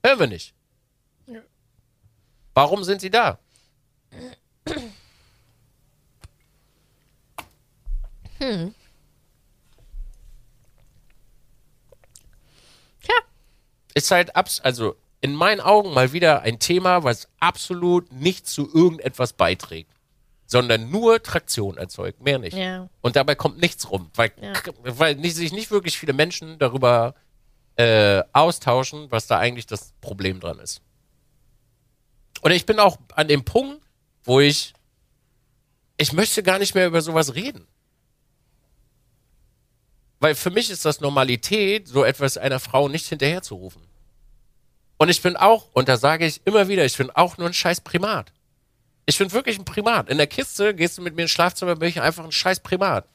Hören 0.03 0.19
wir 0.19 0.27
nicht. 0.27 0.53
Warum 2.53 2.83
sind 2.83 3.01
sie 3.01 3.11
da? 3.11 3.39
Hm. 8.39 8.73
Tja. 13.01 13.15
Ist 13.97 14.11
halt 14.11 14.35
abs 14.35 14.59
also 14.61 14.95
in 15.21 15.33
meinen 15.33 15.59
Augen 15.59 15.91
mal 15.93 16.13
wieder 16.13 16.41
ein 16.41 16.59
Thema, 16.59 17.03
was 17.03 17.27
absolut 17.39 18.11
nicht 18.11 18.45
zu 18.45 18.69
irgendetwas 18.71 19.33
beiträgt, 19.33 19.91
sondern 20.45 20.91
nur 20.91 21.23
Traktion 21.23 21.77
erzeugt, 21.77 22.21
mehr 22.21 22.37
nicht. 22.37 22.55
Ja. 22.55 22.89
Und 23.01 23.15
dabei 23.15 23.33
kommt 23.33 23.59
nichts 23.59 23.89
rum, 23.89 24.11
weil, 24.13 24.31
Ja. 24.39 24.53
weil 24.83 25.15
nicht, 25.15 25.35
sich 25.35 25.51
nicht 25.51 25.71
wirklich 25.71 25.97
viele 25.97 26.13
Menschen 26.13 26.59
darüber 26.59 27.15
äh, 27.75 28.21
austauschen, 28.33 29.07
was 29.09 29.25
da 29.25 29.39
eigentlich 29.39 29.65
das 29.65 29.93
Problem 29.99 30.39
dran 30.39 30.59
ist. 30.59 30.81
Und 32.41 32.51
ich 32.51 32.67
bin 32.67 32.79
auch 32.79 32.97
an 33.15 33.27
dem 33.27 33.43
Punkt, 33.43 33.81
wo 34.23 34.39
ich, 34.39 34.73
ich 35.97 36.13
möchte 36.13 36.43
gar 36.43 36.59
nicht 36.59 36.75
mehr 36.75 36.85
über 36.85 37.01
sowas 37.01 37.33
reden. 37.33 37.67
Weil 40.19 40.35
für 40.35 40.49
mich 40.49 40.69
ist 40.69 40.85
das 40.85 41.01
Normalität, 41.01 41.87
so 41.87 42.03
etwas 42.03 42.37
einer 42.37 42.59
Frau 42.59 42.87
nicht 42.89 43.07
hinterherzurufen. 43.07 43.81
Und 44.97 45.09
ich 45.09 45.21
bin 45.21 45.35
auch, 45.35 45.67
und 45.73 45.87
da 45.87 45.97
sage 45.97 46.25
ich 46.25 46.41
immer 46.45 46.67
wieder, 46.67 46.83
ich 46.85 46.97
bin 46.97 47.11
auch 47.11 47.37
nur 47.37 47.47
ein 47.47 47.53
scheiß 47.53 47.81
Primat. 47.81 48.33
Ich 49.05 49.17
bin 49.17 49.31
wirklich 49.31 49.57
ein 49.59 49.65
Primat. 49.65 50.09
In 50.09 50.17
der 50.17 50.27
Kiste 50.27 50.73
gehst 50.73 50.97
du 50.97 51.01
mit 51.01 51.15
mir 51.15 51.23
ins 51.23 51.31
Schlafzimmer, 51.31 51.75
bin 51.75 51.89
ich 51.89 52.01
einfach 52.01 52.25
ein 52.25 52.31
scheiß 52.31 52.61
Primat. 52.61 53.07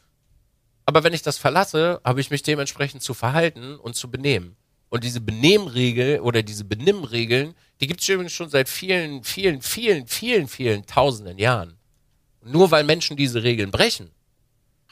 Aber 0.86 1.04
wenn 1.04 1.12
ich 1.12 1.22
das 1.22 1.38
verlasse, 1.38 2.00
habe 2.04 2.20
ich 2.20 2.30
mich 2.30 2.42
dementsprechend 2.42 3.02
zu 3.02 3.14
verhalten 3.14 3.76
und 3.76 3.94
zu 3.94 4.10
benehmen. 4.10 4.56
Und 4.88 5.04
diese 5.04 5.20
Benehmregel 5.20 6.20
oder 6.20 6.42
diese 6.42 6.64
Benimmregeln, 6.64 7.54
die 7.80 7.86
gibt 7.86 8.00
es 8.00 8.08
übrigens 8.08 8.32
schon 8.32 8.48
seit 8.48 8.68
vielen, 8.68 9.24
vielen, 9.24 9.62
vielen, 9.62 10.06
vielen, 10.06 10.48
vielen 10.48 10.86
tausenden 10.86 11.38
Jahren. 11.38 11.78
Nur 12.44 12.70
weil 12.70 12.84
Menschen 12.84 13.16
diese 13.16 13.42
Regeln 13.42 13.70
brechen, 13.70 14.10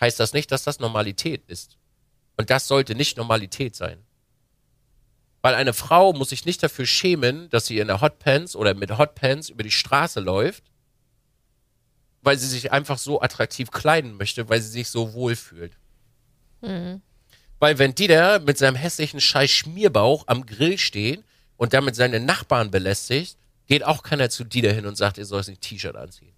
heißt 0.00 0.18
das 0.18 0.32
nicht, 0.32 0.50
dass 0.52 0.64
das 0.64 0.80
Normalität 0.80 1.42
ist. 1.48 1.76
Und 2.40 2.48
das 2.48 2.66
sollte 2.66 2.94
nicht 2.94 3.18
Normalität 3.18 3.76
sein. 3.76 3.98
Weil 5.42 5.54
eine 5.54 5.74
Frau 5.74 6.14
muss 6.14 6.30
sich 6.30 6.46
nicht 6.46 6.62
dafür 6.62 6.86
schämen, 6.86 7.50
dass 7.50 7.66
sie 7.66 7.78
in 7.78 7.88
der 7.88 8.00
Hotpants 8.00 8.56
oder 8.56 8.72
mit 8.72 8.96
Hotpants 8.96 9.50
über 9.50 9.62
die 9.62 9.70
Straße 9.70 10.20
läuft, 10.20 10.64
weil 12.22 12.38
sie 12.38 12.46
sich 12.46 12.72
einfach 12.72 12.96
so 12.96 13.20
attraktiv 13.20 13.70
kleiden 13.70 14.16
möchte, 14.16 14.48
weil 14.48 14.62
sie 14.62 14.70
sich 14.70 14.88
so 14.88 15.12
wohl 15.12 15.36
fühlt. 15.36 15.76
Weil 17.58 17.78
wenn 17.78 17.94
Dieter 17.94 18.38
mit 18.38 18.56
seinem 18.56 18.76
hässlichen 18.76 19.20
scheiß 19.20 19.50
Schmierbauch 19.50 20.24
am 20.26 20.46
Grill 20.46 20.78
steht 20.78 21.22
und 21.58 21.74
damit 21.74 21.94
seine 21.94 22.20
Nachbarn 22.20 22.70
belästigt, 22.70 23.36
geht 23.66 23.84
auch 23.84 24.02
keiner 24.02 24.30
zu 24.30 24.44
Dieter 24.44 24.72
hin 24.72 24.86
und 24.86 24.96
sagt, 24.96 25.18
ihr 25.18 25.26
sollt 25.26 25.46
ein 25.46 25.60
T-Shirt 25.60 25.94
anziehen. 25.94 26.32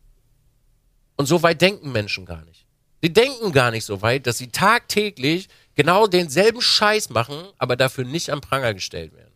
Und 1.14 1.26
so 1.26 1.44
weit 1.44 1.61
denken 1.61 1.92
Menschen 1.92 2.26
gar 2.26 2.44
nicht. 2.44 2.66
Die 3.05 3.12
denken 3.12 3.50
gar 3.53 3.72
nicht 3.72 3.84
so 3.84 4.00
weit, 4.00 4.26
dass 4.26 4.38
sie 4.38 4.48
tagtäglich 4.48 5.48
genau 5.74 6.06
denselben 6.06 6.60
Scheiß 6.60 7.10
machen, 7.10 7.36
aber 7.58 7.76
dafür 7.76 8.04
nicht 8.04 8.30
am 8.30 8.40
Pranger 8.40 8.74
gestellt 8.74 9.14
werden. 9.14 9.32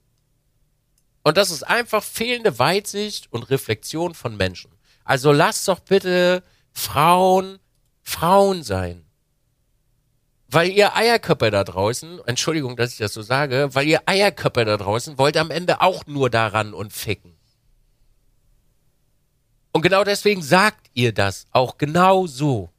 Und 1.23 1.37
das 1.37 1.51
ist 1.51 1.65
einfach 1.65 2.05
fehlende 2.05 2.59
Weitsicht 2.59 3.33
und 3.33 3.51
Reflexion 3.51 4.15
von 4.15 4.37
Menschen. 4.37 4.71
Also 5.05 5.33
lasst 5.33 5.67
doch 5.69 5.81
bitte 5.81 6.43
Frauen 6.73 7.59
Frauen 8.07 8.63
sein. 8.63 9.05
Weil 10.49 10.71
ihr 10.71 10.95
Eierköpfe 10.95 11.51
da 11.51 11.65
draußen, 11.65 12.21
Entschuldigung, 12.25 12.77
dass 12.77 12.93
ich 12.93 12.99
das 12.99 13.13
so 13.13 13.21
sage, 13.21 13.71
weil 13.73 13.89
ihr 13.89 14.01
Eierköpfe 14.07 14.65
da 14.65 14.77
draußen 14.77 15.19
wollt 15.19 15.37
am 15.37 15.51
Ende 15.51 15.81
auch 15.81 16.07
nur 16.07 16.31
daran 16.31 16.73
und 16.73 16.93
ficken. 16.93 17.37
Und 19.73 19.83
genau 19.83 20.05
deswegen 20.05 20.41
sagt 20.41 20.89
ihr 20.95 21.13
das 21.13 21.49
auch 21.51 21.79
genau 21.79 22.29
so. 22.29 22.71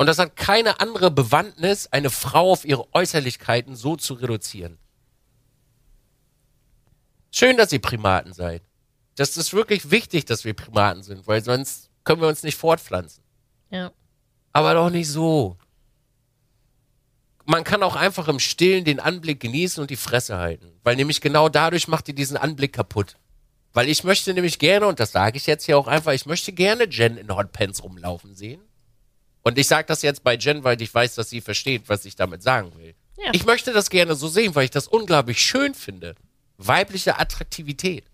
Und 0.00 0.06
das 0.06 0.18
hat 0.18 0.34
keine 0.34 0.80
andere 0.80 1.10
Bewandtnis, 1.10 1.86
eine 1.88 2.08
Frau 2.08 2.52
auf 2.52 2.64
ihre 2.64 2.90
Äußerlichkeiten 2.94 3.76
so 3.76 3.96
zu 3.96 4.14
reduzieren. 4.14 4.78
Schön, 7.30 7.58
dass 7.58 7.70
ihr 7.70 7.82
Primaten 7.82 8.32
seid. 8.32 8.62
Das 9.16 9.36
ist 9.36 9.52
wirklich 9.52 9.90
wichtig, 9.90 10.24
dass 10.24 10.46
wir 10.46 10.54
Primaten 10.54 11.02
sind, 11.02 11.26
weil 11.26 11.44
sonst 11.44 11.90
können 12.02 12.22
wir 12.22 12.28
uns 12.28 12.42
nicht 12.42 12.56
fortpflanzen. 12.56 13.22
Ja. 13.68 13.92
Aber 14.54 14.72
doch 14.72 14.88
nicht 14.88 15.10
so. 15.10 15.58
Man 17.44 17.62
kann 17.62 17.82
auch 17.82 17.96
einfach 17.96 18.26
im 18.28 18.38
Stillen 18.38 18.86
den 18.86 19.00
Anblick 19.00 19.38
genießen 19.38 19.82
und 19.82 19.90
die 19.90 19.96
Fresse 19.96 20.38
halten. 20.38 20.72
Weil 20.82 20.96
nämlich 20.96 21.20
genau 21.20 21.50
dadurch 21.50 21.88
macht 21.88 22.08
ihr 22.08 22.14
diesen 22.14 22.38
Anblick 22.38 22.72
kaputt. 22.72 23.18
Weil 23.74 23.90
ich 23.90 24.02
möchte 24.02 24.32
nämlich 24.32 24.58
gerne, 24.58 24.86
und 24.86 24.98
das 24.98 25.12
sage 25.12 25.36
ich 25.36 25.46
jetzt 25.46 25.66
hier 25.66 25.76
auch 25.76 25.88
einfach, 25.88 26.12
ich 26.12 26.24
möchte 26.24 26.54
gerne 26.54 26.88
Jen 26.88 27.18
in 27.18 27.36
Hotpants 27.36 27.84
rumlaufen 27.84 28.34
sehen. 28.34 28.62
Und 29.42 29.58
ich 29.58 29.66
sage 29.66 29.86
das 29.86 30.02
jetzt 30.02 30.22
bei 30.22 30.34
Jen, 30.34 30.64
weil 30.64 30.80
ich 30.82 30.92
weiß, 30.92 31.14
dass 31.14 31.30
sie 31.30 31.40
versteht, 31.40 31.88
was 31.88 32.04
ich 32.04 32.16
damit 32.16 32.42
sagen 32.42 32.76
will. 32.76 32.94
Ja. 33.18 33.30
Ich 33.32 33.44
möchte 33.44 33.72
das 33.72 33.90
gerne 33.90 34.14
so 34.14 34.28
sehen, 34.28 34.54
weil 34.54 34.64
ich 34.64 34.70
das 34.70 34.86
unglaublich 34.88 35.40
schön 35.40 35.74
finde. 35.74 36.14
Weibliche 36.58 37.18
Attraktivität. 37.18 38.04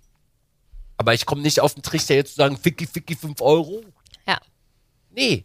Aber 0.96 1.14
ich 1.14 1.26
komme 1.26 1.42
nicht 1.42 1.60
auf 1.60 1.74
den 1.74 1.82
Trichter 1.82 2.14
jetzt 2.14 2.30
zu 2.30 2.36
sagen, 2.36 2.56
Ficky, 2.56 2.86
Ficky, 2.86 3.14
5 3.14 3.40
Euro. 3.40 3.84
Ja. 4.26 4.38
Nee. 5.10 5.44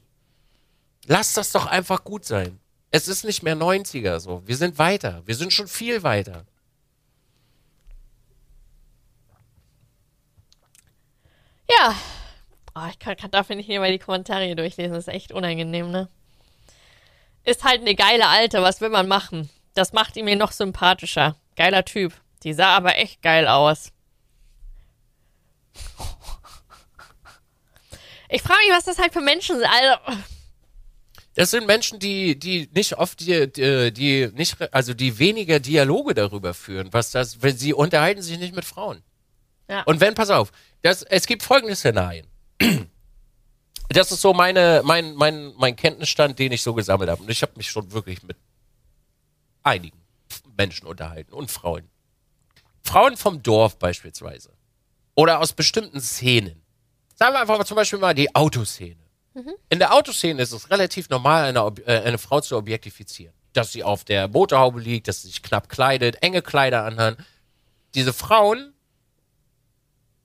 Lass 1.08 1.34
das 1.34 1.52
doch 1.52 1.66
einfach 1.66 2.04
gut 2.04 2.26
sein. 2.26 2.60
Es 2.92 3.08
ist 3.08 3.24
nicht 3.24 3.42
mehr 3.42 3.56
90er 3.56 4.20
so. 4.20 4.44
Wir 4.46 4.58
sind 4.58 4.78
weiter. 4.78 5.24
Wir 5.26 5.36
sind 5.36 5.52
schon 5.52 5.68
viel 5.68 6.04
weiter. 6.04 6.46
Ja. 11.70 11.96
Oh, 12.76 12.88
ich 12.90 13.00
kann, 13.00 13.18
kann 13.18 13.32
dafür 13.32 13.56
nicht 13.56 13.68
mehr 13.68 13.92
die 13.92 14.00
Kommentare 14.00 14.46
hier 14.46 14.56
durchlesen. 14.56 14.94
Das 14.94 15.08
ist 15.08 15.14
echt 15.14 15.32
unangenehm, 15.32 15.92
ne? 15.92 16.08
Ist 17.44 17.64
halt 17.64 17.82
eine 17.82 17.96
geile 17.96 18.28
Alte. 18.28 18.62
Was 18.62 18.82
will 18.82 18.90
man 18.90 19.08
machen? 19.08 19.50
Das 19.74 19.94
macht 19.94 20.16
ihn 20.16 20.26
mir 20.26 20.36
noch 20.36 20.52
sympathischer. 20.52 21.36
Geiler 21.56 21.84
Typ. 21.86 22.14
Die 22.44 22.54
sah 22.54 22.76
aber 22.76 22.96
echt 22.98 23.22
geil 23.22 23.48
aus. 23.48 23.92
Ich 28.30 28.42
frage 28.42 28.60
mich, 28.66 28.76
was 28.76 28.86
das 28.86 28.98
halt 28.98 29.12
für 29.12 29.22
Menschen 29.22 29.58
sind. 29.58 29.68
Also, 29.68 30.22
Das 31.36 31.52
sind 31.52 31.68
Menschen, 31.68 32.00
die, 32.00 32.38
die 32.40 32.70
nicht 32.74 32.98
oft, 32.98 33.20
die, 33.20 33.52
die, 33.52 33.92
die 33.92 34.30
nicht, 34.34 34.74
also 34.74 34.94
die 34.94 35.20
weniger 35.20 35.60
Dialoge 35.60 36.14
darüber 36.14 36.54
führen, 36.54 36.94
was 36.94 37.12
das, 37.12 37.42
wenn 37.42 37.58
sie 37.58 37.74
unterhalten 37.74 38.22
sich 38.22 38.40
nicht 38.40 38.56
mit 38.56 38.66
Frauen. 38.66 39.04
Ja. 39.70 39.84
Und 39.84 40.00
wenn, 40.00 40.14
pass 40.16 40.30
auf, 40.30 40.52
das, 40.82 41.04
es 41.04 41.28
gibt 41.28 41.44
folgende 41.44 41.76
Szenarien. 41.76 42.28
Das 43.94 44.12
ist 44.12 44.22
so 44.22 44.34
meine, 44.34 44.82
mein, 44.86 45.16
mein, 45.16 45.54
mein 45.58 45.76
Kenntnisstand, 45.76 46.40
den 46.40 46.52
ich 46.52 46.62
so 46.62 46.74
gesammelt 46.74 47.10
habe. 47.10 47.24
Und 47.24 47.30
ich 47.30 47.42
habe 47.42 47.54
mich 47.56 47.70
schon 47.70 47.92
wirklich 47.92 48.24
mit 48.24 48.38
einigen 49.64 50.02
Menschen 50.58 50.88
unterhalten 50.88 51.34
und 51.34 51.52
Frauen. 51.52 51.90
Frauen 52.84 53.18
vom 53.18 53.42
Dorf 53.44 53.78
beispielsweise. 53.78 54.52
Oder 55.16 55.40
aus 55.40 55.54
bestimmten 55.54 56.00
Szenen. 56.00 56.62
Sagen 57.16 57.34
wir 57.34 57.42
einfach 57.42 57.58
mal 57.58 57.66
zum 57.66 57.76
Beispiel 57.76 58.00
mal 58.00 58.14
die 58.14 58.34
Autoszene. 58.34 58.98
In 59.70 59.80
der 59.80 59.94
Autoszene 59.94 60.42
ist 60.42 60.52
es 60.52 60.70
relativ 60.70 61.10
normal, 61.10 61.46
eine, 61.46 61.60
äh, 61.86 62.02
eine 62.02 62.18
Frau 62.18 62.42
zu 62.42 62.58
objektifizieren. 62.58 63.34
Dass 63.54 63.72
sie 63.72 63.84
auf 63.84 64.04
der 64.04 64.28
Motorhaube 64.28 64.80
liegt, 64.80 65.08
dass 65.08 65.22
sie 65.22 65.30
sich 65.30 65.42
knapp 65.42 65.70
kleidet, 65.70 66.22
enge 66.22 66.42
Kleider 66.42 66.84
anhat. 66.84 67.18
Diese 67.96 68.14
Frauen, 68.14 68.74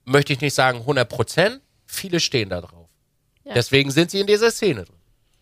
möchte 0.04 0.32
ich 0.32 0.40
nicht 0.40 0.54
sagen 0.54 0.78
100 0.78 1.08
Prozent, 1.08 1.60
viele 1.84 2.20
stehen 2.20 2.48
da 2.48 2.60
drauf. 2.60 2.75
Deswegen 3.54 3.90
sind 3.90 4.10
sie 4.10 4.20
in 4.20 4.26
dieser 4.26 4.50
Szene 4.50 4.84
drin. 4.84 4.96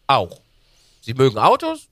Auch. 0.07 0.41
Sie 1.01 1.15
mögen 1.15 1.39
Autos. 1.39 1.89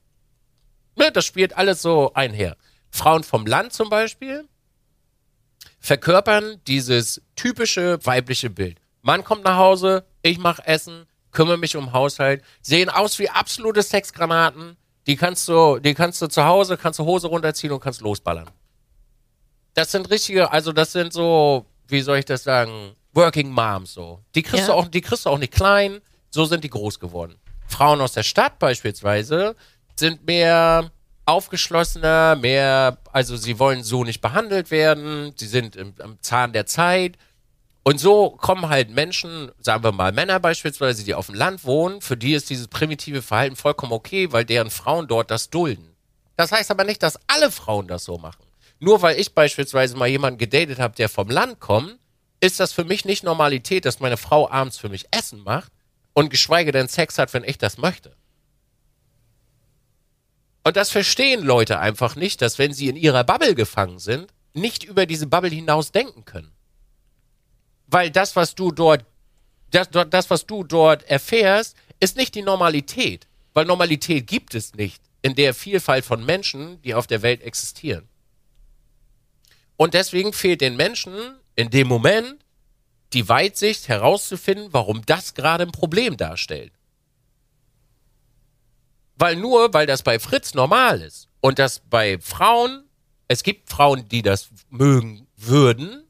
Ne, 0.96 1.10
das 1.10 1.24
spielt 1.24 1.56
alles 1.56 1.82
so 1.82 2.12
einher. 2.14 2.56
Frauen 2.90 3.24
vom 3.24 3.46
Land 3.46 3.72
zum 3.72 3.88
Beispiel 3.88 4.46
verkörpern 5.80 6.60
dieses 6.66 7.22
typische 7.34 7.98
weibliche 8.04 8.50
Bild. 8.50 8.78
Mann 9.00 9.24
kommt 9.24 9.44
nach 9.44 9.56
Hause, 9.56 10.04
ich 10.22 10.38
mach 10.38 10.60
Essen, 10.60 11.06
kümmere 11.32 11.58
mich 11.58 11.76
um 11.76 11.92
Haushalt, 11.92 12.42
sehen 12.60 12.88
aus 12.88 13.18
wie 13.18 13.28
absolute 13.28 13.82
Sexgranaten. 13.82 14.76
Die 15.06 15.16
kannst 15.16 15.48
du, 15.48 15.78
die 15.78 15.94
kannst 15.94 16.22
du 16.22 16.28
zu 16.28 16.44
Hause, 16.44 16.76
kannst 16.76 17.00
du 17.00 17.04
Hose 17.04 17.26
runterziehen 17.26 17.72
und 17.72 17.80
kannst 17.80 18.00
losballern. 18.00 18.48
Das 19.74 19.90
sind 19.90 20.10
richtige, 20.10 20.52
also 20.52 20.72
das 20.72 20.92
sind 20.92 21.12
so, 21.12 21.66
wie 21.88 22.02
soll 22.02 22.18
ich 22.18 22.26
das 22.26 22.44
sagen, 22.44 22.94
Working 23.14 23.50
Moms 23.50 23.94
so. 23.94 24.20
Die 24.34 24.42
kriegst 24.42 24.68
Ja. 24.68 24.74
du 24.74 24.78
auch, 24.80 24.88
die 24.88 25.00
kriegst 25.00 25.26
du 25.26 25.30
auch 25.30 25.38
nicht 25.38 25.52
klein, 25.52 26.00
so 26.30 26.44
sind 26.44 26.64
die 26.64 26.70
groß 26.70 26.98
geworden. 27.00 27.36
Frauen 27.68 28.00
aus 28.00 28.12
der 28.12 28.22
Stadt 28.22 28.58
beispielsweise 28.58 29.54
sind 29.96 30.26
mehr 30.26 30.90
aufgeschlossener, 31.26 32.36
mehr, 32.36 32.98
also 33.12 33.36
sie 33.36 33.58
wollen 33.58 33.82
so 33.82 34.04
nicht 34.04 34.20
behandelt 34.20 34.70
werden, 34.70 35.32
sie 35.36 35.46
sind 35.46 35.76
im, 35.76 35.94
am 36.00 36.18
Zahn 36.20 36.52
der 36.52 36.66
Zeit. 36.66 37.16
Und 37.84 37.98
so 37.98 38.30
kommen 38.30 38.68
halt 38.68 38.90
Menschen, 38.90 39.50
sagen 39.60 39.82
wir 39.82 39.92
mal 39.92 40.12
Männer 40.12 40.38
beispielsweise, 40.40 41.04
die 41.04 41.14
auf 41.14 41.26
dem 41.26 41.34
Land 41.34 41.64
wohnen, 41.64 42.00
für 42.00 42.16
die 42.16 42.32
ist 42.34 42.48
dieses 42.50 42.68
primitive 42.68 43.22
Verhalten 43.22 43.56
vollkommen 43.56 43.92
okay, 43.92 44.32
weil 44.32 44.44
deren 44.44 44.70
Frauen 44.70 45.08
dort 45.08 45.30
das 45.30 45.50
dulden. 45.50 45.88
Das 46.36 46.52
heißt 46.52 46.70
aber 46.70 46.84
nicht, 46.84 47.02
dass 47.02 47.18
alle 47.26 47.50
Frauen 47.50 47.88
das 47.88 48.04
so 48.04 48.18
machen. 48.18 48.42
Nur 48.78 49.02
weil 49.02 49.18
ich 49.20 49.34
beispielsweise 49.34 49.96
mal 49.96 50.06
jemanden 50.08 50.38
gedatet 50.38 50.78
habe, 50.78 50.94
der 50.96 51.08
vom 51.08 51.28
Land 51.28 51.60
kommt, 51.60 51.98
ist 52.42 52.58
das 52.58 52.72
für 52.72 52.84
mich 52.84 53.04
nicht 53.04 53.22
Normalität, 53.22 53.84
dass 53.84 54.00
meine 54.00 54.16
Frau 54.16 54.50
abends 54.50 54.76
für 54.76 54.88
mich 54.88 55.06
Essen 55.12 55.44
macht 55.44 55.72
und 56.12 56.28
geschweige 56.28 56.72
denn 56.72 56.88
Sex 56.88 57.16
hat, 57.16 57.32
wenn 57.34 57.44
ich 57.44 57.56
das 57.56 57.78
möchte. 57.78 58.16
Und 60.64 60.76
das 60.76 60.90
verstehen 60.90 61.42
Leute 61.42 61.78
einfach 61.78 62.16
nicht, 62.16 62.42
dass 62.42 62.58
wenn 62.58 62.74
sie 62.74 62.88
in 62.88 62.96
ihrer 62.96 63.22
Bubble 63.22 63.54
gefangen 63.54 64.00
sind, 64.00 64.32
nicht 64.54 64.82
über 64.82 65.06
diese 65.06 65.28
Bubble 65.28 65.50
hinaus 65.50 65.92
denken 65.92 66.24
können. 66.24 66.52
Weil 67.86 68.10
das, 68.10 68.34
was 68.34 68.56
du 68.56 68.72
dort, 68.72 69.04
das, 69.70 69.88
das, 69.90 70.28
was 70.28 70.44
du 70.44 70.64
dort 70.64 71.04
erfährst, 71.04 71.76
ist 72.00 72.16
nicht 72.16 72.34
die 72.34 72.42
Normalität. 72.42 73.28
Weil 73.54 73.66
Normalität 73.66 74.26
gibt 74.26 74.56
es 74.56 74.74
nicht 74.74 75.00
in 75.22 75.36
der 75.36 75.54
Vielfalt 75.54 76.04
von 76.04 76.24
Menschen, 76.24 76.82
die 76.82 76.94
auf 76.94 77.06
der 77.06 77.22
Welt 77.22 77.42
existieren. 77.42 78.08
Und 79.76 79.94
deswegen 79.94 80.32
fehlt 80.32 80.60
den 80.60 80.76
Menschen 80.76 81.36
in 81.56 81.70
dem 81.70 81.88
Moment 81.88 82.44
die 83.12 83.28
Weitsicht 83.28 83.88
herauszufinden, 83.88 84.68
warum 84.72 85.04
das 85.04 85.34
gerade 85.34 85.64
ein 85.64 85.72
Problem 85.72 86.16
darstellt. 86.16 86.72
Weil 89.16 89.36
nur, 89.36 89.72
weil 89.74 89.86
das 89.86 90.02
bei 90.02 90.18
Fritz 90.18 90.54
normal 90.54 91.02
ist 91.02 91.28
und 91.40 91.58
das 91.58 91.80
bei 91.80 92.18
Frauen, 92.20 92.84
es 93.28 93.42
gibt 93.42 93.70
Frauen, 93.70 94.08
die 94.08 94.22
das 94.22 94.48
mögen 94.70 95.26
würden, 95.36 96.04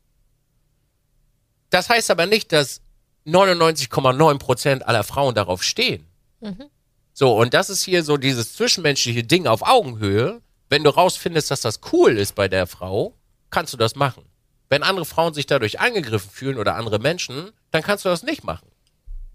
das 1.71 1.89
heißt 1.89 2.11
aber 2.11 2.27
nicht, 2.27 2.53
dass 2.53 2.81
99,9% 3.27 4.83
aller 4.83 5.05
Frauen 5.05 5.35
darauf 5.35 5.63
stehen. 5.63 6.07
So, 7.15 7.37
und 7.37 7.55
das 7.55 7.71
ist 7.71 7.83
hier 7.85 8.05
so 8.05 8.17
dieses 8.17 8.55
zwischenmenschliche 8.55 9.25
Ding 9.25 9.47
auf 9.47 9.63
Augenhöhe. 9.63 10.41
Wenn 10.69 10.85
du 10.85 10.91
rausfindest, 10.91 11.51
dass 11.51 11.61
das 11.61 11.81
cool 11.93 12.17
ist 12.17 12.35
bei 12.35 12.49
der 12.49 12.67
Frau, 12.67 13.15
kannst 13.51 13.73
du 13.73 13.77
das 13.77 13.97
machen. 13.97 14.25
Wenn 14.73 14.83
andere 14.83 15.05
Frauen 15.05 15.35
sich 15.35 15.45
dadurch 15.45 15.81
angegriffen 15.81 16.31
fühlen 16.31 16.57
oder 16.57 16.77
andere 16.77 16.99
Menschen, 16.99 17.51
dann 17.73 17.83
kannst 17.83 18.07
du 18.07 18.09
das 18.09 18.23
nicht 18.23 18.43
machen. 18.43 18.67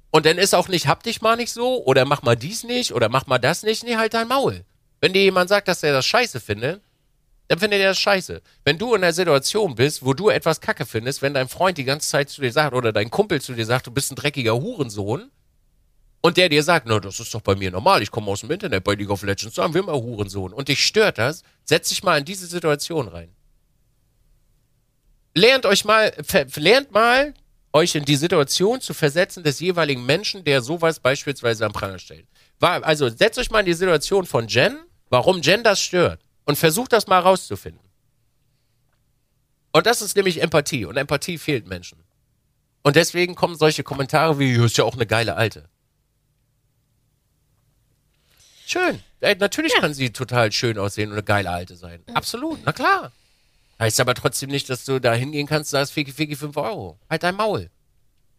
Und 0.09 0.25
dann 0.25 0.39
ist 0.39 0.55
auch 0.55 0.67
nicht, 0.67 0.87
hab 0.87 1.03
dich 1.03 1.21
mal 1.21 1.35
nicht 1.35 1.51
so 1.51 1.85
oder 1.85 2.05
mach 2.05 2.23
mal 2.23 2.35
dies 2.35 2.63
nicht 2.63 2.91
oder 2.91 3.07
mach 3.07 3.27
mal 3.27 3.37
das 3.37 3.61
nicht. 3.61 3.83
Nee, 3.83 3.97
halt 3.97 4.15
dein 4.15 4.27
Maul. 4.27 4.65
Wenn 4.99 5.13
dir 5.13 5.21
jemand 5.21 5.49
sagt, 5.49 5.67
dass 5.67 5.83
er 5.83 5.93
das 5.93 6.07
scheiße 6.07 6.39
findet, 6.39 6.81
dann 7.49 7.59
findet 7.59 7.81
er 7.81 7.89
das 7.89 7.99
scheiße. 7.99 8.41
Wenn 8.65 8.79
du 8.79 8.95
in 8.95 9.03
einer 9.03 9.13
Situation 9.13 9.75
bist, 9.75 10.03
wo 10.03 10.15
du 10.15 10.29
etwas 10.29 10.59
kacke 10.59 10.87
findest, 10.87 11.21
wenn 11.21 11.35
dein 11.35 11.49
Freund 11.49 11.77
die 11.77 11.83
ganze 11.83 12.09
Zeit 12.09 12.31
zu 12.31 12.41
dir 12.41 12.51
sagt 12.51 12.73
oder 12.73 12.91
dein 12.91 13.11
Kumpel 13.11 13.39
zu 13.39 13.53
dir 13.53 13.67
sagt, 13.67 13.85
du 13.85 13.91
bist 13.91 14.11
ein 14.11 14.15
dreckiger 14.15 14.55
Hurensohn 14.59 15.29
und 16.21 16.37
der 16.37 16.49
dir 16.49 16.63
sagt, 16.63 16.87
na, 16.87 16.99
das 16.99 17.19
ist 17.19 17.31
doch 17.35 17.41
bei 17.41 17.53
mir 17.53 17.69
normal, 17.69 18.01
ich 18.01 18.09
komme 18.09 18.31
aus 18.31 18.39
dem 18.39 18.49
Internet, 18.49 18.83
bei 18.83 18.95
League 18.95 19.11
of 19.11 19.21
Legends 19.21 19.53
sagen 19.53 19.75
wir 19.75 19.81
immer 19.81 20.01
Hurensohn 20.01 20.51
und 20.51 20.67
dich 20.67 20.83
stört 20.83 21.19
das, 21.19 21.43
setz 21.63 21.89
dich 21.89 22.01
mal 22.01 22.17
in 22.17 22.25
diese 22.25 22.47
Situation 22.47 23.07
rein. 23.07 23.36
Lernt 25.37 25.67
euch 25.67 25.85
mal, 25.85 26.11
lernt 26.55 26.91
mal, 26.91 27.31
euch 27.71 27.93
in 27.93 28.05
die 28.05 28.15
Situation 28.15 28.81
zu 28.81 28.95
versetzen 28.95 29.43
des 29.43 29.59
jeweiligen 29.59 30.03
Menschen, 30.03 30.43
der 30.43 30.61
sowas 30.63 30.99
beispielsweise 30.99 31.63
am 31.63 31.73
Pranger 31.73 31.99
stellt. 31.99 32.25
Also 32.59 33.07
setzt 33.09 33.37
euch 33.37 33.51
mal 33.51 33.59
in 33.59 33.67
die 33.67 33.75
Situation 33.75 34.25
von 34.25 34.47
Jen, 34.47 34.79
warum 35.09 35.41
Jen 35.41 35.63
das 35.63 35.79
stört 35.79 36.21
und 36.45 36.57
versucht 36.57 36.91
das 36.91 37.05
mal 37.05 37.19
rauszufinden. 37.19 37.87
Und 39.73 39.85
das 39.85 40.01
ist 40.01 40.15
nämlich 40.15 40.41
Empathie 40.41 40.85
und 40.85 40.97
Empathie 40.97 41.37
fehlt 41.37 41.67
Menschen. 41.67 41.99
Und 42.81 42.95
deswegen 42.95 43.35
kommen 43.35 43.55
solche 43.57 43.83
Kommentare 43.83 44.39
wie, 44.39 44.55
"Ja, 44.55 44.65
ist 44.65 44.77
ja 44.77 44.85
auch 44.85 44.95
eine 44.95 45.05
geile 45.05 45.35
Alte. 45.35 45.69
Schön. 48.65 49.03
Ey, 49.19 49.35
natürlich 49.35 49.73
Ja. 49.73 49.81
kann 49.81 49.93
sie 49.93 50.09
total 50.11 50.51
schön 50.51 50.79
aussehen 50.79 51.09
und 51.09 51.13
eine 51.17 51.23
geile 51.23 51.51
Alte 51.51 51.75
sein. 51.75 52.03
Absolut, 52.15 52.59
na 52.65 52.71
klar. 52.73 53.11
Heißt 53.79 53.99
aber 53.99 54.15
trotzdem 54.15 54.49
nicht, 54.49 54.69
dass 54.69 54.85
du 54.85 54.99
da 54.99 55.13
hingehen 55.13 55.47
kannst, 55.47 55.73
da 55.73 55.81
ist 55.81 55.91
Fiki 55.91 56.11
Fiki 56.11 56.35
5 56.35 56.57
Euro. 56.57 56.99
Halt 57.09 57.23
dein 57.23 57.35
Maul. 57.35 57.69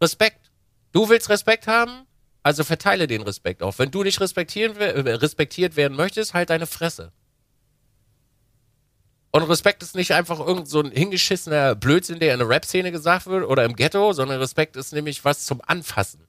Respekt. 0.01 0.51
Du 0.91 1.07
willst 1.07 1.29
Respekt 1.29 1.67
haben, 1.67 2.05
also 2.43 2.63
verteile 2.63 3.07
den 3.07 3.21
Respekt 3.21 3.63
auch. 3.63 3.77
Wenn 3.79 3.91
du 3.91 4.03
nicht 4.03 4.19
respektieren, 4.19 4.75
äh, 4.77 4.99
respektiert 5.15 5.75
werden 5.75 5.95
möchtest, 5.95 6.33
halt 6.33 6.49
deine 6.49 6.65
Fresse. 6.65 7.11
Und 9.31 9.43
Respekt 9.43 9.83
ist 9.83 9.95
nicht 9.95 10.11
einfach 10.13 10.39
irgend 10.39 10.67
so 10.67 10.81
ein 10.81 10.91
hingeschissener 10.91 11.75
Blödsinn, 11.75 12.19
der 12.19 12.33
in 12.33 12.39
der 12.39 12.49
Rap-Szene 12.49 12.91
gesagt 12.91 13.27
wird 13.27 13.47
oder 13.47 13.63
im 13.63 13.75
Ghetto, 13.75 14.11
sondern 14.13 14.39
Respekt 14.39 14.75
ist 14.75 14.91
nämlich 14.91 15.23
was 15.23 15.45
zum 15.45 15.61
Anfassen. 15.65 16.27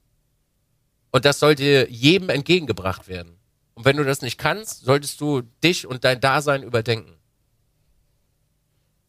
Und 1.10 1.24
das 1.24 1.38
sollte 1.38 1.88
jedem 1.88 2.28
entgegengebracht 2.28 3.08
werden. 3.08 3.38
Und 3.74 3.86
wenn 3.86 3.96
du 3.96 4.04
das 4.04 4.20
nicht 4.20 4.38
kannst, 4.38 4.84
solltest 4.84 5.20
du 5.20 5.42
dich 5.64 5.86
und 5.86 6.04
dein 6.04 6.20
Dasein 6.20 6.62
überdenken. 6.62 7.16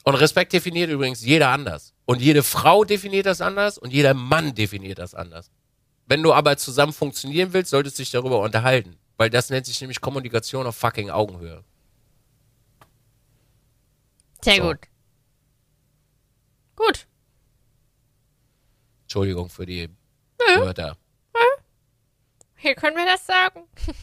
Und 0.04 0.16
Respekt 0.16 0.54
definiert 0.54 0.90
übrigens 0.90 1.22
jeder 1.24 1.50
anders. 1.50 1.94
Und 2.06 2.22
jede 2.22 2.44
Frau 2.44 2.84
definiert 2.84 3.26
das 3.28 3.42
anders 3.42 3.78
und 3.78 3.92
jeder 3.94 4.14
Mann 4.14 4.56
definiert 4.56 5.00
das 5.00 5.14
anders. 5.14 5.52
Wenn 6.08 6.24
du 6.24 6.34
aber 6.34 6.58
zusammen 6.58 6.92
funktionieren 6.94 7.54
willst, 7.54 7.70
solltest 7.72 7.98
du 8.00 8.04
dich 8.04 8.12
darüber 8.12 8.40
unterhalten. 8.40 8.98
Weil 9.18 9.30
das 9.30 9.50
nennt 9.50 9.66
sich 9.68 9.80
nämlich 9.80 10.02
Kommunikation 10.02 10.66
auf 10.66 10.76
fucking 10.76 11.10
Augenhöhe. 11.12 11.64
Sehr 14.44 14.56
So. 14.56 14.62
gut. 14.64 14.80
Gut. 16.76 17.08
Entschuldigung 19.04 19.50
für 19.50 19.66
die 19.66 19.90
Wörter. 20.58 20.98
Hier 22.58 22.76
können 22.76 22.96
wir 22.98 23.06
das 23.06 23.26
sagen. 23.26 23.68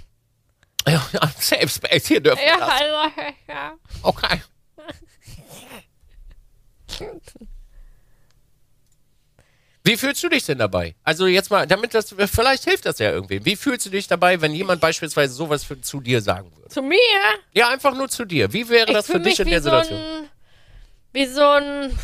Ja, 0.87 1.07
ja, 1.12 1.20
Safe 1.39 1.69
Space, 1.69 2.07
hier 2.07 2.20
dürfen 2.20 2.39
wir 2.41 2.47
Ja, 2.47 2.57
das. 2.57 2.70
also, 2.70 3.12
ja. 3.47 3.75
Okay. 4.03 4.41
Wie 9.85 9.97
fühlst 9.97 10.23
du 10.23 10.29
dich 10.29 10.45
denn 10.45 10.59
dabei? 10.59 10.95
Also 11.03 11.27
jetzt 11.27 11.51
mal, 11.51 11.66
damit 11.66 11.95
das, 11.95 12.15
vielleicht 12.31 12.65
hilft 12.65 12.85
das 12.85 12.99
ja 12.99 13.11
irgendwie. 13.11 13.43
Wie 13.45 13.57
fühlst 13.57 13.87
du 13.87 13.91
dich 13.91 14.07
dabei, 14.07 14.39
wenn 14.41 14.53
jemand 14.53 14.83
beispielsweise 14.83 15.33
sowas 15.33 15.65
für, 15.65 15.81
zu 15.81 16.01
dir 16.01 16.20
sagen 16.20 16.55
würde? 16.55 16.69
Zu 16.69 16.83
mir? 16.83 16.99
Ja, 17.55 17.69
einfach 17.70 17.95
nur 17.95 18.09
zu 18.11 18.27
dir. 18.27 18.53
Wie 18.53 18.69
wäre 18.69 18.87
Ich 18.89 18.93
das 18.93 19.07
für 19.07 19.19
dich 19.19 19.41
in 19.41 19.49
der 19.49 19.62
so 19.62 19.70
Situation? 19.70 19.99
ein. 19.99 20.29
Wie 21.12 21.27
so 21.27 21.43
ein. 21.43 21.99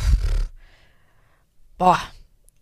Boah. 1.77 2.01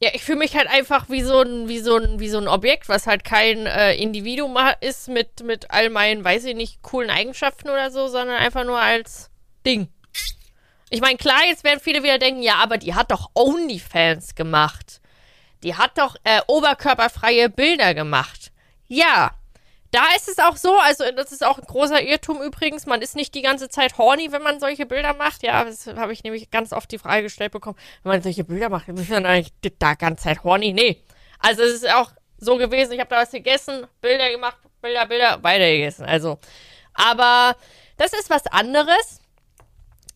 Ja, 0.01 0.10
ich 0.14 0.26
fühle 0.26 0.39
mich 0.39 0.57
halt 0.57 0.68
einfach 0.68 1.10
wie 1.10 1.22
so 1.22 1.39
ein, 1.39 1.69
wie 1.69 1.80
so 1.80 1.95
ein, 1.95 2.19
wie 2.19 2.27
so 2.27 2.38
ein 2.39 2.49
Objekt, 2.49 2.89
was 2.89 3.07
halt 3.07 3.23
kein 3.23 3.65
äh, 3.65 3.95
Individuum 3.95 4.57
ist 4.81 5.07
mit, 5.07 5.41
mit 5.43 5.72
all 5.72 5.89
meinen, 5.89 6.26
weiß 6.26 6.43
ich 6.43 6.55
nicht, 6.55 6.81
coolen 6.81 7.10
Eigenschaften 7.10 7.69
oder 7.69 7.89
so, 7.91 8.10
sondern 8.10 8.35
einfach 8.35 8.65
nur 8.65 8.80
als 8.80 9.30
Ding. 9.65 9.88
Ich 10.93 11.01
meine, 11.01 11.17
klar, 11.17 11.43
jetzt 11.47 11.63
werden 11.63 11.79
viele 11.79 12.03
wieder 12.03 12.19
denken, 12.19 12.43
ja, 12.43 12.57
aber 12.57 12.77
die 12.77 12.93
hat 12.93 13.09
doch 13.09 13.31
OnlyFans 13.33 14.35
gemacht. 14.35 15.01
Die 15.63 15.73
hat 15.75 15.97
doch 15.97 16.15
äh, 16.23 16.39
oberkörperfreie 16.45 17.49
Bilder 17.49 17.95
gemacht. 17.95 18.51
Ja, 18.87 19.31
da 19.89 20.03
ist 20.15 20.29
es 20.29 20.37
auch 20.37 20.55
so, 20.55 20.77
also 20.77 21.03
das 21.15 21.31
ist 21.31 21.43
auch 21.43 21.57
ein 21.57 21.65
großer 21.65 21.99
Irrtum 22.03 22.43
übrigens, 22.43 22.85
man 22.85 23.01
ist 23.01 23.15
nicht 23.15 23.33
die 23.33 23.41
ganze 23.41 23.69
Zeit 23.69 23.97
horny, 23.97 24.31
wenn 24.31 24.43
man 24.43 24.59
solche 24.59 24.85
Bilder 24.85 25.15
macht. 25.15 25.41
Ja, 25.41 25.65
das 25.65 25.87
habe 25.87 26.13
ich 26.13 26.23
nämlich 26.23 26.51
ganz 26.51 26.71
oft 26.73 26.91
die 26.91 26.99
Frage 26.99 27.23
gestellt 27.23 27.53
bekommen, 27.53 27.79
wenn 28.03 28.11
man 28.11 28.21
solche 28.21 28.43
Bilder 28.43 28.69
macht, 28.69 28.87
ist 28.87 29.09
man 29.09 29.25
eigentlich 29.25 29.53
da 29.79 29.95
ganze 29.95 30.25
Zeit 30.25 30.43
horny? 30.43 30.73
Nee. 30.73 31.01
Also 31.39 31.63
es 31.63 31.73
ist 31.73 31.91
auch 31.91 32.11
so 32.37 32.57
gewesen, 32.57 32.91
ich 32.91 32.99
habe 32.99 33.09
da 33.09 33.17
was 33.17 33.31
gegessen, 33.31 33.87
Bilder 33.99 34.29
gemacht, 34.29 34.57
Bilder, 34.79 35.07
Bilder, 35.07 35.41
weiter 35.41 35.71
gegessen. 35.71 36.05
Also, 36.05 36.37
aber 36.93 37.55
das 37.97 38.13
ist 38.13 38.29
was 38.29 38.45
anderes. 38.45 39.22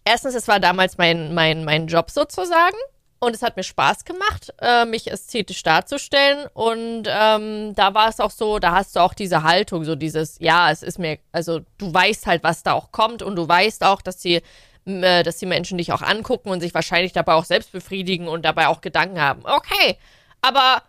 Erstens, 0.08 0.36
es 0.36 0.48
war 0.48 0.62
damals 0.62 0.98
mein, 0.98 1.34
mein, 1.34 1.66
mein 1.66 1.88
Job 1.88 2.12
sozusagen. 2.12 2.78
Und 3.20 3.36
es 3.36 3.42
hat 3.42 3.58
mir 3.58 3.64
Spaß 3.64 4.06
gemacht, 4.06 4.54
äh, 4.62 4.86
mich 4.86 5.12
ästhetisch 5.12 5.64
darzustellen. 5.64 6.48
Und 6.54 7.08
ähm, 7.08 7.74
da 7.76 7.94
war 7.94 8.08
es 8.08 8.20
auch 8.20 8.32
so, 8.32 8.60
da 8.60 8.74
hast 8.74 8.96
du 8.96 9.00
auch 9.02 9.14
diese 9.14 9.44
Haltung, 9.44 9.84
so 9.84 9.96
dieses, 9.96 10.38
ja, 10.40 10.72
es 10.72 10.82
ist 10.84 10.98
mir, 10.98 11.18
also 11.32 11.62
du 11.78 11.94
weißt 11.94 12.26
halt, 12.28 12.44
was 12.44 12.64
da 12.64 12.74
auch 12.74 12.92
kommt 12.92 13.24
und 13.24 13.36
du 13.36 13.48
weißt 13.48 13.84
auch, 13.84 14.02
dass 14.02 14.18
die, 14.18 14.42
äh, 14.86 15.24
dass 15.24 15.38
die 15.38 15.48
Menschen 15.48 15.78
dich 15.78 15.92
auch 15.92 16.04
angucken 16.04 16.50
und 16.50 16.62
sich 16.62 16.74
wahrscheinlich 16.74 17.12
dabei 17.12 17.34
auch 17.34 17.46
selbst 17.46 17.72
befriedigen 17.72 18.28
und 18.28 18.46
dabei 18.46 18.68
auch 18.68 18.82
Gedanken 18.82 19.20
haben. 19.20 19.42
Okay, 19.44 19.98
aber 20.42 20.84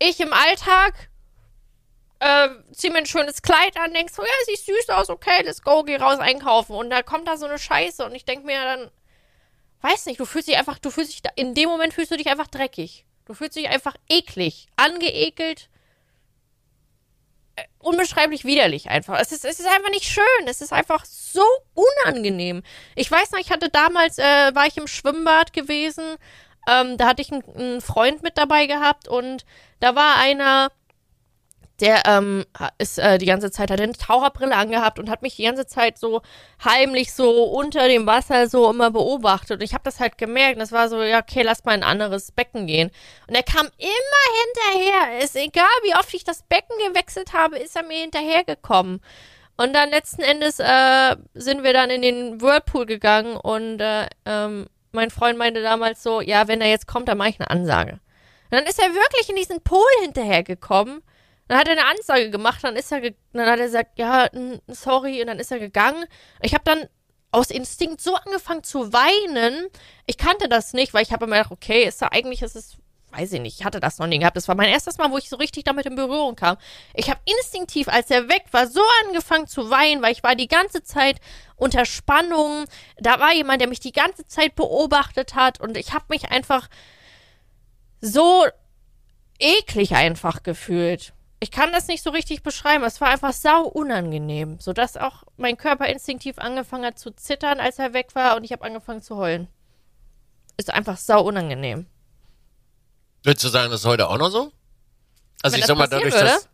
ich 0.00 0.20
im 0.20 0.32
Alltag 0.32 1.08
äh, 2.24 2.48
zieh 2.72 2.88
mir 2.88 2.98
ein 2.98 3.06
schönes 3.06 3.42
Kleid 3.42 3.76
an, 3.76 3.92
denkst 3.92 4.14
so, 4.14 4.22
ja, 4.22 4.28
siehst 4.46 4.64
süß 4.64 4.88
aus, 4.90 5.10
okay, 5.10 5.42
let's 5.42 5.62
go, 5.62 5.82
geh 5.82 5.96
raus 5.96 6.18
einkaufen. 6.18 6.74
Und 6.74 6.88
da 6.88 7.02
kommt 7.02 7.28
da 7.28 7.36
so 7.36 7.44
eine 7.44 7.58
Scheiße 7.58 8.02
und 8.04 8.14
ich 8.14 8.24
denk 8.24 8.46
mir 8.46 8.62
dann, 8.62 8.90
weiß 9.82 10.06
nicht, 10.06 10.18
du 10.18 10.24
fühlst 10.24 10.48
dich 10.48 10.56
einfach, 10.56 10.78
du 10.78 10.90
fühlst 10.90 11.12
dich, 11.12 11.20
in 11.36 11.54
dem 11.54 11.68
Moment 11.68 11.92
fühlst 11.92 12.10
du 12.10 12.16
dich 12.16 12.28
einfach 12.28 12.46
dreckig. 12.46 13.04
Du 13.26 13.34
fühlst 13.34 13.56
dich 13.56 13.68
einfach 13.68 13.94
eklig, 14.08 14.68
angeekelt, 14.76 15.68
äh, 17.56 17.64
unbeschreiblich 17.78 18.46
widerlich 18.46 18.88
einfach. 18.88 19.18
Es 19.20 19.30
ist, 19.30 19.44
es 19.44 19.60
ist 19.60 19.68
einfach 19.68 19.90
nicht 19.90 20.04
schön. 20.04 20.46
Es 20.46 20.62
ist 20.62 20.72
einfach 20.72 21.04
so 21.04 21.44
unangenehm. 21.74 22.62
Ich 22.94 23.10
weiß 23.10 23.32
noch, 23.32 23.38
ich 23.38 23.50
hatte 23.50 23.68
damals, 23.68 24.18
äh, 24.18 24.54
war 24.54 24.66
ich 24.66 24.78
im 24.78 24.86
Schwimmbad 24.86 25.52
gewesen. 25.52 26.16
Ähm, 26.66 26.96
da 26.96 27.06
hatte 27.06 27.20
ich 27.20 27.30
einen, 27.30 27.44
einen 27.54 27.80
Freund 27.82 28.22
mit 28.22 28.38
dabei 28.38 28.66
gehabt 28.66 29.08
und 29.08 29.44
da 29.80 29.94
war 29.94 30.16
einer, 30.16 30.70
der 31.80 32.02
ähm, 32.06 32.44
ist 32.78 32.98
äh, 32.98 33.18
die 33.18 33.26
ganze 33.26 33.50
Zeit 33.50 33.70
hat 33.70 33.80
eine 33.80 33.92
Taucherbrille 33.92 34.54
angehabt 34.54 34.98
und 34.98 35.10
hat 35.10 35.22
mich 35.22 35.36
die 35.36 35.44
ganze 35.44 35.66
Zeit 35.66 35.98
so 35.98 36.22
heimlich 36.64 37.12
so 37.12 37.44
unter 37.44 37.88
dem 37.88 38.06
Wasser 38.06 38.48
so 38.48 38.70
immer 38.70 38.90
beobachtet. 38.90 39.58
Und 39.58 39.64
ich 39.64 39.74
habe 39.74 39.84
das 39.84 39.98
halt 39.98 40.16
gemerkt. 40.16 40.60
Das 40.60 40.70
war 40.70 40.88
so, 40.88 41.02
ja, 41.02 41.20
okay, 41.20 41.42
lass 41.42 41.64
mal 41.64 41.74
in 41.74 41.82
ein 41.82 41.90
anderes 41.90 42.30
Becken 42.30 42.66
gehen. 42.66 42.90
Und 43.26 43.34
er 43.34 43.42
kam 43.42 43.66
immer 43.78 44.72
hinterher. 44.72 45.24
Ist 45.24 45.36
egal, 45.36 45.66
wie 45.82 45.96
oft 45.96 46.14
ich 46.14 46.24
das 46.24 46.42
Becken 46.44 46.76
gewechselt 46.88 47.32
habe, 47.32 47.58
ist 47.58 47.74
er 47.76 47.82
mir 47.82 47.98
hinterhergekommen. 47.98 49.00
Und 49.56 49.72
dann 49.72 49.90
letzten 49.90 50.22
Endes 50.22 50.58
äh, 50.58 51.16
sind 51.34 51.62
wir 51.62 51.72
dann 51.72 51.90
in 51.90 52.02
den 52.02 52.40
Whirlpool 52.40 52.86
gegangen 52.86 53.36
und 53.36 53.80
äh, 53.80 54.08
ähm, 54.26 54.66
mein 54.90 55.10
Freund 55.10 55.38
meinte 55.38 55.62
damals 55.62 56.02
so, 56.02 56.20
ja, 56.20 56.48
wenn 56.48 56.60
er 56.60 56.68
jetzt 56.68 56.86
kommt, 56.86 57.08
dann 57.08 57.18
mache 57.18 57.30
ich 57.30 57.40
eine 57.40 57.50
Ansage. 57.50 57.92
Und 58.50 58.58
dann 58.58 58.64
ist 58.64 58.80
er 58.80 58.94
wirklich 58.94 59.28
in 59.28 59.36
diesen 59.36 59.60
Pool 59.62 59.80
hinterhergekommen. 60.02 61.02
Dann 61.48 61.58
hat 61.58 61.66
er 61.68 61.72
eine 61.72 61.86
Ansage 61.86 62.30
gemacht, 62.30 62.64
dann 62.64 62.76
ist 62.76 62.90
er, 62.90 63.00
ge- 63.00 63.14
dann 63.32 63.46
hat 63.48 63.58
er 63.58 63.66
gesagt, 63.66 63.98
ja, 63.98 64.28
sorry, 64.68 65.20
und 65.20 65.26
dann 65.26 65.38
ist 65.38 65.52
er 65.52 65.58
gegangen. 65.58 66.04
Ich 66.42 66.54
habe 66.54 66.64
dann 66.64 66.88
aus 67.30 67.50
Instinkt 67.50 68.00
so 68.00 68.14
angefangen 68.14 68.62
zu 68.62 68.92
weinen. 68.92 69.66
Ich 70.06 70.16
kannte 70.16 70.48
das 70.48 70.72
nicht, 70.72 70.94
weil 70.94 71.02
ich 71.02 71.12
habe 71.12 71.24
immer 71.26 71.36
gedacht, 71.36 71.52
okay, 71.52 71.82
ist 71.84 72.00
da 72.00 72.08
eigentlich, 72.12 72.42
ist 72.42 72.54
es, 72.56 72.76
weiß 73.10 73.32
ich 73.32 73.40
nicht, 73.40 73.58
ich 73.58 73.64
hatte 73.64 73.80
das 73.80 73.98
noch 73.98 74.06
nie 74.06 74.18
gehabt. 74.20 74.36
Das 74.36 74.46
war 74.48 74.54
mein 74.54 74.68
erstes 74.68 74.98
Mal, 74.98 75.10
wo 75.10 75.18
ich 75.18 75.28
so 75.28 75.36
richtig 75.36 75.64
damit 75.64 75.84
in 75.86 75.96
Berührung 75.96 76.36
kam. 76.36 76.56
Ich 76.94 77.10
habe 77.10 77.20
instinktiv, 77.24 77.88
als 77.88 78.08
er 78.10 78.28
weg 78.28 78.44
war, 78.52 78.66
so 78.68 78.80
angefangen 79.04 79.46
zu 79.48 79.68
weinen, 79.68 80.00
weil 80.00 80.12
ich 80.12 80.22
war 80.22 80.36
die 80.36 80.48
ganze 80.48 80.82
Zeit 80.84 81.18
unter 81.56 81.84
Spannung. 81.86 82.66
Da 82.98 83.18
war 83.18 83.34
jemand, 83.34 83.60
der 83.60 83.68
mich 83.68 83.80
die 83.80 83.92
ganze 83.92 84.26
Zeit 84.28 84.54
beobachtet 84.54 85.34
hat 85.34 85.60
und 85.60 85.76
ich 85.76 85.92
habe 85.92 86.04
mich 86.08 86.30
einfach 86.30 86.68
so 88.00 88.44
eklig 89.40 89.94
einfach 89.94 90.42
gefühlt. 90.42 91.13
Ich 91.40 91.50
kann 91.50 91.72
das 91.72 91.88
nicht 91.88 92.02
so 92.02 92.10
richtig 92.10 92.42
beschreiben. 92.42 92.84
Es 92.84 93.00
war 93.00 93.08
einfach 93.08 93.32
sau 93.32 93.64
unangenehm, 93.64 94.58
sodass 94.60 94.96
auch 94.96 95.24
mein 95.36 95.56
Körper 95.56 95.86
instinktiv 95.86 96.38
angefangen 96.38 96.86
hat 96.86 96.98
zu 96.98 97.10
zittern, 97.10 97.60
als 97.60 97.78
er 97.78 97.92
weg 97.92 98.14
war 98.14 98.36
und 98.36 98.44
ich 98.44 98.52
habe 98.52 98.64
angefangen 98.64 99.02
zu 99.02 99.16
heulen. 99.16 99.48
Ist 100.56 100.72
einfach 100.72 100.96
sau 100.96 101.22
unangenehm. 101.22 101.86
Würdest 103.24 103.44
du 103.44 103.48
sagen, 103.48 103.70
das 103.70 103.80
ist 103.80 103.86
heute 103.86 104.08
auch 104.08 104.18
noch 104.18 104.30
so? 104.30 104.52
Also 105.42 105.54
Wenn 105.54 105.60
ich 105.60 105.66
sag 105.66 105.76
mal, 105.76 105.86
dadurch, 105.86 106.14
würde? 106.14 106.26
dass. 106.26 106.48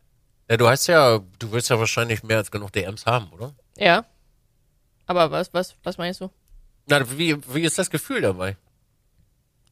Ja, 0.49 0.57
du 0.57 0.69
hast 0.69 0.87
ja, 0.89 1.21
du 1.39 1.53
willst 1.53 1.71
ja 1.71 1.79
wahrscheinlich 1.79 2.23
mehr 2.23 2.39
als 2.39 2.51
genug 2.51 2.73
DMs 2.73 3.07
haben, 3.07 3.31
oder? 3.33 3.55
Ja. 3.77 4.05
Aber 5.07 5.31
was, 5.31 5.55
was, 5.55 5.77
was 5.83 5.99
meinst 5.99 6.21
du? 6.21 6.31
Na, 6.87 7.09
wie, 7.17 7.37
wie 7.55 7.63
ist 7.63 7.79
das 7.79 7.91
Gefühl 7.91 8.21
dabei? 8.21 8.57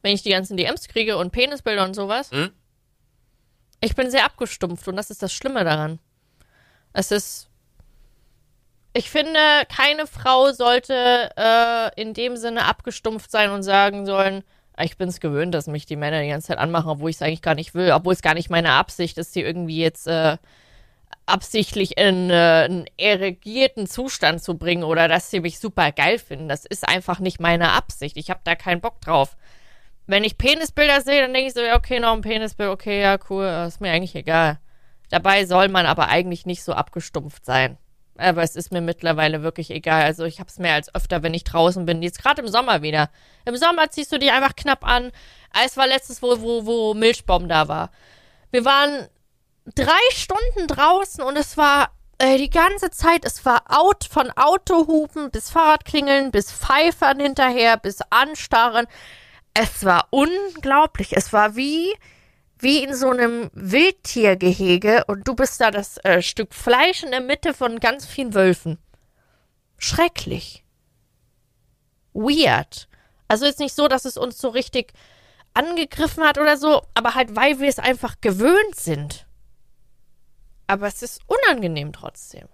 Wenn 0.01 0.13
ich 0.13 0.23
die 0.23 0.29
ganzen 0.29 0.55
DMs 0.55 0.87
kriege 0.87 1.17
und 1.17 1.31
Penisbilder 1.31 1.83
und 1.83 1.95
sowas? 1.95 2.31
Hm? 2.31 2.51
Ich 3.81 3.95
bin 3.95 4.11
sehr 4.11 4.25
abgestumpft 4.25 4.87
und 4.87 4.95
das 4.97 5.09
ist 5.09 5.23
das 5.23 5.33
Schlimme 5.33 5.63
daran. 5.63 5.99
Es 6.93 7.11
ist. 7.11 7.47
Ich 8.93 9.09
finde, 9.09 9.39
keine 9.73 10.07
Frau 10.07 10.51
sollte 10.51 11.29
äh, 11.37 12.01
in 12.01 12.13
dem 12.13 12.35
Sinne 12.37 12.65
abgestumpft 12.65 13.29
sein 13.31 13.51
und 13.51 13.61
sagen 13.63 14.05
sollen, 14.05 14.43
"Ah, 14.75 14.83
ich 14.83 14.97
bin 14.97 15.09
es 15.09 15.19
gewöhnt, 15.19 15.53
dass 15.53 15.67
mich 15.67 15.85
die 15.85 15.95
Männer 15.95 16.21
die 16.21 16.29
ganze 16.29 16.47
Zeit 16.47 16.57
anmachen, 16.57 16.89
obwohl 16.89 17.11
ich 17.11 17.17
es 17.17 17.21
eigentlich 17.21 17.43
gar 17.43 17.55
nicht 17.55 17.75
will, 17.75 17.91
obwohl 17.91 18.13
es 18.13 18.21
gar 18.23 18.33
nicht 18.33 18.49
meine 18.49 18.71
Absicht 18.73 19.17
ist, 19.19 19.33
sie 19.33 19.41
irgendwie 19.41 19.79
jetzt 19.79 20.07
äh, 20.07 20.37
absichtlich 21.27 21.97
in 21.97 22.29
äh, 22.31 22.33
einen 22.65 22.85
erregierten 22.97 23.87
Zustand 23.87 24.41
zu 24.43 24.57
bringen 24.57 24.83
oder 24.83 25.07
dass 25.07 25.29
sie 25.29 25.39
mich 25.39 25.59
super 25.59 25.91
geil 25.91 26.17
finden. 26.19 26.49
Das 26.49 26.65
ist 26.65 26.87
einfach 26.87 27.19
nicht 27.19 27.39
meine 27.39 27.71
Absicht. 27.73 28.17
Ich 28.17 28.29
habe 28.29 28.41
da 28.43 28.55
keinen 28.55 28.81
Bock 28.81 28.99
drauf. 29.01 29.37
Wenn 30.09 30.23
ich 30.23 30.39
Penisbilder 30.39 31.01
sehe, 31.01 31.21
dann 31.21 31.35
denke 31.35 31.49
ich 31.49 31.53
so, 31.53 31.61
ja, 31.61 31.75
okay, 31.75 31.99
noch 31.99 32.13
ein 32.13 32.21
Penisbild, 32.21 32.71
okay, 32.71 32.99
ja, 32.99 33.19
cool, 33.29 33.45
ist 33.67 33.79
mir 33.79 33.91
eigentlich 33.91 34.15
egal. 34.15 34.57
Dabei 35.11 35.45
soll 35.45 35.67
man 35.67 35.85
aber 35.85 36.07
eigentlich 36.07 36.47
nicht 36.47 36.63
so 36.63 36.73
abgestumpft 36.73 37.45
sein. 37.45 37.77
Aber 38.17 38.41
es 38.41 38.55
ist 38.55 38.71
mir 38.71 38.81
mittlerweile 38.81 39.43
wirklich 39.43 39.69
egal. 39.69 40.01
Also 40.01 40.23
ich 40.25 40.39
habe 40.39 40.49
es 40.49 40.57
mehr 40.57 40.73
als 40.73 40.93
öfter, 40.95 41.21
wenn 41.21 41.35
ich 41.35 41.43
draußen 41.43 41.85
bin. 41.85 42.01
Jetzt 42.01 42.23
gerade 42.23 42.41
im 42.41 42.47
Sommer 42.47 42.81
wieder. 42.81 43.11
Im 43.45 43.55
Sommer 43.55 43.91
ziehst 43.91 44.11
du 44.11 44.17
dich 44.17 44.31
einfach 44.31 44.55
knapp 44.55 44.83
an. 44.83 45.11
Es 45.63 45.77
war 45.77 45.85
letztes, 45.85 46.23
wo, 46.23 46.41
wo, 46.41 46.65
wo 46.65 46.93
Milchbaum 46.95 47.47
da 47.47 47.67
war. 47.67 47.91
Wir 48.49 48.65
waren 48.65 49.07
drei 49.75 49.91
Stunden 50.15 50.67
draußen 50.67 51.23
und 51.23 51.37
es 51.37 51.55
war 51.55 51.91
äh, 52.17 52.39
die 52.39 52.49
ganze 52.49 52.89
Zeit, 52.89 53.25
es 53.25 53.45
war 53.45 53.61
out 53.67 54.05
von 54.09 54.31
Autohupen 54.31 55.29
bis 55.29 55.51
Fahrradklingeln, 55.51 56.31
bis 56.31 56.51
Pfeifern 56.51 57.19
hinterher, 57.19 57.77
bis 57.77 57.99
Anstarren. 58.09 58.87
Es 59.61 59.83
war 59.83 60.07
unglaublich. 60.11 61.17
Es 61.17 61.33
war 61.33 61.57
wie, 61.57 61.93
wie 62.59 62.81
in 62.81 62.95
so 62.95 63.09
einem 63.09 63.49
Wildtiergehege 63.51 65.03
und 65.07 65.27
du 65.27 65.35
bist 65.35 65.59
da 65.59 65.69
das 65.69 65.97
äh, 66.05 66.21
Stück 66.21 66.53
Fleisch 66.53 67.03
in 67.03 67.11
der 67.11 67.19
Mitte 67.19 67.53
von 67.53 67.81
ganz 67.81 68.05
vielen 68.05 68.33
Wölfen. 68.33 68.77
Schrecklich. 69.77 70.63
Weird. 72.13 72.87
Also 73.27 73.45
jetzt 73.45 73.59
nicht 73.59 73.75
so, 73.75 73.89
dass 73.89 74.05
es 74.05 74.15
uns 74.15 74.37
so 74.37 74.47
richtig 74.47 74.93
angegriffen 75.53 76.23
hat 76.23 76.37
oder 76.37 76.55
so, 76.55 76.81
aber 76.93 77.15
halt, 77.15 77.35
weil 77.35 77.59
wir 77.59 77.67
es 77.67 77.79
einfach 77.79 78.15
gewöhnt 78.21 78.75
sind. 78.75 79.27
Aber 80.67 80.87
es 80.87 81.03
ist 81.03 81.19
unangenehm 81.27 81.91
trotzdem. 81.91 82.47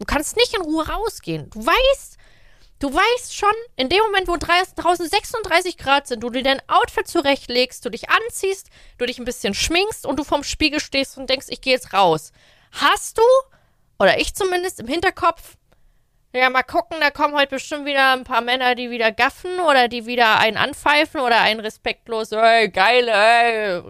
Du 0.00 0.06
kannst 0.06 0.36
nicht 0.36 0.56
in 0.56 0.62
Ruhe 0.62 0.88
rausgehen. 0.88 1.50
Du 1.50 1.64
weißt, 1.64 2.18
du 2.80 2.92
weißt 2.92 3.36
schon, 3.36 3.52
in 3.76 3.88
dem 3.88 4.00
Moment, 4.00 4.26
wo 4.26 4.36
draußen 4.36 5.08
36 5.08 5.76
Grad 5.76 6.08
sind, 6.08 6.22
du 6.22 6.30
dir 6.30 6.42
dein 6.42 6.62
Outfit 6.68 7.06
zurechtlegst, 7.06 7.84
du 7.84 7.90
dich 7.90 8.10
anziehst, 8.10 8.68
du 8.98 9.06
dich 9.06 9.18
ein 9.18 9.24
bisschen 9.24 9.54
schminkst 9.54 10.04
und 10.04 10.18
du 10.18 10.24
vorm 10.24 10.42
Spiegel 10.42 10.80
stehst 10.80 11.16
und 11.16 11.30
denkst, 11.30 11.46
ich 11.50 11.60
gehe 11.60 11.74
jetzt 11.74 11.92
raus. 11.92 12.32
Hast 12.72 13.18
du, 13.18 13.22
oder 13.98 14.18
ich 14.18 14.34
zumindest 14.34 14.80
im 14.80 14.88
Hinterkopf, 14.88 15.56
ja, 16.32 16.48
mal 16.48 16.62
gucken, 16.62 16.98
da 17.00 17.10
kommen 17.10 17.34
heute 17.34 17.56
bestimmt 17.56 17.86
wieder 17.86 18.12
ein 18.12 18.24
paar 18.24 18.40
Männer, 18.40 18.74
die 18.76 18.90
wieder 18.90 19.10
gaffen 19.10 19.58
oder 19.60 19.88
die 19.88 20.06
wieder 20.06 20.38
einen 20.38 20.56
anpfeifen 20.56 21.20
oder 21.20 21.40
einen 21.40 21.60
respektlos, 21.60 22.32
ey, 22.32 22.68
geil, 22.68 23.08
ey. 23.08 23.82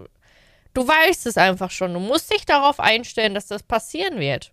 Du 0.73 0.87
weißt 0.87 1.27
es 1.27 1.37
einfach 1.37 1.71
schon. 1.71 1.93
Du 1.93 2.01
musst 2.01 2.33
dich 2.33 2.47
darauf 2.47 2.81
einstellen, 2.81 3.35
dass 3.35 3.49
das 3.49 3.63
passieren 3.63 4.19
wird. 4.21 4.53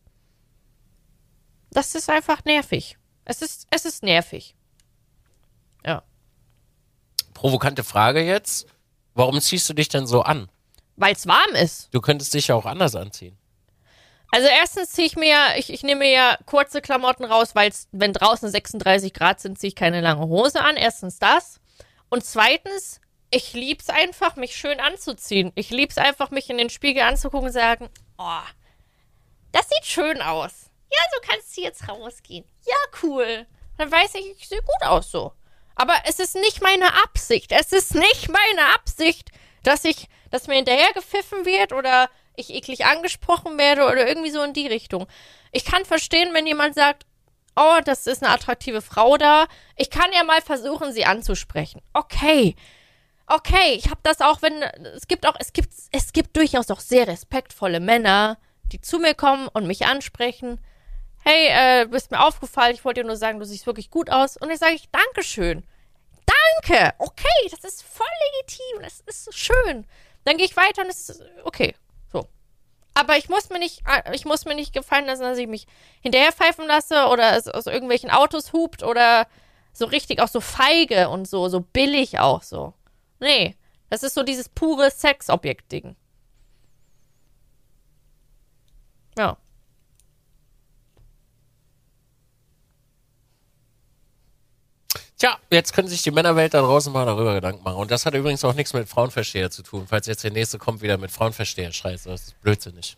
Das 1.72 1.96
ist 1.96 2.10
einfach 2.10 2.44
nervig. 2.44 2.98
Es 3.30 3.42
ist, 3.42 3.68
es 3.72 3.84
ist 3.84 4.04
nervig. 4.04 4.56
Ja. 5.86 6.02
Provokante 7.34 7.84
Frage 7.84 8.22
jetzt. 8.22 8.68
Warum 9.16 9.42
ziehst 9.42 9.68
du 9.68 9.74
dich 9.74 9.90
denn 9.90 10.08
so 10.08 10.22
an? 10.22 10.50
Weil 10.96 11.14
es 11.14 11.28
warm 11.28 11.54
ist. 11.56 11.90
Du 11.92 12.00
könntest 12.00 12.34
dich 12.34 12.48
ja 12.48 12.56
auch 12.56 12.66
anders 12.66 12.96
anziehen. 12.96 13.38
Also 14.32 14.48
erstens 14.48 14.92
ziehe 14.92 15.08
ich 15.08 15.18
mir, 15.18 15.58
ich, 15.58 15.72
ich 15.72 15.84
nehme 15.84 16.06
mir 16.06 16.12
ja 16.12 16.38
kurze 16.46 16.82
Klamotten 16.82 17.26
raus, 17.26 17.54
weil 17.54 17.72
wenn 17.92 18.14
draußen 18.14 18.50
36 18.50 19.14
Grad 19.14 19.42
sind, 19.42 19.60
ziehe 19.60 19.70
ich 19.70 19.76
keine 19.76 20.00
lange 20.00 20.26
Hose 20.28 20.62
an. 20.62 20.78
Erstens 20.78 21.20
das. 21.20 21.60
Und 22.08 22.24
zweitens, 22.24 23.02
ich 23.30 23.52
lieb's 23.54 23.90
einfach, 23.90 24.38
mich 24.38 24.56
schön 24.56 24.80
anzuziehen. 24.80 25.52
Ich 25.56 25.70
lieb's 25.70 25.98
einfach, 25.98 26.32
mich 26.32 26.50
in 26.50 26.58
den 26.58 26.70
Spiegel 26.70 27.04
anzugucken 27.04 27.48
und 27.48 27.54
sagen, 27.54 27.90
oh, 28.18 28.48
das 29.52 29.68
sieht 29.68 29.86
schön 29.86 30.22
aus. 30.22 30.72
Ja, 30.90 31.00
so 31.14 31.20
kannst 31.30 31.58
du 31.58 31.62
jetzt 31.62 31.90
rausgehen. 31.90 32.46
Ja, 32.68 33.00
cool. 33.04 33.46
Dann 33.78 33.92
weiß 33.92 34.16
ich, 34.16 34.26
ich 34.38 34.48
sehe 34.48 34.62
gut 34.62 34.88
aus 34.88 35.12
so. 35.12 35.34
Aber 35.76 35.94
es 36.06 36.20
ist 36.20 36.36
nicht 36.36 36.62
meine 36.62 37.04
Absicht. 37.04 37.52
Es 37.52 37.72
ist 37.72 37.94
nicht 37.94 38.30
meine 38.30 38.76
Absicht, 38.76 39.30
dass 39.64 39.86
ich, 39.86 40.10
dass 40.32 40.48
mir 40.48 40.56
hinterher 40.56 40.92
gepfiffen 40.94 41.46
wird 41.46 41.72
oder 41.72 42.10
ich 42.36 42.54
eklig 42.54 42.86
angesprochen 42.86 43.58
werde 43.58 43.86
oder 43.86 44.08
irgendwie 44.08 44.32
so 44.32 44.42
in 44.44 44.54
die 44.54 44.68
Richtung. 44.68 45.08
Ich 45.52 45.66
kann 45.66 45.86
verstehen, 45.86 46.34
wenn 46.34 46.48
jemand 46.48 46.76
sagt, 46.76 47.06
oh, 47.56 47.80
das 47.86 48.08
ist 48.08 48.24
eine 48.24 48.34
attraktive 48.34 48.82
Frau 48.82 49.18
da. 49.18 49.48
Ich 49.76 49.90
kann 49.90 50.12
ja 50.14 50.24
mal 50.24 50.42
versuchen, 50.42 50.94
sie 50.94 51.06
anzusprechen. 51.06 51.82
Okay. 51.94 52.56
Okay, 53.28 53.74
ich 53.76 53.90
habe 53.90 54.00
das 54.04 54.22
auch, 54.22 54.42
wenn 54.42 54.62
es 54.96 55.08
gibt 55.08 55.28
auch 55.28 55.36
es 55.38 55.52
gibt 55.52 55.70
es 55.92 56.14
gibt 56.14 56.38
durchaus 56.38 56.72
auch 56.72 56.80
sehr 56.80 57.08
respektvolle 57.08 57.82
Männer, 57.82 58.38
die 58.72 58.80
zu 58.80 59.00
mir 59.00 59.16
kommen 59.16 59.50
und 59.50 59.68
mich 59.68 59.86
ansprechen. 59.86 60.62
Hey, 61.30 61.48
äh, 61.50 61.88
bist 61.88 62.10
mir 62.10 62.24
aufgefallen, 62.24 62.74
ich 62.74 62.86
wollte 62.86 63.02
dir 63.02 63.08
nur 63.08 63.18
sagen, 63.18 63.40
du 63.40 63.46
siehst 63.46 63.66
wirklich 63.68 63.90
gut 63.90 64.10
aus. 64.10 64.38
Und 64.38 64.48
dann 64.48 64.58
sage 64.58 64.76
ich, 64.76 64.90
Dankeschön. 64.92 65.66
Danke. 66.64 66.94
Okay, 67.00 67.50
das 67.52 67.66
ist 67.66 67.84
voll 67.84 68.08
legitim. 68.38 68.82
Das 68.82 69.02
ist 69.02 69.38
schön. 69.38 69.86
Dann 70.24 70.38
gehe 70.38 70.46
ich 70.46 70.56
weiter 70.56 70.84
und 70.84 70.90
es 70.90 71.10
ist 71.10 71.22
okay. 71.44 71.76
Aber 72.94 73.16
ich 73.16 73.30
muss 73.30 73.52
mir 73.52 73.60
nicht, 73.60 73.84
äh, 73.88 74.16
ich 74.16 74.26
muss 74.26 74.46
mir 74.46 74.56
nicht 74.56 74.74
gefallen 74.74 75.06
lassen, 75.06 75.22
dass 75.22 75.38
ich 75.38 75.46
mich 75.48 75.68
hinterher 76.02 76.32
pfeifen 76.32 76.66
lasse 76.66 77.08
oder 77.10 77.38
es 77.38 77.48
aus 77.48 77.68
irgendwelchen 77.68 78.10
Autos 78.10 78.54
hupt 78.54 78.82
oder 78.82 79.28
so 79.72 79.86
richtig 79.86 80.20
auch 80.20 80.28
so 80.28 80.42
feige 80.42 81.10
und 81.10 81.28
so, 81.28 81.48
so 81.48 81.60
billig 81.60 82.18
auch 82.18 82.42
so. 82.42 82.74
Nee, 83.20 83.56
das 83.92 84.02
ist 84.02 84.16
so 84.16 84.24
dieses 84.24 84.50
pure 84.50 84.90
Sexobjekt-Ding. 84.90 85.96
Ja. 89.18 89.38
Tja, 95.18 95.36
jetzt 95.50 95.74
können 95.74 95.88
sich 95.88 96.04
die 96.04 96.12
Männerwelt 96.12 96.54
da 96.54 96.62
draußen 96.62 96.94
mal 96.94 97.06
darüber 97.06 97.34
Gedanken 97.34 97.64
machen. 97.64 97.78
Und 97.78 97.90
das 97.90 98.06
hat 98.06 98.14
übrigens 98.14 98.46
auch 98.46 98.54
nichts 98.54 98.74
mit 98.74 98.88
Frauenversteher 98.88 99.50
zu 99.50 99.64
tun. 99.64 99.88
Falls 99.90 100.06
jetzt 100.06 100.24
der 100.24 100.32
nächste 100.32 100.60
kommt 100.60 100.82
wieder 100.82 101.00
mit 101.00 101.10
Frauenversteher, 101.10 101.72
scheiße, 101.72 102.08
das 102.10 102.28
ist 102.28 102.42
blödsinnig. 102.42 102.98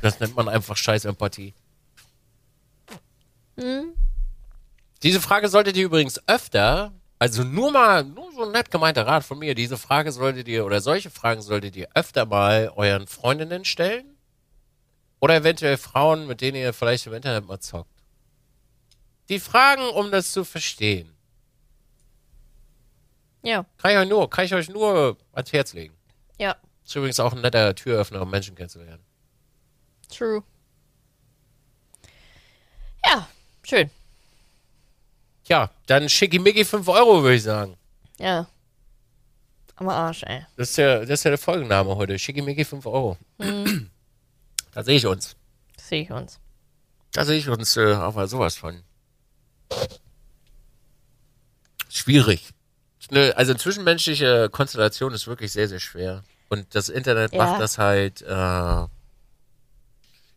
Das 0.00 0.20
nennt 0.20 0.36
man 0.36 0.48
einfach 0.48 0.76
scheiß 0.76 1.04
Empathie. 1.04 1.54
Hm? 3.56 3.92
Diese 5.02 5.20
Frage 5.20 5.48
solltet 5.48 5.76
ihr 5.76 5.86
übrigens 5.86 6.20
öfter, 6.28 6.92
also 7.18 7.42
nur 7.42 7.72
mal, 7.72 8.04
nur 8.04 8.30
so 8.32 8.44
ein 8.44 8.52
nett 8.52 8.70
gemeinter 8.70 9.04
Rat 9.04 9.24
von 9.24 9.40
mir, 9.40 9.56
diese 9.56 9.76
Frage 9.76 10.12
solltet 10.12 10.46
ihr, 10.46 10.64
oder 10.64 10.80
solche 10.80 11.10
Fragen 11.10 11.42
solltet 11.42 11.74
ihr 11.74 11.88
öfter 11.94 12.24
mal 12.24 12.72
euren 12.76 13.08
Freundinnen 13.08 13.64
stellen. 13.64 14.16
Oder 15.18 15.34
eventuell 15.34 15.76
Frauen, 15.76 16.28
mit 16.28 16.40
denen 16.40 16.56
ihr 16.56 16.72
vielleicht 16.72 17.08
im 17.08 17.14
Internet 17.14 17.48
mal 17.48 17.58
zockt. 17.58 17.90
Die 19.28 19.40
Fragen, 19.40 19.82
um 19.90 20.12
das 20.12 20.30
zu 20.30 20.44
verstehen. 20.44 21.17
Ja. 23.48 23.64
Kann 23.78 23.92
ich 23.92 23.96
euch 23.96 24.08
nur, 24.10 24.28
kann 24.28 24.44
ich 24.44 24.52
euch 24.52 24.68
nur 24.68 25.16
ans 25.32 25.52
Herz 25.54 25.72
legen. 25.72 25.96
Ja. 26.36 26.54
Ist 26.84 26.94
übrigens 26.94 27.18
auch 27.18 27.32
ein 27.32 27.40
netter 27.40 27.74
Türöffner, 27.74 28.20
um 28.20 28.30
Menschen 28.30 28.54
kennenzulernen. 28.54 29.02
True. 30.10 30.42
Ja, 33.06 33.26
schön. 33.62 33.90
Ja, 35.46 35.70
dann 35.86 36.10
schickimicki 36.10 36.62
5 36.62 36.88
Euro, 36.88 37.22
würde 37.22 37.36
ich 37.36 37.42
sagen. 37.42 37.78
Ja. 38.18 38.46
Am 39.76 39.88
Arsch, 39.88 40.24
ey. 40.24 40.44
Das 40.56 40.68
ist 40.70 40.76
ja, 40.76 40.98
das 40.98 41.08
ist 41.08 41.24
ja 41.24 41.30
der 41.30 41.38
Folgenname 41.38 41.96
heute. 41.96 42.18
Schickimicki 42.18 42.66
5 42.66 42.84
Euro. 42.84 43.16
Mhm. 43.38 43.88
Da 44.72 44.84
sehe 44.84 44.96
ich 44.96 45.06
uns. 45.06 45.36
Sehe 45.80 46.02
ich 46.02 46.10
uns. 46.10 46.38
Da 47.14 47.24
sehe 47.24 47.38
ich 47.38 47.48
uns 47.48 47.78
äh, 47.78 47.94
aber 47.94 48.28
sowas 48.28 48.56
von. 48.56 48.82
Schwierig. 51.88 52.52
Ne, 53.10 53.32
also 53.36 53.54
zwischenmenschliche 53.54 54.48
Konstellation 54.50 55.12
ist 55.14 55.26
wirklich 55.26 55.52
sehr, 55.52 55.68
sehr 55.68 55.80
schwer. 55.80 56.24
Und 56.48 56.74
das 56.74 56.88
Internet 56.88 57.32
Ja. 57.32 57.44
macht 57.46 57.60
das 57.60 57.78
halt, 57.78 58.22
äh, 58.22 58.86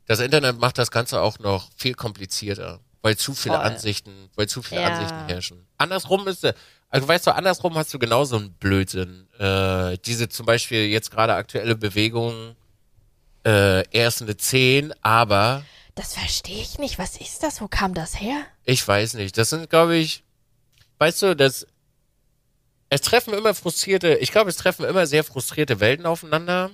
das 0.07 0.19
Internet 0.19 0.60
macht 0.60 0.77
das 0.77 0.91
Ganze 0.91 1.22
auch 1.22 1.39
noch 1.39 1.69
viel 1.76 1.93
komplizierter, 1.93 2.80
weil 3.02 3.18
zu 3.18 3.34
viele 3.34 3.56
Voll. 3.56 3.65
Ansichten, 3.65 4.30
weil 4.35 4.48
zu 4.48 4.61
viele 4.61 4.81
Ja. 4.81 4.88
Ansichten 4.88 5.22
herrschen. 5.26 5.65
Andersrum 5.77 6.27
ist, 6.27 6.45
also 6.89 7.07
weißt 7.07 7.27
du, 7.27 7.31
andersrum 7.35 7.76
hast 7.76 7.93
du 7.93 7.99
genauso 7.99 8.35
einen 8.38 8.52
Blödsinn. 8.53 9.27
Äh, 9.39 9.98
diese 10.06 10.27
zum 10.30 10.45
Beispiel 10.45 10.88
jetzt 10.88 11.11
gerade 11.11 11.34
aktuelle 11.35 11.76
Bewegung, 11.76 12.56
äh, 13.45 13.84
er 13.89 14.07
ist 14.07 14.22
eine 14.22 14.38
10, 14.38 14.93
aber 15.02 15.64
Das 15.95 16.14
verstehe 16.14 16.61
ich 16.61 16.77
nicht. 16.77 16.99
Was 16.99 17.18
ist 17.18 17.43
das? 17.43 17.60
Wo 17.61 17.68
kam 17.68 17.93
das 17.93 18.19
her? 18.19 18.43
ich 18.64 18.85
weiß 18.88 19.15
nicht. 19.15 19.38
Das 19.38 19.49
sind, 19.49 19.69
glaube 19.69 19.95
ich, 19.98 20.23
weißt 20.99 21.22
du, 21.23 21.35
das. 21.35 21.68
Es 22.94 23.00
treffen 23.00 23.34
immer 23.34 23.54
frustrierte, 23.54 24.16
ich 24.16 24.34
glaube, 24.34 24.50
es 24.50 24.58
treffen 24.58 24.84
immer 24.84 25.08
sehr 25.08 25.24
frustrierte 25.24 25.80
Welten 25.80 26.06
aufeinander. 26.06 26.72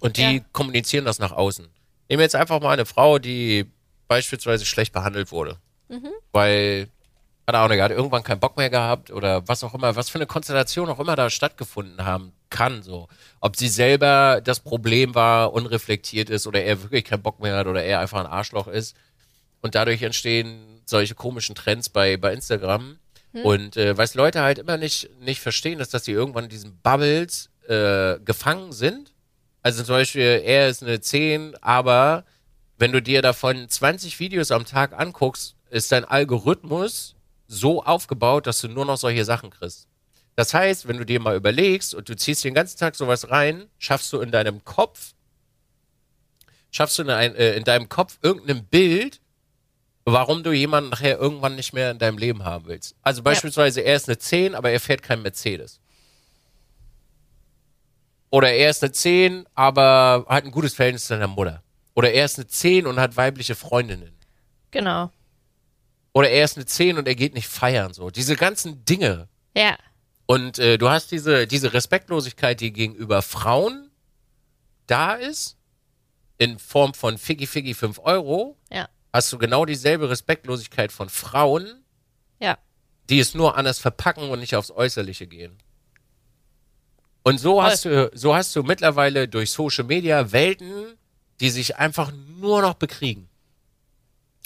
Und 0.00 0.16
die 0.16 0.22
Ja. 0.38 0.40
kommunizieren 0.52 1.04
das 1.04 1.20
nach 1.20 1.30
außen. 1.30 1.64
Nehmen 2.08 2.18
wir 2.18 2.24
jetzt 2.24 2.34
einfach 2.34 2.60
mal 2.60 2.72
eine 2.72 2.84
Frau, 2.84 3.20
die 3.20 3.70
beispielsweise 4.08 4.64
schlecht 4.66 4.92
behandelt 4.92 5.30
wurde. 5.30 5.58
Weil, 6.32 6.88
keine 7.46 7.58
Ahnung, 7.58 7.78
er 7.78 7.84
hat 7.84 7.92
irgendwann 7.92 8.24
keinen 8.24 8.40
Bock 8.40 8.56
mehr 8.56 8.68
gehabt 8.68 9.12
oder 9.12 9.46
was 9.46 9.62
auch 9.62 9.72
immer, 9.72 9.94
was 9.94 10.10
für 10.10 10.18
eine 10.18 10.26
Konstellation 10.26 10.88
auch 10.88 10.98
immer 10.98 11.14
da 11.14 11.30
stattgefunden 11.30 12.04
haben 12.04 12.32
kann, 12.50 12.82
so. 12.82 13.06
Ob 13.40 13.54
sie 13.56 13.68
selber 13.68 14.40
das 14.42 14.58
Problem 14.58 15.14
war, 15.14 15.52
unreflektiert 15.52 16.28
ist 16.28 16.48
oder 16.48 16.62
er 16.64 16.82
wirklich 16.82 17.04
keinen 17.04 17.22
Bock 17.22 17.38
mehr 17.38 17.56
hat 17.56 17.68
oder 17.68 17.84
er 17.84 18.00
einfach 18.00 18.18
ein 18.18 18.26
Arschloch 18.26 18.66
ist. 18.66 18.96
Und 19.62 19.76
dadurch 19.76 20.02
entstehen 20.02 20.82
solche 20.86 21.14
komischen 21.14 21.54
Trends 21.54 21.88
bei, 21.88 22.16
bei 22.16 22.32
Instagram. 22.32 22.98
Und 23.44 23.76
äh, 23.76 23.96
was 23.96 24.14
Leute 24.14 24.40
halt 24.40 24.58
immer 24.58 24.76
nicht, 24.76 25.10
nicht 25.20 25.40
verstehen, 25.40 25.80
ist, 25.80 25.94
dass 25.94 26.04
sie 26.04 26.12
irgendwann 26.12 26.44
in 26.44 26.50
diesen 26.50 26.78
Bubbles 26.82 27.50
äh, 27.68 28.18
gefangen 28.20 28.72
sind. 28.72 29.12
Also 29.62 29.82
zum 29.82 29.96
Beispiel, 29.96 30.42
er 30.44 30.68
ist 30.68 30.82
eine 30.82 31.00
10, 31.00 31.56
aber 31.60 32.24
wenn 32.78 32.92
du 32.92 33.02
dir 33.02 33.22
davon 33.22 33.68
20 33.68 34.20
Videos 34.20 34.50
am 34.50 34.64
Tag 34.64 34.98
anguckst, 34.98 35.56
ist 35.70 35.90
dein 35.92 36.04
Algorithmus 36.04 37.16
so 37.48 37.82
aufgebaut, 37.82 38.46
dass 38.46 38.60
du 38.60 38.68
nur 38.68 38.84
noch 38.84 38.96
solche 38.96 39.24
Sachen 39.24 39.50
kriegst. 39.50 39.88
Das 40.36 40.52
heißt, 40.52 40.86
wenn 40.86 40.98
du 40.98 41.06
dir 41.06 41.18
mal 41.18 41.36
überlegst 41.36 41.94
und 41.94 42.08
du 42.08 42.16
ziehst 42.16 42.44
den 42.44 42.54
ganzen 42.54 42.78
Tag 42.78 42.94
sowas 42.94 43.30
rein, 43.30 43.68
schaffst 43.78 44.12
du 44.12 44.20
in 44.20 44.30
deinem 44.30 44.62
Kopf, 44.64 45.14
schaffst 46.70 46.98
du 46.98 47.02
in, 47.02 47.10
ein, 47.10 47.34
äh, 47.34 47.54
in 47.54 47.64
deinem 47.64 47.88
Kopf 47.88 48.18
irgendein 48.22 48.64
Bild, 48.64 49.20
warum 50.06 50.44
du 50.44 50.52
jemanden 50.52 50.90
nachher 50.90 51.18
irgendwann 51.18 51.56
nicht 51.56 51.72
mehr 51.72 51.90
in 51.90 51.98
deinem 51.98 52.16
Leben 52.16 52.44
haben 52.44 52.66
willst. 52.66 52.94
Also 53.02 53.22
beispielsweise, 53.22 53.80
er 53.80 53.96
ist 53.96 54.08
eine 54.08 54.16
10, 54.16 54.54
aber 54.54 54.70
er 54.70 54.80
fährt 54.80 55.02
kein 55.02 55.20
Mercedes. 55.20 55.80
Oder 58.30 58.52
er 58.52 58.70
ist 58.70 58.82
eine 58.82 58.92
10, 58.92 59.46
aber 59.54 60.24
hat 60.28 60.44
ein 60.44 60.52
gutes 60.52 60.74
Verhältnis 60.74 61.02
zu 61.02 61.08
seiner 61.08 61.26
Mutter. 61.26 61.62
Oder 61.94 62.12
er 62.12 62.24
ist 62.24 62.38
eine 62.38 62.46
10 62.46 62.86
und 62.86 63.00
hat 63.00 63.16
weibliche 63.16 63.54
Freundinnen. 63.54 64.16
Genau. 64.70 65.10
Oder 66.12 66.30
er 66.30 66.44
ist 66.44 66.56
eine 66.56 66.66
10 66.66 66.98
und 66.98 67.08
er 67.08 67.14
geht 67.14 67.34
nicht 67.34 67.48
feiern. 67.48 67.92
So. 67.92 68.10
Diese 68.10 68.36
ganzen 68.36 68.84
Dinge. 68.84 69.28
Ja. 69.56 69.76
Und 70.26 70.58
äh, 70.58 70.78
du 70.78 70.88
hast 70.88 71.10
diese, 71.10 71.46
diese 71.46 71.72
Respektlosigkeit, 71.72 72.60
die 72.60 72.72
gegenüber 72.72 73.22
Frauen 73.22 73.90
da 74.86 75.14
ist, 75.14 75.56
in 76.38 76.58
Form 76.58 76.94
von 76.94 77.18
Figgy 77.18 77.46
Figgy 77.46 77.74
5 77.74 77.98
Euro, 78.00 78.56
Ja. 78.70 78.88
Hast 79.16 79.32
du 79.32 79.38
genau 79.38 79.64
dieselbe 79.64 80.10
Respektlosigkeit 80.10 80.92
von 80.92 81.08
Frauen, 81.08 81.82
Ja. 82.38 82.58
die 83.08 83.18
es 83.18 83.34
nur 83.34 83.56
anders 83.56 83.78
verpacken 83.78 84.28
und 84.30 84.40
nicht 84.40 84.54
aufs 84.56 84.70
Äußerliche 84.70 85.26
gehen. 85.26 85.58
Und 87.22 87.38
so 87.38 87.62
hast 87.62 87.84
du, 87.86 88.10
so 88.14 88.34
hast 88.36 88.54
du 88.54 88.62
mittlerweile 88.62 89.26
durch 89.26 89.50
Social 89.50 89.84
Media 89.84 90.30
Welten, 90.32 90.96
die 91.40 91.50
sich 91.50 91.76
einfach 91.76 92.12
nur 92.40 92.62
noch 92.62 92.74
bekriegen. 92.74 93.28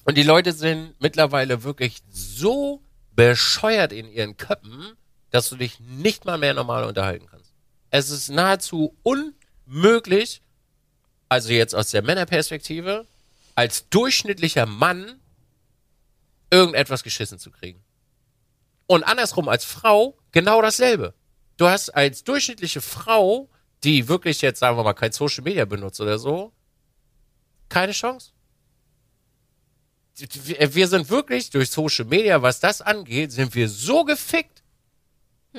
Und 0.05 0.17
die 0.17 0.23
Leute 0.23 0.53
sind 0.53 0.95
mittlerweile 0.99 1.63
wirklich 1.63 1.99
so 2.09 2.81
bescheuert 3.15 3.93
in 3.93 4.11
ihren 4.11 4.37
Köppen, 4.37 4.95
dass 5.31 5.51
du 5.51 5.57
dich 5.57 5.79
nicht 5.81 6.25
mal 6.25 6.39
mehr 6.39 6.55
normal 6.55 6.85
unterhalten 6.85 7.27
kannst. 7.27 7.53
Es 7.91 8.09
ist 8.09 8.31
nahezu 8.31 8.97
unmöglich, 9.03 10.43
also 11.29 11.51
jetzt 11.53 11.75
aus 11.75 11.91
der 11.91 12.03
Männerperspektive, 12.03 13.07
als 13.55 13.89
durchschnittlicher 13.89 14.67
Mann 14.67 15.21
irgendetwas 16.51 17.03
geschissen 17.03 17.39
zu 17.39 17.51
kriegen. 17.51 17.83
Und 18.87 19.05
andersrum 19.05 19.49
als 19.49 19.65
Frau 19.65 20.17
genau 20.33 20.61
dasselbe. 20.63 21.15
Du 21.57 21.69
hast 21.69 21.91
als 21.91 22.25
durchschnittliche 22.25 22.81
Frau, 22.81 23.49
die 23.85 24.09
wirklich 24.09 24.41
jetzt, 24.41 24.59
sagen 24.59 24.77
wir 24.77 24.85
mal, 24.85 24.95
kein 24.95 25.13
Social 25.13 25.45
Media 25.45 25.65
benutzt 25.65 26.01
oder 26.01 26.19
so, 26.19 26.53
keine 27.69 27.93
Chance. 27.93 28.33
Wir 30.17 30.89
sind 30.89 31.09
wirklich 31.09 31.51
durch 31.51 31.71
Social 31.71 32.05
Media, 32.05 32.43
was 32.43 32.61
das 32.61 32.83
angeht, 32.83 33.33
sind 33.33 33.55
wir 33.55 33.69
so 33.69 34.05
gefickt. 34.05 34.63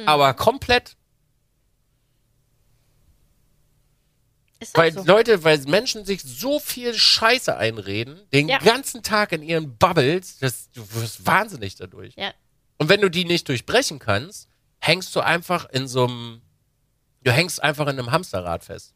Aber 0.06 0.34
komplett. 0.34 0.96
Ist 4.50 4.51
das 4.51 4.51
Weil 4.74 4.94
so? 4.94 5.04
Leute, 5.04 5.44
weil 5.44 5.60
Menschen 5.62 6.06
sich 6.06 6.22
so 6.24 6.60
viel 6.60 6.94
Scheiße 6.94 7.56
einreden, 7.58 8.20
den 8.32 8.48
Ja. 8.50 8.60
ganzen 8.60 9.02
Tag 9.04 9.32
in 9.32 9.42
ihren 9.44 9.78
Bubbles, 9.78 10.38
das, 10.40 10.70
du 10.72 10.82
wirst 10.94 11.26
wahnsinnig 11.26 11.76
dadurch. 11.76 12.14
Ja. 12.16 12.34
Und 12.78 12.90
wenn 12.90 13.02
du 13.02 13.10
die 13.10 13.26
nicht 13.26 13.48
durchbrechen 13.50 14.00
kannst, 14.00 14.48
hängst 14.80 15.16
du 15.16 15.22
einfach 15.22 15.70
in 15.70 15.88
so 15.88 16.06
einem, 16.06 16.42
du 17.24 17.32
hängst 17.32 17.62
einfach 17.62 17.88
in 17.88 17.98
einem 18.00 18.12
Hamsterrad 18.12 18.64
fest. 18.64 18.94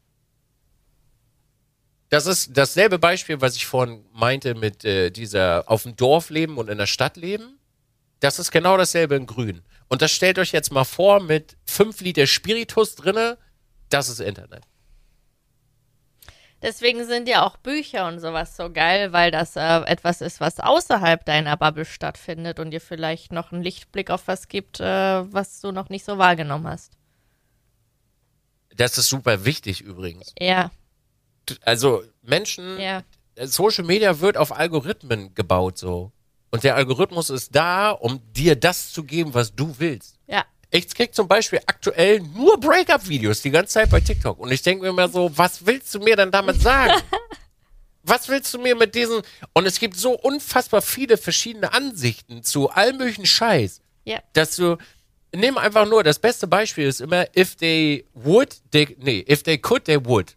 Das 2.08 2.26
ist 2.26 2.56
dasselbe 2.56 2.98
Beispiel, 2.98 3.40
was 3.40 3.56
ich 3.56 3.66
vorhin 3.66 4.04
meinte 4.12 4.54
mit 4.54 4.84
äh, 4.84 5.10
dieser 5.10 5.64
auf 5.66 5.82
dem 5.82 5.96
Dorf 5.96 6.30
leben 6.30 6.56
und 6.56 6.70
in 6.70 6.78
der 6.78 6.86
Stadt 6.86 7.16
leben. 7.16 7.58
Das 8.20 8.38
ist 8.38 8.50
genau 8.52 8.76
dasselbe 8.76 9.16
in 9.16 9.26
Grün. 9.26 9.62
Und 9.88 10.02
das 10.02 10.12
stellt 10.12 10.38
euch 10.38 10.52
jetzt 10.52 10.70
mal 10.72 10.84
vor 10.84 11.20
mit 11.20 11.56
5 11.66 12.00
Liter 12.00 12.26
Spiritus 12.26 12.94
drinne. 12.94 13.38
Das 13.88 14.08
ist 14.08 14.20
Internet. 14.20 14.62
Deswegen 16.62 17.04
sind 17.04 17.28
ja 17.28 17.44
auch 17.44 17.58
Bücher 17.58 18.08
und 18.08 18.18
sowas 18.18 18.56
so 18.56 18.70
geil, 18.72 19.12
weil 19.12 19.30
das 19.30 19.56
äh, 19.56 19.80
etwas 19.80 20.20
ist, 20.20 20.40
was 20.40 20.58
außerhalb 20.58 21.24
deiner 21.24 21.56
Bubble 21.56 21.84
stattfindet 21.84 22.58
und 22.58 22.70
dir 22.70 22.80
vielleicht 22.80 23.30
noch 23.30 23.52
einen 23.52 23.62
Lichtblick 23.62 24.10
auf 24.10 24.26
was 24.26 24.48
gibt, 24.48 24.80
äh, 24.80 24.84
was 25.32 25.60
du 25.60 25.70
noch 25.70 25.90
nicht 25.90 26.04
so 26.04 26.18
wahrgenommen 26.18 26.66
hast. 26.66 26.92
Das 28.74 28.98
ist 28.98 29.08
super 29.08 29.44
wichtig 29.44 29.82
übrigens. 29.82 30.34
Ja, 30.38 30.70
Also 31.62 32.02
Menschen, 32.22 32.78
ja, 32.80 33.02
Social 33.38 33.84
Media 33.84 34.20
wird 34.20 34.36
auf 34.36 34.56
Algorithmen 34.56 35.34
gebaut 35.34 35.78
so. 35.78 36.12
Und 36.50 36.64
der 36.64 36.76
Algorithmus 36.76 37.28
ist 37.28 37.54
da, 37.54 37.90
um 37.90 38.20
dir 38.32 38.56
das 38.56 38.92
zu 38.92 39.04
geben, 39.04 39.34
was 39.34 39.54
du 39.54 39.74
willst. 39.78 40.15
Ich 40.70 40.88
krieg 40.94 41.14
zum 41.14 41.28
Beispiel 41.28 41.60
aktuell 41.66 42.20
nur 42.20 42.58
Breakup-Videos 42.58 43.42
die 43.42 43.50
ganze 43.50 43.74
Zeit 43.74 43.90
bei 43.90 44.00
TikTok. 44.00 44.38
Und 44.38 44.50
ich 44.50 44.62
denke 44.62 44.82
mir 44.82 44.90
immer 44.90 45.08
so, 45.08 45.30
was 45.36 45.64
willst 45.64 45.94
du 45.94 46.00
mir 46.00 46.16
denn 46.16 46.30
damit 46.30 46.60
sagen? 46.60 47.00
was 48.02 48.28
willst 48.28 48.52
du 48.52 48.58
mir 48.58 48.74
mit 48.74 48.94
diesen... 48.94 49.22
Und 49.52 49.66
es 49.66 49.78
gibt 49.78 49.96
so 49.96 50.12
unfassbar 50.12 50.82
viele 50.82 51.16
verschiedene 51.16 51.72
Ansichten 51.72 52.42
zu 52.42 52.70
allem 52.70 52.98
möglichen 52.98 53.26
Scheiß, 53.26 53.80
Ja, 54.04 54.20
dass 54.32 54.56
du... 54.56 54.76
Nimm 55.34 55.58
einfach 55.58 55.86
nur, 55.86 56.02
das 56.02 56.18
beste 56.18 56.46
Beispiel 56.46 56.86
ist 56.86 57.00
immer, 57.00 57.26
if 57.36 57.56
they 57.56 58.06
would, 58.14 58.56
they, 58.70 58.96
nee, 59.00 59.24
if 59.28 59.42
they 59.42 59.58
could, 59.58 59.84
they 59.84 60.02
would. 60.02 60.36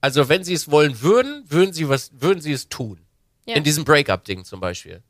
Also 0.00 0.28
wenn 0.28 0.44
sie 0.44 0.54
es 0.54 0.70
wollen 0.70 1.00
würden, 1.00 1.44
würden 1.48 1.72
sie 1.72 1.88
was, 1.88 2.10
würden 2.12 2.40
sie 2.40 2.52
es 2.52 2.68
tun. 2.68 3.00
Ja. 3.46 3.56
In 3.56 3.64
diesem 3.64 3.84
Breakup-Ding 3.84 4.44
zum 4.44 4.60
Beispiel. 4.60 5.02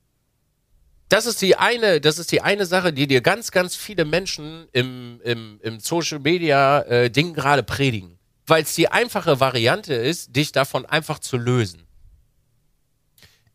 Das 1.13 1.27
ist 1.27 1.43
die 1.43 1.57
eine, 1.57 2.01
das 2.01 2.19
ist 2.19 2.33
die 2.33 2.41
eine 2.41 2.65
Sache, 2.65 2.91
die 2.91 3.07
dir 3.07 3.21
ganz, 3.21 3.51
ganz 3.51 3.77
viele 3.77 4.07
Menschen 4.07 4.67
im, 4.73 5.21
im, 5.23 5.61
im 5.63 5.79
Social 5.79 6.21
Media 6.21 6.81
äh, 6.85 7.11
Ding 7.11 7.35
gerade 7.35 7.63
predigen. 7.63 8.19
Weil 8.47 8.63
es 8.63 8.75
die 8.75 8.89
einfache 8.89 9.39
Variante 9.39 9.93
ist, 9.93 10.35
dich 10.35 10.53
davon 10.53 10.87
einfach 10.87 11.19
zu 11.19 11.37
lösen. 11.37 11.87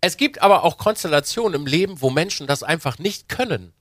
Es 0.02 0.18
gibt 0.18 0.40
aber 0.44 0.66
auch 0.66 0.78
Konstellationen 0.78 1.60
im 1.60 1.66
Leben, 1.66 2.00
wo 2.00 2.12
Menschen 2.12 2.46
das 2.46 2.62
einfach 2.62 3.00
nicht 3.00 3.28
können. 3.28 3.74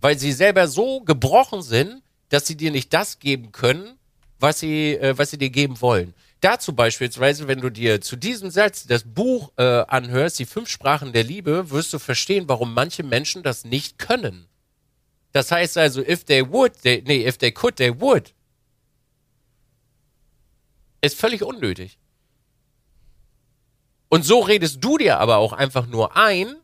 Weil 0.00 0.18
sie 0.18 0.32
selber 0.32 0.66
so 0.66 1.02
gebrochen 1.02 1.62
sind, 1.62 2.02
dass 2.28 2.48
sie 2.48 2.56
dir 2.56 2.72
nicht 2.72 2.92
das 2.92 3.20
geben 3.20 3.52
können, 3.52 4.00
was 4.40 4.58
sie, 4.58 4.96
äh, 4.96 5.16
was 5.16 5.30
sie 5.30 5.38
dir 5.38 5.50
geben 5.50 5.80
wollen. 5.80 6.12
Dazu 6.40 6.74
beispielsweise, 6.74 7.48
wenn 7.48 7.60
du 7.60 7.70
dir 7.70 8.00
zu 8.00 8.16
diesem 8.16 8.50
Satz 8.50 8.86
das 8.86 9.04
Buch 9.04 9.52
äh, 9.56 9.62
anhörst, 9.62 10.38
die 10.38 10.46
fünf 10.46 10.70
Sprachen 10.70 11.12
der 11.12 11.22
Liebe, 11.22 11.70
wirst 11.70 11.92
du 11.92 11.98
verstehen, 11.98 12.48
warum 12.48 12.72
manche 12.72 13.02
Menschen 13.02 13.42
das 13.42 13.64
nicht 13.64 13.98
können. 13.98 14.48
Das 15.32 15.52
heißt 15.52 15.76
also, 15.76 16.00
if 16.00 16.24
they 16.24 16.48
would, 16.50 16.80
they, 16.82 17.02
nee, 17.06 17.26
if 17.26 17.36
they 17.36 17.52
could, 17.52 17.76
they 17.76 18.00
would. 18.00 18.34
Ist 21.02 21.18
völlig 21.18 21.42
unnötig. 21.42 21.98
Und 24.08 24.24
so 24.24 24.40
redest 24.40 24.82
du 24.82 24.98
dir 24.98 25.18
aber 25.18 25.36
auch 25.36 25.52
einfach 25.52 25.86
nur 25.86 26.16
ein, 26.16 26.56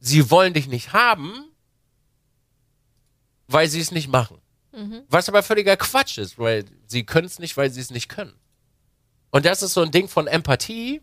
sie 0.00 0.30
wollen 0.30 0.52
dich 0.52 0.68
nicht 0.68 0.92
haben, 0.92 1.32
weil 3.48 3.68
sie 3.68 3.80
es 3.80 3.90
nicht 3.90 4.08
machen. 4.08 4.38
Was 5.08 5.28
aber 5.28 5.42
völliger 5.42 5.76
Quatsch 5.76 6.18
ist, 6.18 6.38
weil 6.38 6.66
sie 6.86 7.04
können 7.04 7.26
es 7.26 7.38
nicht, 7.38 7.56
weil 7.56 7.70
sie 7.70 7.80
es 7.80 7.90
nicht 7.90 8.08
können. 8.08 8.34
Und 9.30 9.44
das 9.44 9.62
ist 9.62 9.74
so 9.74 9.82
ein 9.82 9.90
Ding 9.90 10.08
von 10.08 10.26
Empathie, 10.26 11.02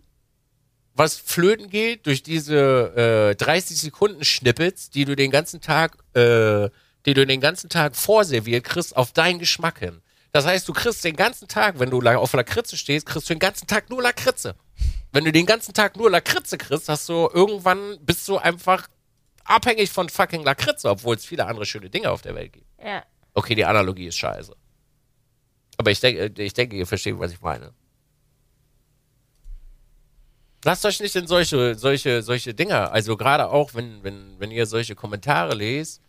was 0.96 1.16
flöten 1.18 1.70
geht 1.70 2.06
durch 2.06 2.24
diese 2.24 3.32
äh, 3.32 3.36
30 3.36 3.80
Sekunden 3.80 4.24
Schnippets, 4.24 4.90
die 4.90 5.06
du 5.06 5.16
den 5.16 5.32
ganzen 5.32 5.62
Tag, 5.62 5.98
äh, 6.14 6.70
die 7.06 7.14
du 7.14 7.26
den 7.26 7.42
ganzen 7.42 7.70
Tag 7.70 7.96
vorserviert 7.96 8.64
kriegst, 8.64 8.96
auf 8.96 9.12
deinen 9.12 9.40
Geschmack 9.40 9.80
hin. 9.80 10.02
Das 10.32 10.46
heißt, 10.46 10.68
du 10.68 10.74
kriegst 10.74 11.04
den 11.04 11.16
ganzen 11.16 11.48
Tag, 11.48 11.80
wenn 11.80 11.90
du 11.90 12.02
auf 12.02 12.34
Lakritze 12.34 12.78
stehst, 12.78 13.06
kriegst 13.06 13.30
du 13.30 13.34
den 13.34 13.40
ganzen 13.40 13.68
Tag 13.68 13.90
nur 13.90 14.02
Lakritze. 14.02 14.56
Wenn 15.12 15.26
du 15.26 15.32
den 15.32 15.46
ganzen 15.46 15.74
Tag 15.74 15.96
nur 15.96 16.10
Lakritze 16.10 16.58
kriegst, 16.58 16.90
hast 16.90 17.08
du 17.08 17.30
irgendwann 17.32 18.00
bist 18.02 18.28
du 18.28 18.38
einfach 18.38 18.88
abhängig 19.44 19.92
von 19.92 20.10
fucking 20.10 20.44
Lakritze, 20.44 20.90
obwohl 20.90 21.16
es 21.16 21.26
viele 21.26 21.46
andere 21.46 21.66
schöne 21.66 21.90
Dinge 21.90 22.10
auf 22.10 22.22
der 22.22 22.36
Welt 22.36 22.54
gibt. 22.54 22.66
ja. 22.84 23.04
Okay, 23.36 23.56
die 23.56 23.66
Analogie 23.66 24.08
ist 24.08 24.18
scheiße. 24.18 24.56
Aber 25.78 25.90
ich 25.90 26.00
denke, 26.00 26.42
ich 26.42 26.54
denke, 26.54 26.76
ihr 26.76 26.86
versteht, 26.86 27.18
was 27.18 27.32
ich 27.32 27.42
meine. 27.42 27.74
Lasst 30.64 30.86
euch 30.86 31.00
nicht 31.00 31.16
in 31.16 31.28
solche, 31.28 31.76
solche, 31.76 32.22
solche 32.22 32.54
Dinger, 32.54 32.92
also 32.92 33.18
gerade 33.18 33.50
auch, 33.50 33.74
wenn, 33.74 34.04
wenn, 34.04 34.40
wenn 34.40 34.52
ihr 34.52 34.66
solche 34.66 34.96
Kommentare 34.96 35.56
lest, 35.56 36.02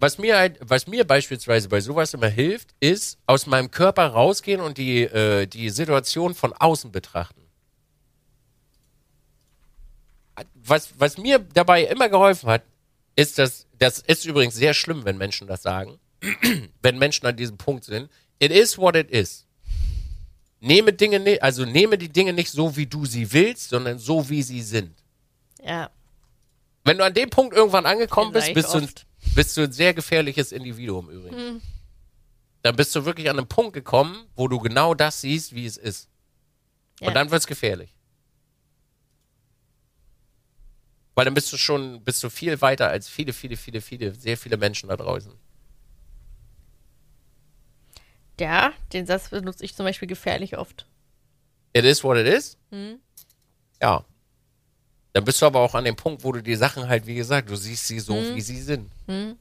was 0.00 0.16
mir 0.18 0.38
halt, 0.38 0.58
was 0.60 0.86
mir 0.86 1.04
beispielsweise 1.04 1.68
bei 1.68 1.80
sowas 1.80 2.14
immer 2.14 2.28
hilft, 2.28 2.74
ist 2.78 3.18
aus 3.26 3.46
meinem 3.46 3.70
Körper 3.70 4.06
rausgehen 4.06 4.60
und 4.60 4.78
die, 4.78 5.02
äh, 5.02 5.46
die 5.46 5.70
Situation 5.70 6.34
von 6.34 6.52
außen 6.52 6.92
betrachten. 6.92 7.42
Was, 10.54 10.90
was 10.98 11.18
mir 11.18 11.40
dabei 11.40 11.82
immer 11.84 12.08
geholfen 12.08 12.48
hat, 12.48 12.62
ist, 13.16 13.40
dass, 13.40 13.66
das 13.76 13.98
ist 13.98 14.24
übrigens 14.24 14.54
sehr 14.54 14.72
schlimm, 14.72 15.04
wenn 15.04 15.18
Menschen 15.18 15.48
das 15.48 15.62
sagen, 15.62 15.98
wenn 16.82 16.98
Menschen 16.98 17.26
an 17.26 17.36
diesem 17.36 17.56
Punkt 17.56 17.84
sind. 17.84 18.08
It 18.38 18.52
is 18.52 18.78
what 18.78 18.94
it 18.94 19.10
is. 19.10 19.47
Nehme 20.60 20.92
Dinge, 20.92 21.20
ni- 21.20 21.40
also 21.40 21.64
nehme 21.64 21.98
die 21.98 22.08
Dinge 22.08 22.32
nicht 22.32 22.50
so, 22.50 22.76
wie 22.76 22.86
du 22.86 23.06
sie 23.06 23.32
willst, 23.32 23.68
sondern 23.70 23.98
so, 23.98 24.28
wie 24.28 24.42
sie 24.42 24.62
sind. 24.62 24.92
Ja, 25.62 25.90
Wenn 26.84 26.98
du 26.98 27.04
an 27.04 27.14
dem 27.14 27.30
Punkt 27.30 27.54
irgendwann 27.54 27.86
angekommen 27.86 28.32
bist, 28.32 28.46
Vielleicht 28.46 28.54
bist 28.54 28.74
du, 28.74 28.78
ein, 28.78 29.34
bist 29.34 29.56
du 29.56 29.62
ein 29.62 29.72
sehr 29.72 29.92
gefährliches 29.94 30.52
Individuum 30.52 31.10
übrigens. 31.10 31.62
Dann 32.62 32.74
bist 32.76 32.94
du 32.96 33.04
wirklich 33.04 33.28
an 33.30 33.38
einem 33.38 33.46
Punkt 33.48 33.72
gekommen, 33.72 34.26
wo 34.34 34.48
du 34.48 34.58
genau 34.58 34.94
das 34.94 35.20
siehst, 35.20 35.54
wie 35.54 35.66
es 35.66 35.76
ist. 35.76 36.08
Ja. 37.00 37.08
Und 37.08 37.14
dann 37.14 37.30
wird's 37.30 37.46
gefährlich. 37.46 37.94
Weil 41.14 41.24
dann 41.24 41.34
bist 41.34 41.52
du 41.52 41.56
schon, 41.56 42.02
bist 42.04 42.22
du 42.22 42.30
viel 42.30 42.60
weiter 42.60 42.88
als 42.88 43.08
viele, 43.08 43.32
viele, 43.32 43.56
viele, 43.56 43.80
viele, 43.80 44.14
sehr 44.14 44.36
viele 44.36 44.56
Menschen 44.56 44.88
da 44.88 44.96
draußen. 44.96 45.32
Ja, 48.40 48.72
den 48.92 49.06
Satz 49.06 49.30
benutze 49.30 49.64
ich 49.64 49.74
zum 49.74 49.84
Beispiel 49.84 50.08
gefährlich 50.08 50.58
oft. 50.58 50.86
It 51.72 51.84
is 51.84 52.04
what 52.04 52.16
it 52.16 52.26
is. 52.26 52.56
Ja. 53.80 54.04
Dann 55.12 55.24
bist 55.24 55.42
du 55.42 55.46
aber 55.46 55.60
auch 55.60 55.74
an 55.74 55.84
dem 55.84 55.96
Punkt, 55.96 56.24
wo 56.24 56.32
du 56.32 56.42
die 56.42 56.54
Sachen 56.54 56.88
halt, 56.88 57.06
wie 57.06 57.14
gesagt, 57.14 57.50
du 57.50 57.56
siehst 57.56 57.86
sie 57.86 58.00
so, 58.00 58.14
wie 58.14 58.40
sie 58.40 58.60
sind. 58.60 58.90
Und 59.06 59.38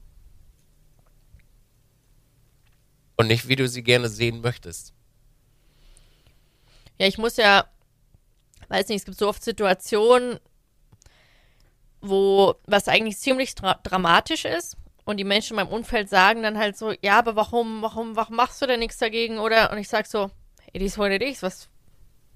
nicht, 3.27 3.47
wie 3.47 3.55
du 3.55 3.67
sie 3.67 3.83
gerne 3.83 4.09
sehen 4.09 4.41
möchtest. 4.41 4.93
Ja, 6.99 7.07
ich 7.07 7.17
muss 7.17 7.37
ja, 7.37 7.67
weiß 8.69 8.89
nicht, 8.89 8.99
es 8.99 9.05
gibt 9.05 9.17
so 9.17 9.27
oft 9.27 9.43
Situationen, 9.43 10.39
wo 12.01 12.55
was 12.65 12.87
eigentlich 12.87 13.17
ziemlich 13.17 13.55
dra 13.55 13.79
dramatisch 13.83 14.45
ist 14.45 14.77
und 15.07 15.15
die 15.15 15.23
Menschen 15.23 15.53
in 15.53 15.63
meinem 15.63 15.73
Umfeld 15.73 16.09
sagen 16.09 16.43
dann 16.43 16.57
halt 16.57 16.77
so, 16.77 16.93
ja, 17.01 17.17
aber 17.17 17.37
warum, 17.37 17.81
warum, 17.81 18.17
warum 18.17 18.35
machst 18.35 18.61
du 18.61 18.67
denn 18.67 18.81
nichts 18.81 18.97
dagegen? 18.97 19.39
Oder 19.39 19.71
und 19.71 19.77
ich 19.77 19.87
sag 19.87 20.05
so, 20.05 20.29
it 20.73 20.81
is 20.81 20.97
what 20.97 21.11
it 21.11 21.21
is, 21.21 21.41
was, 21.41 21.69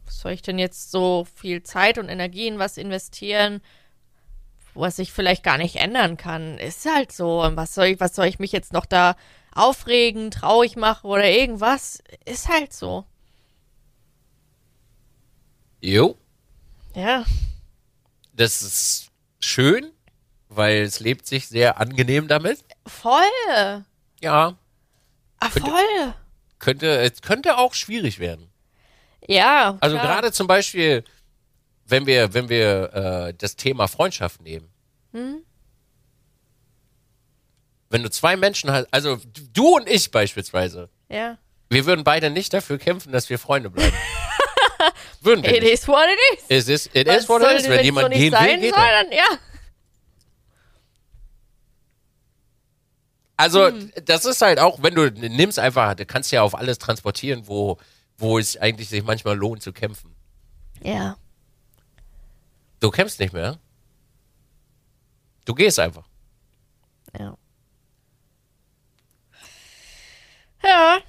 was 0.06 0.22
soll 0.22 0.32
ich 0.32 0.42
denn 0.42 0.58
jetzt 0.58 0.90
so 0.90 1.28
viel 1.36 1.64
Zeit 1.64 1.98
und 1.98 2.08
Energie 2.08 2.48
in 2.48 2.60
was 2.60 2.78
investieren, 2.78 3.62
was 4.74 5.00
ich 5.00 5.12
vielleicht 5.12 5.44
gar 5.44 5.58
nicht 5.58 5.76
ändern 5.76 6.16
kann? 6.16 6.58
Ist 6.58 6.86
halt 6.86 7.12
so. 7.12 7.44
Und 7.44 7.58
was 7.58 7.76
soll 7.76 7.88
ich, 7.88 8.00
was 8.00 8.16
soll 8.16 8.28
ich 8.28 8.40
mich 8.40 8.54
jetzt 8.54 8.72
noch 8.72 8.86
da 8.86 9.18
aufregen, 9.54 10.32
traurig 10.32 10.78
machen 10.78 11.10
oder 11.10 11.30
irgendwas? 11.30 12.02
Ist 12.24 12.48
halt 12.48 12.72
so. 12.72 13.04
Jo. 15.82 16.16
Ja. 16.96 17.26
Das 18.32 18.62
ist 18.62 19.12
schön, 19.42 19.92
weil 20.54 20.82
es 20.82 21.00
lebt 21.00 21.26
sich 21.26 21.48
sehr 21.48 21.80
angenehm 21.80 22.28
damit. 22.28 22.60
Voll. 22.86 23.22
Ja. 24.22 24.58
Ah, 25.40 25.50
Könnte- 25.50 25.70
voll. 25.72 26.14
Könnte, 26.60 27.00
es 27.00 27.22
könnte 27.22 27.58
auch 27.58 27.74
schwierig 27.74 28.20
werden. 28.20 28.52
Ja. 29.28 29.78
Also 29.82 29.98
gerade 29.98 30.32
zum 30.32 30.46
Beispiel, 30.48 31.04
wenn 31.86 32.06
wir, 32.06 32.34
wenn 32.36 32.50
wir 32.50 32.94
äh, 33.30 33.34
das 33.36 33.56
Thema 33.56 33.88
Freundschaft 33.88 34.42
nehmen. 34.42 34.70
Hm? 35.14 35.44
Wenn 37.90 38.04
du 38.04 38.10
zwei 38.10 38.38
Menschen 38.38 38.72
hast, 38.72 38.88
also 38.92 39.20
du 39.54 39.76
und 39.78 39.90
ich 39.90 40.12
beispielsweise, 40.12 40.90
Ja. 41.10 41.38
wir 41.70 41.86
würden 41.86 42.04
beide 42.04 42.30
nicht 42.30 42.54
dafür 42.54 42.78
kämpfen, 42.78 43.12
dass 43.12 43.30
wir 43.30 43.38
Freunde 43.40 43.70
bleiben. 43.70 43.96
würden 45.22 45.44
wir 45.44 45.56
It 45.56 45.64
nicht. 45.64 45.74
is 45.74 45.88
what 45.88 46.08
it 46.08 46.40
is. 46.40 46.46
Es 46.50 46.68
ist, 46.70 46.96
it 46.96 47.08
Was 47.08 47.24
is 47.24 47.30
what 47.30 47.42
it 47.42 47.48
is. 47.58 47.64
Wenn 47.64 47.72
wenn's 47.72 47.84
jemand 47.86 48.14
so 48.14 48.20
gehen 48.20 48.34
will, 48.34 48.60
geht 48.60 48.76
soll, 48.76 48.84
dann 48.88 49.12
ja. 49.12 49.26
Also, 53.42 53.70
Hm. 53.70 53.92
das 54.06 54.26
ist 54.26 54.40
halt 54.44 54.60
auch, 54.60 54.84
wenn 54.84 54.94
du 54.94 55.10
nimmst 55.10 55.58
einfach, 55.58 55.96
du 55.96 56.06
kannst 56.06 56.32
ja 56.32 56.44
auf 56.44 56.54
alles 56.54 56.78
transportieren, 56.78 57.48
wo, 57.48 57.80
wo 58.20 58.38
es 58.38 58.56
eigentlich 58.56 58.88
sich 58.88 59.04
manchmal 59.04 59.36
lohnt 59.36 59.64
zu 59.64 59.74
kämpfen. 59.74 60.16
Ja. 60.84 61.18
Du 62.80 62.92
kämpfst 62.92 63.20
nicht 63.20 63.34
mehr. 63.34 63.58
Du 65.46 65.56
gehst 65.56 65.80
einfach. 65.80 66.08
Ja. 67.18 67.36
Ja. 70.64 71.00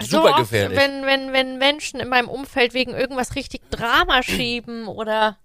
Super 0.00 0.30
so 0.30 0.34
gefährlich. 0.34 0.76
Oft, 0.76 0.84
wenn, 0.84 1.06
wenn, 1.06 1.32
wenn 1.32 1.58
Menschen 1.58 2.00
in 2.00 2.08
meinem 2.08 2.28
Umfeld 2.28 2.74
wegen 2.74 2.92
irgendwas 2.92 3.36
richtig 3.36 3.62
Drama 3.70 4.24
schieben 4.24 4.88
oder 4.88 5.38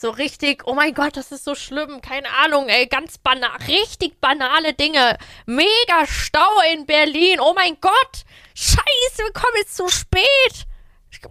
so 0.00 0.10
richtig, 0.10 0.62
oh 0.64 0.74
mein 0.74 0.94
Gott, 0.94 1.16
das 1.16 1.32
ist 1.32 1.42
so 1.42 1.56
schlimm, 1.56 2.00
keine 2.00 2.30
Ahnung, 2.44 2.68
ey, 2.68 2.86
ganz 2.86 3.18
banal, 3.18 3.50
richtig 3.66 4.20
banale 4.20 4.72
Dinge. 4.72 5.18
Mega 5.44 6.06
Stau 6.06 6.60
in 6.72 6.86
Berlin, 6.86 7.40
oh 7.40 7.52
mein 7.52 7.80
Gott, 7.80 8.24
scheiße, 8.54 9.24
wir 9.24 9.32
kommen 9.32 9.56
jetzt 9.56 9.76
zu 9.76 9.88
spät. 9.88 10.66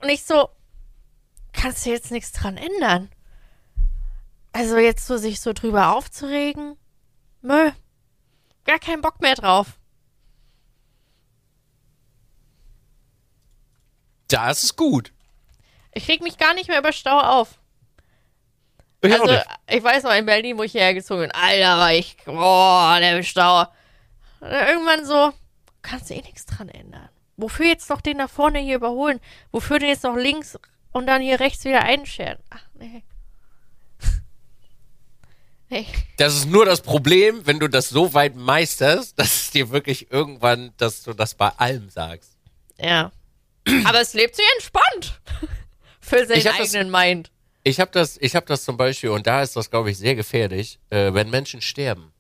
Und 0.02 0.10
ich 0.10 0.26
so, 0.26 0.49
kannst 1.53 1.85
du 1.85 1.91
jetzt 1.91 2.11
nichts 2.11 2.34
dran 2.34 2.57
ändern? 2.57 3.10
Also 4.52 4.77
jetzt 4.77 5.07
so 5.07 5.15
sich 5.15 5.39
so 5.39 5.53
drüber 5.53 5.95
aufzuregen? 5.95 6.77
Nö. 7.41 7.72
Gar 8.65 8.80
keinen 8.80 9.02
Bock 9.02 9.22
mehr 9.22 9.35
drauf. 9.35 9.80
Das 14.27 14.65
ist 14.65 14.76
gut. 14.76 15.14
Ich 15.94 16.10
reg 16.10 16.22
mich 16.22 16.38
gar 16.38 16.53
nicht 16.53 16.68
mehr 16.68 16.80
über 16.80 16.91
Stau 16.91 17.18
auf. 17.18 17.60
Ich 19.07 19.21
Also, 19.21 19.38
ich 19.69 19.84
weiß 19.84 20.03
noch, 20.03 20.13
in 20.13 20.25
Berlin, 20.25 20.57
wo 20.57 20.63
ich 20.63 20.71
hierher 20.71 20.93
gezogen 20.93 21.21
bin, 21.21 21.31
Alter, 21.31 21.77
war 21.77 21.93
ich, 21.93 22.17
boah, 22.25 22.97
der 22.99 23.21
Stau. 23.23 23.61
Und 24.39 24.49
dann 24.51 24.67
irgendwann 24.67 25.05
so, 25.05 25.34
kannst 25.81 26.09
du 26.09 26.13
eh 26.15 26.21
nichts 26.21 26.45
dran 26.45 26.69
ändern. 26.69 27.09
Wofür 27.38 27.67
jetzt 27.67 27.89
noch 27.89 28.01
den 28.01 28.17
da 28.17 28.27
vorne 28.27 28.59
hier 28.59 28.75
überholen? 28.75 29.19
Wofür 29.51 29.79
den 29.79 29.89
jetzt 29.89 30.03
noch 30.03 30.15
links 30.15 30.57
und 30.91 31.05
dann 31.07 31.21
hier 31.21 31.39
rechts 31.39 31.65
wieder 31.65 31.84
einscheren? 31.84 32.38
Ach, 32.49 32.63
nee. 32.75 33.03
nee. 35.69 35.85
Das 36.17 36.35
ist 36.35 36.47
nur 36.49 36.65
das 36.65 36.81
Problem, 36.81 37.45
wenn 37.45 37.59
du 37.59 37.67
das 37.67 37.89
so 37.89 38.13
weit 38.13 38.35
meisterst, 38.35 39.19
dass 39.19 39.27
es 39.35 39.51
dir 39.51 39.69
wirklich 39.69 40.11
irgendwann, 40.11 40.73
dass 40.77 41.03
du 41.03 41.13
das 41.13 41.35
bei 41.35 41.49
allem 41.49 41.89
sagst. 41.89 42.38
Ja. 42.79 43.11
Aber 43.85 44.01
es 44.01 44.13
lebt 44.13 44.35
sich 44.35 44.45
entspannt. 44.55 45.19
Für 45.99 46.25
seinen 46.25 46.43
hab 46.45 46.57
das- 46.57 46.73
eigenen 46.73 46.91
Mind. 46.91 47.31
Ich 47.68 47.81
habe 47.81 47.91
das, 47.91 48.15
ich 48.22 48.34
habe 48.34 48.45
das 48.45 48.64
zum 48.64 48.77
Beispiel, 48.77 49.10
und 49.10 49.27
da 49.27 49.41
ist 49.41 49.57
das, 49.57 49.69
glaube 49.69 49.91
ich, 49.91 49.98
sehr 49.98 50.15
gefährlich, 50.15 50.80
äh, 50.89 51.14
wenn 51.14 51.30
Menschen 51.30 51.60
sterben. 51.60 52.14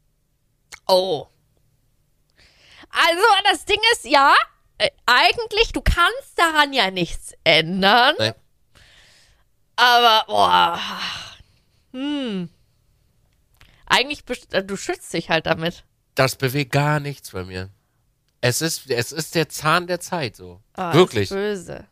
Oh. 0.85 1.27
Also, 2.89 3.23
das 3.49 3.63
Ding 3.63 3.79
ist, 3.93 4.03
ja, 4.03 4.33
äh, 4.77 4.89
eigentlich, 5.05 5.71
du 5.71 5.79
kannst 5.79 6.33
daran 6.35 6.73
ja 6.73 6.91
nichts 6.91 7.33
ändern. 7.45 8.15
Nee. 8.19 8.33
Aber, 9.77 10.25
boah. 10.27 10.81
Hm. 11.93 12.49
Eigentlich, 13.85 14.23
äh, 14.51 14.63
du 14.63 14.75
schützt 14.75 15.13
dich 15.13 15.29
halt 15.29 15.45
damit. 15.45 15.85
Das 16.15 16.35
bewegt 16.35 16.73
gar 16.73 16.99
nichts 16.99 17.31
bei 17.31 17.45
mir. 17.45 17.69
Es 18.41 18.61
ist, 18.61 18.89
es 18.89 19.13
ist 19.13 19.33
der 19.33 19.47
Zahn 19.47 19.87
der 19.87 20.01
Zeit, 20.01 20.35
so. 20.35 20.61
Ah, 20.73 20.93
Wirklich. 20.93 21.31
Ist 21.31 21.37
böse. 21.37 21.85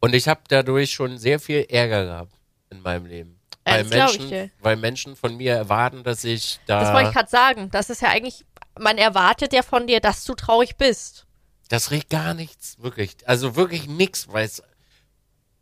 Und 0.00 0.14
ich 0.14 0.28
habe 0.28 0.40
dadurch 0.48 0.92
schon 0.92 1.18
sehr 1.18 1.40
viel 1.40 1.66
Ärger 1.68 2.04
gehabt 2.04 2.32
in 2.70 2.82
meinem 2.82 3.06
Leben. 3.06 3.40
Weil 3.64 3.82
das 3.82 3.90
Menschen, 3.90 4.28
dir. 4.28 4.50
weil 4.60 4.76
Menschen 4.76 5.16
von 5.16 5.36
mir 5.36 5.54
erwarten, 5.54 6.04
dass 6.04 6.22
ich 6.22 6.60
da. 6.66 6.80
Das 6.80 6.92
wollte 6.92 7.08
ich 7.08 7.14
gerade 7.14 7.28
sagen. 7.28 7.70
Das 7.70 7.90
ist 7.90 8.00
ja 8.00 8.10
eigentlich, 8.10 8.44
man 8.78 8.96
erwartet 8.96 9.52
ja 9.52 9.62
von 9.62 9.88
dir, 9.88 10.00
dass 10.00 10.24
du 10.24 10.34
traurig 10.34 10.76
bist. 10.76 11.26
Das 11.68 11.90
regt 11.90 12.10
gar 12.10 12.32
nichts, 12.34 12.80
wirklich. 12.80 13.16
Also 13.24 13.56
wirklich 13.56 13.88
nichts, 13.88 14.28
weil 14.28 14.44
es, 14.44 14.62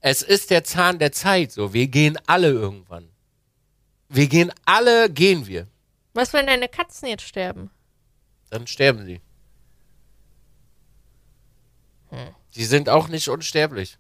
es 0.01 0.21
ist 0.21 0.51
der 0.51 0.65
Zahn 0.65 0.99
der 0.99 1.13
Zeit, 1.13 1.53
so. 1.53 1.73
Wir 1.73 1.89
gehen 1.89 2.19
alle 2.27 2.49
irgendwann. 2.49 3.09
Wir 4.11 4.29
gehen 4.29 4.53
alle, 4.67 5.09
gehen 5.09 5.47
wir. 5.47 5.67
Was, 6.13 6.35
wenn 6.35 6.47
deine 6.47 6.69
Katzen 6.69 7.09
jetzt 7.09 7.27
sterben? 7.27 7.71
Dann 8.51 8.67
sterben 8.67 9.07
sie. 9.07 9.23
Hm. 12.11 12.35
Die 12.55 12.65
sind 12.67 12.91
auch 12.91 13.09
nicht 13.09 13.29
unsterblich. 13.29 13.99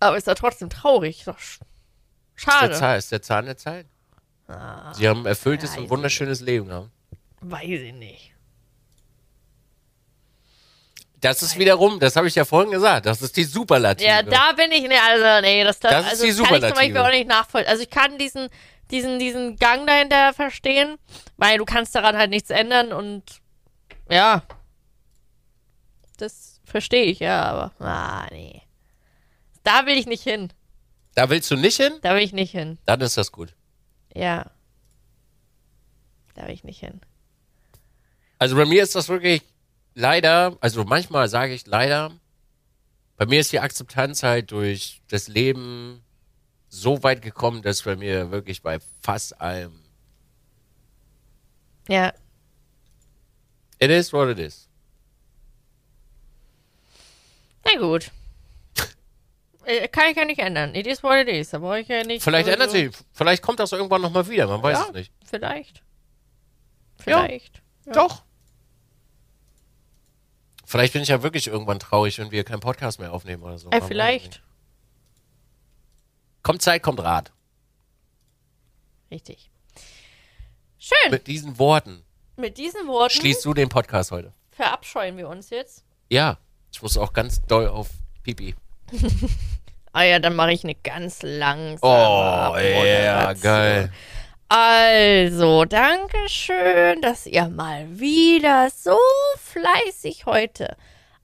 Aber 0.00 0.16
ist 0.16 0.26
ja 0.26 0.34
trotzdem 0.34 0.68
traurig. 0.70 1.22
Doch 1.24 1.38
sch- 1.38 1.60
Ist 2.36 2.46
der, 2.46 2.52
Schade. 2.52 2.74
Zahn, 2.74 2.98
ist 2.98 3.12
der 3.12 3.22
Zahn 3.22 3.46
der 3.46 3.56
Zeit. 3.56 3.86
Ah, 4.48 4.92
Sie 4.94 5.08
haben 5.08 5.20
ein 5.22 5.26
erfülltes 5.26 5.76
und 5.76 5.90
wunderschönes 5.90 6.40
Leben 6.40 6.66
gehabt. 6.68 6.90
weiß 7.40 7.64
ich 7.80 7.92
nicht. 7.94 8.32
Das 11.20 11.42
ist 11.42 11.58
wiederum, 11.58 11.98
das 11.98 12.14
habe 12.14 12.28
ich 12.28 12.34
ja 12.34 12.44
vorhin 12.44 12.70
gesagt, 12.70 13.06
das 13.06 13.22
ist 13.22 13.36
die 13.36 13.44
Superlative. 13.44 14.06
Ja, 14.08 14.22
da 14.22 14.52
bin 14.52 14.70
ich, 14.70 14.82
nee, 14.86 14.98
also, 14.98 15.40
nee, 15.44 15.64
das, 15.64 15.80
das, 15.80 15.90
Das 15.92 16.04
ist 16.04 16.10
also, 16.10 16.24
die 16.24 16.28
das 16.30 16.36
kann 16.36 16.44
ich 16.44 16.50
zum 16.50 16.58
Superlative. 16.58 16.74
Beispiel 16.94 16.98
auch 17.00 17.10
nicht 17.18 17.28
nachvollziehen. 17.28 17.70
Also, 17.70 17.82
ich 17.82 17.90
kann 17.90 18.18
diesen, 18.18 18.48
diesen, 18.90 19.18
diesen 19.18 19.56
Gang 19.56 19.86
dahinter 19.86 20.34
verstehen, 20.34 20.98
weil 21.38 21.56
du 21.58 21.64
kannst 21.64 21.94
daran 21.94 22.16
halt 22.16 22.30
nichts 22.30 22.50
ändern 22.50 22.92
und, 22.92 23.24
ja. 24.10 24.42
Das 26.18 26.60
verstehe 26.64 27.04
ich, 27.04 27.18
ja, 27.20 27.42
aber, 27.42 27.72
ah, 27.84 28.26
nee. 28.30 28.62
Da 29.66 29.84
will 29.84 29.98
ich 29.98 30.06
nicht 30.06 30.22
hin. 30.22 30.52
Da 31.16 31.28
willst 31.28 31.50
du 31.50 31.56
nicht 31.56 31.76
hin? 31.76 31.94
Da 32.00 32.14
will 32.14 32.22
ich 32.22 32.32
nicht 32.32 32.52
hin. 32.52 32.78
Dann 32.84 33.00
ist 33.00 33.16
das 33.16 33.32
gut. 33.32 33.52
Ja. 34.14 34.48
Da 36.34 36.46
will 36.46 36.54
ich 36.54 36.62
nicht 36.62 36.78
hin. 36.78 37.00
Also 38.38 38.54
bei 38.54 38.64
mir 38.64 38.80
ist 38.84 38.94
das 38.94 39.08
wirklich 39.08 39.42
leider, 39.94 40.56
also 40.60 40.84
manchmal 40.84 41.28
sage 41.28 41.52
ich 41.52 41.66
leider, 41.66 42.12
bei 43.16 43.26
mir 43.26 43.40
ist 43.40 43.50
die 43.50 43.58
Akzeptanz 43.58 44.22
halt 44.22 44.52
durch 44.52 45.02
das 45.08 45.26
Leben 45.26 46.00
so 46.68 47.02
weit 47.02 47.20
gekommen, 47.20 47.62
dass 47.62 47.82
bei 47.82 47.96
mir 47.96 48.30
wirklich 48.30 48.62
bei 48.62 48.78
fast 49.02 49.40
allem 49.40 49.82
Ja. 51.88 52.12
it 53.80 53.90
is 53.90 54.12
what 54.12 54.28
it 54.28 54.38
is. 54.38 54.68
Na 57.64 57.80
gut. 57.80 58.12
Äh, 59.66 59.88
Kann 59.88 60.10
ich 60.10 60.16
ja 60.16 60.24
nicht 60.24 60.38
ändern. 60.38 60.74
It 60.74 60.86
is 60.86 61.02
what 61.02 61.16
it 61.26 61.28
is. 61.28 61.50
Da 61.50 61.58
brauche 61.58 61.80
ich 61.80 61.88
ja 61.88 62.04
nicht. 62.04 62.22
Vielleicht 62.22 62.48
ändert 62.48 62.70
sich, 62.70 62.90
vielleicht 63.12 63.42
kommt 63.42 63.58
das 63.58 63.72
irgendwann 63.72 64.00
nochmal 64.00 64.28
wieder, 64.28 64.46
man 64.46 64.62
weiß 64.62 64.78
Ja. 64.78 64.84
es 64.86 64.92
nicht. 64.92 65.12
Vielleicht. 65.24 65.76
Ja. 67.06 67.24
Vielleicht. 67.24 67.62
Ja. 67.86 67.92
Doch. 67.92 68.22
Vielleicht 70.64 70.92
bin 70.92 71.02
ich 71.02 71.08
ja 71.08 71.22
wirklich 71.22 71.46
irgendwann 71.46 71.78
traurig, 71.78 72.18
wenn 72.18 72.30
wir 72.30 72.42
keinen 72.44 72.60
Podcast 72.60 72.98
mehr 72.98 73.12
aufnehmen 73.12 73.42
oder 73.42 73.58
so. 73.58 73.70
Äh, 73.70 73.80
vielleicht. 73.80 74.42
Kommt 76.42 76.62
Zeit, 76.62 76.82
kommt 76.82 77.00
Rat. 77.00 77.32
Richtig. 79.10 79.50
Schön. 80.78 81.10
Mit 81.10 81.26
diesen 81.26 81.58
Worten 81.58 82.04
Mit 82.36 82.58
diesen 82.58 82.86
Worten 82.86 83.14
schließt 83.14 83.44
du 83.44 83.54
den 83.54 83.68
Podcast 83.68 84.10
heute. 84.10 84.32
verabscheuen 84.50 85.16
wir 85.16 85.28
uns 85.28 85.50
jetzt. 85.50 85.84
Ja, 86.08 86.38
ich 86.72 86.82
muss 86.82 86.96
auch 86.96 87.12
ganz 87.12 87.42
doll 87.42 87.66
auf 87.68 87.88
Pipi. 88.22 88.54
Ah 89.92 90.02
ja, 90.02 90.18
dann 90.18 90.36
mache 90.36 90.52
ich 90.52 90.62
eine 90.62 90.74
ganz 90.74 91.22
langsame 91.22 91.80
Oh, 91.80 92.56
ja, 92.56 93.32
geil. 93.32 93.90
Also, 94.48 95.64
danke 95.64 96.18
schön, 96.28 97.00
dass 97.00 97.26
ihr 97.26 97.48
mal 97.48 97.86
wieder 97.98 98.68
so 98.70 98.96
fleißig 99.38 100.26
heute 100.26 100.76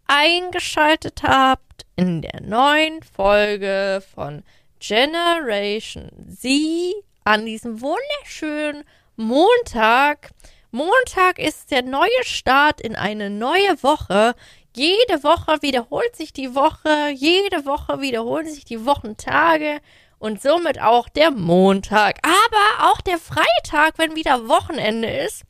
eingeschaltet 0.07 1.23
habt 1.23 1.87
in 1.97 2.23
der 2.23 2.41
neuen 2.41 3.01
Folge 3.03 4.03
von 4.15 4.43
Generation 4.81 6.11
Z 6.29 6.95
an 7.25 7.47
diesem 7.47 7.81
wunderschönen 7.81 8.85
Montag. 9.17 10.31
Montag 10.73 11.39
ist 11.39 11.71
der 11.71 11.83
neue 11.83 12.09
Start 12.25 12.81
in 12.81 12.97
eine 12.97 13.31
neue 13.31 13.81
Woche. 13.83 14.35
Jede 14.75 15.23
Woche 15.23 15.61
wiederholt 15.61 16.17
sich 16.17 16.33
die 16.33 16.55
Woche, 16.55 17.11
jede 17.11 17.67
Woche 17.67 18.01
wiederholen 18.01 18.49
sich 18.49 18.65
die 18.65 18.87
Wochentage 18.87 19.83
und 20.19 20.41
somit 20.41 20.81
auch 20.81 21.11
der 21.11 21.31
Montag, 21.31 22.19
aber 22.23 22.91
auch 22.91 23.03
der 23.03 23.19
Freitag, 23.19 23.99
wenn 23.99 24.17
wieder 24.17 24.49
Wochenende 24.49 25.11
ist. 25.11 25.43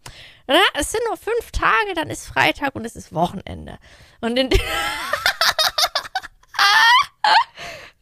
Na, 0.48 0.58
es 0.74 0.90
sind 0.90 1.02
nur 1.06 1.16
fünf 1.16 1.52
Tage, 1.52 1.94
dann 1.94 2.10
ist 2.10 2.26
Freitag 2.26 2.74
und 2.74 2.84
es 2.84 2.96
ist 2.96 3.14
Wochenende. 3.14 3.78
Und 4.20 4.36
in 4.36 4.50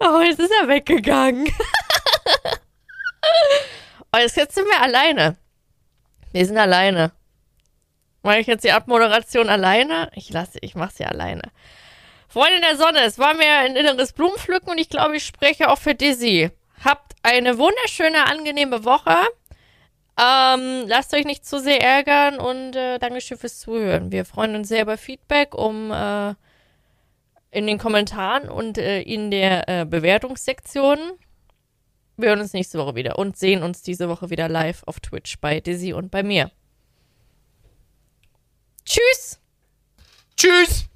Oh, 0.02 0.20
jetzt 0.22 0.40
ist 0.40 0.52
er 0.62 0.68
weggegangen. 0.68 1.47
oh, 4.14 4.18
jetzt, 4.18 4.38
jetzt 4.38 4.55
sind 4.55 4.66
wir 4.66 4.80
alleine. 4.80 5.36
Wir 6.32 6.47
sind 6.47 6.56
alleine. 6.56 7.12
Mache 8.22 8.40
ich 8.40 8.47
jetzt 8.47 8.64
die 8.64 8.72
Abmoderation 8.72 9.48
alleine? 9.48 10.10
Ich 10.14 10.30
lasse, 10.30 10.59
ich 10.60 10.74
mache 10.74 10.92
sie 10.94 11.05
alleine. 11.05 11.42
Freunde 12.28 12.60
der 12.60 12.76
Sonne, 12.76 13.01
es 13.01 13.18
war 13.18 13.34
mir 13.34 13.59
ein 13.59 13.76
inneres 13.76 14.12
Blumenpflücken 14.12 14.70
und 14.70 14.78
ich 14.78 14.88
glaube, 14.88 15.16
ich 15.16 15.24
spreche 15.24 15.68
auch 15.68 15.78
für 15.78 15.94
Dizzy. 15.94 16.51
Habt 16.84 17.14
eine 17.22 17.59
wunderschöne, 17.59 18.24
angenehme 18.26 18.84
Woche. 18.84 19.16
Ähm, 20.20 20.84
lasst 20.86 21.14
euch 21.14 21.24
nicht 21.24 21.47
zu 21.47 21.59
sehr 21.59 21.82
ärgern 21.82 22.38
und 22.38 22.76
äh, 22.76 22.98
Dankeschön 22.98 23.38
fürs 23.38 23.59
Zuhören. 23.59 24.12
Wir 24.12 24.24
freuen 24.24 24.55
uns 24.55 24.68
sehr 24.68 24.82
über 24.82 24.98
Feedback, 24.98 25.55
um 25.55 25.90
äh, 25.90 26.34
in 27.51 27.66
den 27.66 27.78
Kommentaren 27.78 28.48
und 28.48 28.78
äh, 28.78 29.01
in 29.01 29.30
der 29.30 29.68
äh, 29.68 29.84
Bewertungssektion. 29.86 30.98
Wir 32.16 32.28
hören 32.28 32.40
uns 32.40 32.52
nächste 32.52 32.78
Woche 32.78 32.94
wieder 32.94 33.18
und 33.18 33.38
sehen 33.38 33.62
uns 33.62 33.82
diese 33.82 34.09
Woche 34.09 34.30
wieder 34.30 34.48
live 34.48 34.82
auf 34.86 35.01
Twitch 35.01 35.40
bei 35.40 35.60
Dizzy 35.60 35.94
und 35.94 36.10
bei 36.10 36.22
mir. 36.22 36.51
Tschüss! 38.90 39.38
Tschüss! 40.36 40.89